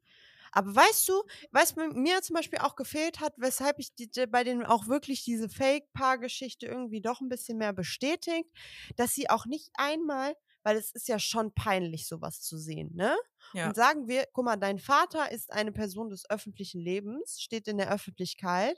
Aber 0.51 0.73
weißt 0.75 1.09
du, 1.09 1.23
was 1.51 1.75
mir- 1.75 2.21
zum 2.21 2.35
Beispiel 2.35 2.59
auch 2.59 2.75
gefehlt 2.75 3.19
hat, 3.19 3.33
weshalb 3.37 3.79
ich 3.79 3.93
die- 3.95 4.09
bei 4.27 4.43
denen 4.43 4.65
auch 4.65 4.87
wirklich 4.87 5.23
diese 5.23 5.49
Fake-Paar-Geschichte 5.49 6.65
irgendwie 6.67 7.01
doch 7.01 7.21
ein 7.21 7.29
bisschen 7.29 7.57
mehr 7.57 7.73
bestätigt, 7.73 8.49
dass 8.95 9.13
sie 9.13 9.29
auch 9.29 9.45
nicht 9.45 9.69
einmal, 9.75 10.35
weil 10.67 10.75
es 10.77 10.91
ist 10.91 11.07
ja 11.07 11.17
schon 11.17 11.53
peinlich, 11.53 12.07
sowas 12.07 12.41
zu 12.41 12.57
sehen, 12.57 12.91
ne? 12.93 13.15
Ja. 13.53 13.67
Und 13.69 13.75
sagen 13.75 14.07
wir, 14.09 14.25
guck 14.33 14.43
mal, 14.45 14.57
dein 14.57 14.79
Vater 14.79 15.31
ist 15.31 15.51
eine 15.53 15.71
Person 15.71 16.09
des 16.09 16.29
öffentlichen 16.29 16.81
Lebens, 16.81 17.39
steht 17.41 17.69
in 17.69 17.77
der 17.77 17.89
Öffentlichkeit, 17.89 18.77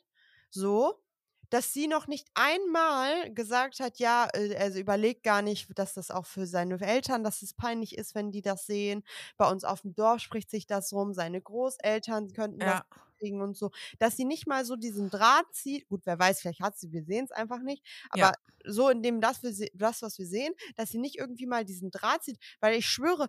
so, 0.52 1.02
dass 1.50 1.74
sie 1.74 1.88
noch 1.88 2.06
nicht 2.08 2.28
einmal 2.36 3.34
gesagt 3.34 3.80
hat, 3.80 3.98
ja, 3.98 4.28
äh, 4.34 4.56
also 4.58 4.78
überlegt 4.80 5.24
gar 5.24 5.42
nicht, 5.42 5.68
dass 5.80 5.96
das 5.96 6.12
auch 6.12 6.28
für 6.28 6.46
seine 6.46 6.80
Eltern, 6.80 7.24
dass 7.24 7.42
es 7.42 7.56
peinlich 7.56 7.98
ist, 7.98 8.14
wenn 8.14 8.32
die 8.32 8.44
das 8.44 8.68
sehen. 8.68 9.04
Bei 9.38 9.50
uns 9.50 9.64
auf 9.64 9.82
dem 9.82 9.96
Dorf 9.96 10.22
spricht 10.22 10.52
sich 10.52 10.68
das 10.68 10.94
rum, 10.94 11.14
seine 11.16 11.42
Großeltern 11.42 12.34
könnten 12.34 12.64
das 12.66 12.82
Ja. 12.82 12.86
Kriegen 13.20 13.42
und 13.42 13.58
so, 13.58 13.72
dass 14.00 14.18
sie 14.18 14.26
nicht 14.26 14.48
mal 14.48 14.66
so 14.66 14.76
diesen 14.76 15.10
Draht 15.10 15.46
zieht. 15.54 15.88
Gut, 15.88 16.02
wer 16.06 16.20
weiß, 16.20 16.42
vielleicht 16.42 16.62
hat 16.62 16.78
sie, 16.80 16.92
wir 16.92 17.04
sehen 17.04 17.26
es 17.26 17.32
einfach 17.32 17.62
nicht, 17.62 17.86
aber 18.10 18.32
Ja. 18.32 18.36
so 18.66 18.90
in 18.90 19.02
dem 19.04 19.22
das, 19.22 19.42
das, 19.42 20.02
was 20.02 20.18
wir 20.20 20.26
sehen, 20.28 20.54
dass 20.76 20.90
sie 20.90 21.00
nicht 21.00 21.18
irgendwie 21.18 21.46
mal 21.48 21.66
diesen 21.66 21.92
Draht 21.92 22.24
zieht, 22.24 22.40
weil 22.60 22.78
ich 22.78 22.86
schwöre, 22.88 23.28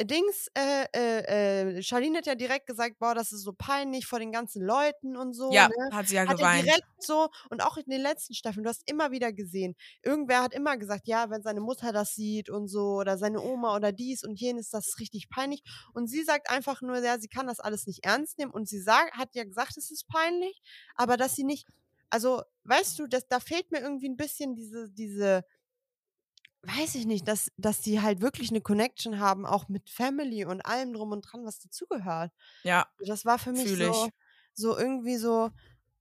Dings, 0.00 0.48
äh, 0.54 0.86
äh, 0.94 1.76
äh, 1.78 1.82
Charlene 1.82 2.18
hat 2.18 2.26
ja 2.26 2.34
direkt 2.34 2.66
gesagt, 2.66 2.98
boah, 2.98 3.14
das 3.14 3.30
ist 3.32 3.42
so 3.42 3.52
peinlich 3.52 4.06
vor 4.06 4.18
den 4.18 4.32
ganzen 4.32 4.62
Leuten 4.62 5.16
und 5.16 5.32
so, 5.34 5.58
Ja, 5.58 5.68
ne? 5.68 5.90
hat 5.90 6.08
sie 6.08 6.16
ja 6.16 6.24
Hat 6.24 6.38
geweint. 6.38 6.62
direkt 6.64 6.86
so, 6.98 7.28
und 7.50 7.62
auch 7.62 7.76
in 7.76 7.84
den 7.90 8.00
letzten 8.00 8.34
Staffeln, 8.34 8.64
du 8.64 8.70
hast 8.70 8.88
immer 8.90 9.10
wieder 9.10 9.32
gesehen, 9.32 9.74
irgendwer 10.02 10.42
hat 10.42 10.54
immer 10.54 10.76
gesagt, 10.76 11.06
ja, 11.06 11.30
wenn 11.30 11.42
seine 11.42 11.60
Mutter 11.60 11.92
das 11.92 12.14
sieht 12.14 12.48
und 12.50 12.68
so, 12.68 12.96
oder 12.96 13.18
seine 13.18 13.40
Oma 13.42 13.76
oder 13.76 13.92
dies 13.92 14.24
und 14.24 14.40
jenes, 14.40 14.70
das 14.70 14.88
ist 14.88 14.98
richtig 15.00 15.28
peinlich. 15.28 15.62
Und 15.94 16.08
sie 16.08 16.22
sagt 16.24 16.50
einfach 16.50 16.80
nur, 16.82 16.98
ja, 17.02 17.18
sie 17.18 17.28
kann 17.28 17.46
das 17.46 17.60
alles 17.60 17.86
nicht 17.86 18.04
ernst 18.04 18.38
nehmen. 18.38 18.50
Und 18.52 18.68
sie 18.68 18.80
sagt, 18.80 19.14
hat 19.16 19.34
ja 19.34 19.44
gesagt, 19.44 19.76
es 19.76 19.90
ist 19.90 20.08
peinlich, 20.08 20.62
aber 20.94 21.16
dass 21.16 21.34
sie 21.36 21.44
nicht, 21.44 21.68
also, 22.10 22.42
weißt 22.64 22.98
du, 22.98 23.06
das, 23.06 23.26
da 23.28 23.40
fehlt 23.40 23.70
mir 23.72 23.80
irgendwie 23.80 24.08
ein 24.08 24.16
bisschen 24.16 24.54
diese, 24.54 24.88
diese, 24.90 25.44
weiß 26.62 26.94
ich 26.96 27.06
nicht, 27.06 27.26
dass, 27.28 27.50
dass 27.56 27.80
die 27.80 28.00
halt 28.00 28.20
wirklich 28.20 28.50
eine 28.50 28.60
Connection 28.60 29.18
haben, 29.18 29.46
auch 29.46 29.68
mit 29.68 29.90
Family 29.90 30.44
und 30.44 30.60
allem 30.66 30.92
drum 30.94 31.12
und 31.12 31.22
dran, 31.22 31.44
was 31.44 31.58
dazugehört. 31.60 32.32
Ja, 32.62 32.84
Das 33.06 33.24
war 33.24 33.38
für 33.38 33.52
mich 33.52 33.74
so, 33.76 34.10
so 34.54 34.76
irgendwie 34.78 35.16
so, 35.16 35.50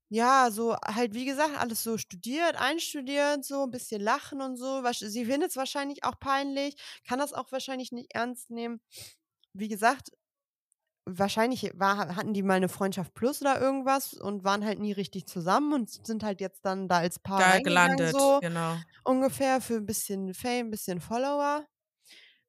ja, 0.09 0.51
so 0.51 0.75
halt, 0.77 1.13
wie 1.15 1.25
gesagt, 1.25 1.57
alles 1.59 1.83
so 1.83 1.97
studiert, 1.97 2.55
einstudiert, 2.61 3.45
so 3.45 3.63
ein 3.63 3.71
bisschen 3.71 4.01
lachen 4.01 4.41
und 4.41 4.57
so. 4.57 4.83
Sie 4.93 5.25
findet 5.25 5.51
es 5.51 5.57
wahrscheinlich 5.57 6.03
auch 6.05 6.19
peinlich, 6.19 6.75
kann 7.07 7.19
das 7.19 7.33
auch 7.33 7.51
wahrscheinlich 7.51 7.91
nicht 7.91 8.13
ernst 8.15 8.51
nehmen. 8.51 8.81
Wie 9.53 9.67
gesagt, 9.69 10.11
wahrscheinlich 11.05 11.71
war, 11.75 12.15
hatten 12.15 12.33
die 12.33 12.43
mal 12.43 12.55
eine 12.55 12.69
Freundschaft 12.69 13.13
plus 13.13 13.41
oder 13.41 13.59
irgendwas 13.59 14.13
und 14.13 14.43
waren 14.43 14.63
halt 14.65 14.79
nie 14.79 14.91
richtig 14.93 15.25
zusammen 15.27 15.73
und 15.73 15.89
sind 16.05 16.23
halt 16.23 16.41
jetzt 16.41 16.65
dann 16.65 16.87
da 16.87 16.97
als 16.99 17.19
Paar 17.19 17.39
Da 17.39 17.59
gelandet, 17.59 18.11
so 18.11 18.39
genau. 18.41 18.77
ungefähr 19.03 19.61
für 19.61 19.75
ein 19.77 19.85
bisschen 19.85 20.33
Fame, 20.33 20.67
ein 20.67 20.71
bisschen 20.71 21.01
Follower. 21.01 21.65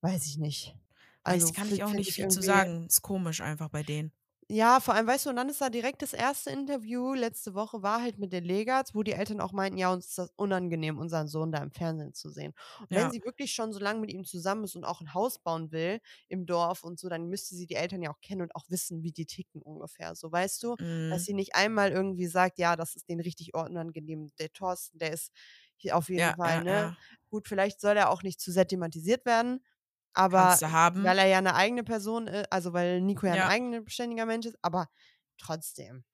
Weiß 0.00 0.26
ich 0.26 0.38
nicht. 0.38 0.76
Weiß, 1.24 1.42
Also 1.42 1.52
kann 1.52 1.68
fi- 1.68 1.74
ich 1.74 1.82
auch 1.84 1.90
nicht 1.92 2.08
ich 2.10 2.14
viel 2.16 2.28
zu 2.28 2.42
sagen. 2.42 2.86
Ist 2.86 3.02
komisch 3.02 3.40
einfach 3.40 3.68
bei 3.68 3.82
denen. 3.82 4.12
Ja, 4.54 4.80
vor 4.80 4.92
allem, 4.94 5.06
weißt 5.06 5.24
du, 5.26 5.30
und 5.30 5.36
dann 5.36 5.48
ist 5.48 5.62
da 5.62 5.70
direkt 5.70 6.02
das 6.02 6.12
erste 6.12 6.50
Interview 6.50 7.14
letzte 7.14 7.54
Woche 7.54 7.82
war 7.82 8.02
halt 8.02 8.18
mit 8.18 8.34
den 8.34 8.44
Legats, 8.44 8.94
wo 8.94 9.02
die 9.02 9.12
Eltern 9.12 9.40
auch 9.40 9.52
meinten, 9.52 9.78
ja, 9.78 9.90
uns 9.90 10.08
ist 10.08 10.18
das 10.18 10.30
unangenehm, 10.36 10.98
unseren 10.98 11.26
Sohn 11.26 11.50
da 11.52 11.62
im 11.62 11.70
Fernsehen 11.70 12.12
zu 12.12 12.28
sehen. 12.28 12.52
Und 12.90 12.94
wenn 12.94 13.08
Ja. 13.08 13.10
sie 13.10 13.24
wirklich 13.24 13.54
schon 13.54 13.72
so 13.72 13.78
lange 13.80 14.00
mit 14.00 14.10
ihm 14.12 14.24
zusammen 14.26 14.64
ist 14.64 14.76
und 14.76 14.84
auch 14.84 15.00
ein 15.00 15.14
Haus 15.14 15.38
bauen 15.38 15.72
will 15.72 16.00
im 16.28 16.44
Dorf 16.44 16.84
und 16.84 16.98
so, 17.00 17.08
dann 17.08 17.28
müsste 17.28 17.54
sie 17.54 17.66
die 17.66 17.76
Eltern 17.76 18.02
ja 18.02 18.10
auch 18.12 18.20
kennen 18.20 18.42
und 18.42 18.54
auch 18.54 18.68
wissen, 18.68 19.02
wie 19.02 19.12
die 19.12 19.24
ticken 19.24 19.62
ungefähr. 19.62 20.14
So, 20.14 20.30
weißt 20.30 20.62
du? 20.64 20.76
Dass 21.08 21.24
Mhm. 21.24 21.24
sie 21.24 21.32
nicht 21.32 21.54
einmal 21.54 21.90
irgendwie 21.90 22.26
sagt, 22.26 22.58
ja, 22.58 22.76
das 22.76 22.94
ist 22.94 23.08
denen 23.08 23.22
richtig 23.22 23.54
unangenehm. 23.54 24.32
Der 24.38 24.52
Thorsten, 24.52 24.98
der 24.98 25.12
ist 25.14 25.32
hier 25.76 25.96
auf 25.96 26.08
jeden 26.10 26.34
Ja, 26.34 26.34
Fall, 26.34 26.60
ja, 26.62 26.62
ne? 26.62 26.92
Gut, 27.30 27.48
vielleicht 27.48 27.80
soll 27.80 27.96
er 27.96 28.10
auch 28.10 28.22
nicht 28.22 28.40
zu 28.40 28.52
sehr 28.52 28.66
thematisiert 28.66 29.24
werden, 29.24 29.64
aber 30.14 30.58
weil 31.04 31.18
er 31.18 31.26
ja 31.26 31.38
eine 31.38 31.54
eigene 31.54 31.84
Person 31.84 32.26
ist, 32.26 32.52
also 32.52 32.72
weil 32.72 33.00
Nico 33.00 33.26
ja, 33.26 33.34
Ja. 33.36 33.48
ein 33.48 33.74
eigenständiger 33.74 34.26
Mensch 34.26 34.46
ist, 34.46 34.58
aber 34.62 34.88
trotzdem. 35.38 36.04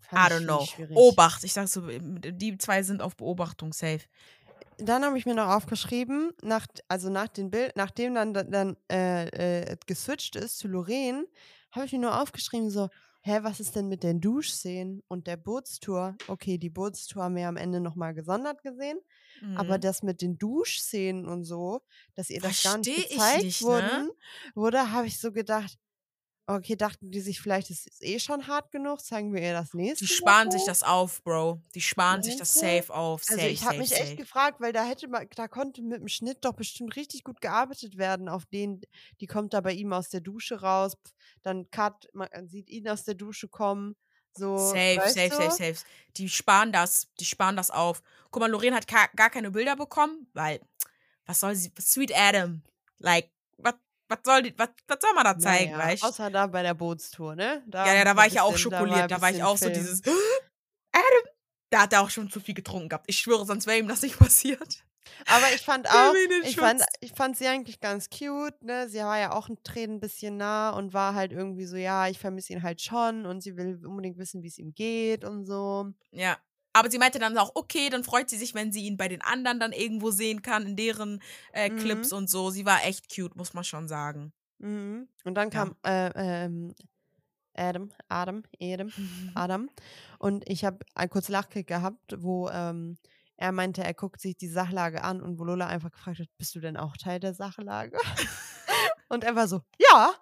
I 0.00 0.04
Fand 0.06 0.32
ich, 0.32 0.32
don't 0.34 0.44
know. 0.44 0.64
schwierig. 0.66 0.96
Obacht. 0.96 1.44
Ich 1.44 1.52
sag 1.52 1.68
so, 1.68 1.82
die 1.88 2.58
zwei 2.58 2.82
sind 2.82 3.00
auf 3.02 3.16
Beobachtung 3.16 3.72
safe. 3.72 4.00
Dann 4.78 5.04
habe 5.04 5.16
ich 5.18 5.26
mir 5.26 5.34
noch 5.34 5.48
aufgeschrieben, 5.48 6.32
nach, 6.42 6.66
also 6.88 7.08
nach 7.08 7.28
dem 7.28 7.50
Bild, 7.50 7.76
nachdem 7.76 8.14
dann, 8.14 8.34
dann 8.34 8.76
äh, 8.90 9.70
äh, 9.72 9.76
geswitcht 9.86 10.36
ist 10.36 10.58
zu 10.58 10.68
Lorraine, 10.68 11.26
habe 11.70 11.86
ich 11.86 11.92
mir 11.92 12.00
nur 12.00 12.20
aufgeschrieben, 12.20 12.68
so, 12.70 12.88
hä, 13.22 13.40
was 13.42 13.60
ist 13.60 13.76
denn 13.76 13.88
mit 13.88 14.02
den 14.02 14.20
Duschszenen 14.20 15.02
und 15.08 15.26
der 15.26 15.36
Bootstour? 15.36 16.18
Okay, 16.26 16.58
die 16.58 16.70
Bootstour 16.70 17.24
haben 17.24 17.36
wir 17.36 17.48
am 17.48 17.56
Ende 17.56 17.80
nochmal 17.80 18.14
gesondert 18.14 18.62
gesehen, 18.62 18.98
aber 19.54 19.78
Mhm. 19.78 19.78
das 19.78 20.02
mit 20.02 20.22
den 20.22 20.38
Duschszenen 20.38 21.26
und 21.26 21.44
so, 21.44 21.82
dass 22.14 22.30
ihr 22.30 22.40
das 22.40 22.60
gar 22.60 22.78
nicht 22.78 22.94
gezeigt 22.94 23.60
nicht, 23.64 23.68
ne? 23.68 24.06
wurden, 24.06 24.10
wurde, 24.54 24.92
habe 24.92 25.06
ich 25.06 25.20
so 25.20 25.32
gedacht, 25.32 25.78
okay, 26.52 26.76
dachten 26.76 27.10
die 27.10 27.20
sich 27.20 27.40
vielleicht, 27.40 27.70
es 27.70 27.86
ist 27.86 28.02
eh 28.02 28.18
schon 28.18 28.46
hart 28.46 28.70
genug, 28.70 29.00
zeigen 29.00 29.32
wir 29.34 29.42
ihr 29.42 29.52
das 29.52 29.74
nächste 29.74 30.06
Die 30.06 30.12
sparen 30.12 30.50
sich 30.50 30.60
Woche? 30.62 30.70
das 30.70 30.82
auf, 30.82 31.22
Bro. 31.22 31.60
Die 31.74 31.80
sparen 31.80 32.22
sich 32.22 32.36
das 32.36 32.54
safe 32.54 32.92
auf. 32.92 33.24
Safe, 33.24 33.40
Also 33.40 33.46
ich 33.46 33.62
habe 33.64 33.78
mich 33.78 33.90
safe. 33.90 34.02
echt 34.02 34.16
gefragt, 34.16 34.60
weil 34.60 34.72
da 34.72 34.84
hätte 34.84 35.08
man, 35.08 35.28
da 35.34 35.48
konnte 35.48 35.82
mit 35.82 36.00
dem 36.00 36.08
Schnitt 36.08 36.38
doch 36.44 36.54
bestimmt 36.54 36.96
richtig 36.96 37.24
gut 37.24 37.40
gearbeitet 37.40 37.96
werden, 37.98 38.28
auf 38.28 38.46
den, 38.46 38.80
die 39.20 39.26
kommt 39.26 39.54
da 39.54 39.60
bei 39.60 39.72
ihm 39.72 39.92
aus 39.92 40.08
der 40.08 40.20
Dusche 40.20 40.60
raus, 40.60 40.94
dann 41.42 41.70
Cut, 41.70 42.08
man 42.12 42.28
sieht 42.48 42.68
ihn 42.70 42.88
aus 42.88 43.04
der 43.04 43.14
Dusche 43.14 43.48
kommen, 43.48 43.96
so, 44.34 44.56
Safe, 44.56 45.00
safe, 45.08 45.28
du? 45.28 45.36
safe, 45.36 45.50
safe. 45.74 45.84
Die 46.16 46.28
sparen 46.28 46.72
das, 46.72 47.08
die 47.20 47.26
sparen 47.26 47.54
das 47.56 47.70
auf. 47.70 48.02
Guck 48.30 48.40
mal, 48.40 48.50
Lorraine 48.50 48.74
hat 48.76 48.86
gar 48.88 49.30
keine 49.30 49.50
Bilder 49.50 49.76
bekommen, 49.76 50.26
weil, 50.32 50.60
was 51.26 51.40
soll 51.40 51.54
sie, 51.54 51.70
Sweet 51.78 52.12
Adam, 52.16 52.62
like, 52.98 53.30
was, 53.58 53.74
was 54.12 54.18
soll 54.24 54.42
die, 54.42 54.58
was, 54.58 54.68
was 54.86 54.98
soll 55.00 55.14
man 55.14 55.24
da 55.24 55.38
zeigen, 55.38 55.72
Naja, 55.72 55.84
weißt 55.84 56.04
außer 56.04 56.30
da 56.30 56.46
bei 56.46 56.62
der 56.62 56.74
Bootstour, 56.74 57.34
ne? 57.34 57.62
Da 57.66 57.86
Ja, 57.86 57.94
ja, 57.94 58.04
da 58.04 58.16
war 58.16 58.26
ich 58.26 58.34
ja 58.34 58.42
auch 58.42 58.56
schokoliert, 58.56 59.10
da 59.10 59.20
war 59.20 59.30
ich 59.30 59.36
bisschen 59.36 59.46
auch 59.46 59.56
so 59.56 59.66
Film. 59.66 59.74
dieses, 59.74 60.02
Adam, 60.92 61.32
da 61.70 61.82
hat 61.82 61.92
er 61.92 62.02
auch 62.02 62.10
schon 62.10 62.30
zu 62.30 62.40
viel 62.40 62.54
getrunken 62.54 62.88
gehabt. 62.90 63.06
Ich 63.08 63.18
schwöre, 63.18 63.46
sonst 63.46 63.66
wäre 63.66 63.78
ihm 63.78 63.88
das 63.88 64.02
nicht 64.02 64.18
passiert. 64.18 64.84
Aber 65.26 65.52
ich 65.54 65.62
fand 65.62 65.88
auch, 65.90 66.14
ich 66.44 66.56
fand, 66.56 66.82
ich 67.00 67.12
fand 67.12 67.36
sie 67.36 67.46
eigentlich 67.46 67.80
ganz 67.80 68.08
cute, 68.08 68.62
ne? 68.62 68.88
Sie 68.88 68.98
war 68.98 69.18
ja 69.18 69.32
auch 69.32 69.48
ein 69.48 69.62
Tränen 69.62 69.96
ein 69.96 70.00
bisschen 70.00 70.36
nah 70.36 70.70
und 70.70 70.94
war 70.94 71.14
halt 71.14 71.32
irgendwie 71.32 71.66
so, 71.66 71.76
ja, 71.76 72.08
ich 72.08 72.18
vermisse 72.18 72.52
ihn 72.52 72.62
halt 72.62 72.80
schon 72.80 73.26
und 73.26 73.40
sie 73.42 73.56
will 73.56 73.84
unbedingt 73.84 74.18
wissen, 74.18 74.42
wie 74.42 74.48
es 74.48 74.58
ihm 74.58 74.74
geht 74.74 75.24
und 75.24 75.44
so. 75.44 75.92
Ja. 76.12 76.38
Aber 76.72 76.90
sie 76.90 76.98
meinte 76.98 77.18
dann 77.18 77.36
auch, 77.36 77.52
okay, 77.54 77.88
dann 77.90 78.02
freut 78.04 78.30
sie 78.30 78.38
sich, 78.38 78.54
wenn 78.54 78.72
sie 78.72 78.84
ihn 78.86 78.96
bei 78.96 79.08
den 79.08 79.20
anderen 79.22 79.60
dann 79.60 79.72
irgendwo 79.72 80.10
sehen 80.10 80.42
kann, 80.42 80.64
in 80.66 80.76
deren 80.76 81.22
äh, 81.52 81.68
Mhm. 81.70 81.76
Clips 81.78 82.12
und 82.12 82.30
so. 82.30 82.50
Sie 82.50 82.64
war 82.64 82.84
echt 82.84 83.14
cute, 83.14 83.36
muss 83.36 83.52
man 83.54 83.64
schon 83.64 83.88
sagen. 83.88 84.32
Mhm. 84.58 85.08
Und 85.24 85.34
dann 85.34 85.50
Ja. 85.50 85.64
kam 85.64 85.76
äh, 85.84 86.10
ähm, 86.44 86.74
Adam, 87.54 87.90
Adam, 88.08 88.42
Adam, 88.60 88.92
Adam. 89.34 89.70
Und 90.18 90.48
ich 90.48 90.64
habe 90.64 90.78
einen 90.94 91.10
kurzen 91.10 91.32
Lachkick 91.32 91.66
gehabt, 91.66 92.14
wo 92.16 92.48
ähm, 92.48 92.96
er 93.36 93.52
meinte, 93.52 93.82
er 93.84 93.92
guckt 93.94 94.20
sich 94.20 94.36
die 94.36 94.48
Sachlage 94.48 95.02
an 95.04 95.20
und 95.20 95.38
wo 95.38 95.44
Lola 95.44 95.66
einfach 95.66 95.90
gefragt 95.90 96.20
hat, 96.20 96.28
bist 96.38 96.54
du 96.54 96.60
denn 96.60 96.76
auch 96.76 96.96
Teil 96.96 97.20
der 97.20 97.34
Sachlage? 97.34 97.98
und 99.08 99.24
er 99.24 99.34
war 99.36 99.48
so, 99.48 99.60
ja. 99.78 100.14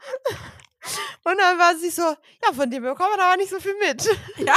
Und 1.23 1.37
dann 1.39 1.59
war 1.59 1.77
sie 1.77 1.91
so, 1.91 2.03
ja, 2.03 2.53
von 2.55 2.71
dem 2.71 2.83
bekommt 2.83 3.11
man 3.11 3.21
aber 3.21 3.37
nicht 3.37 3.51
so 3.51 3.61
viel 3.61 3.75
mit. 3.87 4.05
ja. 4.39 4.57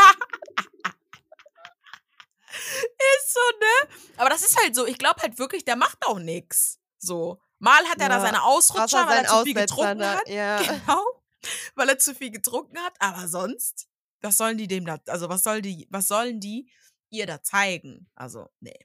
Aber 4.18 4.30
das 4.30 4.42
ist 4.44 4.60
halt 4.62 4.76
so, 4.76 4.86
ich 4.86 4.98
glaube 4.98 5.22
halt 5.22 5.40
wirklich, 5.40 5.66
der 5.66 5.76
macht 5.76 6.06
auch 6.06 6.20
nix. 6.20 6.80
So. 7.00 7.40
Mal 7.60 7.84
hat 7.86 8.00
er 8.00 8.10
da 8.10 8.16
Ja, 8.18 8.22
seine 8.22 8.44
Außer 8.44 8.76
Ausrutscher, 8.76 9.08
weil 9.08 9.24
er 9.24 9.28
zu 9.28 9.44
viel 9.44 9.54
getrunken 9.54 10.00
da, 10.00 10.16
hat. 10.16 10.30
ja. 10.30 10.58
Genau. 10.86 11.04
Weil 11.76 11.90
er 11.90 11.98
zu 12.00 12.16
viel 12.16 12.32
getrunken 12.32 12.78
hat. 12.80 12.94
Aber 13.00 13.28
sonst, 13.28 13.88
was 14.22 14.38
sollen 14.38 14.58
die 14.58 14.68
dem 14.68 14.86
da, 14.86 14.98
also 15.08 15.28
was 15.30 15.44
soll 15.44 15.62
die, 15.62 15.88
was 15.90 16.08
sollen 16.08 16.40
die 16.40 16.70
ihr 17.10 17.26
da 17.26 17.42
zeigen? 17.44 18.10
Also, 18.16 18.48
nee. 18.60 18.78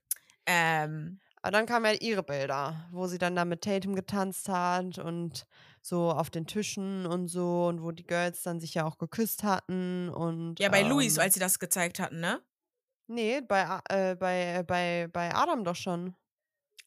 Ähm, 0.47 1.21
Aber 1.43 1.53
dann 1.53 1.67
kamen 1.67 1.87
ja 1.87 1.93
ihre 2.01 2.23
Bilder, 2.23 2.89
wo 2.91 3.07
sie 3.07 3.19
dann 3.19 3.37
da 3.37 3.45
mit 3.45 3.63
Tatum 3.63 3.95
getanzt 3.95 4.49
hat 4.49 4.99
und 4.99 5.47
so 5.83 6.11
auf 6.11 6.31
den 6.31 6.47
Tischen 6.47 7.07
und 7.07 7.29
so 7.29 7.67
und 7.67 7.83
wo 7.83 7.93
die 7.93 8.07
Girls 8.07 8.43
dann 8.43 8.61
sich 8.61 8.75
ja 8.75 8.85
auch 8.85 8.99
geküsst 8.99 9.43
hatten 9.45 10.09
und 10.09 10.59
ja, 10.59 10.69
bei 10.69 10.83
Luis, 10.83 11.17
ähm, 11.17 11.23
als 11.23 11.35
sie 11.35 11.41
das 11.41 11.59
gezeigt 11.59 11.99
hatten, 12.01 12.21
ne? 12.21 12.43
Nee, 13.09 13.41
bei, 13.41 13.81
äh, 13.89 14.15
bei, 14.17 14.63
bei, 14.67 15.09
bei 15.13 15.35
Adam 15.35 15.65
doch 15.65 15.77
schon. 15.77 16.15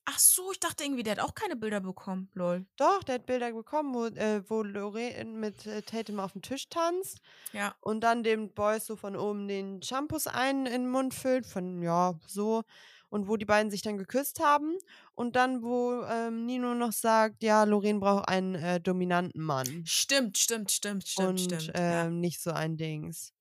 Ach 0.05 0.17
so, 0.17 0.51
ich 0.51 0.59
dachte 0.59 0.83
irgendwie, 0.83 1.03
der 1.03 1.13
hat 1.17 1.19
auch 1.19 1.35
keine 1.35 1.55
Bilder 1.55 1.79
bekommen. 1.79 2.29
Lol. 2.33 2.65
Doch, 2.75 3.03
der 3.03 3.15
hat 3.15 3.27
Bilder 3.27 3.51
bekommen, 3.53 3.93
wo, 3.93 4.05
äh, 4.07 4.41
wo 4.49 4.63
Lorraine 4.63 5.31
mit 5.31 5.65
äh, 5.67 5.83
Tatum 5.83 6.19
auf 6.19 6.31
dem 6.31 6.41
Tisch 6.41 6.69
tanzt 6.69 7.19
Ja. 7.53 7.75
und 7.81 8.01
dann 8.01 8.23
den 8.23 8.51
Boys 8.53 8.87
so 8.87 8.95
von 8.95 9.15
oben 9.15 9.47
den 9.47 9.81
Shampoos 9.83 10.25
ein 10.25 10.65
in 10.65 10.71
den 10.83 10.89
Mund 10.89 11.13
füllt, 11.13 11.45
von 11.45 11.81
ja, 11.83 12.15
so. 12.25 12.63
Und 13.09 13.27
wo 13.27 13.35
die 13.35 13.45
beiden 13.45 13.69
sich 13.69 13.81
dann 13.81 13.97
geküsst 13.97 14.39
haben. 14.39 14.73
Und 15.13 15.35
dann, 15.35 15.61
wo 15.61 16.01
ähm, 16.09 16.45
Nino 16.45 16.73
noch 16.73 16.93
sagt, 16.93 17.43
ja, 17.43 17.65
Lorraine 17.65 17.99
braucht 17.99 18.29
einen 18.29 18.55
äh, 18.55 18.79
dominanten 18.79 19.41
Mann. 19.43 19.83
Stimmt, 19.85 20.37
stimmt, 20.37 20.71
stimmt, 20.71 21.05
stimmt, 21.07 21.27
und 21.27 21.39
stimmt. 21.39 21.71
ähm, 21.75 21.91
ja. 21.91 22.09
nicht 22.09 22.41
so 22.41 22.51
ein 22.51 22.77
Dings. 22.77 23.33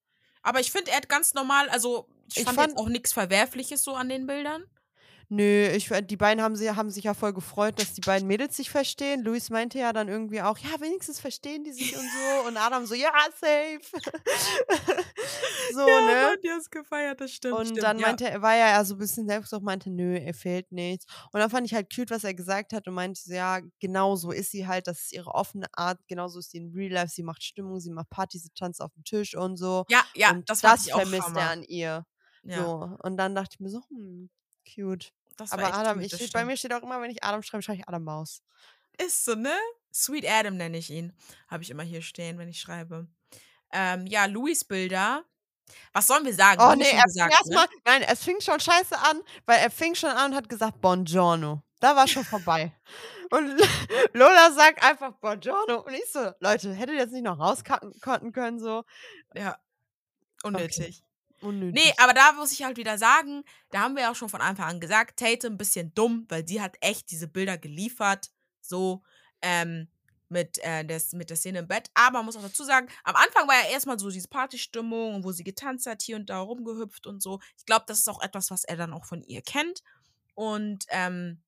Aber 0.43 0.61
ich 0.61 0.71
finde, 0.73 0.91
er 0.91 0.99
hat 0.99 1.09
ganz 1.09 1.35
normal, 1.35 1.69
also 1.69 2.07
ich, 2.29 2.39
Ich 2.39 2.45
fand, 2.45 2.57
fand- 2.57 2.71
jetzt 2.73 2.79
auch 2.79 2.89
nichts 2.89 3.13
Verwerfliches 3.13 3.83
so 3.85 3.95
an 3.95 4.09
den 4.09 4.27
Bildern. 4.27 4.65
Nö, 5.33 5.69
ich, 5.69 5.89
die 6.09 6.17
beiden 6.17 6.43
haben, 6.43 6.57
sie, 6.57 6.69
haben 6.73 6.91
sich 6.91 7.05
ja 7.05 7.15
voll 7.15 7.33
gefreut, 7.33 7.79
dass 7.79 7.93
die 7.93 8.01
beiden 8.01 8.27
Mädels 8.27 8.57
sich 8.57 8.69
verstehen. 8.69 9.23
Luis 9.23 9.49
meinte 9.49 9.79
ja 9.79 9.93
dann 9.93 10.09
irgendwie 10.09 10.43
auch, 10.43 10.59
ja, 10.59 10.81
wenigstens 10.81 11.21
verstehen 11.21 11.63
die 11.63 11.73
sich 11.73 11.97
und 11.97 12.03
so. 12.03 12.09
Und 12.49 12.57
Adam 12.57 12.85
so, 12.85 12.95
ja, 12.95 13.13
safe. 13.41 13.79
so, 15.73 15.87
ne? 15.87 16.37
die 16.43 16.51
hast 16.51 16.73
gefeiert, 16.73 17.21
das 17.21 17.31
stimmt. 17.31 17.55
Und 17.55 17.67
stimmt, 17.67 17.83
dann 17.85 18.01
ja. 18.01 18.09
meinte 18.09 18.29
er, 18.29 18.43
war 18.43 18.57
ja 18.57 18.85
so 18.85 18.97
ein 18.97 18.99
bisschen 18.99 19.29
selbst 19.29 19.55
auch 19.55 19.61
meinte, 19.61 19.89
nö, 19.89 20.17
er 20.17 20.35
fehlt 20.35 20.73
nichts. 20.73 21.07
Und 21.31 21.39
dann 21.39 21.49
fand 21.49 21.65
ich 21.65 21.75
halt 21.75 21.95
cute, 21.95 22.11
was 22.11 22.25
er 22.25 22.35
gesagt 22.35 22.73
hat 22.73 22.89
und 22.89 22.95
meinte, 22.95 23.21
so, 23.21 23.33
ja, 23.33 23.61
genau 23.79 24.17
so 24.17 24.33
ist 24.33 24.51
sie 24.51 24.67
halt, 24.67 24.89
das 24.89 25.03
ist 25.03 25.13
ihre 25.13 25.33
offene 25.33 25.67
Art, 25.75 26.01
genauso 26.09 26.41
ist 26.41 26.51
sie 26.51 26.59
in 26.59 26.73
Real 26.75 26.91
Life, 26.91 27.13
sie 27.15 27.23
macht 27.23 27.45
Stimmung, 27.45 27.79
sie 27.79 27.93
macht 27.93 28.11
Party, 28.11 28.37
sie 28.37 28.51
tanzt 28.51 28.81
auf 28.81 28.93
dem 28.95 29.05
Tisch 29.05 29.37
und 29.37 29.57
so. 29.59 29.85
Ja, 29.91 30.05
ja, 30.17 30.33
und 30.33 30.51
das, 30.51 30.61
das, 30.61 30.89
vermisst 30.89 31.37
er 31.37 31.51
an 31.51 31.63
ihr. 31.63 32.05
Ja, 32.43 32.65
So. 32.65 32.97
Und 33.05 33.17
dann 33.17 33.37
dachte 33.37 33.51
ich 33.55 33.61
mir 33.61 33.71
so, 33.71 33.81
hm, 33.91 34.29
cute. 34.75 35.13
Das 35.37 35.53
Aber 35.53 35.73
Adam, 35.75 36.01
ich, 36.01 36.33
bei 36.33 36.45
mir 36.45 36.57
steht 36.57 36.73
auch 36.73 36.83
immer, 36.83 37.01
wenn 37.01 37.11
ich 37.11 37.23
Adam 37.23 37.43
schreibe, 37.43 37.63
schreibe 37.63 37.79
ich 37.79 37.89
Adam 37.89 38.05
Maus. 38.05 38.43
Ist 38.99 39.25
so, 39.25 39.35
ne? 39.35 39.55
Sweet 39.93 40.29
Adam 40.29 40.57
nenne 40.57 40.79
ich 40.79 40.91
ihn. 40.91 41.13
Habe 41.49 41.63
ich 41.63 41.71
immer 41.71 41.83
hier 41.83 42.03
stehen, 42.03 42.39
wenn 42.39 42.49
ich 42.49 42.61
schreibe. 42.61 43.09
Ähm, 43.73 44.07
ja, 44.07 44.27
Louis 44.27 44.65
Bilder. 44.65 45.25
Was 45.93 46.07
sollen 46.07 46.25
wir 46.25 46.35
sagen? 46.35 46.61
Oh 46.61 46.75
nee, 46.75 46.91
er 46.91 47.05
gesagt, 47.05 47.13
fing 47.13 47.31
erst 47.31 47.51
ne? 47.51 47.55
mal, 47.55 47.67
nein, 47.85 48.03
es 48.03 48.25
fing 48.25 48.41
schon 48.41 48.59
scheiße 48.59 48.97
an, 48.99 49.23
weil 49.47 49.59
er 49.61 49.71
fing 49.71 49.95
schon 49.95 50.11
an 50.11 50.33
und 50.33 50.37
hat 50.37 50.49
gesagt 50.49 50.81
Buongiorno. 50.81 51.63
Da 51.81 51.97
war 51.97 52.07
schon 52.07 52.25
vorbei. 52.25 52.73
Und 53.33 53.47
Lola 54.13 54.51
sagt 54.51 54.83
einfach 54.83 55.13
Buongiorno. 55.21 55.83
Und 55.83 55.95
ich 55.95 56.11
so, 56.11 56.33
Leute, 56.41 56.75
hättet 56.75 56.97
ihr 56.97 57.03
jetzt 57.03 57.13
nicht 57.13 57.23
noch 57.23 57.39
rauscutten 57.39 58.33
können, 58.33 58.59
so 58.59 58.83
Ja. 59.35 59.57
Unnötig. 60.43 61.05
Unnötig. 61.43 61.83
Nee, 61.83 61.93
aber 61.99 62.13
da 62.15 62.33
muss 62.33 62.53
ich 62.53 62.63
halt 62.63 62.77
wieder 62.77 62.99
sagen, 62.99 63.45
da 63.71 63.81
haben 63.81 63.95
wir 63.95 64.03
ja 64.03 64.11
auch 64.11 64.17
schon 64.17 64.29
von 64.29 64.41
Anfang 64.41 64.67
an 64.67 64.81
gesagt, 64.81 65.19
Tate 65.19 65.47
ein 65.47 65.59
bisschen 65.59 65.95
dumm, 65.95 66.27
weil 66.29 66.43
die 66.43 66.61
hat 66.61 66.77
echt 66.81 67.11
diese 67.11 67.29
Bilder 67.29 67.59
geliefert, 67.59 68.31
so 68.61 69.03
ähm, 69.43 69.89
mit, 70.29 70.59
äh, 70.59 70.85
des, 70.85 71.13
mit 71.13 71.29
der 71.29 71.37
Szene 71.37 71.61
im 71.61 71.69
Bett. 71.69 71.91
Aber 71.95 72.19
man 72.19 72.27
muss 72.27 72.37
auch 72.37 72.43
dazu 72.43 72.65
sagen, 72.65 72.89
am 73.05 73.17
Anfang 73.17 73.49
war 73.49 73.55
ja 73.65 73.71
erstmal 73.71 73.99
so 73.99 74.11
diese 74.11 74.29
Partystimmung, 74.29 75.25
wo 75.25 75.33
sie 75.33 75.45
getanzt 75.45 75.87
hat, 75.87 76.03
hier 76.03 76.17
und 76.17 76.31
da 76.31 76.39
rumgehüpft 76.39 77.07
und 77.07 77.23
so. 77.23 77.41
Ich 77.59 77.67
glaube, 77.67 77.85
das 77.89 77.99
ist 77.99 78.09
auch 78.09 78.23
etwas, 78.23 78.51
was 78.51 78.65
er 78.65 78.77
dann 78.77 78.93
auch 78.93 79.05
von 79.05 79.23
ihr 79.23 79.43
kennt. 79.43 79.83
Und 80.35 80.87
ähm, 80.91 81.43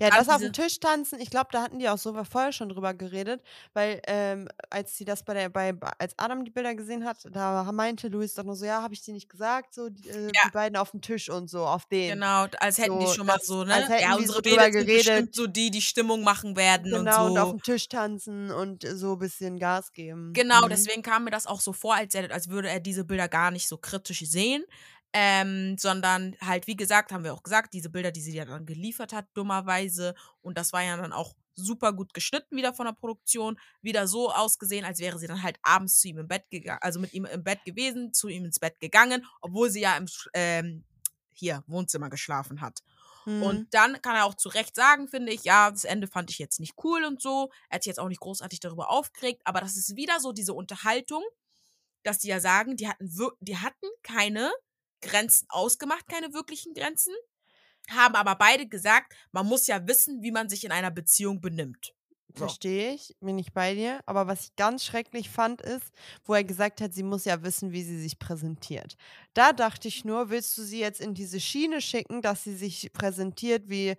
Ja, 0.00 0.10
das 0.10 0.28
auf 0.28 0.40
dem 0.40 0.52
Tisch 0.52 0.80
tanzen, 0.80 1.20
ich 1.20 1.30
glaube, 1.30 1.48
da 1.52 1.62
hatten 1.62 1.78
die 1.78 1.88
auch 1.88 1.98
so 1.98 2.12
vorher 2.24 2.52
schon 2.52 2.68
drüber 2.70 2.94
geredet, 2.94 3.42
weil 3.74 4.00
ähm, 4.06 4.48
als 4.70 4.96
sie 4.96 5.04
das 5.04 5.22
bei 5.24 5.34
der, 5.34 5.48
bei, 5.50 5.74
als 5.98 6.14
Adam 6.18 6.44
die 6.44 6.50
Bilder 6.50 6.74
gesehen 6.74 7.04
hat, 7.04 7.18
da 7.30 7.70
meinte 7.72 8.08
Luis 8.08 8.34
doch 8.34 8.44
nur 8.44 8.56
so, 8.56 8.64
ja, 8.64 8.82
habe 8.82 8.94
ich 8.94 9.02
dir 9.02 9.12
nicht 9.14 9.28
gesagt, 9.28 9.74
so 9.74 9.88
die, 9.90 10.08
äh, 10.08 10.22
Ja. 10.34 10.42
die 10.46 10.50
beiden 10.52 10.76
auf 10.76 10.90
dem 10.92 11.00
Tisch 11.02 11.28
und 11.28 11.48
so, 11.50 11.66
auf 11.66 11.86
den. 11.86 12.14
genau, 12.14 12.46
als 12.60 12.78
hätten 12.78 12.98
die 12.98 13.06
So, 13.06 13.12
schon 13.14 13.26
mal 13.26 13.36
das- 13.36 13.46
so, 13.46 13.64
ne? 13.64 13.74
als 13.74 13.88
hätten 13.88 14.02
ja, 14.02 14.12
die 14.16 14.20
unsere 14.22 14.36
so 14.36 14.40
drüber 14.40 14.70
geredet. 14.70 15.34
so 15.34 15.46
die, 15.46 15.70
die 15.70 15.82
Stimmung 15.82 16.22
machen 16.22 16.56
werden 16.56 16.90
Genau, 16.90 17.24
und 17.26 17.30
und, 17.30 17.36
so. 17.36 17.40
auf 17.42 17.50
dem 17.50 17.62
Tisch 17.62 17.88
tanzen 17.88 18.50
und 18.50 18.84
so 18.90 19.12
ein 19.12 19.18
bisschen 19.18 19.58
Gas 19.58 19.92
geben. 19.92 20.32
Genau, 20.32 20.64
Mhm. 20.64 20.70
deswegen 20.70 21.02
kam 21.02 21.24
mir 21.24 21.30
das 21.30 21.46
auch 21.46 21.60
so 21.60 21.72
vor, 21.72 21.94
als, 21.94 22.14
er, 22.14 22.30
als 22.32 22.48
würde 22.48 22.68
er 22.68 22.80
diese 22.80 23.04
Bilder 23.04 23.28
gar 23.28 23.50
nicht 23.50 23.68
so 23.68 23.76
kritisch 23.76 24.20
sehen. 24.26 24.64
Ähm, 25.14 25.78
sondern 25.78 26.36
halt, 26.40 26.66
wie 26.66 26.76
gesagt, 26.76 27.12
haben 27.12 27.24
wir 27.24 27.32
auch 27.32 27.42
gesagt, 27.42 27.72
diese 27.72 27.88
Bilder, 27.88 28.10
die 28.12 28.20
sie 28.20 28.34
ja 28.34 28.44
dann 28.44 28.66
geliefert 28.66 29.12
hat, 29.12 29.26
dummerweise. 29.34 30.14
Und 30.42 30.58
das 30.58 30.72
war 30.72 30.82
ja 30.82 30.96
dann 30.98 31.12
auch 31.14 31.34
super 31.54 31.92
gut 31.92 32.14
geschnitten 32.14 32.56
wieder 32.56 32.74
von 32.74 32.86
der 32.86 32.92
Produktion. 32.92 33.58
Wieder 33.82 34.06
so 34.06 34.30
ausgesehen, 34.30 34.84
als 34.84 35.00
wäre 35.00 35.18
sie 35.18 35.26
dann 35.26 35.42
halt 35.42 35.58
abends 35.62 35.98
zu 35.98 36.08
ihm 36.08 36.18
im 36.18 36.28
Bett 36.28 36.44
gegangen, 36.50 36.80
also 36.82 37.00
mit 37.00 37.12
ihm 37.14 37.24
im 37.24 37.42
Bett 37.42 37.64
gewesen, 37.64 38.12
zu 38.12 38.28
ihm 38.28 38.44
ins 38.44 38.60
Bett 38.60 38.78
gegangen, 38.80 39.24
obwohl 39.40 39.70
sie 39.70 39.80
ja 39.80 39.96
im 39.96 40.06
ähm, 40.34 40.84
hier 41.32 41.62
Wohnzimmer 41.66 42.10
geschlafen 42.10 42.60
hat. 42.60 42.82
Mhm. 43.26 43.42
Und 43.42 43.74
dann 43.74 44.00
kann 44.02 44.16
er 44.16 44.24
auch 44.24 44.34
zu 44.34 44.48
Recht 44.48 44.74
sagen, 44.74 45.08
finde 45.08 45.32
ich, 45.32 45.44
ja, 45.44 45.70
das 45.70 45.84
Ende 45.84 46.08
fand 46.08 46.30
ich 46.30 46.38
jetzt 46.38 46.60
nicht 46.60 46.74
cool 46.82 47.04
und 47.04 47.20
so. 47.20 47.50
Er 47.68 47.76
hat 47.76 47.82
sich 47.82 47.90
jetzt 47.90 48.00
auch 48.00 48.08
nicht 48.08 48.20
großartig 48.20 48.60
darüber 48.60 48.90
aufgeregt, 48.90 49.42
aber 49.44 49.60
das 49.60 49.76
ist 49.76 49.96
wieder 49.96 50.20
so 50.20 50.32
diese 50.32 50.54
Unterhaltung, 50.54 51.22
dass 52.02 52.18
die 52.18 52.28
ja 52.28 52.40
sagen, 52.40 52.76
die 52.76 52.88
hatten, 52.88 53.10
die 53.40 53.58
hatten 53.58 53.86
keine 54.02 54.50
Grenzen 55.00 55.46
ausgemacht, 55.50 56.08
keine 56.08 56.32
wirklichen 56.32 56.74
Grenzen, 56.74 57.14
haben 57.90 58.14
aber 58.14 58.34
beide 58.34 58.66
gesagt, 58.66 59.14
man 59.32 59.46
muss 59.46 59.66
ja 59.66 59.86
wissen, 59.86 60.22
wie 60.22 60.30
man 60.30 60.48
sich 60.48 60.64
in 60.64 60.72
einer 60.72 60.90
Beziehung 60.90 61.40
benimmt. 61.40 61.94
So. 62.34 62.44
Verstehe 62.44 62.92
ich, 62.92 63.16
bin 63.20 63.38
ich 63.38 63.52
bei 63.54 63.74
dir. 63.74 64.00
Aber 64.06 64.26
was 64.26 64.44
ich 64.44 64.56
ganz 64.56 64.84
schrecklich 64.84 65.30
fand, 65.30 65.62
ist, 65.62 65.92
wo 66.24 66.34
er 66.34 66.44
gesagt 66.44 66.80
hat, 66.80 66.92
sie 66.92 67.02
muss 67.02 67.24
ja 67.24 67.42
wissen, 67.42 67.72
wie 67.72 67.82
sie 67.82 68.00
sich 68.00 68.18
präsentiert. 68.18 68.96
Da 69.32 69.52
dachte 69.52 69.88
ich 69.88 70.04
nur, 70.04 70.28
willst 70.30 70.56
du 70.58 70.62
sie 70.62 70.78
jetzt 70.78 71.00
in 71.00 71.14
diese 71.14 71.40
Schiene 71.40 71.80
schicken, 71.80 72.20
dass 72.20 72.44
sie 72.44 72.54
sich 72.54 72.92
präsentiert 72.92 73.68
wie, 73.68 73.96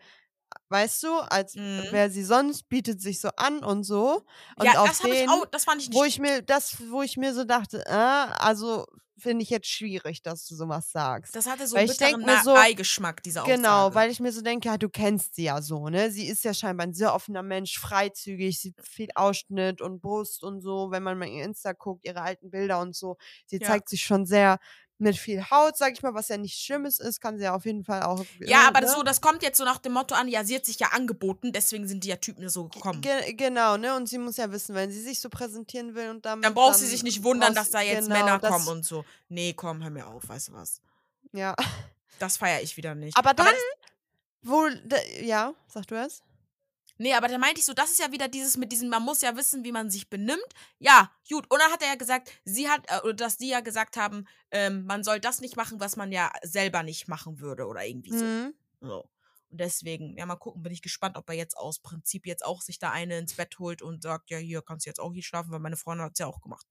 weißt 0.70 1.04
du, 1.04 1.18
als 1.20 1.56
Mhm. 1.56 1.88
wäre 1.92 2.10
sie 2.12 2.24
sonst, 2.24 2.70
bietet 2.70 3.02
sich 3.02 3.20
so 3.20 3.30
an 3.36 3.64
und 3.64 3.84
so. 3.84 4.24
Und 4.58 4.66
ja, 4.66 4.80
auf 4.80 4.90
das 4.90 5.00
habe 5.04 5.14
ich 5.14 5.20
den, 5.22 5.30
auch, 5.30 5.46
das 5.48 5.64
fand 5.66 5.82
ich 5.82 5.90
nicht 5.90 5.98
wo 5.98 6.04
ich 6.04 6.20
mir, 6.20 6.42
das, 6.44 6.78
wo 6.92 7.02
ich 7.02 7.18
mir 7.18 7.34
so 7.34 7.44
dachte, 7.46 7.84
äh, 7.88 7.90
also 7.92 8.86
finde 9.20 9.44
ich 9.44 9.50
jetzt 9.50 9.68
schwierig, 9.68 10.22
dass 10.22 10.46
du 10.48 10.56
sowas 10.56 10.92
sagst. 10.92 11.36
Das 11.36 11.46
hatte 11.46 11.68
so 11.68 11.76
einen 11.78 11.88
bitteren 11.88 12.26
so- 12.44 12.54
Beigeschmack, 12.54 13.22
diese 13.24 13.42
Aussage. 13.44 13.58
Genau, 13.58 13.94
weil 13.94 14.10
ich 14.12 14.20
mir 14.20 14.32
so 14.32 14.42
denke, 14.42 14.68
ja, 14.70 14.78
du 14.78 14.90
kennst 14.90 15.36
sie 15.36 15.44
ja 15.44 15.62
so, 15.62 15.90
ne? 15.90 16.12
Sie 16.12 16.28
ist 16.28 16.44
ja 16.44 16.54
scheinbar 16.54 16.88
ein 16.88 16.94
sehr 16.94 17.14
offener 17.14 17.44
Mensch, 17.44 17.78
freizügig, 17.80 18.60
sie 18.60 18.74
viel 18.82 19.10
Ausschnitt 19.16 19.82
und 19.82 20.02
Brust 20.02 20.44
und 20.44 20.62
so, 20.62 20.92
wenn 20.92 21.04
man 21.04 21.18
mal 21.18 21.28
ihr 21.28 21.44
Insta 21.44 21.74
guckt, 21.74 22.06
ihre 22.06 22.22
alten 22.22 22.50
Bilder 22.52 22.80
und 22.82 22.96
so. 22.96 23.18
Sie 23.46 23.58
Ja. 23.58 23.68
zeigt 23.68 23.90
sich 23.90 24.02
schon 24.02 24.26
sehr 24.26 24.60
mit 25.00 25.18
viel 25.18 25.50
Haut, 25.50 25.78
sag 25.78 25.94
ich 25.94 26.04
mal, 26.04 26.14
was 26.14 26.28
ja 26.28 26.38
nichts 26.38 26.60
Schlimmes 26.60 27.00
ist, 27.00 27.22
kann 27.22 27.38
sie 27.38 27.46
ja 27.46 27.56
auf 27.56 27.66
jeden 27.66 27.84
Fall 27.84 28.04
auch. 28.04 28.24
Ja, 28.40 28.64
äh, 28.64 28.68
aber 28.68 28.82
ne? 28.82 28.86
das, 28.86 28.96
so, 28.96 29.04
das 29.04 29.22
kommt 29.22 29.42
jetzt 29.42 29.58
so 29.58 29.64
nach 29.64 29.78
dem 29.78 29.94
Motto 29.94 30.14
an, 30.14 30.28
ja, 30.28 30.44
sie 30.44 30.56
hat 30.56 30.66
sich 30.66 30.80
ja 30.80 30.90
angeboten, 30.90 31.54
deswegen 31.54 31.88
sind 31.88 32.04
die 32.04 32.10
ja 32.10 32.18
Typen 32.18 32.50
so 32.50 32.68
gekommen. 32.68 33.02
Ge 33.02 33.34
genau, 33.34 33.78
ne? 33.78 33.96
Und 33.96 34.10
sie 34.10 34.18
muss 34.18 34.38
ja 34.38 34.52
wissen, 34.52 34.76
wenn 34.76 34.92
sie 34.92 35.02
sich 35.02 35.20
so 35.20 35.30
präsentieren 35.30 35.96
will 35.96 36.10
und 36.10 36.26
dann. 36.26 36.42
Dann 36.42 36.54
braucht 36.54 36.76
sie 36.76 36.86
sich 36.86 37.04
nicht 37.04 37.24
wundern, 37.24 37.56
dass 37.56 37.72
da 37.72 37.82
jetzt 37.82 38.08
genau, 38.08 38.20
Männer 38.20 38.40
kommen 38.40 38.68
und 38.68 38.86
so. 38.86 39.06
Nee, 39.30 39.54
komm, 39.54 39.82
hör 39.82 39.90
mir 39.90 40.06
auf, 40.08 40.28
weißt 40.28 40.50
du 40.50 40.54
was. 40.54 40.82
Ja. 41.32 41.56
Das 42.20 42.36
feiere 42.38 42.62
ich 42.62 42.76
wieder 42.76 42.96
nicht. 42.96 43.16
Aber 43.18 43.34
dann, 43.34 43.46
das, 43.46 43.56
wo. 44.42 44.68
Ja, 45.22 45.54
sag 45.68 45.88
du 45.88 45.96
es? 45.96 46.22
Nee, 47.00 47.14
aber 47.14 47.28
da 47.28 47.38
meinte 47.40 47.60
ich 47.60 47.66
so, 47.66 47.74
das 47.74 47.92
ist 47.92 48.00
ja 48.00 48.12
wieder 48.12 48.28
dieses 48.28 48.58
mit 48.58 48.72
diesem, 48.72 48.90
man 48.90 49.04
muss 49.04 49.22
ja 49.22 49.36
wissen, 49.36 49.64
wie 49.64 49.72
man 49.72 49.90
sich 49.90 50.10
benimmt. 50.10 50.54
Ja, 50.78 51.12
gut. 51.28 51.46
Und 51.50 51.60
dann 51.60 51.72
hat 51.72 51.82
er 51.82 51.90
ja 51.90 51.96
gesagt, 51.96 52.32
sie 52.46 52.70
hat, 52.70 52.86
äh, 52.88 53.00
oder 53.04 53.14
dass 53.14 53.38
die 53.38 53.50
ja 53.50 53.62
gesagt 53.62 53.98
haben, 53.98 54.28
ähm, 54.52 54.86
man 54.86 55.04
soll 55.04 55.20
das 55.20 55.42
nicht 55.42 55.56
machen, 55.56 55.80
was 55.80 55.96
man 55.96 56.12
ja 56.12 56.32
selber 56.44 56.84
nicht 56.84 57.08
machen 57.08 57.40
würde 57.40 57.66
oder 57.66 57.86
irgendwie 57.86 58.18
so. 58.18 58.26
Mhm. 58.26 58.54
so. 58.82 59.10
Und 59.50 59.60
deswegen, 59.60 60.16
ja, 60.18 60.26
mal 60.28 60.36
gucken, 60.36 60.62
bin 60.62 60.72
ich 60.72 60.84
gespannt, 60.84 61.18
ob 61.18 61.28
er 61.30 61.36
jetzt 61.36 61.58
aus 61.58 61.80
Prinzip 61.80 62.28
jetzt 62.28 62.46
auch 62.46 62.62
sich 62.62 62.78
da 62.78 62.92
eine 62.92 63.18
ins 63.18 63.34
Bett 63.34 63.58
holt 63.58 63.82
und 63.82 64.04
sagt, 64.04 64.30
ja, 64.30 64.38
hier 64.38 64.62
kannst 64.62 64.86
du 64.86 64.90
jetzt 64.90 65.00
auch 65.00 65.12
hier 65.12 65.24
schlafen, 65.24 65.52
weil 65.52 65.60
meine 65.60 65.78
Freundin 65.78 66.06
hat 66.06 66.14
es 66.14 66.20
ja 66.20 66.28
auch 66.28 66.42
gemacht. 66.42 66.68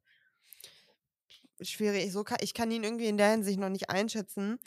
Schwierig. 1.63 2.13
So 2.13 2.25
kann, 2.25 2.39
ich 2.41 2.55
kann 2.55 2.71
ihn 2.71 2.85
irgendwie 2.85 3.07
in 3.07 3.19
der 3.19 3.31
Hinsicht 3.31 3.59
noch 3.59 3.69
nicht 3.69 3.91
einschätzen. 3.91 4.59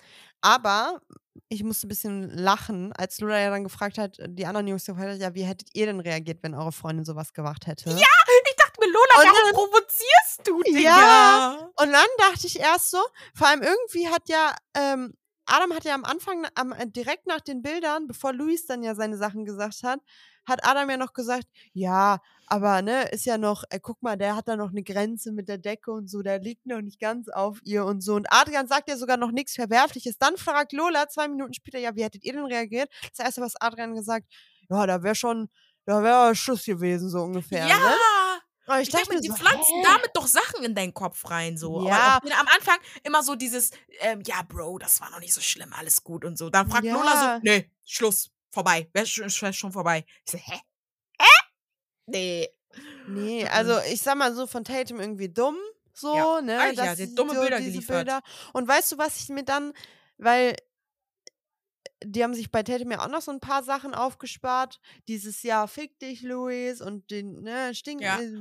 Aber 0.42 1.02
ich 1.50 1.64
musste 1.64 1.88
ein 1.88 1.90
bisschen 1.90 2.30
lachen, 2.30 2.92
als 2.94 3.20
Lola 3.20 3.40
ja 3.40 3.50
dann 3.50 3.64
gefragt 3.64 3.98
hat, 3.98 4.18
die 4.28 4.46
anderen 4.46 4.68
Jungs 4.68 4.86
gefragt 4.86 5.10
hat, 5.10 5.20
ja, 5.20 5.34
wie 5.34 5.44
hättet 5.44 5.70
ihr 5.74 5.86
denn 5.86 6.00
reagiert, 6.00 6.44
wenn 6.44 6.54
eure 6.54 6.72
Freundin 6.72 7.06
sowas 7.06 7.34
gemacht 7.34 7.68
hätte? 7.68 7.90
Ja! 7.92 8.08
Ich 8.48 8.56
dachte 8.56 8.80
mir, 8.80 8.88
Lola, 8.88 9.32
warum 9.34 9.70
provozierst 9.70 10.42
du, 10.46 10.62
Digga? 10.64 10.80
Ja. 10.82 11.70
Und 11.76 11.92
dann 11.92 12.08
dachte 12.18 12.48
ich 12.48 12.60
erst 12.60 12.92
so, 12.92 13.00
vor 13.34 13.48
allem 13.48 13.62
irgendwie 13.62 14.08
hat 14.08 14.28
ja 14.30 14.56
ähm, 14.76 15.14
Adam 15.46 15.74
hat 15.74 15.84
ja 15.84 15.96
am 15.96 16.06
Anfang, 16.06 16.48
am, 16.56 16.72
äh, 16.72 16.88
direkt 16.88 17.28
nach 17.28 17.42
den 17.42 17.62
Bildern, 17.62 18.08
bevor 18.08 18.34
Luis 18.34 18.66
dann 18.66 18.84
ja 18.84 18.96
seine 18.96 19.18
Sachen 19.18 19.46
gesagt 19.46 19.84
hat, 19.84 20.00
hat 20.46 20.66
Adam 20.66 20.90
ja 20.90 20.98
noch 20.98 21.14
gesagt, 21.14 21.48
ja, 21.74 22.20
aber 22.52 22.82
ne, 22.82 23.04
ist 23.12 23.26
ja 23.26 23.38
noch, 23.38 23.64
äh, 23.70 23.80
guck 23.82 24.02
mal, 24.04 24.18
der 24.18 24.36
hat 24.36 24.50
da 24.50 24.58
noch 24.58 24.72
eine 24.72 24.84
Grenze 24.84 25.32
mit 25.32 25.48
der 25.48 25.58
Decke 25.58 25.90
und 25.90 26.10
so, 26.10 26.22
der 26.22 26.38
liegt 26.40 26.66
noch 26.66 26.82
nicht 26.82 27.00
ganz 27.00 27.30
auf 27.30 27.60
ihr 27.64 27.86
und 27.86 28.02
so. 28.02 28.16
Und 28.16 28.28
Adrian 28.30 28.68
sagt 28.68 28.90
ja 28.90 28.98
sogar 28.98 29.16
noch 29.16 29.32
nichts 29.32 29.56
Verwerfliches. 29.56 30.18
Dann 30.18 30.36
fragt 30.36 30.74
Lola 30.74 31.08
zwei 31.08 31.30
Minuten 31.30 31.54
später, 31.54 31.80
ja, 31.80 31.96
wie 31.96 32.04
hättet 32.04 32.26
ihr 32.26 32.34
denn 32.34 32.44
reagiert? 32.44 32.92
Das 33.16 33.26
erste, 33.26 33.40
was 33.40 33.56
Adrian 33.62 33.96
gesagt, 33.96 34.28
ja, 34.70 34.86
da 34.86 35.02
wäre 35.02 35.16
schon, 35.16 35.48
da 35.86 36.04
wäre 36.04 36.36
Schluss 36.36 36.66
gewesen, 36.66 37.10
so 37.10 37.22
ungefähr. 37.22 37.66
Ja! 37.68 37.78
Ne? 37.78 37.96
Aber 38.68 38.82
Ich 38.82 38.90
dachte 38.90 39.22
die 39.22 39.30
so, 39.30 39.36
pflanzen 39.36 39.76
hä? 39.78 39.84
damit 39.86 40.10
doch 40.14 40.28
Sachen 40.28 40.66
in 40.66 40.76
deinen 40.76 40.94
Kopf 40.94 41.30
rein, 41.30 41.58
so. 41.58 41.88
Ja. 41.88 42.20
Aber 42.22 42.38
am 42.38 42.48
Anfang 42.54 42.80
immer 43.04 43.24
so 43.24 43.36
dieses, 43.36 43.72
ähm, 44.02 44.24
ja, 44.26 44.42
Bro, 44.42 44.80
das 44.80 45.00
war 45.00 45.10
noch 45.10 45.22
nicht 45.22 45.34
so 45.34 45.40
schlimm, 45.40 45.72
alles 45.72 46.04
gut 46.04 46.26
und 46.26 46.38
so. 46.38 46.50
Dann 46.50 46.70
fragt 46.70 46.84
Ja. 46.84 46.96
Lola 46.96 47.36
so, 47.36 47.40
nee, 47.44 47.72
Schluss, 47.86 48.30
vorbei, 48.50 48.90
wäre 48.92 49.06
schon, 49.06 49.30
wär 49.30 49.54
schon 49.54 49.72
vorbei. 49.72 50.06
Ich 50.26 50.32
so? 50.34 50.38
Hä? 50.38 50.60
Nee. 52.12 52.50
Nee, 53.08 53.46
also 53.48 53.78
ich 53.92 54.02
sag 54.02 54.16
mal 54.18 54.34
so 54.34 54.48
von 54.48 54.64
Tatum 54.64 55.00
irgendwie 55.00 55.28
dumm, 55.30 55.58
so, 55.94 56.16
Ja, 56.16 56.42
ne? 56.42 56.60
eigentlich 56.60 56.78
ja, 56.78 56.96
sie 56.96 57.14
dumme 57.14 57.34
so 57.34 57.42
Bilder 57.42 57.58
diese 57.58 57.72
geliefert. 57.72 58.06
Bilder- 58.06 58.22
Und 58.54 58.68
weißt 58.68 58.94
du, 58.94 58.98
was 58.98 59.20
ich 59.22 59.30
mir 59.30 59.44
dann, 59.44 59.74
weil 60.18 60.56
die 62.04 62.24
haben 62.24 62.34
sich 62.34 62.50
bei 62.50 62.64
Tatum 62.64 62.92
ja 62.92 63.04
auch 63.04 63.10
noch 63.10 63.22
so 63.22 63.32
ein 63.32 63.40
paar 63.42 63.62
Sachen 63.64 63.94
aufgespart. 63.94 64.80
Dieses 65.08 65.44
Jahr 65.44 65.68
fick 65.68 66.00
dich, 66.00 66.22
Luis, 66.22 66.82
und 66.82 67.12
den 67.12 67.42
ne, 67.42 67.76
Stink 67.76 68.02
Ja. 68.02 68.20
äh, 68.20 68.32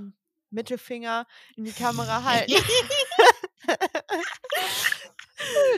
Mittelfinger 0.50 1.26
in 1.56 1.64
die 1.64 1.72
Kamera 1.72 2.22
halten. 2.24 2.52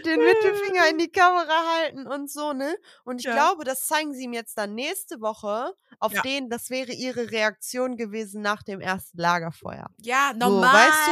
den 0.05 0.25
Mittelfinger 0.25 0.89
in 0.91 0.99
die 0.99 1.11
Kamera 1.11 1.75
halten 1.77 2.07
und 2.07 2.31
so, 2.31 2.53
ne? 2.53 2.77
Und 3.05 3.21
ich 3.21 3.29
Ja. 3.29 3.31
glaube, 3.31 3.65
das 3.65 3.87
zeigen 3.87 4.13
sie 4.15 4.25
ihm 4.25 4.33
jetzt 4.33 4.59
dann 4.59 4.75
nächste 4.75 5.21
Woche, 5.21 5.75
auf 5.99 6.19
Ja. 6.19 6.23
den, 6.23 6.49
das 6.51 6.71
wäre 6.71 6.93
ihre 6.93 7.31
Reaktion 7.31 7.97
gewesen 7.97 8.43
nach 8.43 8.63
dem 8.63 8.81
ersten 8.81 9.19
Lagerfeuer. 9.19 9.89
Ja, 9.99 10.33
So, 10.39 10.71
normal. 10.71 10.73
weißt 10.73 11.11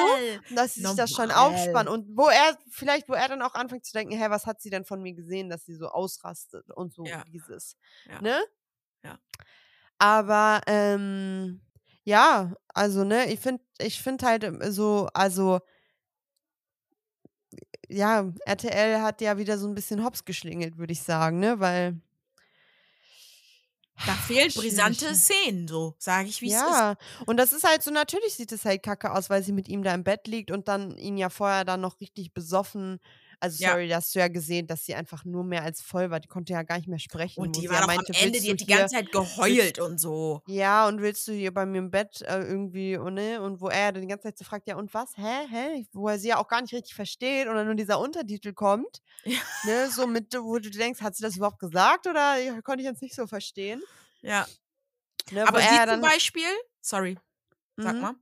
dass 0.49 0.75
sie 0.75 0.81
sich 0.83 0.95
das 0.97 1.13
schon 1.13 1.31
Normal. 1.31 1.31
aufspannen 1.31 1.93
und 1.93 2.17
wo 2.17 2.27
er, 2.29 2.59
vielleicht, 2.71 3.09
wo 3.09 3.13
er 3.15 3.29
dann 3.29 3.43
auch 3.43 3.55
anfängt 3.55 3.85
zu 3.85 3.93
denken, 3.93 4.15
hä, 4.17 4.27
was 4.31 4.47
hat 4.47 4.61
sie 4.61 4.71
denn 4.71 4.85
von 4.85 5.01
mir 5.01 5.15
gesehen, 5.15 5.49
dass 5.49 5.65
sie 5.65 5.75
so 5.77 5.87
ausrastet 5.89 6.71
und 6.71 6.93
so 6.93 7.13
Ja. 7.13 7.25
dieses, 7.25 7.77
ne? 8.19 8.41
Ja. 9.03 9.21
Aber, 9.99 10.61
ähm, 10.67 11.61
ja, 12.05 12.55
also, 12.75 13.05
ne, 13.05 13.31
ich 13.33 13.41
finde, 13.41 13.63
ich 13.79 14.03
finde 14.03 14.27
halt 14.27 14.45
ähm, 14.45 14.61
so, 14.73 15.09
also, 15.15 15.61
ja, 17.91 18.33
RTL 18.47 19.01
hat 19.03 19.21
ja 19.21 19.37
wieder 19.39 19.59
so 19.59 19.67
ein 19.69 19.75
bisschen 19.75 20.05
hops 20.05 20.25
geschlingelt, 20.25 20.79
würde 20.79 20.93
ich 20.93 21.03
sagen, 21.03 21.39
ne, 21.41 21.61
weil 21.61 22.01
Da 24.07 24.15
fehlen 24.15 24.51
Schwierig, 24.51 24.57
brisante 24.57 25.07
ne? 25.07 25.15
Szenen, 25.15 25.69
so, 25.69 25.95
sage 25.99 26.29
ich, 26.29 26.41
wie 26.41 26.49
es 26.49 26.55
ist. 26.55 26.61
Ja, 26.61 26.97
und 27.27 27.37
das 27.37 27.53
ist 27.53 27.65
halt 27.65 27.83
so, 27.83 27.91
natürlich 27.91 28.35
sieht 28.35 28.51
es 28.53 28.65
halt 28.65 28.83
kacke 28.83 29.13
aus, 29.13 29.29
weil 29.29 29.43
sie 29.43 29.53
mit 29.53 29.69
ihm 29.69 29.83
da 29.83 29.93
im 29.93 30.05
Bett 30.05 30.27
liegt 30.27 30.51
und 30.51 30.69
dann 30.69 30.97
ihn 30.97 31.19
ja 31.19 31.29
vorher 31.29 31.65
dann 31.65 31.83
noch 31.83 32.01
richtig 32.01 32.33
besoffen. 32.33 32.99
Also, 33.41 33.63
Ja. 33.65 33.71
sorry, 33.71 33.89
da 33.89 33.97
hast 33.97 34.15
du 34.15 34.19
ja 34.19 34.29
gesehen, 34.29 34.67
dass 34.67 34.85
sie 34.85 34.95
einfach 34.95 35.25
nur 35.25 35.45
mehr 35.45 35.63
als 35.63 35.81
voll 35.81 36.11
war. 36.11 36.21
Die 36.21 36.29
konnte 36.29 36.53
ja 36.53 36.63
gar 36.63 36.77
nicht 36.77 36.89
mehr 36.89 36.99
sprechen. 36.99 37.41
Und 37.41 37.57
die 37.57 37.69
war 37.71 37.81
ja 37.81 37.87
meinte, 37.87 38.13
am 38.15 38.21
Ende, 38.23 38.39
die 38.41 38.51
hat 38.51 38.61
die 38.61 38.67
ganze 38.67 38.95
Zeit 38.97 39.11
geheult 39.13 39.79
und 39.79 39.99
so. 39.99 40.43
Ja, 40.47 40.87
und 40.87 41.01
willst 41.01 41.27
du 41.27 41.33
hier 41.33 41.53
bei 41.53 41.65
mir 41.65 41.79
im 41.79 41.91
Bett 41.91 42.21
äh, 42.23 42.41
irgendwie, 42.43 42.97
und, 42.99 43.15
ne? 43.15 43.41
Und 43.41 43.61
wo 43.63 43.69
er 43.69 43.93
dann 43.93 44.03
die 44.03 44.09
ganze 44.09 44.25
Zeit 44.25 44.39
so 44.39 44.45
fragt, 44.45 44.67
ja, 44.69 44.77
und 44.77 44.93
was? 44.93 45.17
Hä? 45.17 45.47
Hä? 45.51 45.87
Wo 45.93 46.09
er 46.09 46.19
sie 46.19 46.29
ja 46.29 46.37
auch 46.39 46.49
gar 46.49 46.61
nicht 46.61 46.75
richtig 46.75 46.95
versteht 46.95 47.49
und 47.49 47.55
dann 47.55 47.67
nur 47.67 47.75
dieser 47.77 47.99
Untertitel 47.99 48.53
kommt. 48.53 49.01
Ja. 49.25 49.39
Ne? 49.67 49.91
So 49.91 50.07
mit, 50.07 50.35
wo 50.35 50.59
du 50.59 50.71
denkst, 50.71 51.01
hat 51.03 51.17
sie 51.17 51.23
das 51.23 51.37
überhaupt 51.37 51.59
gesagt 51.59 52.07
oder 52.07 52.37
ja, 52.39 52.61
konnte 52.63 52.83
ich 52.83 52.89
jetzt 52.89 53.03
nicht 53.03 53.15
so 53.15 53.27
verstehen? 53.27 53.83
Ja. 54.23 54.47
Ne? 55.31 55.47
Aber 55.47 55.61
sie 55.61 55.67
er 55.67 55.87
ja 55.87 55.93
zum. 55.93 56.01
Beispiel, 56.03 56.49
sorry, 56.81 57.19
sag 57.77 57.95
Mhm. 57.97 58.01
mal. 58.01 58.15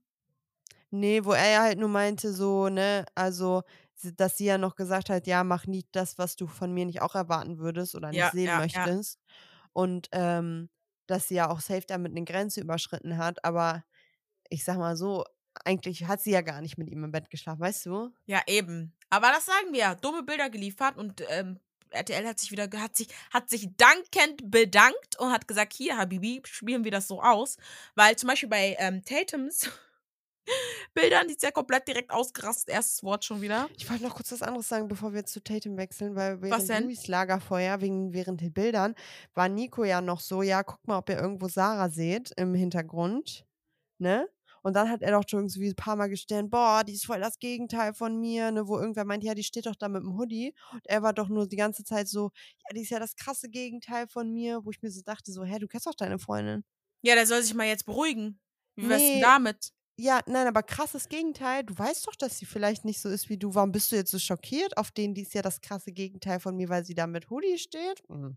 Nee, 0.91 1.25
wo 1.25 1.33
er 1.33 1.51
ja 1.51 1.62
halt 1.62 1.79
nur 1.79 1.89
meinte, 1.89 2.33
so, 2.33 2.69
ne, 2.69 3.05
also, 3.14 3.62
dass 4.03 4.36
sie 4.36 4.46
ja 4.46 4.59
noch 4.59 4.76
gesagt 4.76 5.11
hat, 5.11 5.26
ja, 5.26 5.44
mach 5.44 5.66
nicht 5.66 5.88
das, 5.92 6.18
was 6.18 6.36
du 6.36 6.46
von 6.46 6.72
mir 6.72 6.86
nicht 6.86 7.03
auch 7.03 7.14
erwarten 7.14 7.59
würdest 7.59 7.94
oder 7.94 8.12
nicht 8.12 8.18
Ja, 8.18 8.30
sehen 8.32 8.46
ja, 8.46 8.59
ja. 8.72 8.90
möchtest. 8.90 9.20
Und 9.72 10.09
ähm, 10.12 10.70
dass 11.07 11.28
sie 11.28 11.36
ja 11.36 11.51
auch 11.51 11.61
safe 11.61 11.86
damit 11.86 12.12
eine 12.12 12.24
Grenze 12.24 12.61
überschritten 12.61 13.16
hat, 13.18 13.44
aber 13.44 13.84
ich 14.51 14.64
sag 14.64 14.78
mal 14.78 14.96
so, 14.96 15.24
eigentlich 15.64 16.07
hat 16.07 16.20
sie 16.20 16.30
ja 16.32 16.42
gar 16.42 16.61
nicht 16.62 16.78
mit 16.78 16.90
ihm 16.90 17.05
im 17.05 17.12
Bett 17.12 17.30
geschlafen, 17.30 17.61
weißt 17.61 17.86
du? 17.86 18.12
Ja, 18.26 18.42
eben. 18.46 18.94
Aber 19.11 19.28
das 19.28 19.46
sagen 19.46 19.72
wir 19.72 19.78
ja. 19.80 19.94
Dumme 19.94 20.22
Bilder 20.22 20.51
geliefert 20.51 20.96
und 20.96 21.22
ähm, 21.28 21.61
RTL 21.90 22.26
hat 22.26 22.38
sich 22.38 22.51
wieder, 22.51 22.68
hat 22.80 22.96
sich, 22.96 23.09
hat 23.32 23.49
sich 23.49 23.68
dankend 23.76 24.51
bedankt 24.51 25.18
und 25.18 25.32
hat 25.32 25.49
gesagt, 25.49 25.72
hier, 25.72 25.96
Habibi, 25.96 26.42
spielen 26.44 26.84
wir 26.84 26.90
das 26.90 27.09
so 27.09 27.22
aus. 27.22 27.57
Weil 27.94 28.16
zum 28.16 28.28
Beispiel 28.28 28.49
bei 28.51 28.76
ähm, 28.78 29.03
Tatums 29.05 29.70
Bildern, 31.01 31.28
die 31.28 31.34
ist 31.34 31.42
ja 31.42 31.51
komplett 31.51 31.86
direkt 31.86 32.11
ausgerastet, 32.11 32.70
erstes 32.74 33.03
Wort 33.03 33.24
schon 33.24 33.40
wieder. 33.40 33.68
Ich 33.76 33.88
wollte 33.88 34.03
noch 34.05 34.14
kurz 34.14 34.32
was 34.32 34.42
anderes 34.42 34.68
sagen, 34.68 34.88
bevor 34.88 35.12
wir 35.14 35.24
zu 35.24 35.42
Tatum 35.42 35.76
wechseln, 35.76 36.14
weil 36.16 36.42
während? 36.42 36.84
Louis 36.84 37.07
Lagerfeuer, 37.07 37.80
wegen, 37.80 38.12
während 38.12 38.40
den 38.40 38.53
Bildern, 38.53 38.94
war 39.34 39.49
Nico 39.49 39.84
ja 39.84 40.01
noch 40.01 40.20
so, 40.20 40.42
ja, 40.42 40.62
guck 40.62 40.86
mal, 40.88 40.99
ob 40.99 41.09
ihr 41.09 41.18
irgendwo 41.18 41.49
Sarah 41.49 41.88
seht 41.88 42.32
im 42.36 42.55
Hintergrund, 42.55 43.46
ne? 43.99 44.28
Und 44.62 44.74
dann 44.74 44.90
hat 44.90 45.03
er 45.03 45.12
doch 45.12 45.22
schon 45.26 45.44
irgendwie 45.49 45.68
ein 45.68 45.76
paar 45.76 45.94
Mal 45.96 46.09
gestellt, 46.09 46.51
boah, 46.51 46.82
die 46.84 46.92
ist 46.94 47.07
voll 47.07 47.20
das 47.20 47.38
Gegenteil 47.38 47.94
von 47.94 48.18
mir, 48.20 48.51
ne? 48.51 48.66
Wo 48.66 48.78
irgendwer 48.78 49.05
meint, 49.05 49.22
ja, 49.22 49.34
die 49.34 49.44
steht 49.44 49.66
doch 49.66 49.76
da 49.76 49.88
mit 49.88 50.03
dem 50.03 50.18
Hoodie. 50.18 50.53
Und 50.72 50.82
er 50.84 51.03
war 51.03 51.12
doch 51.12 51.28
nur 51.28 51.46
die 51.46 51.57
ganze 51.57 51.84
Zeit 51.84 52.09
so, 52.09 52.32
ja, 52.68 52.74
die 52.74 52.82
ist 52.82 52.90
ja 52.90 52.99
das 52.99 53.14
krasse 53.14 53.49
Gegenteil 53.49 54.09
von 54.09 54.32
mir, 54.32 54.64
wo 54.64 54.70
ich 54.70 54.82
mir 54.82 54.90
so 54.90 55.01
dachte, 55.03 55.30
so, 55.32 55.44
hä, 55.44 55.59
du 55.61 55.68
kennst 55.68 55.86
doch 55.86 55.94
deine 55.94 56.18
Freundin. 56.18 56.64
Ja, 57.03 57.14
der 57.14 57.26
soll 57.26 57.42
sich 57.42 57.55
mal 57.55 57.66
jetzt 57.68 57.86
beruhigen. 57.86 58.40
Wie 58.76 58.88
wär's 58.88 59.01
denn 59.01 59.14
Nee. 59.16 59.20
damit? 59.20 59.72
Ja, 60.01 60.20
nein, 60.26 60.46
aber 60.46 60.62
krasses 60.62 61.09
Gegenteil. 61.09 61.64
Du 61.64 61.76
weißt 61.76 62.07
doch, 62.07 62.14
dass 62.14 62.38
sie 62.38 62.46
vielleicht 62.46 62.84
nicht 62.84 63.01
so 63.01 63.09
ist 63.09 63.28
wie 63.28 63.36
du. 63.36 63.55
Warum 63.55 63.72
bist 63.72 63.90
du 63.90 63.96
jetzt 63.96 64.12
so 64.12 64.18
schockiert? 64.20 64.76
Auf 64.76 64.92
den, 64.92 65.12
die 65.14 65.22
ist 65.22 65.34
ja 65.34 65.42
das 65.42 65.61
krasse 65.61 65.90
Gegenteil 65.92 66.38
von 66.38 66.55
mir, 66.57 66.68
weil 66.68 66.84
sie 66.84 66.94
da 66.94 67.07
mit 67.09 67.30
Hoodie 67.30 67.59
steht. 67.59 68.03
Hm, 68.09 68.36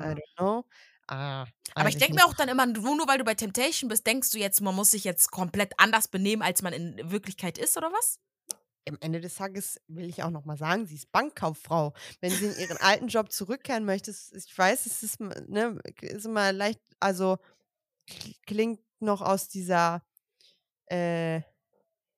I 0.00 0.04
don't 0.14 0.20
know. 0.38 0.64
Ah, 1.08 1.46
Aber 1.78 1.88
ich 1.88 1.96
denke 1.98 2.14
mir 2.16 2.26
auch 2.26 2.34
dann 2.34 2.48
immer, 2.48 2.66
nur, 2.66 2.96
nur 2.96 3.08
weil 3.08 3.18
du 3.18 3.24
bei 3.24 3.34
Temptation 3.34 3.88
bist, 3.88 4.06
denkst 4.06 4.30
du 4.30 4.38
jetzt, 4.38 4.60
man 4.60 4.74
muss 4.74 4.90
sich 4.90 5.04
jetzt 5.04 5.30
komplett 5.30 5.72
anders 5.78 6.08
benehmen, 6.08 6.42
als 6.42 6.62
man 6.62 6.72
in 6.72 7.10
Wirklichkeit 7.10 7.58
ist, 7.58 7.76
oder 7.76 7.90
was? 7.92 8.18
Am 8.88 8.96
Ende 9.00 9.20
des 9.20 9.34
Tages 9.36 9.78
will 9.88 10.08
ich 10.08 10.22
auch 10.22 10.30
noch 10.30 10.44
mal 10.46 10.56
sagen, 10.56 10.86
sie 10.86 10.94
ist 10.96 11.12
Bankkauffrau. 11.12 11.92
Wenn 12.20 12.36
sie 12.38 12.46
in 12.46 12.56
ihren 12.56 12.78
alten 12.78 13.08
Job 13.08 13.30
zurückkehren 13.30 13.84
möchte, 13.84 14.10
ich 14.10 14.58
weiß, 14.58 14.86
es 14.86 15.02
ist, 15.02 15.20
ne, 15.20 15.78
ist 16.00 16.24
immer 16.24 16.52
leicht, 16.52 16.80
also 16.98 17.36
kl- 18.10 18.36
klingt 18.46 18.80
noch 19.00 19.22
aus 19.22 19.48
dieser 19.48 20.02
äh, 20.90 21.42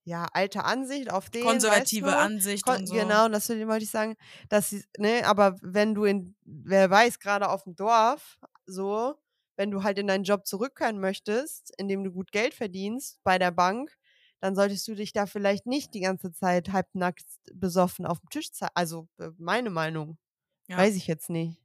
ja, 0.05 0.27
alte 0.33 0.64
Ansicht 0.64 1.11
auf 1.11 1.31
den. 1.31 1.45
Konservative 1.45 2.07
weißt 2.07 2.14
du? 2.14 2.18
Ansicht 2.18 2.64
Kon 2.64 2.77
und 2.77 2.87
so. 2.87 2.95
Genau, 2.95 3.29
das 3.29 3.49
wollte 3.49 3.85
ich 3.85 3.91
sagen, 3.91 4.16
dass 4.49 4.70
sie, 4.70 4.85
ne, 4.99 5.23
aber 5.25 5.57
wenn 5.62 5.95
du 5.95 6.05
in, 6.05 6.35
wer 6.45 6.91
weiß, 6.91 7.20
gerade 7.20 7.49
auf 7.49 7.64
dem 7.64 7.77
Dorf, 7.77 8.39
so, 8.66 9.14
wenn 9.57 9.70
du 9.70 9.83
halt 9.83 9.99
in 9.99 10.07
deinen 10.09 10.25
Job 10.25 10.47
zurückkehren 10.47 10.99
möchtest, 10.99 11.73
indem 11.79 12.03
du 12.03 12.11
gut 12.11 12.33
Geld 12.33 12.55
verdienst 12.55 13.20
bei 13.23 13.39
der 13.39 13.53
Bank, 13.53 13.97
dann 14.41 14.57
solltest 14.57 14.89
du 14.89 14.95
dich 14.97 15.12
da 15.12 15.27
vielleicht 15.27 15.66
nicht 15.66 15.95
die 15.95 16.01
ganze 16.01 16.33
Zeit 16.33 16.73
halbnackt 16.73 17.27
besoffen 17.53 18.07
auf 18.07 18.18
dem 18.18 18.29
Tisch 18.29 18.51
zeigen. 18.51 18.73
Also, 18.75 19.09
äh, 19.18 19.31
meine 19.39 19.70
Meinung. 19.70 20.18
Ja. 20.66 20.79
Weiß 20.79 20.97
ich 20.97 21.07
jetzt 21.07 21.31
nicht. 21.31 21.61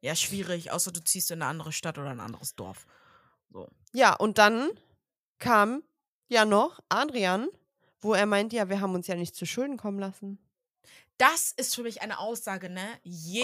Ja, 0.00 0.14
schwierig, 0.14 0.70
außer 0.70 0.92
du 0.92 1.04
ziehst 1.04 1.30
in 1.30 1.42
eine 1.42 1.50
andere 1.50 1.72
Stadt 1.72 1.98
oder 1.98 2.08
ein 2.08 2.20
anderes 2.20 2.54
Dorf. 2.54 2.86
So. 3.50 3.68
Ja, 3.92 4.14
und 4.14 4.38
dann 4.38 4.70
kam 5.38 5.82
ja 6.30 6.44
noch 6.46 6.80
Adrian, 6.88 7.48
wo 8.00 8.14
er 8.14 8.24
meint, 8.26 8.52
ja, 8.54 8.68
wir 8.70 8.80
haben 8.80 8.94
uns 8.94 9.06
ja 9.06 9.14
nicht 9.14 9.34
zu 9.36 9.44
Schulden 9.44 9.76
kommen 9.76 9.98
lassen. 9.98 10.38
Das 11.18 11.52
ist 11.52 11.74
für 11.74 11.82
mich 11.82 12.00
eine 12.00 12.18
Aussage, 12.18 12.70
ne? 12.70 12.86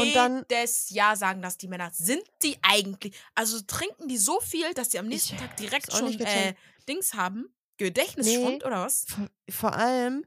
Und 0.01 0.15
dann- 0.15 0.47
Jedes 0.51 0.89
Jahr 0.89 1.15
sagen 1.15 1.43
das 1.43 1.59
die 1.59 1.69
Männer. 1.69 1.91
Sind 1.93 2.23
die 2.43 2.57
eigentlich, 2.63 3.15
also 3.35 3.61
trinken 3.67 4.09
die 4.09 4.17
so 4.17 4.41
viel, 4.41 4.73
dass 4.73 4.89
die 4.89 4.99
am 4.99 5.09
nächsten 5.09 5.35
Ich 5.35 5.41
Tag 5.43 5.57
direkt 5.59 5.93
schon 5.93 6.07
nicht 6.07 6.19
äh. 6.23 6.55
Dings 6.89 7.13
haben? 7.13 7.51
Gedächtnisschwund 7.77 8.65
oder 8.65 8.81
was? 8.87 9.05
Vor, 9.07 9.27
vor 9.51 9.75
allem, 9.75 10.25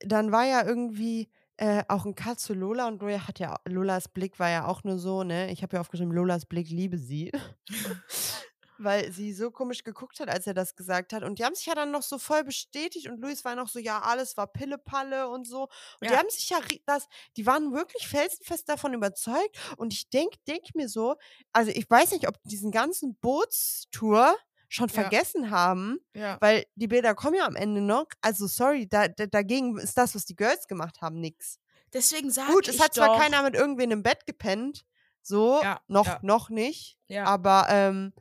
dann 0.00 0.32
war 0.32 0.44
ja 0.44 0.64
irgendwie 0.66 1.28
äh, 1.56 1.84
auch 1.86 2.04
ein 2.04 2.16
Cut 2.16 2.40
zu 2.40 2.52
Lola 2.54 2.88
und 2.88 3.00
Lola 3.00 3.28
hat 3.28 3.38
ja, 3.38 3.60
Lolas 3.64 4.08
Blick 4.08 4.38
war 4.40 4.50
ja 4.50 4.66
auch 4.66 4.82
nur 4.82 4.98
so, 4.98 5.22
ne? 5.22 5.52
Ich 5.52 5.62
habe 5.62 5.76
ja 5.76 5.80
aufgeschrieben, 5.80 6.12
Lolas 6.12 6.46
Blick 6.46 6.68
liebe 6.68 6.98
sie. 6.98 7.30
Weil 8.78 9.12
sie 9.12 9.32
so 9.32 9.50
komisch 9.50 9.82
geguckt 9.84 10.20
hat, 10.20 10.28
als 10.28 10.46
er 10.46 10.54
das 10.54 10.76
gesagt 10.76 11.12
hat. 11.12 11.22
Und 11.24 11.38
die 11.38 11.44
haben 11.44 11.54
sich 11.54 11.66
ja 11.66 11.74
dann 11.74 11.90
noch 11.90 12.02
so 12.02 12.18
voll 12.18 12.44
bestätigt 12.44 13.08
und 13.08 13.20
Luis 13.20 13.44
war 13.44 13.56
noch 13.56 13.68
so, 13.68 13.78
ja, 13.78 14.00
alles 14.00 14.36
war 14.36 14.46
Pillepalle 14.46 15.28
und 15.28 15.46
so. 15.46 15.68
Und 16.00 16.10
die 16.10 16.14
Ja. 16.14 16.16
haben 16.16 16.30
sich 16.30 16.48
ja, 16.50 16.58
das, 16.86 17.08
die 17.36 17.46
waren 17.46 17.72
wirklich 17.72 18.06
felsenfest 18.08 18.68
davon 18.68 18.94
überzeugt. 18.94 19.56
Und 19.76 19.92
ich 19.92 20.10
denke 20.10 20.38
denk 20.46 20.74
mir 20.74 20.88
so, 20.88 21.16
also 21.52 21.70
ich 21.72 21.88
weiß 21.90 22.12
nicht, 22.12 22.28
ob 22.28 22.40
die 22.42 22.48
diesen 22.48 22.70
ganzen 22.70 23.16
Bootstour 23.16 24.36
schon 24.68 24.88
Ja. 24.90 24.94
vergessen 25.10 25.50
haben, 25.50 25.98
Ja. 26.14 26.38
weil 26.40 26.64
die 26.74 26.88
Bilder 26.88 27.14
kommen 27.14 27.34
ja 27.36 27.46
am 27.46 27.56
Ende 27.56 27.80
noch. 27.80 28.06
Also 28.20 28.46
sorry, 28.46 28.86
da, 28.88 29.08
da, 29.08 29.26
dagegen 29.26 29.78
ist 29.78 29.96
das, 29.98 30.14
was 30.14 30.24
die 30.24 30.36
Girls 30.36 30.66
gemacht 30.68 31.00
haben, 31.00 31.20
nix. 31.20 31.58
Deswegen 31.92 32.30
sage 32.30 32.52
Gut, 32.52 32.66
ich 32.66 32.76
es 32.76 32.80
hat 32.80 32.94
zwar 32.94 33.08
doch, 33.08 33.18
keiner 33.18 33.42
mit 33.42 33.54
irgendwen 33.54 33.90
im 33.90 34.02
Bett 34.02 34.26
gepennt, 34.26 34.84
so, 35.22 35.66
noch, 35.86 36.22
noch 36.22 36.50
nicht, 36.50 36.98
aber 37.22 37.66
ähm, 37.70 38.12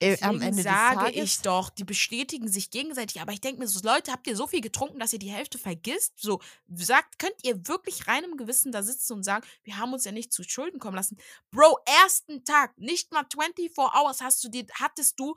äh, 0.00 0.12
am 0.20 0.34
Deswegen 0.34 0.42
Ende 0.42 0.56
des 0.56 0.64
sage 0.64 1.10
ich 1.10 1.40
doch, 1.40 1.70
die 1.70 1.84
bestätigen 1.84 2.48
sich 2.48 2.70
gegenseitig. 2.70 3.20
Aber 3.20 3.32
ich 3.32 3.40
denke 3.40 3.60
mir 3.60 3.66
so, 3.66 3.80
Leute, 3.82 4.12
habt 4.12 4.26
ihr 4.26 4.36
so 4.36 4.46
viel 4.46 4.60
getrunken, 4.60 4.98
dass 4.98 5.12
ihr 5.12 5.18
die 5.18 5.30
Hälfte 5.30 5.58
vergisst? 5.58 6.14
So, 6.16 6.40
sagt, 6.74 7.18
könnt 7.18 7.36
ihr 7.44 7.66
wirklich 7.66 8.06
reinem 8.06 8.36
Gewissen 8.36 8.72
da 8.72 8.82
sitzen 8.82 9.14
und 9.14 9.22
sagen, 9.22 9.46
wir 9.64 9.78
haben 9.78 9.92
uns 9.94 10.04
ja 10.04 10.12
nicht 10.12 10.32
zu 10.32 10.42
Schulden 10.42 10.78
kommen 10.80 10.96
lassen? 10.96 11.16
Bro, 11.50 11.78
ersten 12.04 12.44
Tag, 12.44 12.76
nicht 12.76 13.12
mal 13.12 13.24
24 13.32 13.76
Hours 13.78 14.20
hast 14.20 14.44
du 14.44 14.48
dir, 14.48 14.66
hattest 14.74 15.18
du 15.18 15.34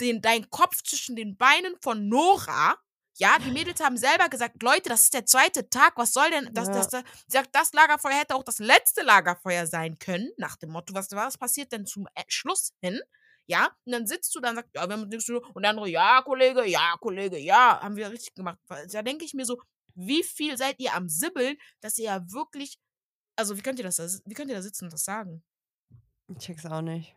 den, 0.00 0.22
deinen 0.22 0.50
Kopf 0.50 0.82
zwischen 0.82 1.16
den 1.16 1.36
Beinen 1.36 1.74
von 1.80 2.08
Nora. 2.08 2.76
Ja, 3.18 3.38
die 3.38 3.50
Mädels 3.50 3.80
haben 3.80 3.96
selber 3.96 4.28
gesagt, 4.28 4.62
Leute, 4.62 4.90
das 4.90 5.04
ist 5.04 5.14
der 5.14 5.24
zweite 5.24 5.68
Tag, 5.70 5.94
was 5.96 6.12
soll 6.12 6.30
denn 6.30 6.50
das, 6.52 6.68
Ja. 6.68 6.74
das, 6.74 6.88
das, 6.88 7.04
sagt, 7.26 7.48
das 7.54 7.72
Lagerfeuer 7.72 8.12
hätte 8.20 8.34
auch 8.34 8.44
das 8.44 8.58
letzte 8.58 9.02
Lagerfeuer 9.02 9.66
sein 9.66 9.98
können, 9.98 10.30
nach 10.36 10.56
dem 10.56 10.70
Motto, 10.70 10.92
was, 10.94 11.10
was 11.12 11.38
passiert 11.38 11.72
denn 11.72 11.86
zum 11.86 12.06
äh, 12.14 12.22
Schluss 12.28 12.72
hin? 12.82 13.00
Ja, 13.48 13.66
und 13.84 13.92
dann 13.92 14.06
sitzt 14.06 14.34
du, 14.34 14.40
dann 14.40 14.56
sagt, 14.56 14.70
ja, 14.74 14.88
wir 14.88 14.96
haben 14.96 15.08
nichts 15.08 15.24
zu 15.26 15.38
tun. 15.40 15.50
Und 15.54 15.62
der 15.62 15.70
andere, 15.70 15.88
ja, 15.88 16.20
Kollege, 16.22 16.64
ja, 16.66 16.96
Kollege, 17.00 17.38
ja, 17.38 17.80
haben 17.80 17.96
wir 17.96 18.10
richtig 18.10 18.34
gemacht. 18.34 18.58
Da 18.68 19.02
denke 19.02 19.24
ich 19.24 19.34
mir 19.34 19.44
so, 19.46 19.60
wie 19.94 20.22
viel 20.24 20.56
seid 20.58 20.78
ihr 20.80 20.92
am 20.94 21.08
Sibbeln, 21.08 21.56
dass 21.80 21.96
ihr 21.98 22.06
ja 22.06 22.32
wirklich, 22.32 22.78
also 23.36 23.56
wie 23.56 23.62
könnt 23.62 23.78
ihr 23.78 23.84
das, 23.84 23.96
da- 23.96 24.08
wie 24.24 24.34
könnt 24.34 24.50
ihr 24.50 24.56
da 24.56 24.62
sitzen 24.62 24.84
und 24.86 24.92
das 24.92 25.04
sagen? 25.04 25.42
ich 26.28 26.38
check's 26.38 26.66
auch 26.66 26.82
nicht. 26.82 27.14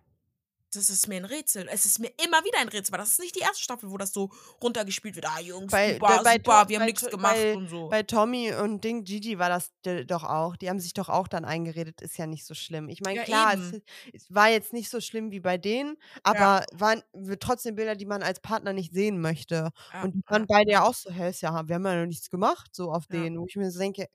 Das 0.72 0.92
ist 0.92 1.08
mir 1.08 1.16
ein 1.16 1.26
Rätsel. 1.26 1.68
Es 1.72 1.86
ist 1.86 1.98
mir 1.98 2.12
immer 2.24 2.44
wieder 2.44 2.60
ein 2.60 2.68
Rätsel, 2.70 2.92
weil 2.92 3.00
das 3.00 3.10
ist 3.14 3.20
nicht 3.20 3.36
die 3.36 3.40
erste 3.40 3.64
Staffel, 3.64 3.90
wo 3.90 3.98
das 3.98 4.14
so 4.14 4.30
runtergespielt 4.62 5.16
wird. 5.16 5.26
Ah, 5.28 5.40
Jungs, 5.40 5.72
Bei- 5.72 5.94
super, 5.94 6.08
da- 6.18 6.22
bei 6.24 6.34
super, 6.36 6.62
To- 6.64 6.70
wir 6.70 6.80
haben 6.80 6.86
nichts 6.86 7.06
gemacht 7.10 7.34
bei- 7.36 7.56
und 7.56 7.70
so. 7.70 7.90
Bei 7.90 8.04
Tommy 8.04 8.54
und 8.54 8.84
Ding 8.84 9.04
Gigi 9.04 9.40
war 9.40 9.50
das 9.50 9.72
doch 10.06 10.24
auch. 10.24 10.56
Die 10.58 10.70
haben 10.70 10.80
sich 10.80 10.94
doch 10.94 11.10
auch 11.10 11.28
dann 11.28 11.44
eingeredet, 11.44 12.02
ist 12.02 12.18
ja 12.20 12.28
nicht 12.28 12.46
so 12.46 12.54
schlimm. 12.54 12.88
Ich 12.90 13.02
meine, 13.02 13.18
Ja, 13.18 13.24
klar, 13.24 13.56
es, 13.56 13.82
es 14.14 14.32
war 14.32 14.50
jetzt 14.50 14.72
nicht 14.72 14.92
so 14.92 15.02
schlimm 15.02 15.32
wie 15.32 15.40
bei 15.40 15.58
denen, 15.58 15.98
aber 16.22 16.64
waren 16.74 17.02
w- 17.14 17.38
trotzdem 17.38 17.74
Bilder, 17.74 17.96
die 17.96 18.06
man 18.06 18.22
als 18.22 18.40
Partner 18.40 18.72
nicht 18.72 18.94
sehen 18.94 19.20
möchte. 19.22 19.72
Ja, 19.92 20.04
und 20.04 20.14
die 20.14 20.22
ja. 20.24 20.32
waren 20.32 20.46
beide 20.46 20.72
ja 20.72 20.84
auch 20.84 20.94
so, 20.94 21.10
hä, 21.10 21.30
ist 21.32 21.42
ja, 21.42 21.68
wir 21.68 21.76
haben 21.76 21.86
ja 21.86 21.96
noch 22.02 22.06
nichts 22.06 22.30
gemacht, 22.30 22.76
so 22.76 22.92
auf 22.92 23.06
Ja. 23.10 23.24
denen. 23.24 23.40
Wo 23.40 23.48
ich 23.48 23.56
mir 23.56 23.72
so 23.72 23.80
denke, 23.80 24.06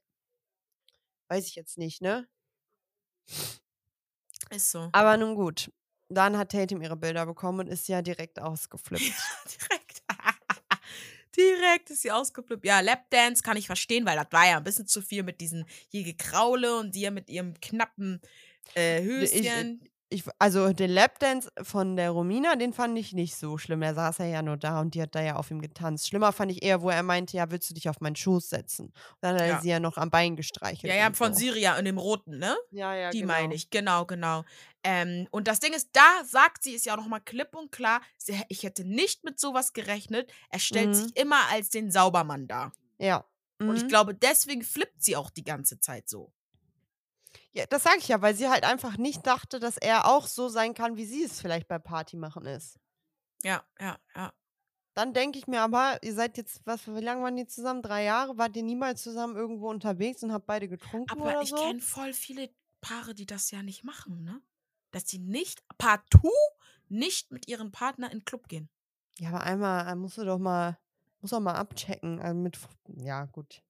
weiß 1.27 1.47
ich 1.47 1.55
jetzt 1.55 1.77
nicht, 1.77 2.01
ne? 2.01 2.29
Ist 4.51 4.71
so. 4.71 4.89
Aber 4.93 5.17
nun 5.17 5.35
gut. 5.35 5.69
Dann 6.09 6.37
hat 6.37 6.51
Tatum 6.51 6.81
ihre 6.81 6.95
Bilder 6.95 7.25
bekommen 7.25 7.61
und 7.61 7.67
ist 7.67 7.87
ja 7.87 8.01
direkt 8.01 8.39
ausgeflippt. 8.39 9.03
Direkt. 9.03 10.03
Direkt 11.37 11.89
ist 11.89 12.03
sie 12.03 12.11
ausgeflippt. 12.11 12.65
Ja, 12.65 12.79
Lapdance 12.79 13.43
kann 13.43 13.57
ich 13.57 13.65
verstehen, 13.65 14.05
weil 14.05 14.15
das 14.15 14.27
war 14.31 14.47
ja 14.47 14.57
ein 14.57 14.63
bisschen 14.63 14.87
zu 14.87 15.01
viel 15.01 15.23
mit 15.23 15.41
diesen 15.41 15.65
hier 15.89 16.03
Gekraule 16.03 16.77
und 16.77 16.95
dir 16.95 17.11
mit 17.11 17.29
ihrem 17.29 17.59
knappen 17.59 18.21
äh, 18.73 19.03
Höschen. 19.03 19.81
Ich, 19.83 19.91
also 20.39 20.71
den 20.71 20.91
Lapdance 20.91 21.49
von 21.61 21.95
der 21.95 22.11
Romina, 22.11 22.55
den 22.55 22.73
fand 22.73 22.97
ich 22.97 23.13
nicht 23.13 23.35
so 23.35 23.57
schlimm. 23.57 23.81
Der 23.81 23.93
saß 23.95 24.19
ja, 24.19 24.25
ja 24.25 24.41
nur 24.41 24.55
da 24.57 24.79
und 24.81 24.93
die 24.95 25.01
hat 25.01 25.13
da 25.15 25.21
ja 25.21 25.35
auf 25.35 25.51
ihm 25.51 25.61
getanzt. 25.61 26.07
Schlimmer 26.07 26.31
fand 26.31 26.51
ich 26.51 26.63
eher, 26.63 26.81
wo 26.81 26.89
er 26.89 27.03
meinte, 27.03 27.35
ja, 27.37 27.49
willst 27.51 27.69
du 27.69 27.73
dich 27.73 27.89
auf 27.89 27.99
meinen 28.01 28.15
Schoß 28.15 28.49
setzen? 28.49 28.87
Und 28.87 28.93
dann 29.21 29.35
hat 29.35 29.41
er 29.41 29.47
Ja. 29.47 29.61
sie 29.61 29.69
ja 29.69 29.79
noch 29.79 29.97
am 29.97 30.09
Bein 30.11 30.35
gestreichelt. 30.35 30.91
ja, 30.93 30.99
ja, 30.99 31.07
und 31.07 31.17
von 31.17 31.33
so. 31.33 31.39
Syria 31.39 31.75
in 31.77 31.85
dem 31.85 31.97
roten, 31.97 32.37
ne? 32.37 32.55
Ja, 32.71 32.95
ja, 32.95 33.09
Die 33.11 33.21
genau. 33.21 33.33
meine 33.33 33.55
ich, 33.55 33.69
genau, 33.69 34.05
genau. 34.05 34.43
Ähm, 34.83 35.27
und 35.31 35.47
das 35.47 35.59
Ding 35.59 35.73
ist, 35.73 35.89
da 35.93 36.23
sagt 36.23 36.63
sie 36.63 36.75
es 36.75 36.85
ja 36.85 36.93
auch 36.93 36.97
nochmal 36.97 37.21
klipp 37.21 37.55
und 37.55 37.71
klar, 37.71 38.01
sie, 38.17 38.39
ich 38.49 38.63
hätte 38.63 38.85
nicht 38.85 39.23
mit 39.23 39.39
sowas 39.39 39.73
gerechnet. 39.73 40.31
Er 40.49 40.59
stellt 40.59 40.89
Mhm. 40.89 40.93
sich 40.93 41.17
immer 41.17 41.39
als 41.51 41.69
den 41.69 41.89
Saubermann 41.91 42.47
dar. 42.47 42.71
Ja. 42.99 43.25
Und 43.59 43.77
ich 43.77 43.83
Mhm. 43.83 43.87
glaube, 43.87 44.13
deswegen 44.13 44.61
flippt 44.63 45.01
sie 45.03 45.15
auch 45.15 45.29
die 45.31 45.43
ganze 45.43 45.79
Zeit 45.79 46.07
so. 46.09 46.31
Ja, 47.55 47.65
das 47.67 47.83
sage 47.83 47.99
ich 47.99 48.07
ja, 48.09 48.21
weil 48.21 48.35
sie 48.35 48.49
halt 48.49 48.65
einfach 48.65 48.97
nicht 48.97 49.25
dachte, 49.25 49.59
dass 49.59 49.77
er 49.77 50.07
auch 50.07 50.27
so 50.27 50.49
sein 50.49 50.73
kann, 50.73 50.97
wie 50.97 51.05
sie 51.05 51.23
es 51.23 51.39
vielleicht 51.39 51.67
bei 51.67 51.79
Party 51.79 52.17
machen 52.17 52.45
ist. 52.45 52.79
Ja, 53.43 53.63
ja, 53.79 53.97
ja. 54.15 54.33
Dann 54.93 55.13
denke 55.13 55.39
ich 55.39 55.47
mir 55.47 55.61
aber, 55.61 56.01
ihr 56.03 56.13
seid 56.13 56.37
jetzt, 56.37 56.65
was, 56.65 56.87
wie 56.87 57.01
lange 57.01 57.21
waren 57.23 57.35
die 57.35 57.47
zusammen? 57.47 57.81
Drei 57.81 58.03
Jahre? 58.03 58.37
Wart 58.37 58.55
ihr 58.55 58.63
niemals 58.63 59.03
zusammen 59.03 59.35
irgendwo 59.35 59.69
unterwegs 59.69 60.23
und 60.23 60.31
habt 60.31 60.47
beide 60.47 60.67
getrunken 60.67 61.11
Aber 61.11 61.25
oder 61.25 61.41
ich 61.41 61.49
so? 61.49 61.55
kenne 61.55 61.79
voll 61.79 62.13
viele 62.13 62.49
Paare, 62.81 63.13
die 63.13 63.25
das 63.25 63.51
ja 63.51 63.63
nicht 63.63 63.83
machen, 63.83 64.23
ne? 64.23 64.41
Dass 64.91 65.07
sie 65.07 65.19
nicht, 65.19 65.63
partout 65.77 66.31
nicht 66.87 67.31
mit 67.31 67.47
ihrem 67.47 67.71
Partner 67.71 68.11
in 68.11 68.19
den 68.19 68.25
Club 68.25 68.47
gehen. 68.47 68.69
Ja, 69.19 69.29
aber 69.29 69.41
einmal 69.41 69.87
äh, 69.87 69.95
musst 69.95 70.17
du 70.17 70.23
doch 70.23 70.39
mal, 70.39 70.77
muss 71.19 71.31
doch 71.31 71.39
mal 71.39 71.55
abchecken. 71.55 72.19
Also 72.19 72.37
mit, 72.37 72.57
ja, 72.97 73.25
gut. 73.25 73.64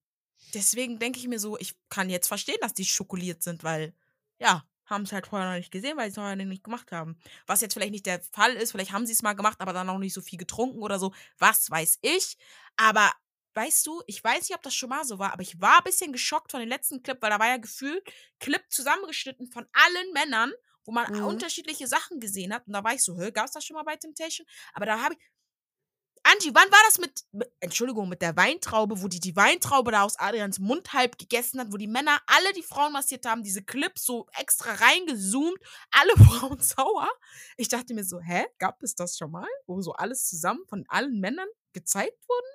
Deswegen 0.54 0.98
denke 0.98 1.18
ich 1.18 1.28
mir 1.28 1.38
so, 1.38 1.58
ich 1.58 1.74
kann 1.88 2.08
jetzt 2.10 2.28
verstehen, 2.28 2.56
dass 2.60 2.74
die 2.74 2.84
schokoliert 2.84 3.42
sind, 3.42 3.64
weil, 3.64 3.94
ja, 4.38 4.64
haben 4.86 5.02
es 5.02 5.12
halt 5.12 5.26
vorher 5.26 5.48
noch 5.50 5.56
nicht 5.56 5.72
gesehen, 5.72 5.96
weil 5.96 6.04
sie 6.06 6.10
es 6.10 6.14
vorher 6.16 6.36
nicht 6.36 6.62
gemacht 6.64 6.92
haben. 6.92 7.18
Was 7.46 7.60
jetzt 7.60 7.74
vielleicht 7.74 7.90
nicht 7.92 8.06
der 8.06 8.20
Fall 8.22 8.52
ist, 8.54 8.70
vielleicht 8.70 8.92
haben 8.92 9.04
sie 9.06 9.12
es 9.12 9.22
mal 9.22 9.34
gemacht, 9.34 9.60
aber 9.60 9.72
dann 9.72 9.88
auch 9.90 9.98
nicht 9.98 10.14
so 10.14 10.20
viel 10.22 10.38
getrunken 10.38 10.80
oder 10.82 10.98
so, 11.00 11.12
was 11.38 11.68
weiß 11.70 11.98
ich. 12.02 12.36
Aber 12.76 13.12
weißt 13.54 13.84
du, 13.86 14.02
ich 14.06 14.22
weiß 14.22 14.48
nicht, 14.48 14.54
ob 14.56 14.62
das 14.62 14.74
schon 14.74 14.90
mal 14.90 15.04
so 15.04 15.18
war, 15.18 15.32
aber 15.32 15.42
ich 15.42 15.60
war 15.60 15.78
ein 15.78 15.84
bisschen 15.84 16.12
geschockt 16.12 16.52
von 16.52 16.60
dem 16.60 16.68
letzten 16.68 17.02
Clip, 17.02 17.20
weil 17.20 17.30
da 17.30 17.38
war 17.40 17.48
ja 17.48 17.56
gefühlt 17.56 18.02
Clip 18.38 18.62
zusammengeschnitten 18.70 19.48
von 19.50 19.66
allen 19.72 20.12
Männern, 20.12 20.52
wo 20.84 20.92
man 20.92 21.08
Mhm. 21.08 21.26
unterschiedliche 21.26 21.88
Sachen 21.88 22.20
gesehen 22.20 22.54
hat. 22.54 22.66
Und 22.66 22.74
da 22.74 22.84
war 22.84 22.94
ich 22.94 23.02
so, 23.02 23.18
hä, 23.18 23.32
gab 23.32 23.46
es 23.46 23.52
das 23.52 23.64
schon 23.64 23.74
mal 23.74 23.82
bei 23.82 23.96
Temptation? 23.96 24.46
Aber 24.72 24.86
da 24.86 25.00
habe 25.02 25.14
ich. 25.14 25.20
Angie, 26.32 26.50
wann 26.54 26.70
war 26.70 26.80
das 26.86 26.98
mit, 26.98 27.24
Entschuldigung, 27.60 28.08
mit 28.08 28.20
der 28.20 28.36
Weintraube, 28.36 29.00
wo 29.00 29.08
die 29.08 29.20
die 29.20 29.36
Weintraube 29.36 29.92
da 29.92 30.02
aus 30.02 30.18
Adrians 30.18 30.58
Mund 30.58 30.92
halb 30.92 31.18
gegessen 31.18 31.60
hat, 31.60 31.72
wo 31.72 31.76
die 31.76 31.86
Männer 31.86 32.18
alle 32.26 32.52
die 32.54 32.62
Frauen 32.64 32.92
massiert 32.92 33.26
haben, 33.26 33.42
diese 33.44 33.62
Clips 33.62 34.04
so 34.04 34.26
extra 34.38 34.72
reingezoomt, 34.72 35.58
alle 35.92 36.12
Frauen 36.16 36.58
sauer. 36.60 37.08
Ich 37.56 37.68
dachte 37.68 37.94
mir 37.94 38.04
so, 38.04 38.20
hä, 38.20 38.44
gab 38.58 38.82
es 38.82 38.94
das 38.94 39.16
schon 39.16 39.30
mal, 39.30 39.46
wo 39.66 39.80
so 39.82 39.92
alles 39.92 40.26
zusammen 40.28 40.64
von 40.68 40.84
allen 40.88 41.20
Männern 41.20 41.48
gezeigt 41.72 42.18
wurde? 42.28 42.46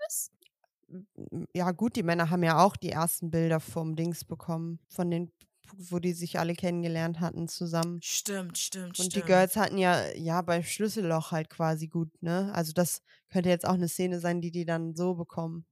M- 1.32 1.48
Ja, 1.56 1.72
gut, 1.72 1.96
die 1.96 2.04
Männer 2.04 2.30
haben 2.30 2.44
ja 2.44 2.64
auch 2.64 2.76
die 2.76 2.90
ersten 2.90 3.32
Bilder 3.32 3.60
vom 3.60 3.96
Dings 3.96 4.26
bekommen, 4.26 4.80
von 4.90 5.10
den, 5.10 5.32
wo 5.78 6.00
die 6.00 6.14
sich 6.14 6.40
alle 6.40 6.54
kennengelernt 6.56 7.20
hatten 7.20 7.48
zusammen. 7.48 8.02
Stimmt, 8.02 8.58
stimmt, 8.58 9.00
Und 9.00 9.06
stimmt. 9.08 9.16
die 9.16 9.22
Girls 9.22 9.56
hatten 9.56 9.78
ja, 9.78 10.10
ja, 10.16 10.42
bei 10.42 10.64
Schlüsselloch 10.64 11.32
halt 11.32 11.50
quasi 11.50 11.88
gut, 11.88 12.10
ne? 12.22 12.52
Also 12.54 12.74
das 12.74 13.02
könnte 13.30 13.50
jetzt 13.50 13.66
auch 13.66 13.74
eine 13.74 13.88
Szene 13.90 14.20
sein, 14.20 14.42
die 14.42 14.52
die 14.52 14.66
dann 14.66 14.96
so 14.96 15.16
bekommen. 15.16 15.66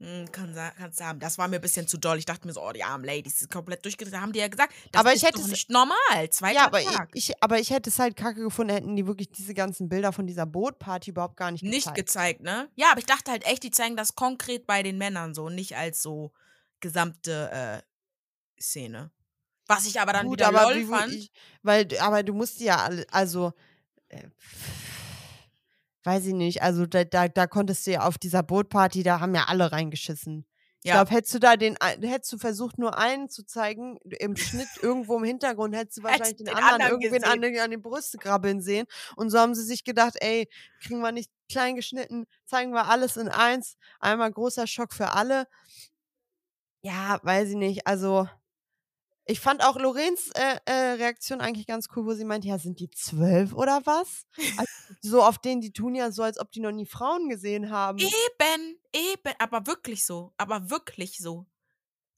Hm, 0.00 0.30
kann 0.32 0.52
kannst 0.76 0.98
du 0.98 1.04
haben. 1.04 1.20
Das 1.20 1.38
war 1.38 1.46
mir 1.46 1.56
ein 1.56 1.62
bisschen 1.62 1.86
zu 1.86 1.98
doll. 1.98 2.18
Ich 2.18 2.24
dachte 2.24 2.48
mir 2.48 2.52
so, 2.52 2.60
oh, 2.60 2.72
die 2.72 2.82
armen 2.82 3.04
Ladies 3.04 3.38
sind 3.38 3.50
komplett 3.52 3.84
durchgedreht. 3.84 4.12
Da 4.12 4.20
haben 4.22 4.32
die 4.32 4.40
ja 4.40 4.48
gesagt, 4.48 4.74
das 4.90 4.98
Aber 5.00 5.10
ich 5.10 5.16
ist 5.16 5.22
hätte 5.22 5.38
doch 5.38 5.44
es- 5.44 5.50
nicht 5.50 5.70
normal. 5.70 6.30
Zweiter 6.30 6.56
Ja, 6.56 6.66
aber 6.66 6.80
ich, 6.80 6.88
Tag. 6.88 7.10
ich, 7.14 7.32
aber 7.42 7.60
ich 7.60 7.70
hätte 7.70 7.90
es 7.90 7.98
halt 8.00 8.16
kacke 8.16 8.40
gefunden, 8.42 8.74
hätten 8.74 8.96
die 8.96 9.06
wirklich 9.06 9.30
diese 9.30 9.54
ganzen 9.54 9.88
Bilder 9.88 10.12
von 10.12 10.26
dieser 10.26 10.46
Bootparty 10.46 11.10
überhaupt 11.10 11.36
gar 11.36 11.52
nicht 11.52 11.62
nicht 11.62 11.94
gezeigt. 11.94 11.96
gezeigt, 11.96 12.40
ne? 12.42 12.68
Ja, 12.74 12.90
aber 12.90 12.98
ich 12.98 13.06
dachte 13.06 13.30
halt 13.30 13.46
echt, 13.46 13.62
die 13.62 13.70
zeigen 13.70 13.96
das 13.96 14.16
konkret 14.16 14.66
bei 14.66 14.82
den 14.82 14.98
Männern 14.98 15.32
so, 15.32 15.48
nicht 15.48 15.76
als 15.76 16.02
so 16.02 16.32
gesamte 16.80 17.50
äh, 17.52 18.60
Szene. 18.60 19.12
Was 19.66 19.86
ich 19.86 20.00
aber 20.00 20.12
dann 20.12 20.26
Gut, 20.26 20.40
wieder 20.40 20.48
aber 20.48 20.74
lol 20.74 20.84
fand. 20.86 21.12
ich, 21.12 21.30
weil, 21.62 21.88
aber 22.00 22.22
du 22.22 22.34
musst 22.34 22.60
ja 22.60 22.76
alle, 22.84 23.06
also, 23.10 23.52
äh, 24.08 24.28
weiß 26.04 26.26
ich 26.26 26.34
nicht, 26.34 26.62
also 26.62 26.84
da, 26.86 27.04
da, 27.04 27.28
da 27.28 27.46
konntest 27.46 27.86
du 27.86 27.92
ja 27.92 28.00
auf 28.06 28.18
dieser 28.18 28.42
Bootparty, 28.42 29.02
da 29.02 29.20
haben 29.20 29.34
ja 29.34 29.44
alle 29.46 29.72
reingeschissen. 29.72 30.46
Ich 30.82 30.88
Ja. 30.90 30.96
glaube, 31.02 31.12
hättest 31.16 31.32
du 31.32 31.38
da 31.38 31.56
den, 31.56 31.78
hättest 31.80 32.30
du 32.34 32.36
versucht, 32.36 32.76
nur 32.78 32.98
einen 32.98 33.30
zu 33.30 33.42
zeigen, 33.46 33.96
im 34.20 34.36
Schnitt 34.36 34.68
irgendwo 34.82 35.16
im 35.16 35.24
Hintergrund, 35.24 35.74
hättest 35.74 35.96
du 35.96 36.02
wahrscheinlich 36.02 36.36
den, 36.36 36.44
den 36.44 36.54
anderen, 36.56 36.82
anderen 36.82 37.00
irgendwen 37.00 37.24
an, 37.24 37.40
den- 37.40 37.58
an 37.58 37.70
den 37.70 37.80
Brüste 37.80 38.18
krabbeln 38.18 38.60
sehen. 38.60 38.86
Und 39.16 39.30
so 39.30 39.38
haben 39.38 39.54
sie 39.54 39.64
sich 39.64 39.84
gedacht, 39.84 40.16
ey, 40.20 40.46
kriegen 40.82 41.00
wir 41.00 41.10
nicht 41.10 41.30
klein 41.50 41.74
geschnitten, 41.74 42.26
zeigen 42.44 42.72
wir 42.72 42.86
alles 42.86 43.16
in 43.16 43.28
eins. 43.28 43.78
Einmal 43.98 44.30
großer 44.30 44.66
Schock 44.66 44.92
für 44.92 45.12
alle. 45.12 45.46
Ja, 46.82 47.18
weiß 47.22 47.48
ich 47.48 47.56
nicht. 47.56 47.86
Also, 47.86 48.28
ich 49.26 49.40
fand 49.40 49.64
auch 49.64 49.76
Lorenz 49.76 50.30
äh, 50.34 50.58
äh, 50.66 50.92
Reaktion 50.94 51.40
eigentlich 51.40 51.66
ganz 51.66 51.88
cool, 51.94 52.04
wo 52.04 52.14
sie 52.14 52.24
meinte, 52.24 52.48
ja, 52.48 52.58
sind 52.58 52.78
die 52.80 52.90
zwölf 52.90 53.54
oder 53.54 53.80
was? 53.84 54.26
Also, 54.56 54.72
so 55.00 55.22
auf 55.22 55.38
denen, 55.38 55.60
die 55.60 55.72
tun 55.72 55.94
ja 55.94 56.10
so, 56.10 56.22
als 56.22 56.38
ob 56.38 56.52
die 56.52 56.60
noch 56.60 56.72
nie 56.72 56.86
Frauen 56.86 57.28
gesehen 57.28 57.70
haben. 57.70 57.98
Eben, 57.98 58.78
eben, 58.92 59.34
aber 59.38 59.66
wirklich 59.66 60.04
so, 60.04 60.32
aber 60.36 60.70
wirklich 60.70 61.18
so. 61.18 61.46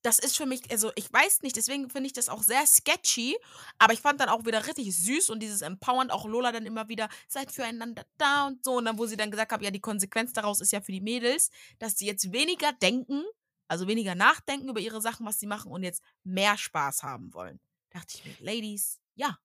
Das 0.03 0.21
ist 0.21 0.37
für 0.37 0.47
mich, 0.47 0.63
also 0.71 0.93
ich 0.95 1.13
weiß 1.13 1.43
nicht, 1.43 1.57
deswegen 1.57 1.91
finde 1.91 2.07
ich 2.07 2.13
das 2.13 2.29
auch 2.29 2.43
sehr 2.43 2.65
sketchy, 2.65 3.37
aber 3.79 3.93
ich 3.93 4.01
fand 4.01 4.21
dann 4.21 4.29
auch 4.29 4.45
wieder 4.45 4.65
richtig 4.65 4.97
süß 4.97 5.31
und 5.31 5.41
dieses 5.41 5.63
Empowernd, 5.63 6.13
auch 6.13 6.27
Lola 6.27 6.53
dann 6.53 6.65
immer 6.65 6.89
wieder, 6.89 7.09
seid 7.27 7.51
füreinander 7.51 8.05
da 8.17 8.47
und 8.47 8.65
so. 8.65 8.75
Und 8.75 8.85
dann, 8.85 8.99
wo 8.99 9.07
sie 9.07 9.17
dann 9.17 9.33
gesagt 9.33 9.51
hat, 9.51 9.63
ja, 9.63 9.71
die 9.73 9.81
Konsequenz 9.81 10.33
daraus 10.33 10.61
ist 10.61 10.73
ja 10.73 10.81
für 10.81 10.93
die 10.93 11.01
Mädels, 11.01 11.51
dass 11.81 11.99
sie 11.99 12.07
jetzt 12.07 12.33
weniger 12.33 12.73
denken, 12.73 13.25
also 13.69 13.89
weniger 13.89 14.15
nachdenken 14.15 14.69
über 14.69 14.81
ihre 14.81 15.01
Sachen, 15.01 15.27
was 15.27 15.39
sie 15.41 15.47
machen 15.47 15.71
und 15.73 15.83
jetzt 15.83 16.03
mehr 16.25 16.57
Spaß 16.59 17.03
haben 17.03 17.33
wollen. 17.35 17.61
Da 17.91 18.01
dachte 18.01 18.15
ich 18.17 18.25
mir, 18.25 18.37
Ladies, 18.41 19.01
ja, 19.15 19.39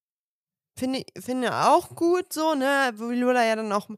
finde 0.78 1.04
finde 1.20 1.54
auch 1.68 1.96
gut 1.96 2.34
so, 2.34 2.56
ne, 2.56 2.92
wo 2.96 3.06
Lola 3.12 3.46
ja 3.46 3.56
dann 3.56 3.72
auch, 3.72 3.90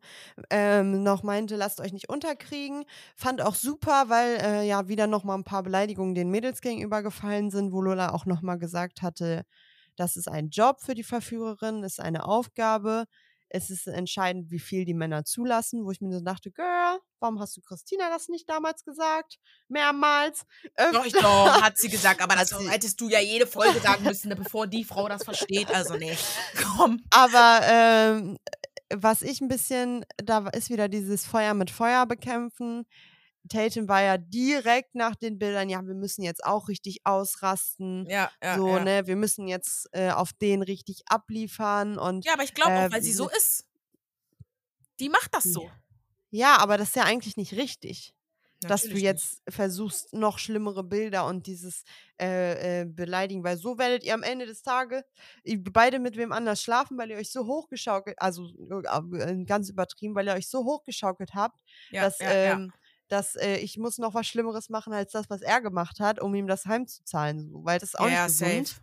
ähm, 0.49 1.03
noch 1.03 1.23
meinte: 1.23 1.55
„Lasst 1.55 1.79
euch 1.81 1.93
nicht 1.93 2.09
unterkriegen.“ 2.09 2.85
Fand 3.15 3.41
auch 3.41 3.55
super, 3.55 4.05
weil, 4.09 4.37
äh, 4.41 4.67
ja 4.67 4.87
wieder 4.87 5.07
noch 5.07 5.23
mal 5.23 5.35
'n 5.35 5.43
paar 5.45 5.63
Beleidigungen 5.63 6.15
den 6.15 6.29
Mädels 6.31 6.61
gegenüber 6.61 7.03
gefallen 7.03 7.51
sind, 7.51 7.71
wo 7.73 7.81
Lola 7.81 8.11
auch 8.13 8.25
noch 8.25 8.41
mal 8.41 8.57
gesagt 8.57 9.01
hatte: 9.01 9.43
„Das 9.95 10.17
ist 10.17 10.27
ein 10.27 10.49
Job 10.49 10.81
für 10.81 10.95
die 10.95 11.03
Verführerin, 11.03 11.83
ist 11.83 11.99
eine 12.01 12.25
Aufgabe. 12.25 13.05
Es 13.49 13.69
ist 13.69 13.87
entscheidend, 13.87 14.49
wie 14.51 14.59
viel 14.59 14.83
die 14.85 14.93
Männer 14.95 15.23
zulassen“, 15.25 15.85
wo 15.85 15.91
ich 15.91 16.01
mir 16.01 16.11
so 16.13 16.21
dachte: 16.21 16.51
„Girl, 16.51 16.99
warum 17.23 17.39
hast 17.39 17.57
du 17.57 17.61
Christina 17.61 18.09
das 18.09 18.29
nicht 18.29 18.49
damals 18.49 18.83
gesagt? 18.85 19.39
Mehrmals, 19.69 20.45
Doch, 20.91 21.05
ich 21.05 21.17
öfter.“ 21.17 21.19
doch, 21.19 21.59
hat 21.59 21.77
sie 21.77 21.89
gesagt, 21.89 22.21
aber 22.21 22.35
das 22.35 22.55
hättest 22.67 23.01
du 23.01 23.09
ja 23.09 23.19
jede 23.19 23.47
Folge 23.47 23.79
sagen 23.81 24.05
müssen, 24.05 24.27
ne, 24.29 24.35
bevor 24.35 24.67
die 24.67 24.83
Frau 24.83 25.07
das 25.09 25.23
versteht. 25.23 25.73
Also, 25.73 25.95
ne, 25.95 26.19
komm. 26.55 26.99
Aber, 27.11 27.61
ähm, 27.63 28.37
was 28.93 29.21
ich 29.21 29.41
'n 29.41 29.47
bisschen 29.47 30.05
da 30.17 30.47
ist 30.49 30.69
wieder 30.69 30.87
dieses 30.89 31.25
Feuer 31.25 31.53
mit 31.53 31.71
Feuer 31.71 32.05
bekämpfen. 32.05 32.85
Tatum 33.49 33.87
war 33.89 34.01
ja 34.03 34.17
direkt 34.17 34.95
nach 34.95 35.15
den 35.15 35.39
Bildern: 35.39 35.69
„Ja, 35.69 35.85
wir 35.85 35.95
müssen 35.95 36.23
jetzt 36.23 36.43
auch 36.45 36.67
richtig 36.69 36.99
ausrasten, 37.05 38.07
Ja, 38.07 38.31
ja, 38.41 38.59
so, 38.59 38.65
ja. 38.65 38.79
ne? 38.79 39.07
Wir 39.07 39.15
müssen 39.17 39.47
jetzt, 39.47 39.87
äh, 39.93 40.11
auf 40.11 40.31
den 40.33 40.61
richtig 40.63 41.03
abliefern 41.07 41.97
und, 41.99 42.25
Ja, 42.25 42.33
aber 42.33 42.43
ich 42.43 42.53
glaube 42.55 42.75
äh, 42.75 42.79
auch, 42.79 42.91
weil 42.91 43.01
sie 43.03 43.13
so 43.13 43.29
ist. 43.29 43.65
Die 44.99 45.09
macht 45.09 45.33
das 45.35 45.51
so. 45.51 45.71
Ja, 46.33 46.57
aber 46.57 46.77
das 46.77 46.89
ist 46.89 46.95
ja 46.95 47.03
eigentlich 47.03 47.37
nicht 47.37 47.53
richtig, 47.53 48.15
dass 48.67 48.87
du 48.89 48.97
Natürlich 48.97 49.07
nicht. 49.07 49.21
jetzt 49.21 49.41
versuchst, 49.49 50.13
noch 50.13 50.39
schlimmere 50.39 50.83
Bilder 50.83 51.25
und 51.27 51.47
dieses, 51.47 51.83
äh, 52.21 52.81
äh, 52.83 52.85
Beleidigen 52.85 53.43
weil 53.43 53.57
so 53.57 53.77
werdet 53.77 54.03
ihr 54.05 54.13
am 54.13 54.23
Ende 54.23 54.45
des 54.45 54.61
Tage 54.63 55.03
i 55.45 55.57
beide 55.57 55.99
mit 55.99 56.17
wem 56.17 56.31
anders 56.31 56.61
schlafen, 56.63 56.97
weil 56.97 57.11
ihr 57.11 57.17
euch 57.17 57.31
so 57.31 57.45
hochgeschaukelt 57.47 58.17
also, 58.21 58.47
äh, 58.47 59.45
ganz 59.45 59.69
übertrieben, 59.69 60.15
weil 60.15 60.27
ihr 60.27 60.33
euch 60.35 60.49
so 60.49 60.63
hochgeschaukelt 60.65 61.33
habt, 61.35 61.57
Ja, 61.89 62.07
dass, 62.07 62.19
ja, 62.19 62.33
ja. 62.43 62.59
ähm 62.59 62.73
dass, 63.09 63.35
äh, 63.35 63.57
ich 63.57 63.77
muss 63.77 63.99
noch 63.99 64.15
was 64.15 64.25
Schlimmeres 64.27 64.69
machen 64.69 64.93
als 64.93 65.11
das, 65.11 65.29
was 65.29 65.41
er 65.41 65.61
gemacht 65.61 65.99
hat, 65.99 66.19
um 66.21 66.33
ihm 66.35 66.47
das 66.47 66.65
heimzuzahlen 66.65 67.49
so, 67.51 67.63
weil 67.65 67.79
das 67.79 67.89
ist 67.89 67.99
auch 67.99 68.09
Ja, 68.09 68.09
nicht 68.09 68.25
gesund. 68.25 68.69
safe. 68.69 68.81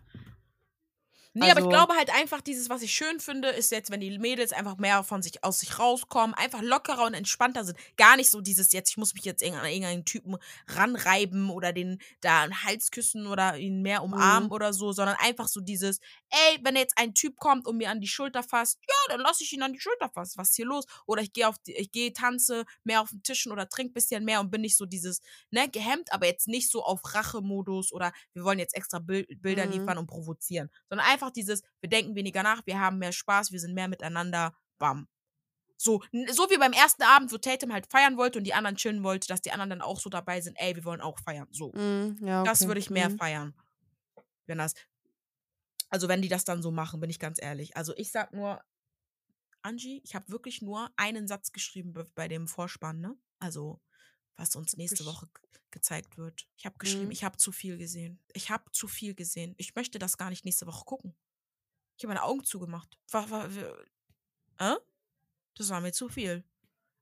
Ne, 1.35 1.49
aber 1.49 1.61
ich 1.61 1.69
Also 1.69 1.69
glaube 1.69 1.93
halt 1.95 2.09
einfach, 2.13 2.41
dieses, 2.41 2.69
was 2.69 2.81
ich 2.81 2.93
schön 2.93 3.21
finde, 3.21 3.47
ist 3.49 3.71
jetzt, 3.71 3.89
wenn 3.89 4.01
die 4.01 4.19
Mädels 4.19 4.51
einfach 4.51 4.75
mehr 4.77 5.01
von 5.03 5.21
sich 5.21 5.45
aus 5.45 5.61
sich 5.61 5.79
rauskommen, 5.79 6.33
einfach 6.33 6.61
lockerer 6.61 7.05
und 7.05 7.13
entspannter 7.13 7.63
sind. 7.63 7.77
Gar 7.95 8.17
nicht 8.17 8.29
so 8.29 8.41
dieses 8.41 8.73
jetzt, 8.73 8.89
ich 8.89 8.97
muss 8.97 9.13
mich 9.13 9.23
jetzt 9.23 9.41
an 9.41 9.53
irgendeinen 9.65 10.03
Typen 10.03 10.35
ranreiben 10.67 11.49
oder 11.49 11.71
den 11.71 11.99
da 12.19 12.41
an 12.43 12.49
'n 12.51 12.63
Hals 12.65 12.91
küssen 12.91 13.27
oder 13.27 13.57
ihn 13.57 13.81
mehr 13.81 14.03
umarmen 14.03 14.49
Mhm. 14.49 14.51
oder 14.51 14.73
so, 14.73 14.91
sondern 14.91 15.15
einfach 15.19 15.47
so 15.47 15.61
dieses: 15.61 15.99
„Ey, 16.29 16.59
wenn 16.63 16.75
jetzt 16.75 16.97
ein 16.97 17.13
Typ 17.13 17.37
kommt 17.37 17.65
und 17.65 17.77
mir 17.77 17.89
an 17.91 18.01
die 18.01 18.07
Schulter 18.09 18.43
fasst, 18.43 18.79
ja, 18.89 18.95
dann 19.15 19.21
lasse 19.21 19.43
ich 19.45 19.53
ihn 19.53 19.63
an 19.63 19.71
die 19.71 19.79
Schulter 19.79 20.09
fassen. 20.09 20.37
Was 20.37 20.49
ist 20.49 20.55
hier 20.57 20.65
los?“ 20.65 20.85
Oder 21.07 21.21
ich 21.21 21.31
gehe 21.31 21.47
auf 21.47 21.57
die 21.59 21.75
ich 21.77 21.91
gehe, 21.93 22.11
tanze 22.11 22.65
mehr 22.83 22.99
auf 23.01 23.09
den 23.09 23.23
Tischen 23.23 23.53
oder 23.53 23.69
trinke 23.69 23.93
bisschen 23.93 24.25
mehr 24.25 24.41
und 24.41 24.51
bin 24.51 24.61
nicht 24.61 24.75
so 24.75 24.85
dieses, 24.85 25.21
ne, 25.49 25.69
gehemmt, 25.69 26.11
aber 26.11 26.25
jetzt 26.27 26.47
nicht 26.49 26.69
so 26.69 26.83
auf 26.83 26.99
Rachemodus 27.13 27.93
oder 27.93 28.11
wir 28.33 28.43
wollen 28.43 28.59
jetzt 28.59 28.75
extra 28.75 28.99
Bil 28.99 29.25
Bilder 29.37 29.65
Mhm. 29.65 29.91
liefern 29.91 29.97
und 29.97 30.07
provozieren, 30.07 30.69
sondern 30.89 31.07
einfach 31.07 31.20
dieses: 31.29 31.61
Wir 31.81 31.89
denken 31.89 32.15
weniger 32.15 32.43
nach, 32.43 32.65
wir 32.65 32.79
haben 32.79 32.97
mehr 32.97 33.11
Spaß, 33.11 33.51
wir 33.51 33.59
sind 33.59 33.73
mehr 33.73 33.87
miteinander, 33.87 34.55
bam. 34.79 35.07
So 35.77 36.01
so 36.31 36.49
wie 36.49 36.57
beim 36.57 36.73
ersten 36.73 37.03
Abend, 37.03 37.31
wo 37.33 37.37
Tatum 37.37 37.73
halt 37.73 37.87
feiern 37.91 38.17
wollte 38.17 38.39
und 38.39 38.45
die 38.45 38.53
anderen 38.53 38.77
chillen 38.77 39.03
wollte, 39.03 39.27
dass 39.27 39.41
die 39.41 39.51
anderen 39.51 39.71
dann 39.71 39.81
auch 39.81 39.99
so 39.99 40.09
dabei 40.09 40.41
sind: 40.41 40.55
„Ey, 40.59 40.75
wir 40.75 40.85
wollen 40.85 41.01
auch 41.01 41.19
feiern“, 41.19 41.47
so. 41.51 41.73
Mhm, 41.73 42.17
ja, 42.21 42.43
Das 42.43 42.67
okay. 42.67 42.67
würde 42.67 42.79
ich 42.79 42.89
mehr 42.91 43.09
Mhm. 43.09 43.19
feiern, 43.19 43.55
wenn 44.47 44.59
das 44.59 44.75
also, 45.89 46.07
wenn 46.07 46.21
die 46.21 46.29
das 46.29 46.45
dann 46.45 46.61
so 46.61 46.71
machen, 46.71 46.99
bin 46.99 47.09
ich 47.09 47.19
ganz 47.19 47.41
ehrlich. 47.41 47.75
Also, 47.77 47.93
ich 47.95 48.11
sage 48.11 48.35
nur 48.35 48.61
Angie, 49.63 50.01
ich 50.03 50.15
habe 50.15 50.29
wirklich 50.29 50.61
nur 50.61 50.89
einen 50.97 51.27
Satz 51.27 51.51
geschrieben 51.51 51.93
bei 52.15 52.27
dem 52.27 52.47
Vorspann, 52.47 52.99
ne? 52.99 53.15
Also, 53.39 53.79
was 54.41 54.55
uns 54.55 54.75
nächste 54.75 55.05
Woche 55.05 55.29
gezeigt 55.69 56.17
wird. 56.17 56.47
Ich 56.57 56.65
habe 56.65 56.77
geschrieben: 56.77 57.05
Mhm. 57.05 57.11
„Ich 57.11 57.23
habe 57.23 57.37
zu 57.37 57.51
viel 57.51 57.77
gesehen. 57.77 58.19
Ich 58.33 58.49
habe 58.49 58.69
zu 58.71 58.87
viel 58.87 59.13
gesehen. 59.13 59.55
Ich 59.57 59.75
möchte 59.75 59.99
das 59.99 60.17
gar 60.17 60.29
nicht 60.29 60.43
nächste 60.45 60.67
Woche 60.67 60.83
gucken.“ 60.85 61.15
Ich 61.97 62.03
habe 62.03 62.13
meine 62.13 62.23
Augen 62.23 62.43
zugemacht. 62.43 62.97
Wa 63.09 63.29
wa 63.29 63.47
w 63.49 63.61
äh? 64.57 64.75
Das 65.55 65.69
war 65.69 65.81
mir 65.81 65.91
zu 65.93 66.09
viel. 66.09 66.43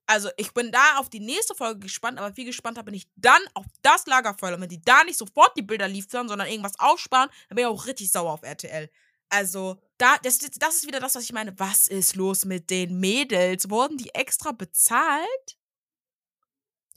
Also, 0.06 0.30
ich 0.38 0.54
bin 0.54 0.72
da 0.72 0.98
auf 0.98 1.10
die 1.10 1.20
nächste 1.20 1.54
Folge 1.54 1.82
gespannt, 1.82 2.18
aber 2.18 2.34
viel 2.34 2.46
gespannter 2.46 2.82
bin 2.84 2.96
ich 2.96 3.08
dann 3.16 3.42
auf 3.54 3.66
das 3.84 4.08
Lagerfeuer. 4.08 4.56
Und 4.56 4.62
wenn 4.62 4.70
die 4.70 4.82
da 4.82 5.04
nicht 5.04 5.20
sofort 5.20 5.56
die 5.56 5.62
Bilder 5.62 5.88
liefern, 5.88 6.28
sondern 6.28 6.48
irgendwas 6.48 6.80
aufsparen, 6.80 7.30
dann 7.48 7.56
bin 7.56 7.66
ich 7.66 7.68
auch 7.68 7.86
richtig 7.86 8.12
sauer 8.12 8.34
auf 8.34 8.42
RTL. 8.44 8.90
Also, 9.30 9.80
da 10.00 10.18
das 10.24 10.40
das 10.40 10.78
ist 10.78 10.88
wieder 10.88 11.00
das, 11.00 11.14
was 11.16 11.24
ich 11.24 11.34
meine. 11.34 11.58
Was 11.60 11.88
ist 11.88 12.16
los 12.16 12.46
mit 12.46 12.72
den 12.72 13.00
Mädels? 13.00 13.70
Wurden 13.70 13.98
die 13.98 14.10
extra 14.16 14.52
bezahlt? 14.52 15.59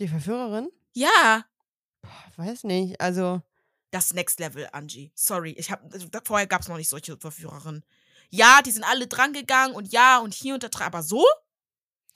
Die 0.03 0.09
Verführerin? 0.09 0.69
Ja. 0.95 1.45
Boah, 2.03 2.45
weiß 2.47 2.65
nicht, 2.65 3.01
also 3.01 3.43
Das 3.93 4.15
Next 4.15 4.41
Level, 4.41 4.69
Angie. 4.73 5.13
Sorry, 5.15 5.53
ich 5.53 5.71
habe 5.71 5.89
also, 5.93 6.09
vorher 6.25 6.47
gab's 6.49 6.69
noch 6.69 6.77
nicht 6.79 6.89
solche 6.89 7.17
Verführerinnen. 7.19 7.85
Ja, 8.31 8.63
die 8.63 8.73
sind 8.73 8.85
alle 8.85 9.07
drangegangen 9.07 9.77
und 9.77 9.93
ja 9.93 10.19
und 10.19 10.35
hier 10.35 10.55
und 10.55 10.63
da 10.65 10.69
dra 10.69 10.87
aber 10.87 11.03
so? 11.03 11.25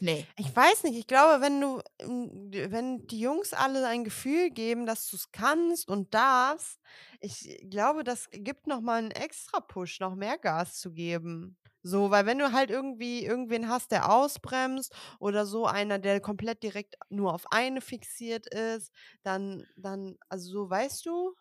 Ne. 0.00 0.26
Ich 0.38 0.54
weiß 0.54 0.84
nicht, 0.84 0.98
ich 0.98 1.06
glaube, 1.06 1.40
wenn 1.42 1.60
du 1.60 1.80
hm, 2.02 2.50
d 2.50 2.70
wenn 2.72 3.06
die 3.08 3.20
Jungs 3.20 3.52
alle 3.54 3.86
ein 3.86 4.04
Gefühl 4.04 4.50
geben, 4.50 4.86
dass 4.86 5.08
du's 5.08 5.32
kannst 5.32 5.88
und 5.88 6.12
darfst, 6.14 6.80
ich 7.20 7.58
glaube, 7.70 8.04
das 8.04 8.28
gibt 8.32 8.66
noch 8.66 8.80
mal 8.82 9.02
'n 9.02 9.10
Extrapush, 9.12 10.00
noch 10.00 10.14
mehr 10.16 10.38
Gas 10.38 10.78
zu 10.80 10.92
geben. 10.92 11.56
So, 11.86 12.10
weil 12.10 12.26
wenn 12.26 12.38
du 12.38 12.52
halt 12.52 12.70
irgendwie 12.70 13.24
irgendwen 13.24 13.68
hast, 13.68 13.92
der 13.92 14.10
ausbremst 14.12 14.92
oder 15.20 15.46
so 15.46 15.66
einer, 15.66 15.98
der 16.00 16.20
komplett 16.20 16.62
direkt 16.64 16.96
nur 17.10 17.32
auf 17.34 17.44
eine 17.52 17.80
fixiert 17.80 18.46
ist, 18.52 18.92
dann 19.22 19.66
dann 19.76 20.16
also, 20.28 20.50
so, 20.50 20.70
weißt 20.70 21.06
du? 21.06 21.34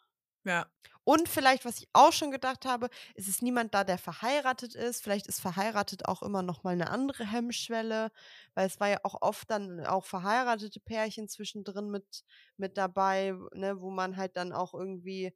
Ja. 0.46 0.70
Und 1.08 1.30
vielleicht, 1.30 1.66
was 1.66 1.78
ich 1.78 1.88
auch 1.94 2.12
schon 2.12 2.32
gedacht 2.32 2.66
habe, 2.66 2.90
es 3.14 3.28
ist 3.28 3.44
niemand 3.44 3.76
da, 3.76 3.84
der 3.84 4.00
verheiratet 4.00 4.74
ist. 4.74 5.04
Vielleicht 5.04 5.28
ist 5.28 5.40
verheiratet 5.40 6.06
auch 6.08 6.24
immer 6.24 6.42
noch 6.42 6.64
mal 6.64 6.76
'ne 6.76 6.90
andere 6.90 7.24
Hemmschwelle, 7.32 8.10
weil 8.56 8.66
es 8.66 8.80
war 8.80 8.90
ja 8.90 8.98
auch 9.04 9.22
oft 9.22 9.52
dann 9.52 9.86
auch 9.86 10.04
verheiratete 10.06 10.80
Pärchen 10.80 11.28
zwischendrin 11.30 11.92
mit 11.92 12.24
mit 12.58 12.78
dabei, 12.78 13.36
ne, 13.54 13.80
wo 13.82 13.92
man 13.92 14.18
halt 14.18 14.36
dann 14.36 14.52
auch 14.52 14.74
irgendwie, 14.74 15.36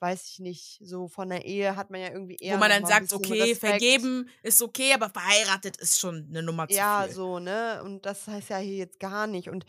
weiß 0.00 0.28
ich 0.30 0.38
nicht, 0.40 0.80
so 0.82 1.08
von 1.08 1.28
der 1.30 1.44
Ehe 1.46 1.76
hat 1.76 1.90
man 1.90 2.00
ja 2.00 2.10
irgendwie 2.10 2.36
Wo 2.48 2.56
eher 2.56 2.58
man 2.58 2.68
noch 2.68 2.80
dann 2.82 2.84
sagt: 2.86 3.12
„Okay, 3.12 3.54
Respekt. 3.54 3.54
vergeben 3.54 4.28
ist 4.42 4.62
okay, 4.62 4.92
aber 4.94 5.10
verheiratet 5.10 5.76
ist 5.76 6.00
schon 6.00 6.28
'ne 6.30 6.42
Nummer 6.42 6.68
zu 6.70 6.82
Ja, 6.82 7.08
viel.“ 7.08 7.10
so, 7.10 7.38
ne? 7.40 7.82
Und 7.82 8.06
das 8.06 8.28
heißt 8.28 8.50
ja 8.50 8.58
hier 8.58 8.76
jetzt 8.76 9.00
gar 9.00 9.26
nicht. 9.26 9.48
Und 9.48 9.64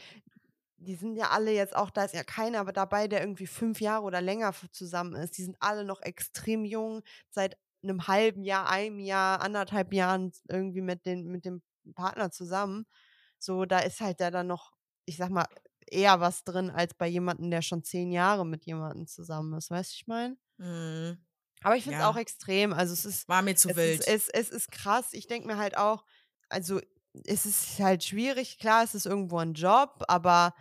die 0.77 0.95
sind 0.95 1.15
ja 1.15 1.29
alle 1.31 1.51
jetzt 1.53 1.75
auch 1.75 1.89
da 1.91 2.03
ist 2.05 2.13
ja 2.15 2.23
keiner 2.23 2.59
aber 2.59 2.73
dabei, 2.73 3.07
der 3.07 3.21
irgendwie 3.21 3.47
5 3.47 3.81
Jahre 3.81 4.03
oder 4.05 4.21
länger 4.21 4.53
zusammen 4.71 5.15
ist. 5.15 5.37
Die 5.37 5.43
sind 5.43 5.57
alle 5.61 5.85
noch 5.85 6.01
extrem 6.01 6.65
jung, 6.65 7.03
seit 7.31 7.57
'nem 7.81 8.07
halben 8.07 8.43
Jahr, 8.43 8.69
einem 8.69 8.99
Jahr, 8.99 9.41
1 9.41 9.65
1/2 9.65 9.93
Jahren 9.93 10.31
irgendwie 10.49 10.81
mit 10.81 11.05
den 11.05 11.27
mit 11.27 11.45
dem 11.45 11.63
Partner 11.95 12.31
zusammen. 12.31 12.85
So, 13.39 13.65
da 13.65 13.79
ist 13.79 14.01
halt 14.01 14.19
ja 14.21 14.31
dann 14.31 14.47
noch, 14.47 14.73
ich 15.05 15.17
sage 15.17 15.33
mal, 15.33 15.47
eher 15.91 16.19
was 16.19 16.43
drin 16.43 16.69
als 16.71 16.93
bei 16.95 17.07
jemandem, 17.07 17.51
der 17.51 17.61
schon 17.61 17.83
10 17.83 18.11
Jahre 18.11 18.45
mit 18.45 18.65
jemandem 18.65 19.07
zusammen 19.07 19.53
ist. 19.55 19.71
Weißt 19.71 19.91
du, 19.93 19.95
ich 19.97 20.07
meine? 20.07 20.37
Mhm. 20.59 21.25
Aber 21.63 21.75
ich 21.77 21.83
finde 21.83 21.97
es 22.01 22.05
auch 22.05 22.15
Ja. 22.15 22.17
extrem. 22.17 22.73
Also, 22.73 22.93
es 22.93 23.05
ist 23.05 23.27
War 23.29 23.41
mir 23.41 23.55
zu 23.55 23.75
es 23.75 23.83
ist 23.85 24.01
wild. 24.01 24.05
es 24.07 24.29
es 24.29 24.49
ist 24.49 24.71
krass. 24.71 25.13
Ich 25.13 25.27
denke 25.27 25.47
mir 25.47 25.57
halt 25.57 25.77
auch 25.77 26.05
also, 26.49 26.81
es 27.25 27.45
ist 27.45 27.79
halt 27.79 28.03
schwierig. 28.03 28.57
Klar, 28.59 28.83
es 28.83 28.95
ist 28.95 29.05
irgendwo 29.05 29.37
'n 29.39 29.53
Job, 29.53 30.03
aber 30.07 30.53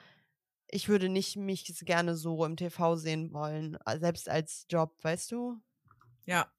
ich 0.69 0.89
würde 0.89 1.09
nicht 1.09 1.37
mich 1.37 1.65
gerne 1.87 2.17
so 2.17 2.45
im 2.47 2.57
TV 2.57 2.97
sehen 2.97 3.33
wollen, 3.35 3.79
selbst 4.01 4.29
als 4.29 4.67
Job, 4.71 4.99
weißt 5.05 5.33
du? 5.33 5.59
Ja. 6.27 6.51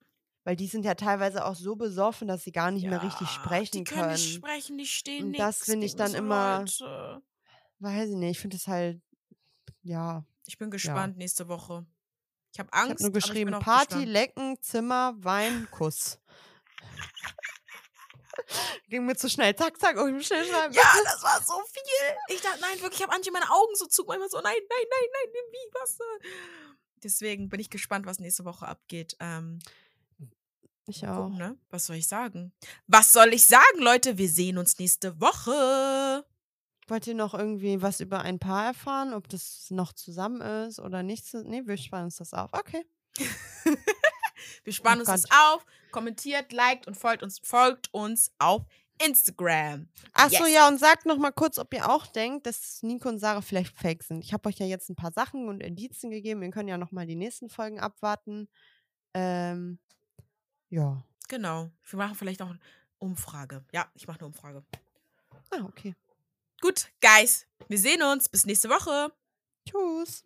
Weil 0.46 0.56
die 0.56 0.66
sind 0.66 0.84
ja 0.84 0.94
teilweise 0.94 1.44
auch 1.44 1.54
so 1.54 1.76
besoffen, 1.76 2.26
dass 2.28 2.42
sie 2.44 2.52
gar 2.52 2.70
nicht 2.72 2.86
mehr 2.86 3.00
richtig 3.02 3.32
Ja, 3.32 3.64
die 3.72 3.80
sprechen 3.80 3.84
können 3.84 4.08
nicht 4.08 4.28
können. 4.28 4.32
sprechen, 4.32 4.76
die 4.78 4.86
stehen 4.86 5.32
Und 5.32 5.38
das 5.38 5.64
finde 5.64 5.86
ich 5.86 5.96
dann 5.96 6.14
so: 6.14 6.16
immer 6.16 6.72
„Leute.“ 6.78 7.22
Weiß 7.82 8.10
ich 8.10 8.16
nicht, 8.16 8.30
ich 8.32 8.40
finde 8.40 8.56
das 8.56 8.66
halt 8.66 9.00
ja, 9.82 10.24
Ich 10.46 10.58
bin 10.58 10.68
ja. 10.68 10.76
gespannt 10.76 11.16
nächste 11.16 11.48
Woche. 11.48 11.86
Ich 12.52 12.58
habe 12.60 12.70
Ich 12.84 12.90
habe 12.90 13.02
nur 13.02 13.10
Angst, 13.10 13.12
geschrieben: 13.12 13.54
auch 13.54 13.60
„Party, 13.60 13.94
gespannt. 13.94 14.08
Lecken, 14.12 14.56
Zimmer, 14.60 15.14
Wein, 15.18 15.68
Kuss.“ 15.70 16.18
Ging 18.88 19.06
mir 19.06 19.16
zu 19.16 19.28
schnell. 19.28 19.54
Zack, 19.56 19.78
zack, 19.80 19.96
oh, 19.98 20.06
ich 20.06 20.12
muss 20.14 20.26
schnell 20.26 20.44
schreiben. 20.44 20.74
Ja, 20.74 20.82
das 21.04 21.22
war 21.22 21.40
so 21.42 21.54
viel. 21.70 22.34
Ich 22.34 22.40
dachte 22.40 22.60
nein, 22.60 22.80
wirklich, 22.80 23.00
ich 23.00 23.02
habe 23.02 23.14
Angie 23.14 23.30
meine 23.30 23.50
Augen 23.50 23.74
so 23.74 23.86
zugemacht, 23.86 24.18
immer 24.18 24.28
so: 24.28 24.38
„Nein, 24.38 24.54
nein, 24.68 24.86
nein, 24.90 25.08
nein, 25.32 25.42
wie, 25.52 25.80
was, 25.80 25.98
äh?“ 26.00 26.28
Deswegen 27.02 27.48
bin 27.48 27.60
ich 27.60 27.70
gespannt, 27.70 28.06
was 28.06 28.18
nächste 28.20 28.44
Woche 28.44 28.66
abgeht. 28.66 29.16
Ähm 29.20 29.58
Ich 30.86 31.02
mal 31.02 31.08
gucken, 31.08 31.34
auch. 31.34 31.38
ne? 31.38 31.58
Was 31.70 31.86
soll 31.86 31.96
ich 31.96 32.08
sagen? 32.08 32.52
Was 32.86 33.12
soll 33.12 33.32
ich 33.32 33.46
sagen, 33.46 33.78
Leute? 33.78 34.18
Wir 34.18 34.28
sehen 34.28 34.58
uns 34.58 34.78
nächste 34.78 35.20
Woche. 35.20 36.24
Wollt 36.88 37.06
ihr 37.06 37.14
noch 37.14 37.34
irgendwie 37.34 37.80
was 37.80 38.00
über 38.00 38.20
ein 38.22 38.38
Paar 38.38 38.66
erfahren, 38.66 39.14
ob 39.14 39.28
das 39.28 39.70
noch 39.70 39.92
zusammen 39.92 40.40
ist 40.66 40.78
oder 40.80 41.02
nicht 41.02 41.26
zu 41.26 41.42
ne, 41.48 41.66
wir 41.66 41.76
sparen 41.76 42.04
uns 42.04 42.16
das 42.16 42.34
auf. 42.34 42.50
Okay. 42.52 42.84
Wir 44.64 44.72
sparen 44.72 44.98
Oh 44.98 45.00
uns 45.00 45.08
das 45.08 45.24
auf. 45.30 45.64
Kommentiert, 45.92 46.52
liked 46.52 46.86
und 46.86 46.96
folgt 46.96 47.22
uns, 47.22 47.38
folgt 47.42 47.92
uns 47.92 48.32
auf 48.38 48.62
Instagram. 49.04 49.88
Ach 50.12 50.30
so, 50.30 50.44
Yes. 50.44 50.54
ja, 50.54 50.68
und 50.68 50.78
sagt 50.78 51.06
noch 51.06 51.16
mal 51.18 51.32
kurz, 51.32 51.58
ob 51.58 51.72
ihr 51.74 51.88
auch 51.90 52.06
denkt, 52.06 52.46
dass 52.46 52.82
Nico 52.82 53.08
und 53.08 53.18
Sarah 53.18 53.40
vielleicht 53.42 53.76
fake 53.76 54.02
sind. 54.02 54.24
Ich 54.24 54.32
habe 54.32 54.48
euch 54.48 54.58
ja 54.58 54.66
jetzt 54.66 54.88
ein 54.90 54.96
paar 54.96 55.12
Sachen 55.12 55.48
und 55.48 55.60
Indizien 55.60 56.10
gegeben. 56.10 56.42
Ihr 56.42 56.50
könnt 56.50 56.68
ja 56.68 56.78
noch 56.78 56.92
mal 56.92 57.06
die 57.06 57.16
nächsten 57.16 57.48
Folgen 57.48 57.80
abwarten. 57.80 58.48
Ähm, 59.14 59.78
ja. 60.70 61.02
Genau. 61.28 61.70
Wir 61.84 61.98
machen 61.98 62.14
vielleicht 62.14 62.42
auch 62.42 62.50
eine 62.50 62.60
Umfrage. 62.98 63.64
Ja, 63.72 63.90
ich 63.94 64.06
mache 64.06 64.20
eine 64.20 64.26
Umfrage. 64.26 64.64
Ah, 65.50 65.64
okay. 65.64 65.94
Gut, 66.62 66.92
Guys, 67.00 67.48
wir 67.66 67.76
sehen 67.76 68.02
uns. 68.04 68.28
Bis 68.28 68.46
nächste 68.46 68.70
Woche. 68.70 69.12
Tschüss. 69.68 70.24